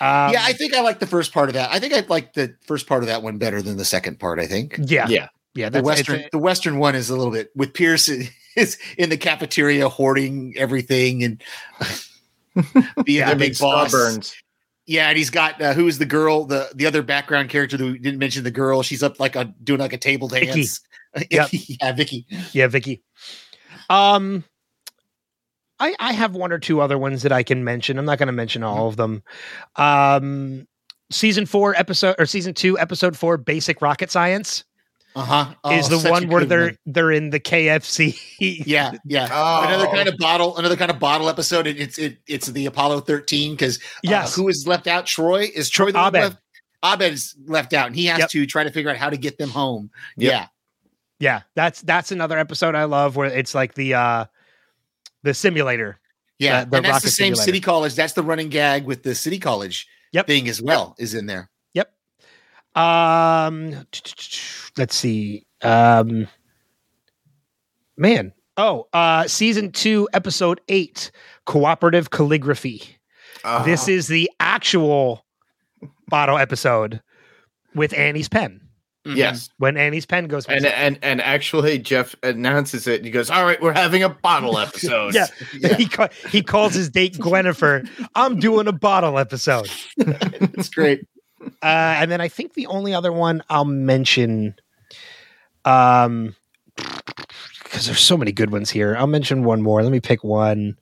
Um, 0.00 0.32
yeah, 0.32 0.42
I 0.42 0.52
think 0.52 0.74
I 0.74 0.80
like 0.80 0.98
the 0.98 1.06
first 1.06 1.32
part 1.32 1.48
of 1.48 1.54
that. 1.54 1.70
I 1.70 1.78
think 1.78 1.92
I 1.94 2.04
like 2.08 2.34
the 2.34 2.54
first 2.66 2.86
part 2.86 3.02
of 3.02 3.08
that 3.08 3.22
one 3.22 3.38
better 3.38 3.62
than 3.62 3.76
the 3.76 3.84
second 3.84 4.18
part. 4.18 4.38
I 4.38 4.46
think 4.46 4.78
yeah, 4.84 5.06
yeah, 5.08 5.28
yeah. 5.54 5.68
the 5.70 5.82
western 5.82 6.20
a- 6.20 6.28
the 6.32 6.38
western 6.38 6.78
one 6.78 6.94
is 6.94 7.10
a 7.10 7.16
little 7.16 7.32
bit 7.32 7.50
with 7.54 7.74
Pierce 7.74 8.08
is 8.56 8.78
in 8.96 9.08
the 9.10 9.16
cafeteria 9.16 9.88
hoarding 9.88 10.54
everything 10.56 11.22
and 11.22 11.42
being 13.04 13.18
Yeah, 13.18 13.30
the 13.30 13.36
big 13.36 13.58
boss. 13.58 13.92
Starburns. 13.92 14.34
Yeah, 14.88 15.10
and 15.10 15.18
he's 15.18 15.28
got 15.28 15.60
uh, 15.60 15.74
who 15.74 15.86
is 15.86 15.98
the 15.98 16.06
girl, 16.06 16.46
the 16.46 16.70
the 16.74 16.86
other 16.86 17.02
background 17.02 17.50
character 17.50 17.76
that 17.76 17.84
we 17.84 17.98
didn't 17.98 18.18
mention 18.18 18.42
the 18.42 18.50
girl. 18.50 18.82
She's 18.82 19.02
up 19.02 19.20
like 19.20 19.36
a 19.36 19.44
doing 19.62 19.80
like 19.80 19.92
a 19.92 19.98
table 19.98 20.28
Vicky. 20.28 20.46
dance. 20.46 20.80
Yep. 21.30 21.48
yeah, 21.52 21.92
Vicky. 21.92 22.26
Yeah, 22.52 22.66
Vicky. 22.68 23.02
Um, 23.88 24.44
I 25.78 25.94
I 25.98 26.12
have 26.12 26.34
one 26.34 26.52
or 26.52 26.58
two 26.58 26.80
other 26.80 26.96
ones 26.96 27.22
that 27.22 27.32
I 27.32 27.42
can 27.42 27.64
mention. 27.64 27.98
I'm 27.98 28.04
not 28.04 28.18
going 28.18 28.28
to 28.28 28.32
mention 28.32 28.62
all 28.62 28.88
of 28.88 28.96
them. 28.96 29.22
Um, 29.76 30.66
season 31.10 31.44
four 31.44 31.74
episode 31.74 32.14
or 32.18 32.26
season 32.26 32.54
two 32.54 32.78
episode 32.78 33.16
four, 33.16 33.36
basic 33.36 33.82
rocket 33.82 34.10
science 34.10 34.64
Uh 35.18 35.24
huh. 35.24 35.54
is 35.72 35.88
the 35.88 35.98
one 36.10 36.28
where 36.28 36.44
they're 36.44 36.76
they're 36.86 37.10
in 37.12 37.30
the 37.30 37.40
KFC. 37.40 38.18
yeah, 38.38 38.92
yeah. 39.04 39.28
Oh. 39.32 39.66
Another 39.66 39.86
kind 39.88 40.08
of 40.08 40.16
bottle, 40.18 40.56
another 40.56 40.76
kind 40.76 40.90
of 40.90 40.98
bottle 40.98 41.28
episode. 41.28 41.66
and 41.66 41.78
It's 41.78 41.98
it, 41.98 42.18
it's 42.26 42.46
the 42.48 42.66
Apollo 42.66 43.00
13 43.00 43.52
because 43.52 43.80
Yes. 44.02 44.34
who 44.34 44.48
is 44.48 44.66
left 44.66 44.86
out? 44.86 45.06
Troy 45.06 45.48
is 45.54 45.68
Troy 45.68 45.90
the 45.92 45.98
one 45.98 46.08
Abed. 46.14 46.20
left? 46.22 46.36
Abed 46.84 47.12
is 47.12 47.34
left 47.46 47.72
out, 47.72 47.88
and 47.88 47.96
he 47.96 48.06
has 48.06 48.18
Yep. 48.20 48.30
to 48.30 48.46
try 48.46 48.62
to 48.64 48.70
figure 48.70 48.90
out 48.90 48.96
how 48.96 49.10
to 49.10 49.16
get 49.16 49.38
them 49.38 49.50
home. 49.50 49.90
Yep. 50.16 50.32
Yeah, 50.32 50.46
yeah, 51.18 51.40
that's 51.56 51.82
that's 51.82 52.12
another 52.12 52.38
episode 52.38 52.74
I 52.76 52.84
love 52.84 53.16
where 53.16 53.28
it's 53.28 53.54
like 53.54 53.74
the 53.74 53.94
uh 53.94 54.24
the 55.24 55.34
simulator. 55.34 55.98
yeah, 56.38 56.64
the 56.64 56.76
and 56.76 56.86
that's 56.86 57.02
the 57.02 57.10
same 57.10 57.34
simulator. 57.34 57.42
city 57.42 57.60
college. 57.60 57.94
That's 57.96 58.12
the 58.12 58.22
running 58.22 58.48
gag 58.50 58.84
with 58.84 59.02
the 59.02 59.14
city 59.16 59.40
college 59.40 59.88
Yep. 60.12 60.26
thing 60.28 60.48
as 60.48 60.62
well. 60.62 60.94
Is 60.98 61.14
in 61.14 61.26
there. 61.26 61.50
Um, 62.74 63.86
let's 64.76 64.94
see. 64.94 65.46
Um, 65.62 66.28
man. 67.96 68.32
Oh, 68.56 68.88
uh, 68.92 69.26
season 69.28 69.70
two, 69.70 70.08
episode 70.12 70.60
eight, 70.68 71.10
cooperative 71.46 72.10
calligraphy. 72.10 72.82
Oh, 73.44 73.62
This 73.64 73.86
is 73.86 74.08
the 74.08 74.28
actual 74.40 75.24
bottle 76.08 76.38
episode 76.38 77.00
with 77.74 77.92
Annie's 77.96 78.28
pen. 78.28 78.60
Mhm. 79.06 79.14
yes. 79.16 79.48
When 79.58 79.76
Annie's 79.76 80.06
pen 80.06 80.26
goes 80.26 80.44
And 80.46 80.62
missing. 80.62 80.76
and 80.76 80.98
and 81.02 81.22
actually, 81.22 81.78
Jeff 81.78 82.16
announces 82.24 82.88
it. 82.88 83.04
He 83.04 83.10
goes, 83.12 83.30
"All 83.30 83.44
right, 83.44 83.60
we're 83.62 83.72
having 83.72 84.02
a 84.02 84.08
bottle 84.08 84.58
episode." 84.58 85.14
yeah, 85.14 85.26
Yeah. 85.60 85.74
he 85.76 85.86
ca- 85.86 86.08
he 86.28 86.42
calls 86.42 86.74
his 86.74 86.90
date 86.90 87.14
Gwenifer. 87.14 87.88
I'm 88.16 88.40
doing 88.40 88.66
a 88.66 88.72
bottle 88.72 89.16
episode. 89.18 89.70
it's 89.98 90.68
great. 90.68 91.06
Uh, 91.40 91.46
and 91.62 92.10
then 92.10 92.20
I 92.20 92.28
think 92.28 92.54
the 92.54 92.66
only 92.66 92.94
other 92.94 93.12
one 93.12 93.42
I'll 93.48 93.64
mention, 93.64 94.54
um, 95.64 96.34
because 96.76 97.86
there's 97.86 98.00
so 98.00 98.16
many 98.16 98.32
good 98.32 98.50
ones 98.50 98.70
here. 98.70 98.96
I'll 98.96 99.06
mention 99.06 99.44
one 99.44 99.62
more. 99.62 99.82
Let 99.82 99.92
me 99.92 100.00
pick 100.00 100.24
one. 100.24 100.76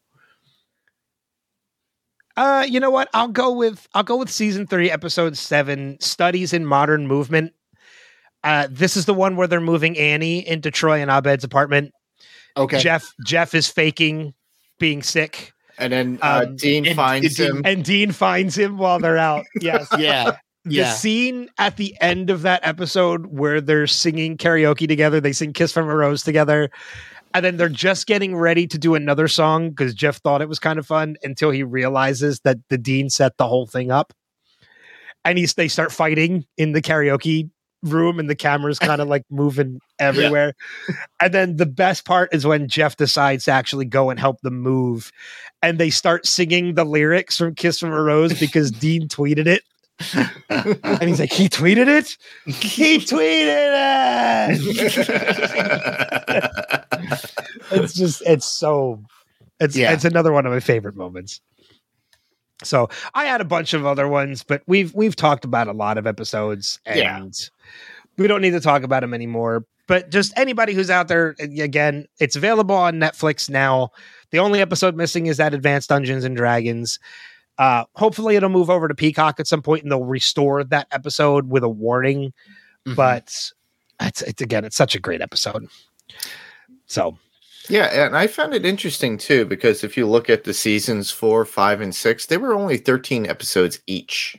Uh, 2.37 2.67
you 2.69 2.81
know 2.81 2.91
what? 2.91 3.09
I'll 3.15 3.29
go 3.29 3.53
with 3.53 3.89
I'll 3.95 4.03
go 4.03 4.17
with 4.17 4.31
season 4.31 4.67
three, 4.67 4.91
episode 4.91 5.37
seven, 5.39 5.97
studies 6.01 6.53
in 6.53 6.67
modern 6.67 7.07
movement. 7.07 7.55
Uh, 8.45 8.69
this 8.71 8.97
is 8.97 9.07
the 9.07 9.15
one 9.15 9.37
where 9.37 9.47
they're 9.47 9.61
moving 9.61 9.97
Annie 9.99 10.47
into 10.47 10.71
Troy 10.71 11.01
and 11.01 11.11
Abed's 11.11 11.45
apartment. 11.45 11.93
Okay. 12.57 12.79
Jeff 12.79 13.11
Jeff 13.25 13.55
is 13.55 13.69
faking 13.69 14.35
being 14.79 15.03
sick, 15.03 15.53
And 15.79 15.91
then 15.93 16.19
uh, 16.23 16.45
Um, 16.47 16.57
Dean 16.57 16.87
and- 16.87 16.97
finds 16.97 17.41
and 17.41 17.57
him. 17.59 17.63
and 17.65 17.83
Dean 17.85 18.13
finds 18.13 18.57
him 18.57 18.77
while 18.77 18.99
they're 18.99 19.17
out. 19.19 19.45
Yes, 19.63 19.89
yeah. 19.99 20.37
The 20.71 20.91
scene 20.91 21.49
at 21.59 21.77
the 21.77 21.97
end 22.01 22.31
of 22.31 22.43
that 22.43 22.61
episode 22.65 23.27
where 23.27 23.61
they're 23.61 23.87
singing 23.87 24.37
karaoke 24.37 24.89
together 24.89 25.21
they 25.21 25.33
sing 25.33 25.53
kiss 25.53 25.73
from 25.73 25.89
a 25.89 25.95
rose 25.95 26.23
together 26.23 26.71
and 27.37 27.45
then 27.45 27.59
they're 27.59 27.69
just 27.69 28.07
getting 28.07 28.35
ready 28.35 28.67
to 28.67 28.79
do 28.79 28.95
another 28.95 29.29
song 29.29 29.69
because 29.69 29.93
Jeff 29.93 30.17
thought 30.23 30.41
it 30.41 30.49
was 30.49 30.59
kind 30.59 30.79
of 30.79 30.87
fun 30.87 31.17
until 31.23 31.51
he 31.51 31.63
realizes 31.63 32.41
that 32.45 32.57
the 32.71 32.79
dean 32.79 33.11
set 33.11 33.37
the 33.37 33.47
whole 33.47 33.67
thing 33.67 33.91
up. 33.91 34.15
And 35.23 35.37
he's 35.37 35.53
they 35.53 35.69
start 35.69 35.93
fighting 35.93 36.47
in 36.57 36.73
the 36.73 36.81
karaoke 36.81 37.51
room 37.83 38.19
and 38.19 38.31
the 38.31 38.35
camera's 38.35 38.79
kind 38.79 39.03
of 39.03 39.09
like 39.11 39.25
moving 39.31 39.81
everywhere. 39.99 40.55
And 41.21 41.35
then 41.35 41.57
the 41.57 41.67
best 41.67 42.07
part 42.07 42.33
is 42.33 42.47
when 42.47 42.69
Jeff 42.69 42.97
decides 42.97 43.45
to 43.45 43.51
actually 43.51 43.85
go 43.85 44.09
and 44.09 44.19
help 44.19 44.41
them 44.41 44.59
move. 44.61 45.13
And 45.63 45.79
they 45.79 45.91
start 45.91 46.27
singing 46.27 46.75
the 46.75 46.85
lyrics 46.85 47.37
from 47.37 47.55
Kiss 47.55 47.79
from 47.81 47.93
a 47.93 48.01
Rose 48.01 48.39
because 48.41 48.71
Dean 48.81 49.09
tweeted 49.09 49.47
it. 49.47 49.63
And 50.51 51.03
he's 51.03 51.21
like, 51.21 51.33
he 51.33 51.49
tweeted 51.49 51.89
it? 51.89 52.17
He 52.45 52.99
tweeted 52.99 54.59
it. 54.59 56.51
it's 57.73 57.95
just 57.95 58.23
it's 58.27 58.47
so 58.47 59.03
it's 59.61 59.77
Yeah. 59.77 59.93
it's 59.93 60.05
another 60.05 60.33
one 60.33 60.47
of 60.47 60.53
my 60.53 60.61
favorite 60.61 60.97
moments. 60.97 61.41
So 62.63 62.89
I 63.15 63.25
had 63.27 63.41
a 63.41 63.45
bunch 63.45 63.75
of 63.75 63.85
other 63.87 64.09
ones, 64.09 64.43
but 64.43 64.63
we've 64.67 64.95
we've 64.95 65.17
talked 65.17 65.45
about 65.45 65.69
a 65.69 65.73
lot 65.73 65.99
of 65.99 66.07
episodes 66.07 66.79
and 66.87 66.99
Yeah. 66.99 67.23
we 68.19 68.27
don't 68.27 68.41
need 68.41 68.53
to 68.53 68.61
talk 68.61 68.83
about 68.83 69.01
them 69.01 69.15
anymore. 69.15 69.65
But 69.89 70.11
just 70.11 70.33
anybody 70.37 70.75
who's 70.75 70.91
out 70.91 71.07
there, 71.09 71.37
again, 71.39 72.07
it's 72.19 72.35
available 72.35 72.75
on 72.75 72.95
Netflix 72.97 73.49
now. 73.49 73.91
The 74.33 74.39
only 74.41 74.61
episode 74.61 74.97
missing 74.97 75.27
is 75.27 75.37
that 75.37 75.55
Advanced 75.55 75.89
Dungeons 75.89 76.25
and 76.25 76.37
Dragons. 76.37 76.99
Uh, 77.59 77.85
hopefully, 77.95 78.37
it'll 78.37 78.49
move 78.51 78.69
over 78.71 78.87
to 78.89 78.95
Peacock 78.95 79.41
at 79.41 79.47
some 79.47 79.63
point, 79.63 79.83
and 79.83 79.91
they'll 79.91 80.05
restore 80.05 80.63
that 80.65 80.87
episode 80.91 81.49
with 81.49 81.63
a 81.65 81.69
warning. 81.69 82.33
Mhm. 82.87 82.97
But 82.97 83.25
it's, 84.01 84.23
it's 84.23 84.43
again, 84.43 84.65
it's 84.65 84.77
such 84.77 84.95
a 84.95 85.01
great 85.01 85.21
episode. 85.23 85.67
So 86.87 87.19
Yeah, 87.69 88.07
and 88.07 88.17
I 88.17 88.27
found 88.29 88.55
it 88.55 88.65
interesting 88.65 89.19
too 89.19 89.45
because 89.45 89.83
if 89.83 89.97
you 89.97 90.07
look 90.07 90.31
at 90.31 90.45
the 90.45 90.55
seasons 90.55 91.11
four, 91.11 91.45
five, 91.45 91.81
and 91.81 91.95
six, 91.95 92.27
they 92.27 92.37
were 92.37 92.55
only 92.55 92.77
13 92.77 93.27
episodes 93.27 93.81
each. 93.87 94.37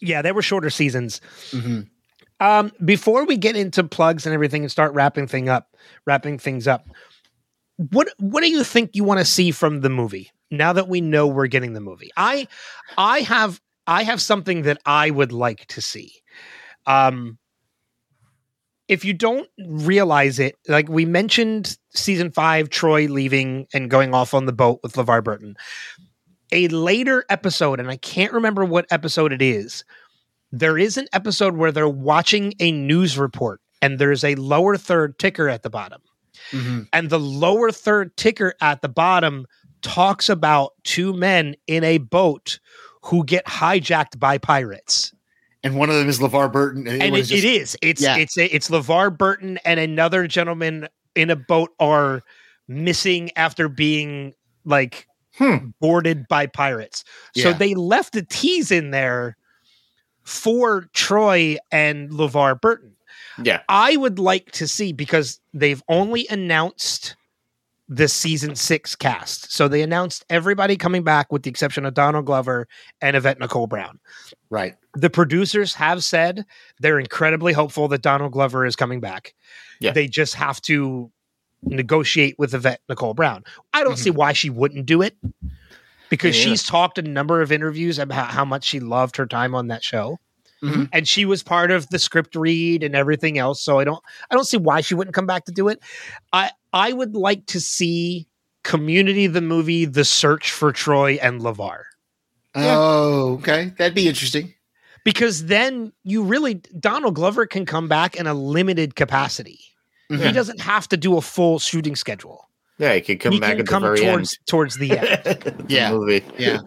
yeah, 0.00 0.22
they 0.22 0.32
were 0.32 0.42
shorter 0.42 0.70
seasons. 0.70 1.20
Mhm. 1.50 1.88
Um, 2.40 2.72
before 2.84 3.24
we 3.26 3.36
get 3.36 3.56
into 3.56 3.82
plugs 3.84 4.26
and 4.26 4.34
everything 4.34 4.62
and 4.62 4.70
start 4.70 4.92
wrapping 4.94 5.26
thing 5.26 5.48
up, 5.48 5.74
wrapping 6.06 6.38
things 6.38 6.66
up, 6.68 6.86
what 7.90 8.08
what 8.18 8.42
do 8.42 8.50
you 8.50 8.62
think 8.64 8.90
you 8.94 9.02
want 9.04 9.18
to 9.20 9.24
see 9.24 9.50
from 9.50 9.80
the 9.80 9.88
movie 9.90 10.30
now 10.50 10.72
that 10.72 10.88
we 10.88 11.00
know 11.00 11.26
we're 11.26 11.46
getting 11.46 11.72
the 11.72 11.80
movie? 11.80 12.10
I 12.16 12.48
I 12.96 13.20
have 13.20 13.60
I 13.86 14.02
have 14.04 14.20
something 14.20 14.62
that 14.62 14.78
I 14.86 15.10
would 15.10 15.32
like 15.32 15.66
to 15.68 15.80
see. 15.80 16.12
Um 16.86 17.38
if 18.88 19.04
you 19.04 19.14
don't 19.14 19.48
realize 19.66 20.38
it, 20.38 20.56
like 20.68 20.88
we 20.88 21.06
mentioned 21.06 21.78
season 21.94 22.30
five, 22.30 22.68
Troy 22.68 23.06
leaving 23.06 23.66
and 23.72 23.90
going 23.90 24.14
off 24.14 24.34
on 24.34 24.44
the 24.44 24.52
boat 24.52 24.80
with 24.82 24.92
LeVar 24.94 25.24
Burton. 25.24 25.56
A 26.52 26.68
later 26.68 27.24
episode, 27.30 27.80
and 27.80 27.90
I 27.90 27.96
can't 27.96 28.32
remember 28.32 28.64
what 28.64 28.86
episode 28.90 29.32
it 29.32 29.40
is, 29.40 29.84
there 30.52 30.76
is 30.78 30.98
an 30.98 31.06
episode 31.14 31.56
where 31.56 31.72
they're 31.72 31.88
watching 31.88 32.52
a 32.60 32.70
news 32.72 33.18
report 33.18 33.60
and 33.80 33.98
there's 33.98 34.22
a 34.22 34.34
lower 34.36 34.76
third 34.76 35.18
ticker 35.18 35.48
at 35.48 35.62
the 35.62 35.70
bottom. 35.70 36.02
Mhm. 36.52 36.86
And 36.92 37.08
the 37.10 37.18
lower 37.18 37.70
third 37.72 38.16
ticker 38.18 38.54
at 38.60 38.82
the 38.82 38.88
bottom 38.88 39.46
talks 39.84 40.28
about 40.28 40.72
two 40.82 41.12
men 41.12 41.54
in 41.68 41.84
a 41.84 41.98
boat 41.98 42.58
who 43.02 43.24
get 43.24 43.44
hijacked 43.46 44.18
by 44.18 44.38
pirates. 44.38 45.14
And 45.62 45.76
one 45.76 45.88
of 45.90 45.94
them 45.96 46.08
is 46.08 46.18
LeVar 46.18 46.52
Burton. 46.52 46.88
And 46.88 47.12
was 47.12 47.30
it, 47.30 47.38
it 47.38 47.40
just- 47.42 47.46
is. 47.62 47.78
It's 47.82 48.02
yeah. 48.02 48.16
it's 48.16 48.36
a, 48.36 48.46
it's 48.54 48.68
LeVar 48.70 49.16
Burton 49.16 49.58
and 49.64 49.78
another 49.78 50.26
gentleman 50.26 50.88
in 51.14 51.30
a 51.30 51.36
boat 51.36 51.70
are 51.78 52.22
missing 52.66 53.30
after 53.36 53.68
being 53.68 54.34
like 54.64 55.06
Hmm. 55.36 55.70
boarded 55.80 56.28
by 56.28 56.46
pirates. 56.46 57.02
So 57.36 57.52
they 57.52 57.74
left 57.74 58.14
a 58.14 58.22
tease 58.22 58.70
in 58.70 58.92
there 58.92 59.36
for 60.22 60.88
Troy 60.92 61.56
and 61.72 62.08
LeVar 62.10 62.60
Burton. 62.60 62.92
Yeah. 63.42 63.60
I 63.68 63.96
would 63.96 64.20
like 64.20 64.52
to 64.52 64.68
see 64.68 64.92
because 64.92 65.40
they've 65.52 65.82
only 65.88 66.28
announced 66.30 67.16
the 67.94 68.08
season 68.08 68.54
six 68.56 68.96
cast. 68.96 69.52
So 69.52 69.68
they 69.68 69.82
announced 69.82 70.24
everybody 70.30 70.76
coming 70.76 71.02
back 71.04 71.30
with 71.30 71.42
the 71.44 71.50
exception 71.50 71.84
of 71.86 71.94
Donald 71.94 72.26
Glover 72.26 72.66
and 73.00 73.16
Yvette 73.16 73.38
Nicole 73.38 73.66
Brown. 73.66 73.98
right. 74.50 74.74
The 74.96 75.10
producers 75.10 75.74
have 75.74 76.04
said 76.04 76.44
they're 76.80 77.00
incredibly 77.00 77.52
hopeful 77.52 77.88
that 77.88 78.02
Donald 78.02 78.32
Glover 78.32 78.64
is 78.64 78.76
coming 78.76 79.00
back. 79.00 79.34
Yeah. 79.80 79.90
They 79.92 80.06
just 80.06 80.34
have 80.36 80.60
to 80.62 81.10
negotiate 81.64 82.36
with 82.38 82.54
Yvette 82.54 82.80
Nicole 82.88 83.14
Brown. 83.14 83.42
I 83.72 83.82
don't 83.84 83.96
see 83.98 84.10
why 84.10 84.32
she 84.32 84.50
wouldn't 84.50 84.86
do 84.86 85.02
it 85.02 85.16
because 86.10 86.36
Yeah. 86.38 86.44
she's 86.50 86.62
talked 86.62 86.98
a 86.98 87.02
number 87.02 87.40
of 87.42 87.50
interviews 87.50 87.98
about 87.98 88.30
how 88.30 88.44
much 88.44 88.64
she 88.64 88.78
loved 88.80 89.16
her 89.16 89.26
time 89.26 89.54
on 89.54 89.68
that 89.68 89.82
show. 89.82 90.18
Mhm. 90.62 90.88
And 90.92 91.08
she 91.08 91.24
was 91.24 91.42
part 91.42 91.70
of 91.70 91.88
the 91.90 91.98
script 91.98 92.34
read 92.36 92.82
and 92.82 92.94
everything 92.94 93.36
else. 93.38 93.60
So 93.62 93.78
I 93.80 93.84
don't 93.84 94.02
I 94.30 94.34
don't 94.34 94.44
see 94.46 94.56
why 94.56 94.80
she 94.80 94.94
wouldn't 94.94 95.14
come 95.14 95.26
back 95.26 95.44
to 95.46 95.52
do 95.52 95.68
it. 95.68 95.80
I 96.32 96.50
I 96.74 96.92
would 96.92 97.14
like 97.16 97.46
to 97.46 97.60
see 97.60 98.28
Community 98.64 99.26
the 99.26 99.40
movie 99.40 99.84
The 99.86 100.04
Search 100.04 100.50
for 100.50 100.72
Troy 100.72 101.18
and 101.22 101.40
LeVar. 101.40 101.82
Yeah. 102.56 102.74
Oh, 102.78 103.34
okay. 103.40 103.72
That'd 103.78 103.94
be 103.94 104.08
interesting. 104.08 104.52
because 105.04 105.46
then 105.46 105.92
you 106.02 106.22
really 106.24 106.54
Donald 106.80 107.14
Glover 107.14 107.46
can 107.46 107.64
come 107.66 107.88
back 107.88 108.16
in 108.16 108.26
a 108.26 108.32
limited 108.34 108.94
capacity. 108.96 109.60
He 110.08 110.16
Mhm. 110.16 110.34
doesn't 110.34 110.60
have 110.60 110.88
to 110.88 110.96
do 110.96 111.16
a 111.16 111.20
full 111.22 111.58
shooting 111.58 111.94
schedule. 111.96 112.48
Yeah, 112.78 112.94
he 112.94 113.00
could 113.02 113.20
come 113.20 113.32
he 113.32 113.40
back 113.40 113.50
can 113.52 113.60
at 113.60 113.66
the 113.66 113.70
come 113.70 113.82
very 113.82 114.00
towards 114.00 114.38
towards 114.46 114.76
the 114.78 114.90
end. 114.98 115.08
end. 115.26 115.40
The 115.42 115.64
Yeah. 115.68 115.90
movie. 115.92 116.22
Yeah. 116.38 116.58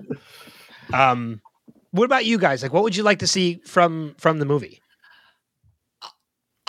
um, 0.93 1.41
what 1.91 2.05
about 2.05 2.25
you 2.25 2.37
guys? 2.37 2.61
Like, 2.63 2.73
what 2.73 2.83
would 2.83 2.95
you 2.95 3.03
like 3.03 3.19
to 3.19 3.27
see 3.27 3.59
from 3.65 4.15
from 4.17 4.39
the 4.39 4.45
movie? 4.45 4.81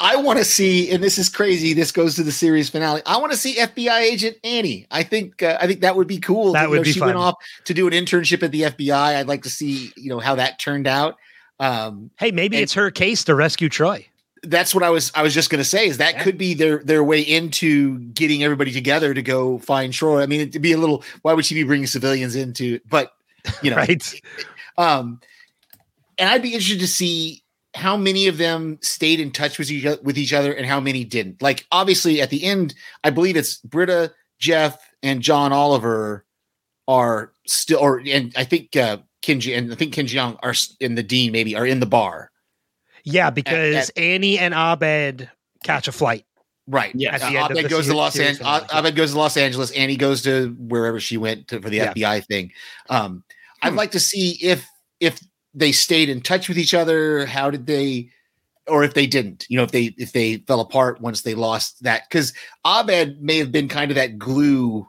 I 0.00 0.16
want 0.16 0.38
to 0.38 0.44
see, 0.44 0.90
and 0.90 1.02
this 1.02 1.18
is 1.18 1.28
crazy. 1.28 1.74
This 1.74 1.90
goes 1.90 2.14
to 2.16 2.22
the 2.22 2.30
series 2.32 2.70
finale. 2.70 3.02
I 3.04 3.18
want 3.18 3.32
to 3.32 3.38
see 3.38 3.56
FBI 3.56 3.98
agent 4.00 4.36
Annie. 4.44 4.86
I 4.90 5.02
think 5.02 5.42
uh, 5.42 5.58
I 5.60 5.66
think 5.66 5.80
that 5.80 5.96
would 5.96 6.06
be 6.06 6.18
cool. 6.18 6.52
That 6.52 6.64
You 6.64 6.70
would 6.70 6.76
know, 6.76 6.82
be 6.84 6.92
she 6.92 7.00
fun. 7.00 7.08
went 7.08 7.18
off 7.18 7.34
to 7.64 7.74
do 7.74 7.86
an 7.88 7.92
internship 7.92 8.42
at 8.42 8.52
the 8.52 8.62
FBI. 8.62 8.90
I'd 9.16 9.26
like 9.28 9.42
to 9.42 9.50
see 9.50 9.92
you 9.96 10.08
know 10.10 10.20
how 10.20 10.36
that 10.36 10.58
turned 10.58 10.86
out. 10.86 11.16
Um, 11.60 12.10
Hey, 12.18 12.30
maybe 12.30 12.58
it's 12.58 12.74
her 12.74 12.90
case 12.92 13.24
to 13.24 13.34
rescue 13.34 13.68
Troy. 13.68 14.06
that's 14.44 14.72
what 14.72 14.84
I 14.84 14.90
was 14.90 15.10
I 15.16 15.22
was 15.22 15.34
just 15.34 15.50
going 15.50 15.58
to 15.58 15.64
say 15.68 15.88
is 15.88 15.98
that 15.98 16.14
Yeah. 16.14 16.22
could 16.22 16.38
be 16.38 16.54
their 16.54 16.78
their 16.84 17.02
way 17.02 17.20
into 17.20 17.98
getting 18.14 18.44
everybody 18.44 18.70
together 18.70 19.12
to 19.12 19.22
go 19.22 19.58
find 19.58 19.92
Troy. 19.92 20.22
I 20.22 20.26
mean, 20.26 20.42
it'd 20.42 20.62
be 20.62 20.72
a 20.72 20.78
little. 20.78 21.02
Why 21.22 21.32
would 21.32 21.44
she 21.44 21.54
be 21.56 21.64
bringing 21.64 21.88
civilians 21.88 22.36
into? 22.36 22.78
But 22.88 23.12
you 23.62 23.70
know, 23.72 23.76
Right? 23.88 24.20
Um, 24.78 25.20
and 26.18 26.28
I'd 26.30 26.42
be 26.42 26.52
interested 26.54 26.78
to 26.80 26.86
see 26.88 27.42
how 27.74 27.96
many 27.96 28.26
of 28.26 28.38
them 28.38 28.78
stayed 28.82 29.20
in 29.20 29.30
touch 29.30 29.58
with 29.58 29.70
each, 29.70 29.84
with 30.02 30.16
each 30.18 30.32
other 30.32 30.52
and 30.52 30.66
how 30.66 30.80
many 30.80 31.04
didn't. 31.04 31.42
Like, 31.42 31.66
obviously, 31.70 32.20
at 32.20 32.30
the 32.30 32.44
end, 32.44 32.74
I 33.04 33.10
believe 33.10 33.36
it's 33.36 33.58
Britta, 33.58 34.12
Jeff, 34.38 34.78
and 35.02 35.20
John 35.22 35.52
Oliver 35.52 36.24
are 36.88 37.32
still, 37.46 37.78
or 37.80 38.02
and 38.06 38.32
I 38.36 38.44
think 38.44 38.74
uh, 38.76 38.98
Kinji 39.22 39.56
and 39.56 39.70
I 39.70 39.74
think 39.76 39.92
Ken 39.92 40.06
Jeong 40.06 40.38
are 40.42 40.54
in 40.80 40.94
the 40.94 41.02
dean 41.02 41.32
maybe 41.32 41.54
are 41.54 41.66
in 41.66 41.80
the 41.80 41.86
bar. 41.86 42.30
Yeah, 43.04 43.30
because 43.30 43.90
Annie 43.90 44.38
and 44.38 44.54
Abed 44.54 45.30
catch 45.64 45.86
a 45.88 45.92
flight. 45.92 46.24
Right. 46.66 46.92
Yeah. 46.94 47.14
At 47.14 47.22
Uh, 47.22 47.30
the 47.30 47.36
end 47.36 47.44
of 47.44 47.50
Abed 47.58 47.64
the 47.64 47.68
goes 47.68 47.86
to 47.86 47.94
Los 47.94 48.18
Angeles. 48.18 48.64
Abed 48.72 48.96
goes 48.96 49.12
to 49.12 49.18
Los 49.18 49.36
Angeles. 49.36 49.70
Annie 49.72 49.96
goes 49.96 50.22
to 50.22 50.54
wherever 50.58 50.98
she 51.00 51.16
went 51.16 51.48
to, 51.48 51.60
for 51.60 51.70
the 51.70 51.76
Yeah. 51.76 51.92
FBI 51.92 52.20
thing. 52.26 52.52
Um, 52.90 53.24
I'd 53.62 53.70
Hmm. 53.70 53.76
like 53.76 53.90
to 53.92 54.00
see 54.00 54.38
if 54.42 54.66
if 55.00 55.20
they 55.58 55.72
stayed 55.72 56.08
in 56.08 56.20
touch 56.20 56.48
with 56.48 56.58
each 56.58 56.74
other. 56.74 57.26
How 57.26 57.50
did 57.50 57.66
they, 57.66 58.10
or 58.66 58.84
if 58.84 58.94
they 58.94 59.06
didn't? 59.06 59.46
You 59.48 59.56
know, 59.56 59.64
if 59.64 59.72
they 59.72 59.94
if 59.98 60.12
they 60.12 60.38
fell 60.38 60.60
apart 60.60 61.00
once 61.00 61.22
they 61.22 61.34
lost 61.34 61.82
that 61.82 62.02
because 62.08 62.32
Abed 62.64 63.22
may 63.22 63.38
have 63.38 63.52
been 63.52 63.68
kind 63.68 63.90
of 63.90 63.96
that 63.96 64.18
glue 64.18 64.88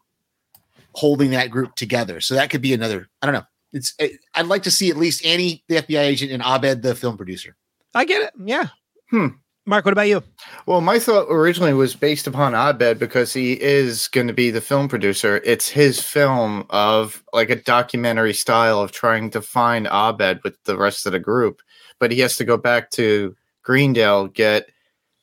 holding 0.94 1.32
that 1.32 1.50
group 1.50 1.76
together. 1.76 2.22
So 2.22 2.36
that 2.36 2.50
could 2.50 2.62
be 2.62 2.74
another. 2.74 3.10
I 3.22 3.26
don't 3.26 3.36
know. 3.36 3.46
It's. 3.72 3.96
I'd 4.36 4.48
like 4.48 4.64
to 4.64 4.72
see 4.72 4.90
at 4.90 4.98
least 4.98 5.26
Annie, 5.26 5.64
the 5.68 5.76
FBI 5.76 6.02
agent, 6.02 6.32
and 6.32 6.44
Abed, 6.44 6.82
the 6.82 6.96
film 6.96 7.18
producer. 7.18 7.56
I 7.94 8.06
get 8.06 8.22
it. 8.22 8.34
Yeah. 8.44 8.68
Hmm. 9.10 9.28
Mark, 9.70 9.86
what 9.86 9.92
about 9.92 10.08
you? 10.08 10.24
Well, 10.66 10.82
my 10.82 10.98
thought 10.98 11.28
originally 11.30 11.74
was 11.74 11.96
based 11.96 12.26
upon 12.26 12.56
Abed 12.56 12.98
because 12.98 13.34
he 13.34 13.54
is 13.62 14.08
going 14.08 14.26
to 14.26 14.34
be 14.34 14.50
the 14.50 14.62
film 14.62 14.88
producer. 14.88 15.42
It's 15.46 15.70
his 15.70 16.02
film 16.02 16.66
of 16.72 17.24
like 17.34 17.52
a 17.52 17.56
documentary 17.56 18.34
style 18.34 18.82
of 18.82 18.92
trying 18.92 19.30
to 19.30 19.44
find 19.44 19.86
Abed 19.86 20.40
with 20.44 20.56
the 20.64 20.76
rest 20.76 21.06
of 21.06 21.12
the 21.12 21.20
group, 21.20 21.62
but 22.00 22.12
he 22.12 22.20
has 22.22 22.36
to 22.38 22.46
go 22.46 22.58
back 22.58 22.90
to 22.92 23.36
Greendale 23.62 24.30
get 24.30 24.72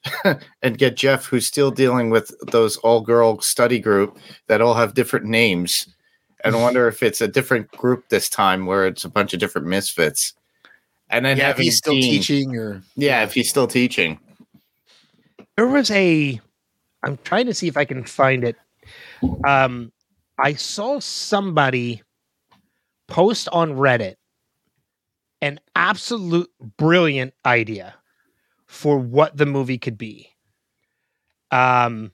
and 0.63 0.79
get 0.79 0.97
Jeff, 0.97 1.27
who's 1.27 1.45
still 1.45 1.73
dealing 1.73 2.11
with 2.11 2.33
those 2.53 2.77
all-girl 2.77 3.41
study 3.41 3.81
group 3.81 4.17
that 4.47 4.61
all 4.61 4.75
have 4.75 4.95
different 4.95 5.27
names, 5.27 5.89
and 6.45 6.55
wonder 6.55 6.87
if 6.87 7.03
it's 7.03 7.21
a 7.21 7.27
different 7.27 7.69
group 7.73 8.11
this 8.11 8.29
time 8.29 8.65
where 8.65 8.87
it's 8.87 9.05
a 9.05 9.11
bunch 9.11 9.35
of 9.35 9.41
different 9.41 9.67
misfits. 9.67 10.35
And 11.11 11.25
then 11.25 11.37
yeah, 11.37 11.51
if 11.51 11.59
he's 11.59 11.79
still 11.79 11.95
Dean- 11.95 12.03
teaching 12.13 12.57
or 12.57 12.85
Yeah, 12.95 13.25
if 13.25 13.35
he's 13.35 13.51
still 13.51 13.67
teaching. 13.67 14.21
There 15.57 15.67
was 15.67 15.91
a 15.91 16.41
I'm 17.05 17.19
trying 17.25 17.47
to 17.47 17.55
see 17.55 17.69
if 17.69 17.77
I 17.77 17.85
can 17.85 18.05
find 18.05 18.45
it. 18.45 18.57
Um, 19.47 19.93
I 20.39 20.55
saw 20.55 21.01
somebody 21.01 22.03
post 23.09 23.49
on 23.53 23.73
Reddit 23.75 24.17
an 25.41 25.61
absolute 25.75 26.51
brilliant 26.77 27.35
idea 27.45 27.95
for 28.67 28.99
what 28.99 29.37
the 29.37 29.47
movie 29.47 29.79
could 29.79 29.99
be. 29.99 30.31
Um, 31.51 32.13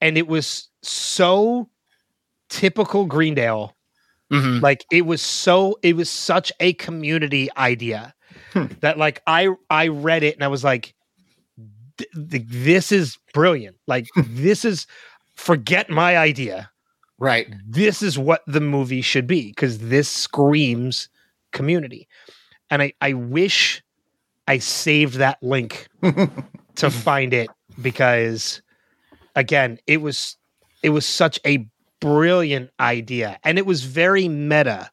and 0.00 0.16
it 0.18 0.26
was 0.28 0.68
so 0.82 1.68
typical 2.50 3.06
Greendale. 3.06 3.76
Mhm. 4.32 4.62
Like 4.62 4.84
it 4.92 5.06
was 5.06 5.22
so, 5.22 5.78
it 5.82 5.96
was 5.96 6.10
such 6.10 6.52
a 6.60 6.74
community 6.74 7.48
idea 7.56 8.14
Hmm. 8.52 8.66
that 8.80 8.98
like 8.98 9.22
I 9.26 9.48
I 9.70 9.88
read 9.88 10.22
it 10.22 10.34
and 10.36 10.44
I 10.44 10.48
was 10.48 10.64
like, 10.64 10.94
"Th- 11.98 12.10
th- 12.30 12.44
this 12.46 12.92
is 12.92 13.18
brilliant. 13.34 13.76
Like 13.86 14.06
hmm. 14.14 14.22
this 14.26 14.64
is 14.64 14.86
forget 15.34 15.90
my 15.90 16.16
idea. 16.16 16.70
Right. 17.18 17.52
This 17.66 18.00
is 18.00 18.18
what 18.18 18.42
the 18.46 18.60
movie 18.60 19.02
should 19.02 19.26
be 19.26 19.48
because 19.48 19.78
this 19.78 20.08
screams 20.08 21.08
community. 21.52 22.08
And 22.70 22.82
I 22.82 22.92
I 23.00 23.12
wish 23.14 23.82
I 24.46 24.58
saved 24.58 25.14
that 25.14 25.42
link 25.42 25.88
to 26.76 26.90
find 26.90 27.34
it 27.34 27.50
because 27.80 28.62
again 29.34 29.78
it 29.86 29.98
was 29.98 30.36
it 30.82 30.90
was 30.90 31.06
such 31.06 31.38
a 31.44 31.66
brilliant 32.00 32.70
idea 32.78 33.38
and 33.44 33.58
it 33.58 33.66
was 33.66 33.84
very 33.84 34.28
meta 34.28 34.90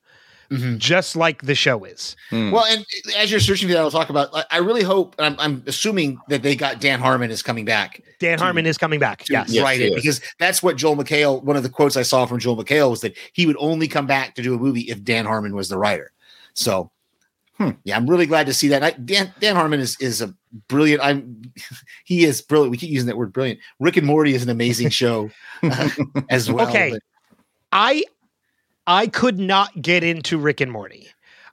Mhm. 0.51 0.77
just 0.77 1.15
like 1.15 1.41
the 1.43 1.55
show 1.55 1.83
is 1.83 2.15
Hmm. 2.29 2.51
Well, 2.51 2.65
and 2.65 2.85
as 3.17 3.31
you're 3.31 3.39
searching 3.39 3.67
for 3.67 3.73
that, 3.73 3.81
I'll 3.81 3.91
talk 3.91 4.09
about. 4.09 4.29
I- 4.33 4.45
I 4.51 4.57
really 4.57 4.83
hope. 4.83 5.15
I'm, 5.19 5.35
I'm 5.39 5.63
assuming 5.67 6.19
that 6.29 6.43
they 6.43 6.55
got 6.55 6.79
Dan 6.79 6.99
Harmon 6.99 7.31
is 7.31 7.41
coming 7.41 7.65
back. 7.65 8.01
dan 8.19 8.37
To- 8.37 8.43
harmon 8.45 8.65
is 8.65 8.77
coming 8.77 8.99
back 8.99 9.23
to 9.25 9.33
yes 9.33 9.49
Yes, 9.49 9.63
write 9.63 9.79
he 9.79 9.87
it 9.87 9.89
is. 9.89 9.95
because 9.95 10.21
that's 10.39 10.61
what 10.63 10.77
Joel 10.77 10.95
McHale. 10.95 11.43
One 11.43 11.57
of 11.57 11.63
the 11.63 11.69
quotes 11.69 11.97
I 11.97 12.01
saw 12.03 12.25
from 12.25 12.39
Joel 12.39 12.57
McHale 12.63 12.89
was 12.89 13.01
that 13.01 13.17
he 13.33 13.45
would 13.45 13.57
only 13.59 13.87
come 13.87 14.05
back 14.07 14.35
to 14.35 14.41
do 14.41 14.53
a 14.53 14.57
movie 14.57 14.81
if 14.81 15.03
Dan 15.03 15.25
Harmon 15.25 15.53
was 15.55 15.67
the 15.69 15.77
writer. 15.77 16.11
So, 16.53 16.91
Hmm. 17.57 17.71
yeah, 17.85 17.95
I'm 17.97 18.09
really 18.09 18.25
glad 18.25 18.45
to 18.47 18.53
see 18.53 18.67
that. 18.69 18.83
I, 18.83 18.91
Dan 18.91 19.33
Dan 19.39 19.55
Harmon 19.55 19.79
is 19.79 19.97
is 19.99 20.21
a 20.21 20.33
brilliant. 20.67 21.01
I'm 21.03 21.41
he 22.05 22.23
is 22.23 22.41
brilliant. 22.41 22.71
We 22.71 22.77
keep 22.77 22.89
using 22.91 23.07
that 23.07 23.17
word 23.17 23.33
brilliant. 23.33 23.59
Rick 23.79 23.97
and 23.97 24.05
Morty 24.07 24.33
is 24.35 24.43
an 24.43 24.49
amazing 24.49 24.89
show 24.89 25.29
uh, 25.63 25.89
as 26.29 26.51
well. 26.51 26.67
Okay. 26.69 26.91
but- 26.91 27.01
I 27.71 28.03
I 28.87 29.07
could 29.07 29.39
not 29.39 29.81
get 29.81 30.03
into 30.03 30.37
Rick 30.37 30.61
and 30.61 30.71
Morty. 30.71 31.09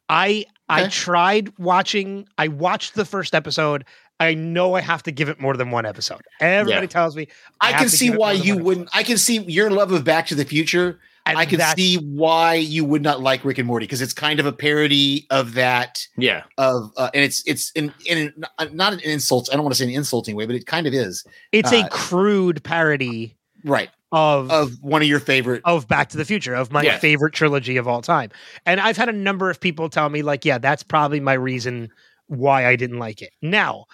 I 0.08 0.44
I 0.68 0.88
tried 0.88 1.52
watching. 1.58 2.26
I 2.38 2.48
watched 2.48 2.94
the 2.94 3.04
first 3.04 3.34
episode. 3.34 3.84
I 4.20 4.34
know 4.34 4.74
I 4.74 4.80
have 4.80 5.02
to 5.04 5.10
give 5.10 5.28
it 5.28 5.40
more 5.40 5.56
than 5.56 5.70
one 5.70 5.84
episode. 5.84 6.20
Everybody 6.40 6.84
Yeah. 6.84 6.88
tells 6.88 7.16
me 7.16 7.28
I 7.60 7.72
have 7.72 7.80
can 7.80 7.88
see 7.88 8.10
why 8.10 8.32
you 8.32 8.56
wouldn't. 8.56 8.88
I 8.92 9.02
can 9.02 9.18
see 9.18 9.38
your 9.42 9.70
love 9.70 9.90
of 9.92 10.04
Back 10.04 10.26
to 10.28 10.34
the 10.34 10.44
Future. 10.44 11.00
and 11.24 11.38
I 11.38 11.46
can 11.46 11.60
see 11.76 11.96
why 11.98 12.54
you 12.54 12.84
would 12.84 13.00
not 13.02 13.20
like 13.20 13.44
Rick 13.44 13.58
and 13.58 13.66
Morty 13.66 13.84
because 13.86 14.02
it's 14.02 14.12
kind 14.12 14.40
of 14.40 14.46
a 14.46 14.52
parody 14.52 15.26
of 15.30 15.54
that. 15.54 16.04
yeah. 16.16 16.42
Of 16.58 16.90
uh, 16.96 17.10
and 17.14 17.24
it's 17.24 17.42
it's 17.46 17.70
in 17.72 17.92
in 18.06 18.32
not 18.72 18.92
an 18.92 19.00
insult. 19.00 19.48
I 19.50 19.54
don't 19.54 19.64
want 19.64 19.74
to 19.74 19.78
say 19.78 19.88
an 19.88 19.94
insulting 19.94 20.34
way, 20.36 20.46
but 20.46 20.56
it 20.56 20.66
kind 20.66 20.86
of 20.86 20.94
is. 20.94 21.24
It's 21.52 21.72
uh, 21.72 21.84
a 21.86 21.88
crude 21.90 22.62
parody 22.64 23.36
Right 23.64 23.90
of 24.12 24.50
of 24.50 24.72
one 24.82 25.02
of 25.02 25.08
your 25.08 25.18
favorite. 25.20 25.62
of 25.64 25.88
Back 25.88 26.10
to 26.10 26.16
the 26.16 26.24
Future, 26.24 26.54
of 26.54 26.70
my 26.70 26.82
Yes. 26.82 27.00
favorite 27.00 27.32
trilogy 27.34 27.76
of 27.78 27.88
all 27.88 28.02
time. 28.02 28.30
And 28.66 28.78
I've 28.80 28.96
had 28.96 29.08
a 29.08 29.12
number 29.12 29.50
of 29.50 29.58
people 29.60 29.88
tell 29.88 30.08
me, 30.10 30.22
like, 30.22 30.44
yeah, 30.44 30.58
that's 30.58 30.82
probably 30.82 31.18
my 31.18 31.32
reason 31.32 31.90
why 32.26 32.66
I 32.66 32.76
didn't 32.76 32.98
like 32.98 33.22
it. 33.22 33.30
Now, 33.42 33.86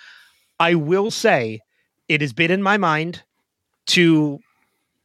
I 0.60 0.74
will 0.74 1.10
say 1.10 1.60
it 2.08 2.20
has 2.20 2.32
been 2.32 2.50
in 2.50 2.62
my 2.62 2.76
mind 2.76 3.22
to 3.88 4.40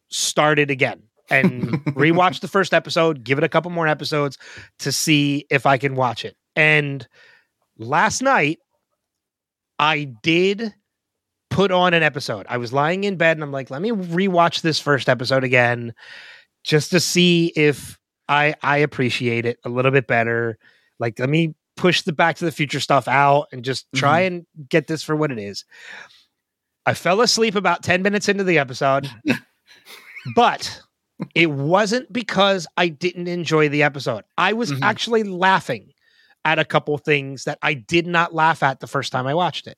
start 0.10 0.60
it 0.60 0.69
again 0.72 1.03
and 1.30 1.64
rewatch 1.95 2.40
the 2.41 2.48
first 2.48 2.73
episode, 2.73 3.23
give 3.23 3.38
it 3.38 3.44
a 3.44 3.49
couple 3.49 3.72
more 3.72 3.88
episodes 3.88 4.38
to 4.80 4.91
see 4.91 5.45
if 5.49 5.65
I 5.65 5.77
can 5.77 5.95
watch 5.95 6.26
it. 6.26 6.35
And 6.56 7.07
last 7.77 8.22
night, 8.22 8.60
I 9.80 10.06
did 10.22 10.73
put 11.53 11.71
on 11.71 11.93
an 11.93 12.03
episode. 12.03 12.45
I 12.49 12.57
was 12.57 12.73
lying 12.73 13.03
in 13.03 13.15
bed 13.15 13.38
and 13.38 13.43
I'm 13.43 13.51
like, 13.51 13.69
let 13.69 13.81
me 13.81 13.91
rewatch 13.91 14.61
this 14.61 14.80
first 14.80 15.07
episode 15.07 15.43
again 15.43 15.93
just 16.63 16.91
to 16.91 16.99
see 16.99 17.53
if 17.55 17.97
I 18.27 18.55
I 18.61 18.77
appreciate 18.77 19.45
it 19.45 19.59
a 19.63 19.69
little 19.69 19.91
bit 19.91 20.07
better. 20.07 20.57
Like 20.99 21.19
let 21.19 21.30
me 21.30 21.53
push 21.75 22.01
the 22.01 22.13
back 22.13 22.38
to 22.38 22.45
the 22.45 22.51
future 22.51 22.80
stuff 22.80 23.07
out 23.07 23.47
and 23.51 23.63
just 23.63 23.85
try 23.95 24.21
and 24.21 24.45
get 24.69 24.88
this 24.88 25.03
for 25.03 25.15
what 25.15 25.31
it 25.31 25.39
is. 25.39 25.65
I 26.85 26.93
fell 26.93 27.21
asleep 27.21 27.55
about 27.55 27.84
10 27.84 28.01
minutes 28.01 28.27
into 28.30 28.43
the 28.43 28.59
episode. 28.59 29.09
but 30.35 30.81
it 31.35 31.49
wasn't 31.51 32.11
because 32.11 32.67
I 32.77 32.88
didn't 32.89 33.27
enjoy 33.27 33.69
the 33.69 33.84
episode. 33.84 34.23
I 34.38 34.53
was 34.53 34.71
Mhm. 34.71 34.80
actually 34.81 35.23
laughing 35.23 35.91
at 36.45 36.59
a 36.59 36.65
couple 36.65 36.97
things 36.97 37.45
that 37.45 37.57
I 37.61 37.73
did 37.73 38.05
not 38.07 38.34
laugh 38.34 38.63
at 38.63 38.80
the 38.80 38.88
first 38.88 39.11
time 39.11 39.27
I 39.27 39.34
watched 39.34 39.67
it. 39.67 39.77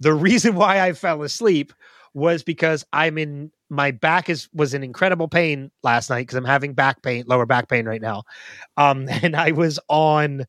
The 0.00 0.14
reason 0.14 0.54
why 0.54 0.80
I 0.80 0.92
fell 0.92 1.22
asleep 1.22 1.72
was 2.14 2.42
because 2.42 2.84
I'm 2.92 3.18
in 3.18 3.52
my 3.68 3.92
back 3.92 4.28
is 4.28 4.48
was 4.52 4.74
in 4.74 4.82
incredible 4.82 5.28
pain 5.28 5.70
last 5.82 6.10
night 6.10 6.22
because 6.22 6.36
I'm 6.36 6.44
having 6.44 6.72
back 6.74 7.02
pain, 7.02 7.24
lower 7.26 7.46
back 7.46 7.68
pain 7.68 7.86
right 7.86 8.00
now. 8.02 8.24
Um, 8.76 9.08
and 9.22 9.36
I 9.36 9.52
was 9.52 9.78
on 9.88 10.46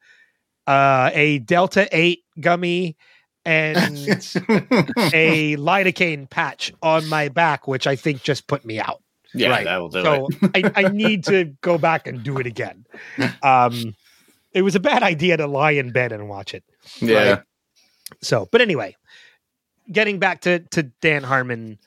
uh, 0.67 1.11
a 1.13 1.39
Delta 1.39 1.87
8 1.91 2.19
gummy 2.39 2.97
and 3.45 3.77
a 5.13 5.55
lidocaine 5.57 6.29
patch 6.29 6.71
on 6.81 7.07
my 7.09 7.29
back, 7.29 7.67
which 7.67 7.87
I 7.87 7.95
think 7.95 8.23
just 8.23 8.47
put 8.47 8.63
me 8.65 8.79
out. 8.79 9.01
yeah, 9.33 9.49
Right. 9.49 9.65
that 9.65 9.77
will 9.77 9.89
do 9.89 10.03
So 10.03 10.27
it. 10.43 10.73
I, 10.75 10.85
I 10.85 10.89
need 10.89 11.23
to 11.25 11.45
go 11.61 11.77
back 11.77 12.07
and 12.07 12.23
do 12.23 12.37
it 12.39 12.45
again. 12.47 12.85
Um, 13.43 13.95
it 14.53 14.61
was 14.61 14.75
a 14.75 14.79
bad 14.79 15.01
idea 15.03 15.37
to 15.37 15.47
lie 15.47 15.71
in 15.71 15.91
bed 15.91 16.11
and 16.11 16.27
watch 16.29 16.53
it. 16.53 16.63
Yeah. 16.99 17.29
right. 17.31 17.41
So, 18.21 18.47
but 18.51 18.61
anyway, 18.61 18.95
getting 19.91 20.19
back 20.19 20.41
to 20.41 20.59
to 20.59 20.83
Dan 21.01 21.23
Harmon, 21.23 21.77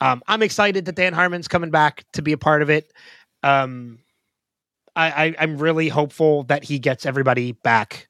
um, 0.00 0.22
I'm 0.26 0.42
excited 0.42 0.84
that 0.86 0.96
Dan 0.96 1.12
Harmon's 1.12 1.48
coming 1.48 1.70
back 1.70 2.04
to 2.12 2.22
be 2.22 2.32
a 2.32 2.38
part 2.38 2.62
of 2.62 2.70
it. 2.70 2.92
Um, 3.42 3.98
I, 4.96 5.26
I 5.26 5.34
I'm 5.38 5.58
really 5.58 5.88
hopeful 5.88 6.44
that 6.44 6.64
he 6.64 6.78
gets 6.78 7.04
everybody 7.06 7.52
back 7.52 8.08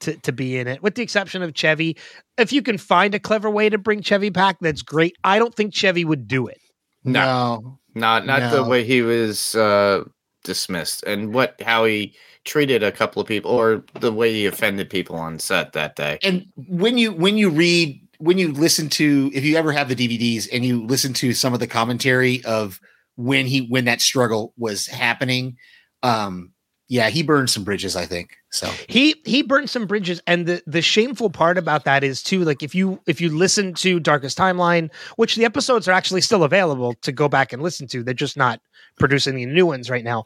to 0.00 0.16
to 0.18 0.32
be 0.32 0.58
in 0.58 0.68
it, 0.68 0.82
with 0.82 0.94
the 0.94 1.02
exception 1.02 1.42
of 1.42 1.54
Chevy. 1.54 1.96
If 2.38 2.52
you 2.52 2.62
can 2.62 2.78
find 2.78 3.14
a 3.14 3.20
clever 3.20 3.50
way 3.50 3.68
to 3.68 3.78
bring 3.78 4.02
Chevy 4.02 4.30
back, 4.30 4.56
that's 4.60 4.82
great. 4.82 5.16
I 5.24 5.38
don't 5.38 5.54
think 5.54 5.74
Chevy 5.74 6.04
would 6.04 6.28
do 6.28 6.46
it. 6.46 6.60
no, 7.04 7.78
Not 7.94 8.26
not 8.26 8.52
the 8.52 8.64
way 8.64 8.84
he 8.84 9.02
was 9.02 9.54
uh 9.54 10.04
dismissed 10.44 11.04
and 11.04 11.32
what 11.32 11.60
how 11.62 11.84
he 11.84 12.14
treated 12.44 12.82
a 12.82 12.90
couple 12.90 13.22
of 13.22 13.28
people 13.28 13.52
or 13.52 13.84
the 14.00 14.12
way 14.12 14.32
he 14.32 14.46
offended 14.46 14.90
people 14.90 15.14
on 15.14 15.38
set 15.38 15.72
that 15.74 15.94
day. 15.94 16.18
and 16.22 16.44
when 16.66 16.98
you 16.98 17.12
when 17.12 17.36
you 17.38 17.48
read 17.48 18.00
when 18.22 18.38
you 18.38 18.52
listen 18.52 18.88
to 18.88 19.32
if 19.34 19.42
you 19.42 19.56
ever 19.56 19.72
have 19.72 19.88
the 19.88 19.96
DVDs 19.96 20.48
and 20.52 20.64
you 20.64 20.86
listen 20.86 21.12
to 21.14 21.32
some 21.32 21.52
of 21.52 21.58
the 21.58 21.66
commentary 21.66 22.44
of 22.44 22.80
when 23.16 23.46
he 23.46 23.66
when 23.66 23.84
that 23.86 24.00
struggle 24.00 24.54
was 24.56 24.86
happening, 24.86 25.56
um, 26.04 26.52
yeah, 26.86 27.10
he 27.10 27.24
burned 27.24 27.50
some 27.50 27.64
bridges. 27.64 27.96
I 27.96 28.06
think 28.06 28.36
so. 28.50 28.70
he 28.88 29.16
he 29.24 29.42
burned 29.42 29.70
some 29.70 29.86
bridges 29.86 30.22
and 30.28 30.46
the 30.46 30.62
the 30.68 30.82
shameful 30.82 31.30
part 31.30 31.58
about 31.58 31.84
that 31.84 32.04
is 32.04 32.22
too 32.22 32.44
like 32.44 32.62
if 32.62 32.76
you 32.76 33.00
if 33.08 33.20
you 33.20 33.28
listen 33.28 33.74
to 33.74 33.98
darkest 33.98 34.38
timeline 34.38 34.92
which 35.16 35.34
the 35.34 35.44
episodes 35.44 35.88
are 35.88 35.92
actually 35.92 36.20
still 36.20 36.44
available 36.44 36.94
to 37.02 37.10
go 37.10 37.28
back 37.28 37.52
and 37.52 37.60
listen 37.60 37.88
to 37.88 38.04
they're 38.04 38.14
just 38.14 38.36
not 38.36 38.60
producing 38.98 39.34
any 39.34 39.46
new 39.46 39.64
ones 39.64 39.88
right 39.88 40.04
now 40.04 40.24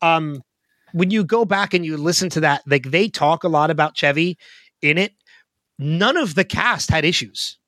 um 0.00 0.42
when 0.92 1.10
you 1.10 1.22
go 1.22 1.44
back 1.44 1.74
and 1.74 1.84
you 1.84 1.98
listen 1.98 2.30
to 2.30 2.40
that 2.40 2.62
like 2.66 2.90
they 2.90 3.08
talk 3.08 3.44
a 3.44 3.48
lot 3.48 3.70
about 3.70 3.94
chevy 3.94 4.38
in 4.80 4.96
it 4.96 5.12
none 5.78 6.16
of 6.16 6.34
the 6.34 6.44
cast 6.44 6.90
had 6.90 7.04
issues 7.04 7.58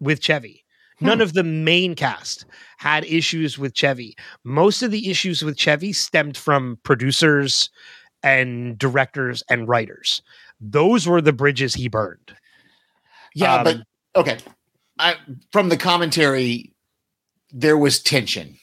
with 0.00 0.20
chevy 0.20 0.64
none 1.02 1.20
of 1.22 1.32
the 1.32 1.42
main 1.44 1.94
cast 1.94 2.44
had 2.78 3.04
issues 3.06 3.58
with 3.58 3.72
chevy 3.74 4.14
most 4.44 4.82
of 4.82 4.90
the 4.90 5.08
issues 5.10 5.42
with 5.42 5.56
chevy 5.56 5.92
stemmed 5.92 6.36
from 6.36 6.78
producers 6.82 7.70
and 8.22 8.76
directors 8.78 9.42
and 9.48 9.66
writers. 9.66 10.20
Those 10.60 11.06
were 11.06 11.22
the 11.22 11.32
bridges 11.32 11.72
he 11.72 11.88
burned. 11.88 12.34
Yeah, 13.34 13.54
Um, 13.54 13.64
but 13.64 13.76
okay. 14.14 14.38
I 14.98 15.14
from 15.52 15.70
the 15.70 15.78
commentary, 15.78 16.74
there 17.50 17.78
was 17.78 18.02
tension. 18.02 18.58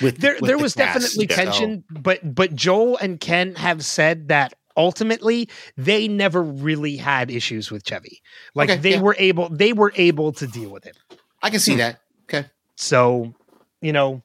With 0.00 0.16
There 0.16 0.36
with 0.40 0.48
there 0.48 0.56
the 0.56 0.62
was 0.62 0.72
cast, 0.74 0.94
definitely 0.98 1.28
so- 1.28 1.42
tension, 1.44 1.84
but 1.90 2.34
but 2.34 2.54
Joel 2.54 2.96
and 2.96 3.20
Ken 3.20 3.54
have 3.56 3.84
said 3.84 4.28
that 4.28 4.54
ultimately 4.80 5.48
they 5.76 6.08
never 6.08 6.42
really 6.42 6.96
had 6.96 7.30
issues 7.30 7.70
with 7.70 7.84
Chevy. 7.84 8.20
Like 8.54 8.70
Okay, 8.70 8.80
they 8.80 8.90
yeah. 8.92 9.00
were 9.00 9.16
able 9.18 9.48
they 9.50 9.72
were 9.72 9.92
able 9.96 10.32
to 10.32 10.46
deal 10.46 10.70
with 10.70 10.84
him. 10.84 10.94
I 11.42 11.50
can 11.50 11.60
see 11.60 11.76
that. 11.76 12.00
Okay. 12.24 12.48
So, 12.76 13.34
you 13.80 13.92
know, 13.92 14.22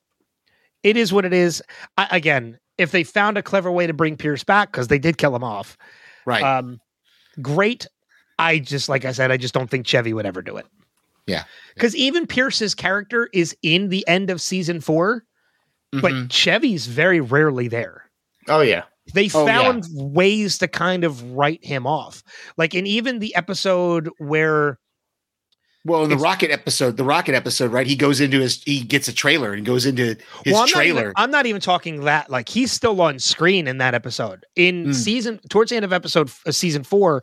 it 0.84 0.98
is 0.98 1.12
what 1.14 1.26
it 1.26 1.34
is. 1.34 1.62
I, 1.98 2.08
again, 2.12 2.60
if 2.78 2.92
they 2.92 3.04
found 3.04 3.38
a 3.38 3.44
clever 3.44 3.72
way 3.72 3.88
to 3.88 3.94
bring 3.94 4.18
Pierce 4.18 4.44
back 4.44 4.72
because 4.72 4.88
they 4.88 5.00
did 5.00 5.18
kill 5.18 5.36
him 5.36 5.44
off, 5.44 5.78
Right. 6.26 6.44
um, 6.44 6.80
great. 7.42 7.88
I 8.40 8.60
just 8.60 8.90
like 8.90 9.06
I 9.06 9.12
said, 9.12 9.32
I 9.32 9.38
just 9.38 9.54
don't 9.54 9.70
think 9.70 9.86
Chevy 9.88 10.14
would 10.14 10.26
ever 10.26 10.42
do 10.42 10.58
it. 10.58 10.66
Yeah. 11.28 11.44
Because 11.74 11.96
even 11.96 12.28
Pierce's 12.28 12.76
character 12.76 13.30
is 13.34 13.56
in 13.64 13.90
the 13.90 14.06
end 14.08 14.30
of 14.30 14.40
season 14.42 14.80
four, 14.82 15.24
but 15.92 16.12
Mhm. 16.12 16.32
Chevy's 16.32 16.86
very 16.86 17.20
rarely 17.22 17.68
there. 17.68 18.04
Oh 18.48 18.62
yeah. 18.62 18.84
They 19.14 19.30
Oh, 19.34 19.46
yeah. 19.46 19.62
found 19.62 19.84
ways 19.94 20.58
to 20.60 20.68
kind 20.68 21.04
of 21.04 21.22
write 21.32 21.64
him 21.64 21.86
off. 21.86 22.24
Like 22.58 22.74
in 22.74 22.88
even 22.88 23.20
the 23.20 23.36
episode 23.36 24.10
where 24.18 24.80
well, 25.88 26.02
in 26.02 26.10
the 26.10 26.16
it's- 26.16 26.24
rocket 26.24 26.50
episode, 26.50 26.98
the 26.98 27.04
rocket 27.04 27.36
episode, 27.36 27.72
right? 27.72 27.86
He 27.86 27.96
goes 27.96 28.20
into 28.20 28.40
his, 28.40 28.64
he 28.64 28.82
gets 28.82 29.08
a 29.08 29.14
trailer 29.14 29.54
and 29.54 29.64
goes 29.64 29.86
into 29.86 30.16
his 30.44 30.54
well, 30.54 30.64
I'm 30.64 30.70
not, 30.74 30.84
even, 30.84 30.96
trailer. 30.96 31.14
I'm 31.16 31.30
not 31.30 31.46
even 31.46 31.62
talking 31.62 32.06
that. 32.06 32.28
Like 32.32 32.50
he's 32.50 32.72
still 32.72 33.00
on 33.02 33.20
screen 33.20 33.68
in 33.68 33.78
that 33.78 33.94
episode. 33.94 34.44
In 34.56 34.86
Mm. 34.88 34.96
season 34.96 35.40
towards 35.52 35.70
the 35.70 35.76
end 35.76 35.86
of 35.86 35.94
episode 35.94 36.32
uh, 36.48 36.52
season 36.52 36.84
four, 36.84 37.22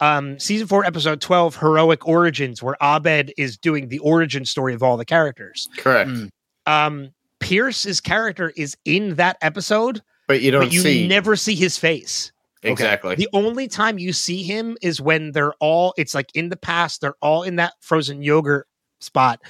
um, 0.00 0.38
season 0.38 0.66
four, 0.66 0.84
episode 0.84 1.22
twelve, 1.22 1.56
heroic 1.56 2.06
origins, 2.06 2.62
where 2.62 2.76
Abed 2.82 3.32
is 3.38 3.56
doing 3.56 3.88
the 3.88 4.00
origin 4.00 4.44
story 4.44 4.74
of 4.74 4.82
all 4.82 4.98
the 4.98 5.06
characters. 5.06 5.66
Correct. 5.78 6.10
Mm. 6.10 6.28
Um, 6.66 7.08
Pierce's 7.40 8.02
character 8.02 8.52
is 8.58 8.76
in 8.84 9.14
that 9.14 9.38
episode, 9.40 10.02
But 10.32 10.42
you 10.42 10.50
don't 10.50 10.62
but 10.64 10.72
you 10.72 10.80
see 10.80 11.06
never 11.06 11.36
see 11.36 11.54
his 11.54 11.76
face. 11.78 12.32
exactly. 12.62 13.14
The 13.16 13.28
only 13.32 13.68
time 13.68 13.98
you 13.98 14.12
see 14.12 14.42
him 14.42 14.76
is 14.82 15.00
when 15.00 15.32
they're 15.32 15.52
all, 15.60 15.92
it's 15.98 16.14
like 16.14 16.30
in 16.34 16.48
the 16.48 16.56
past, 16.56 17.00
they're 17.00 17.16
all 17.20 17.42
in 17.42 17.56
that 17.56 17.72
frozen 17.80 18.22
yogurt 18.22 18.66
spot. 19.00 19.40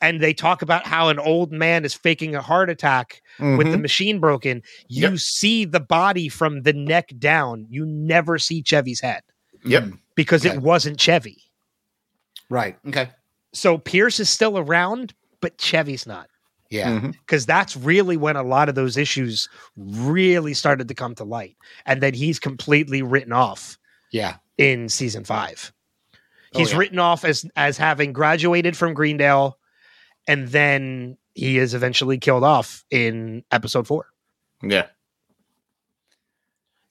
And 0.00 0.20
they 0.20 0.32
talk 0.32 0.62
about 0.62 0.86
how 0.86 1.08
an 1.08 1.18
old 1.18 1.50
man 1.52 1.84
is 1.84 1.94
faking 1.94 2.36
a 2.36 2.40
heart 2.40 2.70
attack 2.70 3.20
with 3.40 3.70
the 3.70 3.76
Mhm. 3.76 3.82
machine 3.82 4.20
broken. 4.20 4.62
You 4.88 5.10
Yep. 5.10 5.18
see 5.18 5.64
the 5.64 5.80
body 5.80 6.28
from 6.28 6.62
the 6.62 6.72
neck 6.72 7.10
down. 7.18 7.66
You 7.68 7.84
never 7.84 8.38
see 8.38 8.62
Chevy's 8.62 9.00
head 9.00 9.22
Yep. 9.64 9.82
Mm. 9.82 9.98
because 10.14 10.46
Okay. 10.46 10.54
it 10.54 10.62
wasn't 10.62 11.00
Chevy. 11.00 11.42
Right. 12.48 12.78
Okay. 12.86 13.10
So 13.52 13.78
Pierce 13.78 14.20
is 14.20 14.30
still 14.30 14.56
around, 14.56 15.12
but 15.40 15.60
Chevy's 15.60 16.06
not. 16.06 16.29
Yeah. 16.70 17.00
Because 17.00 17.46
that's 17.46 17.76
really 17.76 18.16
when 18.16 18.36
a 18.36 18.42
lot 18.44 18.68
of 18.68 18.74
those 18.76 18.96
issues 18.96 19.48
really 19.76 20.54
started 20.54 20.86
to 20.88 20.94
come 20.94 21.14
to 21.16 21.24
light. 21.24 21.56
And 21.84 22.00
then 22.00 22.14
he's 22.14 22.38
completely 22.38 23.02
written 23.02 23.32
off 23.32 23.76
Yeah. 24.12 24.36
in 24.56 24.88
season 24.88 25.24
five. 25.24 25.72
Oh, 26.54 26.58
He's 26.58 26.72
yeah. 26.72 26.78
written 26.78 26.98
off 26.98 27.24
as 27.24 27.44
as 27.56 27.76
having 27.76 28.12
graduated 28.12 28.76
from 28.76 28.92
Greendale, 28.94 29.56
and 30.26 30.48
then 30.48 31.16
he 31.34 31.58
is 31.58 31.74
eventually 31.74 32.18
killed 32.18 32.42
off 32.44 32.84
in 32.90 33.44
episode 33.52 33.86
four. 33.86 34.06
Yeah. 34.62 34.86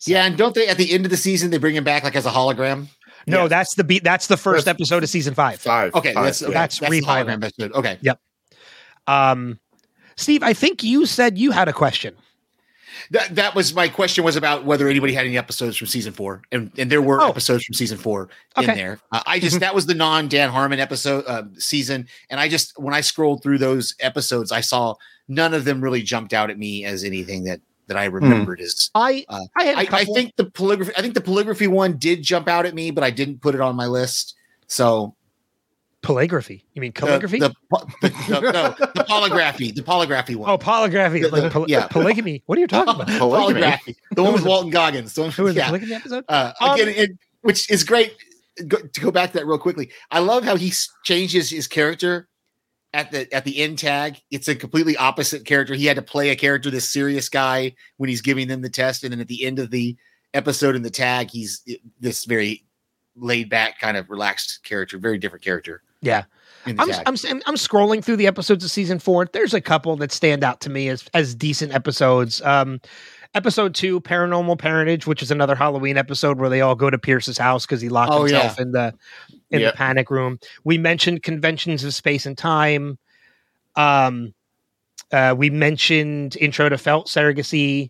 Yeah. 0.06 0.26
And 0.26 0.38
don't 0.38 0.56
they, 0.56 0.68
at 0.68 0.78
the 0.78 0.92
end 0.94 1.06
of 1.06 1.12
the 1.12 1.18
season, 1.18 1.52
they 1.52 1.58
bring 1.58 1.76
him 1.76 1.84
back 1.84 2.04
like 2.04 2.16
as 2.16 2.26
a 2.26 2.30
hologram? 2.32 2.88
No, 3.28 3.44
Yeah. 3.44 3.48
that's 3.50 3.76
the 3.76 3.84
beat. 3.84 4.04
That's 4.04 4.28
the 4.28 4.38
first 4.38 4.66
That's- 4.66 4.80
episode 4.80 5.04
of 5.04 5.10
season 5.10 5.34
five. 5.36 5.60
Five. 5.60 5.94
Okay. 5.94 6.14
five, 6.14 6.24
that's, 6.26 6.42
yeah. 6.42 6.48
okay, 6.48 6.54
That's 6.54 6.80
that's 6.80 6.90
the 6.90 7.02
repilot. 7.02 7.28
hologram 7.28 7.44
episode. 7.44 7.74
Okay. 7.74 7.98
Um, 9.08 9.60
Steve, 10.20 10.44
I 10.44 10.54
think 10.54 10.84
you 10.84 11.06
said 11.06 11.38
you 11.38 11.52
had 11.52 11.68
a 11.68 11.74
question. 11.74 12.16
That 13.12 13.36
that 13.36 13.56
was 13.56 13.74
my 13.74 13.88
question 13.88 14.24
was 14.24 14.36
about 14.36 14.66
whether 14.66 14.88
anybody 14.88 15.14
had 15.14 15.26
any 15.26 15.38
episodes 15.38 15.78
from 15.78 15.88
season 15.88 16.12
four, 16.12 16.41
and 16.52 16.72
and 16.78 16.91
there 16.91 17.02
were 17.02 17.22
Oh. 17.22 17.30
episodes 17.30 17.64
from 17.64 17.74
season 17.74 17.98
four 17.98 18.30
Okay. 18.58 18.72
in 18.72 18.78
there. 18.78 19.00
Uh, 19.12 19.22
I 19.26 19.40
just 19.40 19.60
that 19.62 19.74
was 19.74 19.86
the 19.86 19.94
non 19.96 20.28
Dan 20.28 20.50
Harmon 20.50 20.80
episode 20.80 21.24
uh, 21.26 21.44
season, 21.58 22.08
and 22.30 22.40
I 22.40 22.50
just 22.50 22.78
when 22.78 22.94
I 22.94 23.02
scrolled 23.02 23.41
through 23.41 23.60
those 23.60 23.96
episodes, 24.00 24.52
I 24.52 24.62
saw 24.62 24.96
none 25.28 25.54
of 25.54 25.64
them 25.66 25.82
really 25.82 26.02
jumped 26.02 26.34
out 26.34 26.50
at 26.50 26.58
me 26.58 26.84
as 26.84 27.04
anything 27.04 27.46
that 27.46 27.62
that 27.88 27.96
I 27.98 28.06
remembered 28.06 28.60
as. 28.60 28.90
I 28.94 29.26
Uh, 29.30 29.40
I 29.58 29.64
had 29.64 29.76
a 29.76 29.80
I, 29.80 29.82
I 29.82 29.86
couple- 29.86 30.16
think 30.16 30.36
the 30.36 30.46
polygraphy. 30.46 30.91
I 30.98 31.02
think 31.02 31.14
the 31.14 31.22
polygraphy 31.22 31.68
one 31.68 31.98
did 31.98 32.22
jump 32.22 32.48
out 32.48 32.66
at 32.66 32.76
me, 32.76 32.91
but 32.91 33.04
I 33.04 33.12
didn't 33.12 33.41
put 33.41 33.56
it 33.56 33.62
on 33.62 33.76
my 33.76 33.88
list. 33.88 34.36
So 34.68 35.16
polygraphy. 36.02 36.64
You 36.74 36.82
mean 36.82 36.92
the- 36.94 37.02
calligraphy? 37.02 37.40
the, 37.40 37.54
po- 37.72 37.86
the, 38.02 38.10
no, 38.30 38.40
no, 38.40 38.52
the 38.80 39.04
polygraphy, 39.10 39.74
the 39.76 39.82
polygraphy 39.82 40.36
one. 40.36 40.50
oh, 40.50 40.58
polygraphy. 40.58 41.22
The- 41.24 41.30
like 41.30 41.44
the- 41.44 41.50
poly- 41.50 41.72
yeah. 41.72 41.88
polygamy. 41.88 42.44
What 42.46 42.58
are 42.58 42.62
you 42.62 42.68
talking 42.68 42.96
about? 42.96 43.08
Polygamy. 43.20 43.62
Polygraphy. 43.62 43.96
The 44.16 44.24
one 44.24 44.34
with 44.34 44.42
was 44.42 44.46
it? 44.46 44.50
Walton 44.50 44.70
Goggins. 44.72 45.14
The 45.14 45.22
one, 45.22 45.32
Who 45.32 45.44
was 45.44 45.56
yeah. 45.56 45.66
the 45.66 45.78
polygamy 45.78 45.94
episode? 45.96 46.26
Uh, 46.30 46.52
Um, 46.62 46.72
again, 46.80 46.88
it, 46.90 47.12
which 47.42 47.70
is 47.70 47.84
great. 47.84 48.16
Go, 48.68 48.78
to 48.78 49.02
go 49.02 49.12
back 49.12 49.32
to 49.32 49.38
that 49.38 49.46
real 49.46 49.58
quickly, 49.58 49.90
I 50.12 50.20
love 50.20 50.44
how 50.44 50.56
he 50.58 50.68
s- 50.70 50.90
changes 51.06 51.50
his 51.50 51.66
character 51.68 52.28
at 52.94 53.10
the 53.12 53.32
at 53.34 53.46
the 53.46 53.58
end 53.62 53.78
tag. 53.80 54.18
It's 54.32 54.48
a 54.50 54.56
completely 54.56 54.98
opposite 54.98 55.46
character. 55.46 55.76
He 55.76 55.86
had 55.86 55.96
to 55.96 56.02
play 56.02 56.30
a 56.32 56.36
character, 56.36 56.70
this 56.70 56.90
serious 56.90 57.30
guy, 57.30 57.74
when 57.98 58.10
he's 58.10 58.22
giving 58.22 58.48
them 58.50 58.62
the 58.62 58.70
test, 58.70 59.04
and 59.06 59.14
then 59.14 59.22
at 59.22 59.28
the 59.30 59.46
end 59.46 59.60
of 59.60 59.70
the 59.72 59.96
episode 60.34 60.76
in 60.76 60.82
the 60.82 60.90
tag, 60.90 61.30
he's 61.32 61.64
this 62.02 62.26
very 62.26 62.66
laid 63.16 63.50
back, 63.50 63.80
kind 63.80 63.96
of 63.96 64.10
relaxed 64.10 64.60
character, 64.64 64.98
very 64.98 65.18
different 65.18 65.44
character. 65.44 65.82
Yeah. 66.02 66.24
I'm. 66.66 66.80
I'm 66.80 67.16
I'm 67.46 67.56
scrolling 67.56 68.04
through 68.04 68.18
the 68.18 68.28
episodes 68.28 68.64
of 68.64 68.70
season 68.70 69.00
four. 69.00 69.26
There's 69.32 69.54
a 69.54 69.62
couple 69.62 69.96
that 69.98 70.12
stand 70.12 70.44
out 70.44 70.60
to 70.62 70.70
me 70.70 70.90
as 70.90 71.06
as 71.14 71.34
decent 71.34 71.74
episodes. 71.74 72.42
Um, 72.42 72.80
episode 73.34 73.74
two, 73.74 74.02
Paranormal 74.02 74.60
Parentage, 74.60 75.08
which 75.08 75.24
is 75.24 75.32
another 75.32 75.56
Halloween 75.56 75.98
episode 75.98 76.38
where 76.38 76.50
they 76.50 76.62
all 76.62 76.76
go 76.76 76.90
to 76.90 76.98
Pierce's 77.00 77.38
house 77.38 77.66
because 77.66 77.82
he 77.82 77.90
locked 77.90 78.12
Oh, 78.12 78.20
himself 78.24 78.60
in 78.60 78.72
the 78.72 78.94
in 79.50 79.62
Yeah. 79.62 79.72
the 79.72 79.78
panic 79.78 80.12
room. 80.12 80.38
We 80.64 80.78
mentioned 80.78 81.24
conventions 81.24 81.84
of 81.84 81.94
space 81.96 82.26
and 82.26 82.38
time. 82.38 83.00
Um, 83.76 84.34
uh, 85.12 85.34
we 85.38 85.50
mentioned 85.50 86.36
intro 86.40 86.70
to 86.70 86.78
felt 86.78 87.08
surrogacy. 87.08 87.90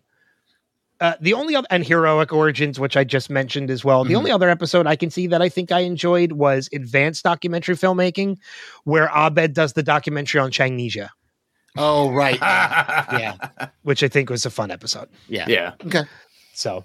Uh, 1.00 1.14
the 1.20 1.32
only 1.32 1.56
other 1.56 1.66
and 1.70 1.84
heroic 1.84 2.32
origins, 2.32 2.78
which 2.78 2.96
I 2.96 3.04
just 3.04 3.30
mentioned 3.30 3.70
as 3.70 3.84
well. 3.84 4.04
The 4.04 4.12
Mhm. 4.14 4.18
only 4.18 4.30
other 4.30 4.50
episode 4.50 4.86
I 4.86 4.96
can 4.96 5.10
see 5.10 5.26
that 5.28 5.40
I 5.40 5.48
think 5.48 5.72
I 5.72 5.80
enjoyed 5.80 6.32
was 6.32 6.68
advanced 6.74 7.24
documentary 7.24 7.74
filmmaking, 7.74 8.36
where 8.84 9.08
Abed 9.14 9.54
does 9.54 9.72
the 9.72 9.82
documentary 9.82 10.40
on 10.40 10.50
Changnesia, 10.50 11.08
oh 11.78 12.10
right, 12.12 12.38
yeah, 12.40 13.34
which 13.82 14.02
I 14.02 14.08
think 14.08 14.28
was 14.30 14.44
a 14.44 14.50
fun 14.50 14.70
episode. 14.70 15.08
yeah, 15.28 15.46
Yeah. 15.48 15.72
Okay, 15.86 16.02
So, 16.52 16.84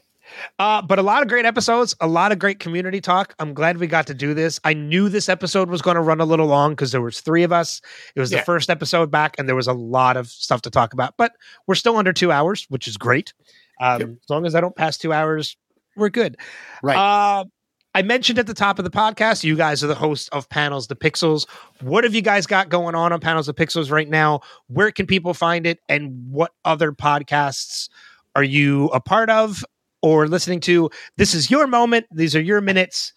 uh, 0.59 0.81
but 0.81 0.97
a 0.97 1.01
lot 1.03 1.21
of 1.21 1.27
great 1.27 1.45
episodes, 1.45 1.93
a 1.99 2.07
lot 2.07 2.31
of 2.31 2.39
great 2.39 2.59
community 2.59 3.01
talk. 3.01 3.35
I'm 3.39 3.53
glad 3.53 3.77
we 3.77 3.87
got 3.87 4.07
to 4.07 4.13
do 4.13 4.33
this. 4.33 4.59
I 4.63 4.73
knew 4.73 5.09
this 5.09 5.27
episode 5.29 5.69
was 5.69 5.81
going 5.81 5.95
to 5.95 6.01
run 6.01 6.21
a 6.21 6.25
little 6.25 6.47
long 6.47 6.71
because 6.71 6.91
there 6.91 7.01
was 7.01 7.19
three 7.19 7.43
of 7.43 7.51
us. 7.51 7.81
It 8.15 8.19
was 8.21 8.31
Yeah. 8.31 8.39
the 8.39 8.45
first 8.45 8.69
episode 8.69 9.11
back, 9.11 9.35
and 9.37 9.47
there 9.47 9.55
was 9.57 9.67
a 9.67 9.73
lot 9.73 10.15
of 10.17 10.27
stuff 10.27 10.61
to 10.63 10.69
talk 10.69 10.93
about. 10.93 11.15
But 11.17 11.33
we're 11.67 11.75
still 11.75 11.97
under 11.97 12.13
two 12.13 12.31
hours, 12.31 12.65
which 12.69 12.87
is 12.87 12.95
great. 12.97 13.33
Um, 13.80 13.99
Yep. 13.99 14.10
As 14.10 14.30
long 14.30 14.45
as 14.45 14.56
I 14.56 14.61
don't 14.61 14.76
pass 14.76 14.97
two 14.97 15.14
hours, 15.14 15.57
we're 15.95 16.10
good. 16.10 16.38
right. 16.84 16.97
Uh, 16.97 17.45
I 17.93 18.02
mentioned 18.02 18.39
at 18.39 18.45
the 18.47 18.53
top 18.53 18.77
of 18.77 18.84
the 18.84 18.91
podcast, 18.91 19.45
you 19.45 19.56
guys 19.56 19.81
are 19.81 19.88
the 19.88 19.95
host 19.95 20.27
of 20.34 20.49
Panels 20.49 20.88
the 20.88 20.97
Pixels. 20.97 21.47
What 21.80 22.03
have 22.03 22.14
you 22.14 22.22
guys 22.22 22.45
got 22.45 22.68
going 22.68 22.93
on 22.93 23.14
on 23.14 23.22
Panels 23.22 23.45
to 23.45 23.53
Pixels 23.53 23.89
right 23.89 24.10
now? 24.10 24.41
Where 24.68 24.91
can 24.91 25.07
people 25.07 25.34
find 25.34 25.65
it? 25.65 25.80
And 25.88 26.30
what 26.30 26.52
other 26.65 26.91
podcasts 26.91 27.88
are 28.35 28.43
you 28.43 28.88
a 28.88 28.99
part 28.99 29.30
of 29.30 29.64
or 30.02 30.27
listening 30.27 30.60
to? 30.61 30.89
This 31.15 31.34
is 31.34 31.49
your 31.49 31.68
moment. 31.68 32.06
These 32.11 32.35
are 32.35 32.41
your 32.41 32.60
minutes. 32.60 33.14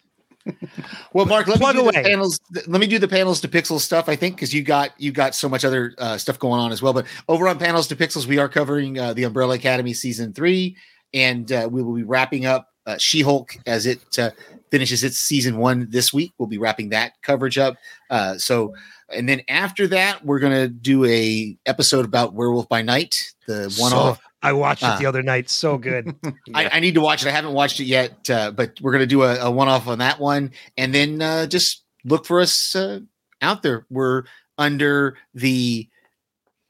Well, 1.13 1.25
Mark, 1.25 1.47
let 1.47 1.57
Plug 1.57 1.75
me 1.75 1.81
do 1.81 1.87
away. 1.87 2.03
the 2.03 2.09
panels. 2.09 2.39
Let 2.67 2.79
me 2.79 2.87
do 2.87 2.99
the 2.99 3.07
panels 3.07 3.41
to 3.41 3.47
pixels 3.47 3.79
stuff. 3.81 4.07
I 4.07 4.15
think 4.15 4.35
because 4.35 4.53
you 4.53 4.61
got 4.61 4.91
you 4.99 5.11
got 5.11 5.33
so 5.33 5.49
much 5.49 5.65
other 5.65 5.93
uh, 5.97 6.17
stuff 6.17 6.37
going 6.37 6.59
on 6.59 6.71
as 6.71 6.81
well. 6.81 6.93
But 6.93 7.07
over 7.27 7.47
on 7.47 7.57
panels 7.57 7.87
to 7.87 7.95
pixels, 7.95 8.27
we 8.27 8.37
are 8.37 8.47
covering 8.47 8.99
uh, 8.99 9.13
the 9.13 9.23
Umbrella 9.23 9.55
Academy 9.55 9.93
season 9.93 10.33
three, 10.33 10.77
and 11.13 11.51
uh, 11.51 11.67
we 11.71 11.81
will 11.81 11.95
be 11.95 12.03
wrapping 12.03 12.45
up 12.45 12.69
uh, 12.85 12.97
She 12.99 13.21
Hulk 13.21 13.55
as 13.65 13.85
it 13.85 14.19
uh, 14.19 14.31
finishes 14.71 15.03
its 15.03 15.17
season 15.17 15.57
one 15.57 15.87
this 15.89 16.13
week. 16.13 16.31
We'll 16.37 16.47
be 16.47 16.59
wrapping 16.59 16.89
that 16.89 17.13
coverage 17.23 17.57
up. 17.57 17.77
Uh, 18.09 18.37
so, 18.37 18.73
and 19.13 19.27
then 19.27 19.41
after 19.47 19.87
that, 19.87 20.23
we're 20.23 20.39
gonna 20.39 20.67
do 20.67 21.05
a 21.05 21.57
episode 21.65 22.05
about 22.05 22.33
Werewolf 22.33 22.69
by 22.69 22.81
Night, 22.83 23.33
the 23.47 23.73
one 23.79 23.93
off. 23.93 24.21
So, 24.41 24.49
I 24.49 24.53
watched 24.53 24.83
it 24.83 24.99
the 24.99 25.05
other 25.05 25.21
night. 25.21 25.49
So 25.49 25.77
good. 25.77 26.15
I, 26.53 26.69
I 26.73 26.79
need 26.79 26.93
to 26.95 27.01
watch 27.01 27.23
it. 27.25 27.29
I 27.29 27.31
haven't 27.31 27.53
watched 27.53 27.79
it 27.79 27.85
yet, 27.85 28.29
uh, 28.29 28.51
but 28.51 28.79
we're 28.81 28.91
going 28.91 29.01
to 29.01 29.07
do 29.07 29.23
a, 29.23 29.35
a 29.45 29.51
one 29.51 29.67
off 29.67 29.87
on 29.87 29.99
that 29.99 30.19
one. 30.19 30.51
And 30.77 30.93
then 30.93 31.21
uh, 31.21 31.45
just 31.47 31.83
look 32.05 32.25
for 32.25 32.39
us 32.39 32.75
uh, 32.75 32.99
out 33.41 33.63
there. 33.63 33.85
We're 33.89 34.23
under 34.57 35.17
the 35.33 35.89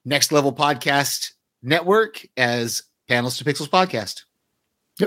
Next 0.05 0.31
Level 0.31 0.53
Podcast 0.53 1.33
Network 1.61 2.25
as 2.37 2.83
Panels 3.07 3.37
to 3.37 3.43
Pixels 3.43 3.69
Podcast. 3.69 4.23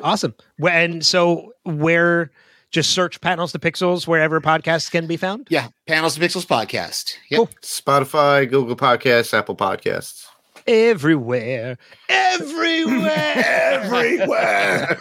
awesome. 0.03 0.35
And 0.63 1.05
so, 1.05 1.53
where 1.65 2.31
just 2.71 2.91
search 2.91 3.21
Panels 3.21 3.53
to 3.53 3.59
Pixels 3.59 4.07
wherever 4.07 4.41
podcasts 4.41 4.91
can 4.91 5.07
be 5.07 5.17
found? 5.17 5.47
Yeah, 5.51 5.69
Panels 5.87 6.15
to 6.17 6.21
Pixels 6.21 6.47
Podcast. 6.47 7.15
Yep. 7.31 7.39
Cool. 7.39 7.49
Spotify, 7.63 8.49
Google 8.49 8.77
Podcasts, 8.77 9.33
Apple 9.37 9.57
Podcasts. 9.57 10.27
Everywhere. 10.67 11.79
Everywhere. 12.09 13.45
Everywhere. 13.83 14.99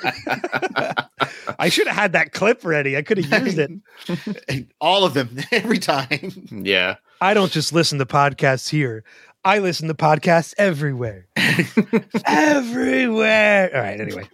I 1.60 1.70
should 1.70 1.88
have 1.88 1.96
had 1.96 2.14
that 2.14 2.32
clip 2.34 2.64
ready. 2.66 2.98
I 2.98 3.02
could 3.02 3.18
have 3.24 3.46
used 3.46 3.60
it. 3.60 4.68
All 4.82 5.04
of 5.06 5.14
them 5.14 5.38
every 5.52 5.78
time. 5.80 6.32
yeah. 6.52 6.96
I 7.22 7.34
don't 7.34 7.52
just 7.52 7.72
listen 7.74 8.00
to 8.00 8.06
podcasts 8.06 8.70
here. 8.70 9.04
I 9.44 9.60
listen 9.60 9.88
to 9.88 9.94
podcasts 9.94 10.54
everywhere. 10.58 11.28
everywhere. 12.26 13.72
All 13.76 13.82
right, 13.82 14.00
anyway. 14.00 14.28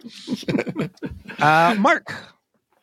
Uh 1.38 1.74
Mark. 1.78 2.14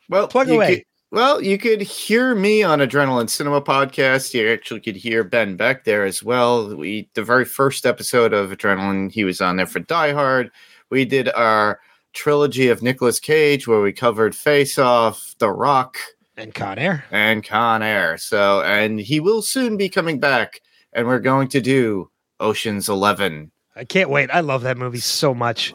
Well, 0.08 0.28
Plug 0.28 0.48
away. 0.48 0.74
can- 0.76 0.84
Well, 1.16 1.42
you 1.42 1.56
could 1.56 1.80
hear 1.80 2.34
me 2.34 2.62
on 2.62 2.80
Adrenaline 2.80 3.30
Cinema 3.30 3.62
podcast. 3.62 4.34
You 4.34 4.52
actually 4.52 4.80
could 4.80 4.96
hear 4.96 5.24
Ben 5.24 5.56
Beck 5.56 5.84
there 5.84 6.04
as 6.04 6.22
well. 6.22 6.76
We 6.76 7.08
the 7.14 7.22
very 7.22 7.46
first 7.46 7.86
episode 7.86 8.34
of 8.34 8.50
Adrenaline, 8.50 9.10
he 9.10 9.24
was 9.24 9.40
on 9.40 9.56
there 9.56 9.64
for 9.64 9.78
Die 9.78 10.12
Hard. 10.12 10.50
We 10.90 11.06
did 11.06 11.30
our 11.30 11.80
trilogy 12.12 12.68
of 12.68 12.82
Nicolas 12.82 13.18
Cage 13.18 13.66
where 13.66 13.80
we 13.80 13.94
covered 13.94 14.34
Face 14.34 14.76
Off, 14.76 15.34
The 15.38 15.50
Rock, 15.50 15.96
And 16.36 16.54
Con 16.54 16.78
Air. 16.78 17.06
and 17.10 17.42
Con 17.42 17.82
Air. 17.82 18.18
So, 18.18 18.60
and 18.60 19.00
he 19.00 19.18
will 19.18 19.40
soon 19.40 19.78
be 19.78 19.88
coming 19.88 20.20
back, 20.20 20.60
and 20.92 21.06
we're 21.06 21.18
going 21.20 21.48
to 21.48 21.62
do 21.62 22.10
Ocean's 22.40 22.90
Eleven. 22.90 23.50
I 23.74 23.84
can't 23.84 24.10
wait. 24.10 24.28
I 24.30 24.40
love 24.40 24.64
that 24.64 24.76
movie 24.76 24.98
so 25.00 25.32
much. 25.32 25.72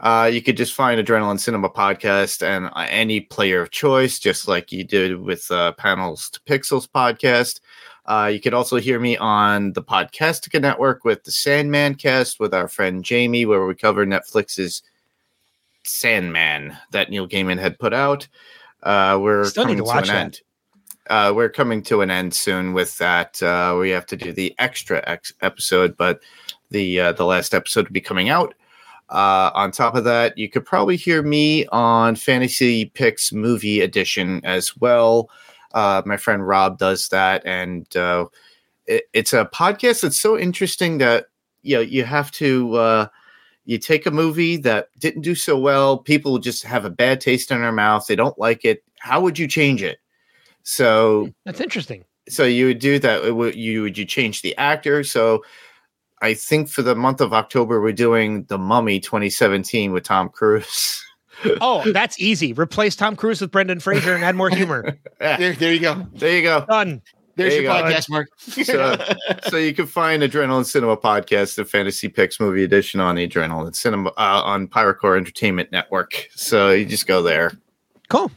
Uh, 0.00 0.30
you 0.32 0.40
could 0.40 0.56
just 0.56 0.72
find 0.72 0.98
Adrenaline 1.04 1.38
Cinema 1.38 1.68
podcast 1.68 2.42
and 2.42 2.66
uh, 2.66 2.86
any 2.88 3.20
player 3.20 3.60
of 3.60 3.70
choice, 3.70 4.18
just 4.18 4.48
like 4.48 4.72
you 4.72 4.82
did 4.82 5.20
with 5.20 5.50
uh, 5.50 5.72
Panels 5.72 6.30
to 6.30 6.40
Pixels 6.40 6.88
podcast. 6.88 7.60
Uh, 8.06 8.26
you 8.32 8.40
could 8.40 8.54
also 8.54 8.76
hear 8.76 8.98
me 8.98 9.16
on 9.18 9.74
the 9.74 9.82
Podcastica 9.82 10.60
Network 10.60 11.04
with 11.04 11.22
the 11.24 11.30
Sandman 11.30 11.94
cast 11.94 12.40
with 12.40 12.54
our 12.54 12.66
friend 12.66 13.04
Jamie, 13.04 13.44
where 13.44 13.66
we 13.66 13.74
cover 13.74 14.06
Netflix's 14.06 14.82
Sandman 15.84 16.76
that 16.92 17.10
Neil 17.10 17.28
Gaiman 17.28 17.58
had 17.58 17.78
put 17.78 17.92
out. 17.92 18.26
Uh, 18.82 19.18
we're 19.20 19.44
Still 19.44 19.64
coming 19.64 19.76
to 19.76 19.84
watch 19.84 20.08
an 20.08 20.14
that. 20.14 20.24
end. 20.24 20.40
Uh, 21.08 21.32
we're 21.34 21.48
coming 21.50 21.82
to 21.82 22.00
an 22.00 22.10
end 22.10 22.32
soon 22.32 22.72
with 22.72 22.96
that. 22.98 23.42
Uh, 23.42 23.76
we 23.78 23.90
have 23.90 24.06
to 24.06 24.16
do 24.16 24.32
the 24.32 24.54
extra 24.58 25.02
ex- 25.06 25.34
episode, 25.42 25.96
but 25.96 26.20
the 26.70 27.00
uh, 27.00 27.12
the 27.12 27.24
last 27.24 27.52
episode 27.52 27.86
will 27.86 27.92
be 27.92 28.00
coming 28.00 28.28
out. 28.28 28.54
Uh, 29.10 29.50
on 29.54 29.72
top 29.72 29.94
of 29.96 30.04
that, 30.04 30.38
you 30.38 30.48
could 30.48 30.64
probably 30.64 30.96
hear 30.96 31.22
me 31.22 31.66
on 31.66 32.14
Fantasy 32.14 32.86
Picks 32.86 33.32
Movie 33.32 33.80
Edition 33.80 34.40
as 34.44 34.76
well. 34.76 35.28
Uh, 35.74 36.02
my 36.06 36.16
friend 36.16 36.46
Rob 36.46 36.78
does 36.78 37.08
that, 37.08 37.42
and 37.44 37.94
uh, 37.96 38.26
it, 38.86 39.04
it's 39.12 39.32
a 39.32 39.46
podcast 39.46 40.02
that's 40.02 40.18
so 40.18 40.38
interesting 40.38 40.98
that 40.98 41.26
you 41.62 41.76
know 41.76 41.80
you 41.80 42.04
have 42.04 42.30
to 42.32 42.74
uh, 42.76 43.06
you 43.64 43.78
take 43.78 44.06
a 44.06 44.10
movie 44.10 44.56
that 44.58 44.88
didn't 44.98 45.22
do 45.22 45.34
so 45.34 45.58
well, 45.58 45.98
people 45.98 46.38
just 46.38 46.62
have 46.64 46.84
a 46.84 46.90
bad 46.90 47.20
taste 47.20 47.50
in 47.50 47.60
their 47.60 47.72
mouth, 47.72 48.06
they 48.06 48.16
don't 48.16 48.38
like 48.38 48.64
it. 48.64 48.82
How 49.00 49.20
would 49.20 49.38
you 49.38 49.46
change 49.48 49.82
it? 49.82 49.98
So 50.62 51.28
That's 51.44 51.60
interesting. 51.60 52.04
so 52.28 52.44
you 52.44 52.66
would 52.66 52.78
do 52.78 52.98
that 53.00 53.34
would- 53.34 53.54
you 53.56 53.82
would 53.82 53.96
you 53.98 54.04
change 54.04 54.42
the 54.42 54.56
actor 54.56 55.02
so 55.02 55.42
i 56.20 56.34
think 56.34 56.68
for 56.68 56.82
the 56.82 56.94
month 56.94 57.20
of 57.20 57.32
october 57.32 57.80
we're 57.80 57.92
doing 57.92 58.44
the 58.44 58.58
mummy 58.58 59.00
2017 59.00 59.92
with 59.92 60.04
tom 60.04 60.28
cruise 60.28 61.02
Oh, 61.62 61.90
that's 61.92 62.20
easy. 62.20 62.52
Replace 62.52 62.94
Tom 62.94 63.16
Cruise 63.16 63.40
with 63.40 63.50
Brendan 63.50 63.80
Fraser 63.80 64.14
and 64.14 64.22
add 64.22 64.36
more 64.36 64.50
humor. 64.50 64.98
Yeah, 65.22 65.36
There, 65.38 65.52
there 65.54 65.72
you 65.72 65.80
go. 65.80 66.06
there 66.12 66.36
you 66.36 66.42
go 66.42 66.66
Done. 66.68 67.00
There's 67.36 67.54
There 67.54 67.62
your 67.62 67.72
go. 67.72 67.82
podcast, 67.82 68.10
Mark. 68.10 68.28
So- 68.38 68.98
so 69.48 69.56
you 69.56 69.72
can 69.72 69.86
find 69.86 70.22
adrenaline 70.22 70.66
cinema 70.66 70.98
podcast 70.98 71.54
the 71.54 71.64
fantasy 71.64 72.08
picks 72.08 72.40
movie 72.40 72.62
edition 72.62 73.00
on 73.00 73.14
the 73.14 73.26
adrenaline 73.26 73.74
cinema 73.74 74.10
uh, 74.18 74.42
on 74.44 74.68
pyrocore 74.68 75.16
entertainment 75.16 75.72
network 75.72 76.28
so 76.34 76.72
you 76.72 76.84
just 76.84 77.06
go 77.06 77.22
there 77.22 77.52
Cool. 78.10 78.30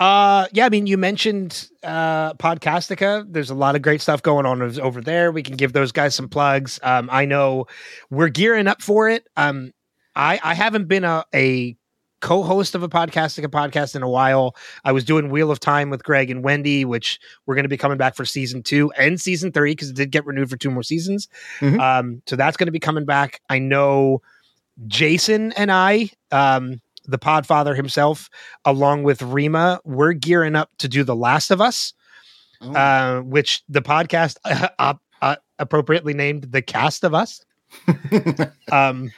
Uh, 0.00 0.46
yeah, 0.52 0.64
I 0.64 0.70
mean, 0.70 0.86
you 0.86 0.96
mentioned 0.96 1.68
uh, 1.84 2.32
Podcastica. 2.34 3.26
There's 3.28 3.50
a 3.50 3.54
lot 3.54 3.76
of 3.76 3.82
great 3.82 4.00
stuff 4.00 4.22
going 4.22 4.46
on 4.46 4.62
over- 4.80 5.00
there. 5.02 5.30
We 5.30 5.42
can 5.42 5.56
give 5.56 5.74
those 5.74 5.92
guys 5.92 6.14
some 6.14 6.28
plugs. 6.28 6.80
Um, 6.82 7.10
I 7.12 7.26
know 7.26 7.66
we're 8.08 8.30
gearing 8.30 8.66
up 8.66 8.80
for 8.80 9.10
it. 9.10 9.26
Um, 9.36 9.72
I, 10.16 10.40
I 10.42 10.54
haven't 10.54 10.88
been 10.88 11.04
a, 11.04 11.24
a 11.34 11.76
co-host 12.22 12.74
of 12.74 12.82
a 12.82 12.88
Podcastica 12.88 13.46
podcast 13.48 13.94
in 13.94 14.02
a 14.02 14.08
while. 14.08 14.56
I 14.84 14.92
was 14.92 15.04
doing 15.04 15.28
Wheel 15.28 15.50
of 15.50 15.60
Time 15.60 15.90
with 15.90 16.02
Greg 16.02 16.30
and 16.30 16.42
Wendy, 16.42 16.86
which 16.86 17.18
we're 17.44 17.54
going 17.54 17.64
to 17.64 17.68
be 17.70 17.76
coming 17.78 17.98
back 17.98 18.14
for 18.16 18.24
season 18.24 18.62
two 18.62 18.90
and 18.92 19.20
season 19.20 19.52
three 19.52 19.72
because 19.72 19.90
it 19.90 19.96
did 19.96 20.10
get 20.10 20.24
renewed 20.24 20.48
for 20.48 20.56
two 20.56 20.70
more 20.70 20.82
seasons. 20.82 21.28
Mhm. 21.60 21.78
Um, 21.78 22.22
so 22.26 22.36
that's 22.36 22.56
going 22.56 22.66
to 22.68 22.72
be 22.72 22.80
coming 22.80 23.04
back. 23.04 23.40
I 23.50 23.58
know 23.58 24.22
Jason 24.86 25.52
and 25.52 25.70
I, 25.70 26.08
um, 26.32 26.80
the 27.10 27.18
Podfather 27.18 27.76
himself, 27.76 28.28
along 28.64 29.02
with 29.02 29.22
Rima, 29.22 29.80
we're 29.84 30.12
gearing 30.12 30.56
up 30.56 30.70
to 30.78 30.88
do 30.88 31.04
The 31.04 31.16
Last 31.16 31.50
of 31.50 31.60
Us, 31.60 31.92
Oh. 32.62 32.72
uh, 32.74 33.20
which 33.22 33.62
the 33.70 33.80
podcast 33.80 34.36
uh, 34.78 34.94
uh, 35.22 35.36
appropriately 35.58 36.12
named 36.12 36.52
The 36.52 36.60
Cast 36.62 37.04
of 37.04 37.14
Us, 37.14 37.42
um, 38.72 39.10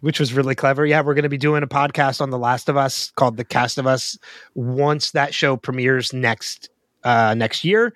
which 0.00 0.18
was 0.18 0.32
really 0.34 0.54
clever. 0.56 0.84
Yeah, 0.84 1.02
we're 1.02 1.14
going 1.14 1.22
to 1.22 1.28
be 1.28 1.38
doing 1.38 1.62
a 1.62 1.68
podcast 1.68 2.20
on 2.20 2.30
The 2.30 2.38
Last 2.38 2.68
of 2.68 2.76
Us 2.76 3.10
called 3.12 3.36
The 3.36 3.44
Cast 3.44 3.78
of 3.78 3.86
Us 3.86 4.18
once 4.54 5.12
that 5.12 5.32
show 5.32 5.56
premieres 5.56 6.12
next 6.12 6.70
uh, 7.04 7.34
next 7.34 7.64
year. 7.64 7.94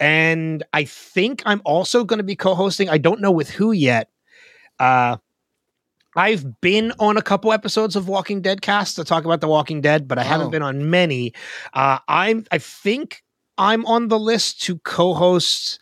And 0.00 0.62
I 0.72 0.84
think 0.84 1.42
I'm 1.44 1.60
also 1.64 2.04
going 2.04 2.18
to 2.18 2.24
be 2.24 2.36
co-hosting. 2.36 2.88
I 2.88 2.98
don't 2.98 3.20
know 3.20 3.30
with 3.32 3.50
who 3.50 3.72
yet. 3.72 4.08
Uh, 4.78 5.16
I've 6.18 6.60
been 6.60 6.92
on 6.98 7.16
a 7.16 7.22
couple 7.22 7.52
episodes 7.52 7.94
of 7.94 8.08
Walking 8.08 8.42
Dead 8.42 8.60
cast 8.60 8.96
to 8.96 9.04
talk 9.04 9.24
about 9.24 9.40
The 9.40 9.46
Walking 9.48 9.80
Dead, 9.80 10.08
but 10.08 10.18
I 10.18 10.24
haven't 10.24 10.48
Oh. 10.48 10.50
been 10.50 10.62
on 10.62 10.90
many. 10.90 11.32
Uh, 11.72 11.98
I'm 12.08 12.44
I 12.50 12.58
think 12.58 13.22
I'm 13.56 13.86
on 13.86 14.08
the 14.08 14.18
list 14.18 14.60
to 14.62 14.78
co-host 14.78 15.78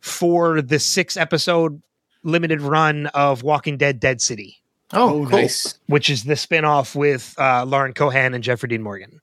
for 0.00 0.60
the 0.62 0.78
six 0.78 1.16
episode 1.16 1.80
limited 2.22 2.60
run 2.60 3.06
of 3.08 3.42
Walking 3.42 3.76
Dead 3.78 3.98
Dead 4.00 4.20
City, 4.20 4.62
oh, 4.92 5.22
oh, 5.22 5.26
cool. 5.26 5.38
nice. 5.38 5.78
which 5.86 6.10
is 6.10 6.24
the 6.24 6.36
spin-off 6.36 6.94
with 6.94 7.34
uh, 7.38 7.64
Lauren 7.64 7.92
Cohan 7.94 8.34
and 8.34 8.44
Jeffrey 8.44 8.68
Dean 8.68 8.82
Morgan. 8.82 9.20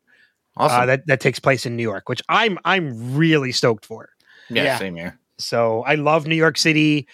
awesome 0.58 0.82
Uh, 0.82 0.86
that 0.88 1.06
that 1.08 1.20
takes 1.20 1.40
place 1.40 1.66
in 1.68 1.76
New 1.76 1.84
York, 1.84 2.10
which 2.10 2.22
I'm 2.30 2.58
I'm 2.66 3.16
really 3.16 3.52
stoked 3.52 3.86
for. 3.86 4.10
yeah, 4.50 4.64
yeah. 4.64 4.78
same 4.80 4.96
here 4.96 5.20
So 5.38 5.84
I 5.84 5.96
love 5.96 6.26
New 6.26 6.36
York 6.36 6.58
City. 6.58 7.08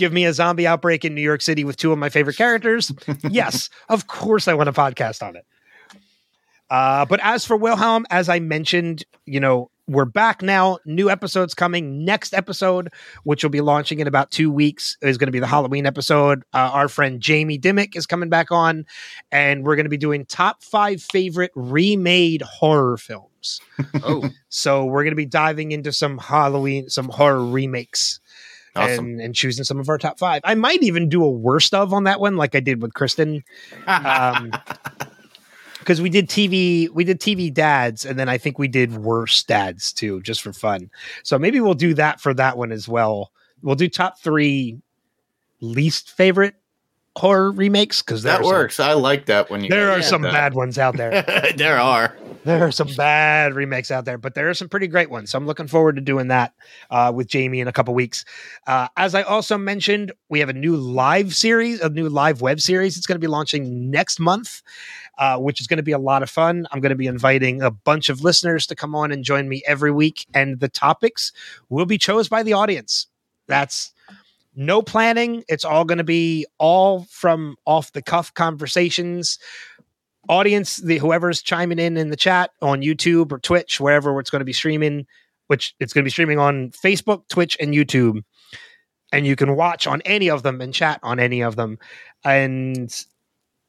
Give 0.00 0.14
me 0.14 0.24
a 0.24 0.32
zombie 0.32 0.66
outbreak 0.66 1.04
in 1.04 1.14
New 1.14 1.20
York 1.20 1.42
City 1.42 1.62
with 1.62 1.76
two 1.76 1.92
of 1.92 1.98
my 1.98 2.08
favorite 2.08 2.38
characters. 2.38 2.90
yes, 3.30 3.68
of 3.90 4.06
course 4.06 4.48
I 4.48 4.54
want 4.54 4.70
a 4.70 4.72
podcast 4.72 5.22
on 5.22 5.36
it. 5.36 5.44
Uh, 6.70 7.04
but 7.04 7.20
as 7.22 7.44
for 7.44 7.54
Wilhelm, 7.54 8.06
as 8.08 8.30
I 8.30 8.38
mentioned, 8.38 9.04
you 9.26 9.40
know, 9.40 9.70
we're 9.86 10.06
back 10.06 10.40
now. 10.40 10.78
New 10.86 11.10
episodes 11.10 11.52
coming. 11.52 12.02
Next 12.02 12.32
episode, 12.32 12.88
which 13.24 13.42
will 13.42 13.50
be 13.50 13.60
launching 13.60 14.00
in 14.00 14.06
about 14.06 14.30
two 14.30 14.50
weeks, 14.50 14.96
is 15.02 15.18
going 15.18 15.26
to 15.26 15.32
be 15.32 15.38
the 15.38 15.46
Halloween 15.46 15.84
episode. 15.84 16.44
Uh, 16.54 16.70
our 16.72 16.88
friend 16.88 17.20
Jamie 17.20 17.58
Dimmick 17.58 17.94
is 17.94 18.06
coming 18.06 18.30
back 18.30 18.50
on, 18.50 18.86
and 19.30 19.64
we're 19.64 19.76
going 19.76 19.84
to 19.84 19.90
be 19.90 19.98
doing 19.98 20.24
top 20.24 20.62
five 20.62 21.02
favorite 21.02 21.50
remade 21.54 22.40
horror 22.40 22.96
films. 22.96 23.60
Oh, 24.02 24.30
So 24.48 24.84
we're 24.84 25.02
going 25.02 25.12
to 25.12 25.16
be 25.16 25.26
diving 25.26 25.72
into 25.72 25.92
some 25.92 26.16
Halloween, 26.18 26.88
some 26.88 27.08
horror 27.08 27.44
remakes, 27.44 28.19
awesome 28.76 29.06
and 29.06 29.20
and 29.20 29.34
choosing 29.34 29.64
some 29.64 29.78
of 29.78 29.88
our 29.88 29.98
top 29.98 30.18
five. 30.18 30.40
I 30.44 30.54
might 30.54 30.82
even 30.82 31.08
do 31.08 31.24
a 31.24 31.30
worst 31.30 31.74
of 31.74 31.92
on 31.92 32.04
that 32.04 32.20
one, 32.20 32.36
like 32.36 32.54
I 32.54 32.60
did 32.60 32.82
with 32.82 32.94
Kristen, 32.94 33.42
um, 33.86 34.52
because 35.78 36.00
we 36.00 36.10
did 36.10 36.28
TV, 36.28 36.88
we 36.90 37.04
did 37.04 37.20
TV 37.20 37.52
dads, 37.52 38.04
and 38.04 38.18
then 38.18 38.28
I 38.28 38.38
think 38.38 38.58
we 38.58 38.68
did 38.68 38.96
worst 38.96 39.48
dads 39.48 39.92
too, 39.92 40.20
just 40.22 40.42
for 40.42 40.52
fun. 40.52 40.90
So 41.22 41.38
maybe 41.38 41.60
we'll 41.60 41.74
do 41.74 41.94
that 41.94 42.20
for 42.20 42.34
that 42.34 42.56
one 42.56 42.72
as 42.72 42.88
well. 42.88 43.32
We'll 43.62 43.76
do 43.76 43.88
top 43.88 44.18
three 44.20 44.78
least 45.60 46.10
favorite 46.12 46.54
horror 47.16 47.50
remakes 47.50 48.02
because 48.02 48.22
that 48.22 48.40
works 48.42 48.78
i 48.78 48.92
like 48.92 49.26
that 49.26 49.50
when 49.50 49.62
you 49.62 49.68
There 49.68 49.90
are 49.90 50.00
some 50.00 50.22
that. 50.22 50.32
bad 50.32 50.54
ones 50.54 50.78
out 50.78 50.96
there. 50.96 51.22
there 51.56 51.78
are 51.78 52.16
there 52.44 52.66
are 52.66 52.72
some 52.72 52.88
bad 52.96 53.54
remakes 53.54 53.90
out 53.90 54.04
there, 54.04 54.18
but 54.18 54.34
there 54.34 54.48
are 54.48 54.54
some 54.54 54.68
pretty 54.68 54.86
great 54.86 55.10
ones. 55.10 55.30
So 55.30 55.38
I'm 55.38 55.46
looking 55.46 55.66
forward 55.66 55.96
to 55.96 56.02
doing 56.02 56.28
that 56.28 56.54
uh, 56.90 57.12
with 57.14 57.26
Jamie 57.26 57.60
in 57.60 57.68
a 57.68 57.72
couple 57.72 57.92
weeks. 57.94 58.24
Uh, 58.66 58.88
as 58.96 59.14
I 59.14 59.22
also 59.22 59.58
mentioned, 59.58 60.12
we 60.28 60.40
have 60.40 60.48
a 60.48 60.54
new 60.54 60.76
live 60.76 61.34
series, 61.34 61.80
a 61.80 61.88
new 61.90 62.08
live 62.08 62.40
web 62.40 62.60
series. 62.60 62.96
It's 62.96 63.06
going 63.06 63.16
to 63.16 63.24
be 63.24 63.26
launching 63.26 63.90
next 63.90 64.18
month, 64.18 64.62
uh, 65.18 65.38
which 65.38 65.60
is 65.60 65.66
going 65.66 65.78
to 65.78 65.82
be 65.82 65.92
a 65.92 65.98
lot 65.98 66.22
of 66.22 66.30
fun. 66.30 66.66
I'm 66.70 66.80
going 66.80 66.90
to 66.90 66.96
be 66.96 67.06
inviting 67.06 67.62
a 67.62 67.70
bunch 67.70 68.08
of 68.08 68.22
listeners 68.22 68.66
to 68.68 68.74
come 68.74 68.94
on 68.94 69.12
and 69.12 69.22
join 69.24 69.48
me 69.48 69.62
every 69.66 69.92
week, 69.92 70.26
and 70.32 70.60
the 70.60 70.68
topics 70.68 71.32
will 71.68 71.86
be 71.86 71.98
chose 71.98 72.28
by 72.28 72.42
the 72.42 72.54
audience. 72.54 73.06
That's 73.48 73.92
no 74.56 74.82
planning. 74.82 75.44
It's 75.48 75.64
all 75.64 75.84
going 75.84 75.98
to 75.98 76.04
be 76.04 76.46
all 76.58 77.06
from 77.10 77.56
off 77.66 77.92
the 77.92 78.02
cuff 78.02 78.34
conversations 78.34 79.38
audience, 80.30 80.76
the 80.76 80.98
whoever's 80.98 81.42
chiming 81.42 81.80
in 81.80 81.96
in 81.96 82.10
the 82.10 82.16
chat 82.16 82.52
on 82.62 82.82
YouTube 82.82 83.32
or 83.32 83.38
Twitch, 83.40 83.80
wherever 83.80 84.18
it's 84.20 84.30
going 84.30 84.40
to 84.40 84.46
be 84.46 84.52
streaming, 84.52 85.06
which 85.48 85.74
it's 85.80 85.92
going 85.92 86.04
to 86.04 86.06
be 86.06 86.10
streaming 86.10 86.38
on 86.38 86.70
Facebook, 86.70 87.26
Twitch, 87.28 87.56
and 87.58 87.74
YouTube, 87.74 88.22
and 89.12 89.26
you 89.26 89.34
can 89.34 89.56
watch 89.56 89.88
on 89.88 90.00
any 90.02 90.30
of 90.30 90.44
them 90.44 90.60
and 90.60 90.72
chat 90.72 91.00
on 91.02 91.18
any 91.18 91.42
of 91.42 91.56
them. 91.56 91.78
And 92.24 92.94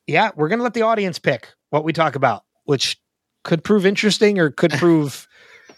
yeah, 0.05 0.29
we're 0.35 0.49
going 0.49 0.59
to 0.59 0.63
let 0.63 0.75
the 0.75 0.83
audience 0.83 1.17
pick 1.17 1.49
what 1.71 1.83
we 1.83 1.93
talk 1.93 2.13
about, 2.13 2.43
which 2.65 3.01
could 3.43 3.63
prove 3.63 3.85
interesting 3.85 4.37
or 4.37 4.51
could 4.51 4.71
prove 4.73 5.27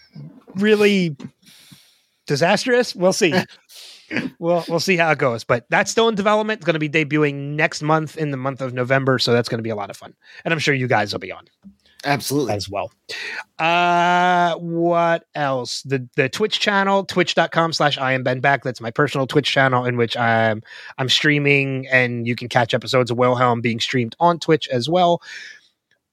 really 0.56 1.16
disastrous. 2.28 2.94
We'll 2.94 3.14
see. 3.14 3.34
We'll 4.40 4.64
we'll 4.68 4.80
see 4.80 4.98
how 4.98 5.12
it 5.12 5.18
goes, 5.18 5.44
but 5.44 5.66
that's 5.70 5.90
still 5.90 6.10
in 6.10 6.16
development. 6.16 6.60
It's 6.60 6.66
going 6.66 6.80
to 6.80 6.80
be 6.80 6.90
debuting 6.90 7.56
next 7.56 7.82
month 7.82 8.18
in 8.18 8.32
the 8.32 8.38
month 8.38 8.62
of 8.62 8.74
November, 8.74 9.20
so 9.20 9.34
that's 9.34 9.50
going 9.50 9.60
to 9.60 9.64
be 9.64 9.70
a 9.70 9.76
lot 9.76 9.90
of 9.90 9.98
fun, 9.98 10.14
and 10.44 10.54
I'm 10.54 10.60
sure 10.60 10.74
you 10.74 10.88
guys 10.88 11.14
will 11.14 11.20
be 11.20 11.32
on. 11.32 11.48
Absolutely. 12.06 12.54
as 12.54 12.70
well. 12.70 12.92
Uh, 13.60 14.56
what 14.56 15.26
else? 15.36 15.84
The 15.84 16.08
the 16.16 16.30
Twitch 16.30 16.60
channel, 16.60 17.06
twitch.com 17.06 17.74
slash 17.74 17.98
I 17.98 18.14
am 18.14 18.24
Ben 18.24 18.40
Back. 18.40 18.64
That's 18.64 18.82
my 18.82 18.92
personal 18.92 19.28
Twitch 19.28 19.50
channel 19.50 19.86
in 19.86 19.98
which 19.98 20.18
I'm 20.18 20.62
I'm 20.98 21.10
streaming 21.10 21.88
and 21.88 22.28
you 22.28 22.36
can 22.36 22.50
catch 22.50 22.74
episodes 22.74 23.12
of 23.12 23.18
Wilhelm 23.18 23.62
being 23.62 23.80
streamed 23.80 24.16
on 24.20 24.40
Twitch 24.40 24.68
as 24.70 24.90
well. 24.90 25.22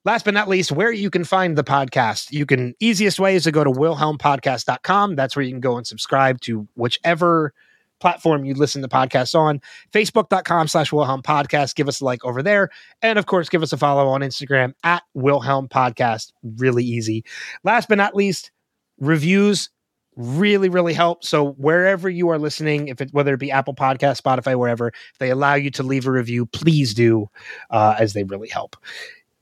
Last 0.04 0.24
but 0.24 0.32
not 0.32 0.48
least, 0.48 0.72
where 0.72 0.92
you 0.92 1.10
can 1.10 1.24
find 1.24 1.58
the 1.58 1.64
podcast. 1.64 2.32
You 2.32 2.46
can 2.46 2.74
easiest 2.80 3.20
way 3.20 3.34
is 3.34 3.44
to 3.44 3.52
go 3.52 3.64
to 3.64 3.70
wilhelmpodcast.com. 3.70 5.14
That's 5.14 5.36
where 5.36 5.44
you 5.44 5.50
can 5.50 5.60
go 5.60 5.76
and 5.76 5.86
subscribe 5.86 6.40
to 6.42 6.66
whichever 6.74 7.52
platform 8.00 8.44
you 8.44 8.54
listen 8.54 8.82
to 8.82 8.88
podcasts 8.88 9.34
on. 9.34 9.60
Facebook.com 9.92 10.68
slash 10.68 10.92
Wilhelm 10.92 11.22
Podcast. 11.22 11.74
Give 11.74 11.86
us 11.88 12.00
a 12.00 12.04
like 12.04 12.24
over 12.24 12.42
there. 12.42 12.70
And 13.02 13.18
of 13.18 13.26
course, 13.26 13.48
give 13.48 13.62
us 13.62 13.72
a 13.72 13.76
follow 13.76 14.08
on 14.08 14.22
Instagram 14.22 14.72
at 14.82 15.02
Wilhelm 15.14 15.68
Podcast. 15.68 16.32
Really 16.56 16.84
easy. 16.84 17.24
Last 17.62 17.88
but 17.88 17.98
not 17.98 18.14
least, 18.16 18.50
reviews 18.98 19.70
really 20.16 20.68
really 20.68 20.92
help 20.92 21.24
so 21.24 21.52
wherever 21.52 22.10
you 22.10 22.28
are 22.28 22.38
listening 22.38 22.88
if 22.88 23.00
it 23.00 23.08
whether 23.12 23.32
it 23.32 23.38
be 23.38 23.50
apple 23.50 23.72
podcast 23.72 24.20
spotify 24.20 24.58
wherever 24.58 24.88
if 24.88 25.18
they 25.18 25.30
allow 25.30 25.54
you 25.54 25.70
to 25.70 25.82
leave 25.84 26.06
a 26.06 26.10
review 26.10 26.44
please 26.46 26.92
do 26.92 27.30
uh, 27.70 27.94
as 27.98 28.12
they 28.12 28.24
really 28.24 28.48
help 28.48 28.76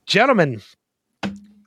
gentlemen 0.05 0.61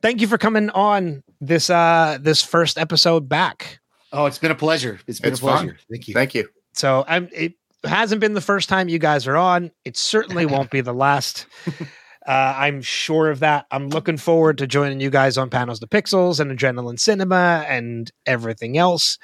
thank 0.01 0.21
you 0.21 0.27
for 0.29 0.39
coming 0.39 0.71
on 0.71 1.23
this 1.41 1.69
uh 1.69 2.17
this 2.23 2.43
first 2.43 2.79
episode 2.79 3.29
back 3.29 3.81
Oh, 4.15 4.27
it's 4.27 4.37
been 4.39 4.51
a 4.51 4.55
pleasure. 4.55 5.01
It's 5.07 5.21
been 5.21 5.33
It's 5.33 5.41
a 5.41 5.43
pleasure. 5.43 5.69
fun. 5.69 5.79
Thank 5.91 6.07
you. 6.07 6.13
Thank 6.15 6.35
you. 6.35 6.49
So 6.73 7.05
i'm 7.09 7.29
it 7.33 7.55
hasn't 7.85 8.21
been 8.21 8.35
the 8.35 8.41
first 8.41 8.69
time 8.69 8.89
you 8.89 8.99
guys 8.99 9.27
are 9.27 9.37
on. 9.37 9.71
It 9.85 9.97
certainly 9.97 10.47
won't 10.47 10.71
be 10.71 10.81
the 10.81 10.95
last. 10.95 11.47
Uh, 12.25 12.55
i'm 12.57 12.81
sure 12.81 13.31
of 13.31 13.41
that. 13.41 13.67
I'm 13.73 13.89
looking 13.89 14.17
forward 14.17 14.59
to 14.59 14.69
joining 14.69 15.01
you 15.01 15.11
guys 15.11 15.37
on 15.37 15.51
panels 15.51 15.81
to 15.81 15.89
pixels 15.89 16.39
and 16.39 16.57
adrenaline 16.57 17.01
cinema 17.01 17.65
and 17.67 18.13
everything 18.27 18.79
else. 18.79 19.19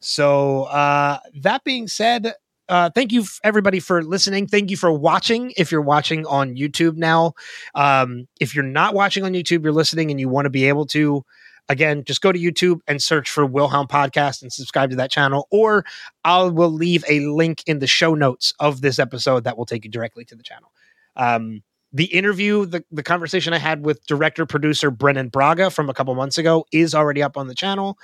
So 0.00 0.64
uh, 0.64 1.20
that 1.36 1.64
being 1.64 1.88
said 1.88 2.34
uh, 2.68 2.90
thank 2.90 3.12
you 3.12 3.22
f- 3.22 3.40
everybody 3.44 3.80
for 3.80 4.02
listening. 4.02 4.46
Thank 4.46 4.70
you 4.70 4.76
for 4.76 4.92
watching 4.92 5.54
if 5.56 5.72
you're 5.72 5.80
watching 5.80 6.26
on 6.26 6.54
youtube 6.54 6.98
now. 6.98 7.32
Um, 7.74 8.28
if 8.40 8.54
you're 8.54 8.62
not 8.62 8.92
watching 8.92 9.24
on 9.24 9.32
youtube 9.32 9.62
you're 9.62 9.72
listening 9.72 10.10
and 10.10 10.20
you 10.20 10.28
want 10.28 10.44
to 10.44 10.50
be 10.50 10.68
able 10.68 10.84
to 10.88 11.24
again 11.68 12.04
just 12.04 12.20
go 12.20 12.32
to 12.32 12.38
youtube 12.38 12.80
and 12.86 13.02
search 13.02 13.30
for 13.30 13.44
wilhelm 13.46 13.86
podcast 13.86 14.42
and 14.42 14.52
subscribe 14.52 14.90
to 14.90 14.96
that 14.96 15.10
channel 15.10 15.46
or 15.50 15.84
i 16.24 16.42
will 16.42 16.70
leave 16.70 17.04
a 17.08 17.20
link 17.20 17.62
in 17.66 17.78
the 17.78 17.86
show 17.86 18.14
notes 18.14 18.52
of 18.60 18.80
this 18.80 18.98
episode 18.98 19.44
that 19.44 19.56
will 19.56 19.66
take 19.66 19.84
you 19.84 19.90
directly 19.90 20.24
to 20.24 20.34
the 20.34 20.42
channel. 20.42 20.72
Um, 21.16 21.62
the 21.92 22.06
interview 22.06 22.66
the, 22.66 22.84
the 22.90 23.02
conversation 23.04 23.52
i 23.52 23.58
had 23.58 23.84
with 23.84 24.04
director 24.06 24.44
producer 24.46 24.90
brannon 24.90 25.28
braga 25.28 25.70
from 25.70 25.88
a 25.88 25.94
couple 25.94 26.14
months 26.14 26.38
ago 26.38 26.66
is 26.72 26.94
already 26.94 27.22
up 27.22 27.36
on 27.36 27.46
the 27.46 27.54
channel 27.54 27.96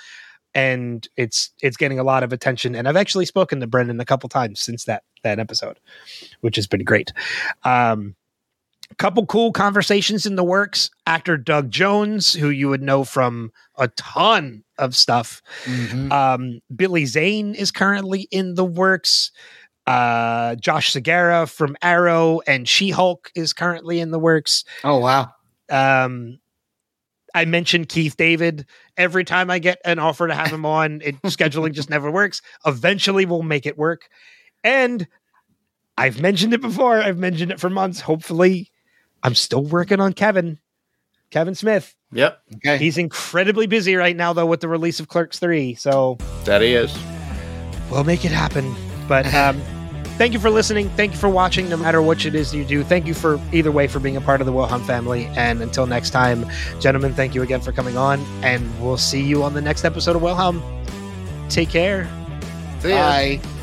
and 0.54 1.08
it's 1.16 1.50
it's 1.60 1.76
getting 1.76 1.98
a 1.98 2.04
lot 2.04 2.22
of 2.22 2.32
attention 2.32 2.74
and 2.74 2.88
i've 2.88 2.96
actually 2.96 3.26
spoken 3.26 3.60
to 3.60 3.66
brannon 3.66 4.00
a 4.00 4.04
couple 4.04 4.28
times 4.28 4.60
since 4.60 4.84
that 4.84 5.02
that 5.22 5.38
episode 5.38 5.78
which 6.40 6.56
has 6.56 6.66
been 6.66 6.84
great. 6.84 7.12
Um 7.64 8.14
couple 9.00 9.24
cool 9.26 9.50
conversations 9.50 10.26
in 10.26 10.36
the 10.36 10.44
works 10.44 10.90
actor 11.06 11.36
doug 11.36 11.70
jones 11.70 12.34
who 12.34 12.50
you 12.50 12.68
would 12.68 12.82
know 12.82 13.02
from 13.02 13.50
a 13.78 13.88
ton 13.96 14.62
of 14.78 14.94
stuff 14.94 15.40
Mhm. 15.64 16.12
um, 16.12 16.60
Billy 16.76 17.06
Zane 17.06 17.54
is 17.54 17.70
currently 17.70 18.28
in 18.30 18.54
the 18.54 18.64
works. 18.64 19.32
Uh, 19.86 20.54
Josh 20.56 20.92
Segarra 20.92 21.50
from 21.50 21.76
Arrow 21.82 22.40
and 22.46 22.68
She 22.68 22.90
Hulk 22.90 23.32
is 23.34 23.52
currently 23.54 23.98
in 24.00 24.10
the 24.10 24.18
works. 24.20 24.64
Oh 24.84 24.98
wow. 24.98 25.30
Um, 25.70 26.38
I 27.34 27.44
mentioned 27.46 27.88
Keith 27.88 28.16
David 28.16 28.66
every 28.96 29.24
time 29.24 29.50
I 29.50 29.58
get 29.60 29.78
an 29.84 29.98
offer 29.98 30.28
to 30.28 30.34
have 30.34 30.48
him 30.52 30.66
on. 30.78 31.00
It 31.02 31.20
scheduling 31.22 31.72
just 31.72 31.88
never 31.90 32.10
works. 32.10 32.42
Eventually, 32.66 33.24
we'll 33.24 33.42
make 33.42 33.64
it 33.66 33.78
work. 33.78 34.08
And 34.62 35.06
I've 35.96 36.20
mentioned 36.20 36.52
it 36.54 36.60
before. 36.60 37.00
I've 37.00 37.18
mentioned 37.18 37.50
it 37.50 37.60
for 37.60 37.70
months. 37.70 38.00
Hopefully, 38.00 38.70
I'm 39.22 39.34
still 39.34 39.62
working 39.62 40.00
on 40.00 40.12
Kevin, 40.12 40.58
Kevin 41.30 41.54
Smith. 41.54 41.94
Yep, 42.12 42.40
Okay. 42.56 42.78
He's 42.78 42.98
incredibly 42.98 43.66
busy 43.66 43.94
right 43.94 44.16
now, 44.16 44.32
though, 44.32 44.46
with 44.46 44.60
the 44.60 44.68
release 44.68 44.98
of 45.00 45.08
Clerks 45.08 45.38
Three. 45.38 45.74
So 45.76 46.18
that 46.44 46.60
he 46.62 46.74
is. 46.74 46.96
we'll 47.90 48.04
make 48.04 48.24
it 48.24 48.32
happen. 48.32 48.74
But 49.06 49.32
um, 49.32 49.60
thank 50.18 50.32
you 50.32 50.40
for 50.40 50.50
listening. 50.50 50.88
Thank 50.90 51.12
you 51.12 51.18
for 51.18 51.28
watching, 51.28 51.68
no 51.68 51.76
matter 51.76 52.02
what 52.02 52.24
it 52.26 52.34
is 52.34 52.52
you 52.52 52.64
do. 52.64 52.82
Thank 52.82 53.06
you 53.06 53.14
for 53.14 53.40
either 53.52 53.70
way 53.70 53.86
for 53.86 54.00
being 54.00 54.16
a 54.16 54.20
part 54.20 54.40
of 54.40 54.46
the 54.46 54.52
Wilhelm 54.52 54.82
family. 54.84 55.26
And 55.36 55.62
until 55.62 55.86
next 55.86 56.10
time, 56.10 56.46
gentlemen, 56.80 57.14
thank 57.14 57.34
you 57.34 57.42
again 57.42 57.60
for 57.60 57.70
coming 57.72 57.96
on. 57.96 58.20
And 58.42 58.68
we'll 58.82 58.96
see 58.98 59.22
you 59.22 59.44
on 59.44 59.54
the 59.54 59.60
next 59.62 59.84
episode 59.84 60.16
of 60.16 60.22
Wilhelm. 60.22 60.62
Take 61.48 61.68
care. 61.70 62.08
See 62.80 62.90
ya. 62.90 62.96
Bye. 63.40 63.59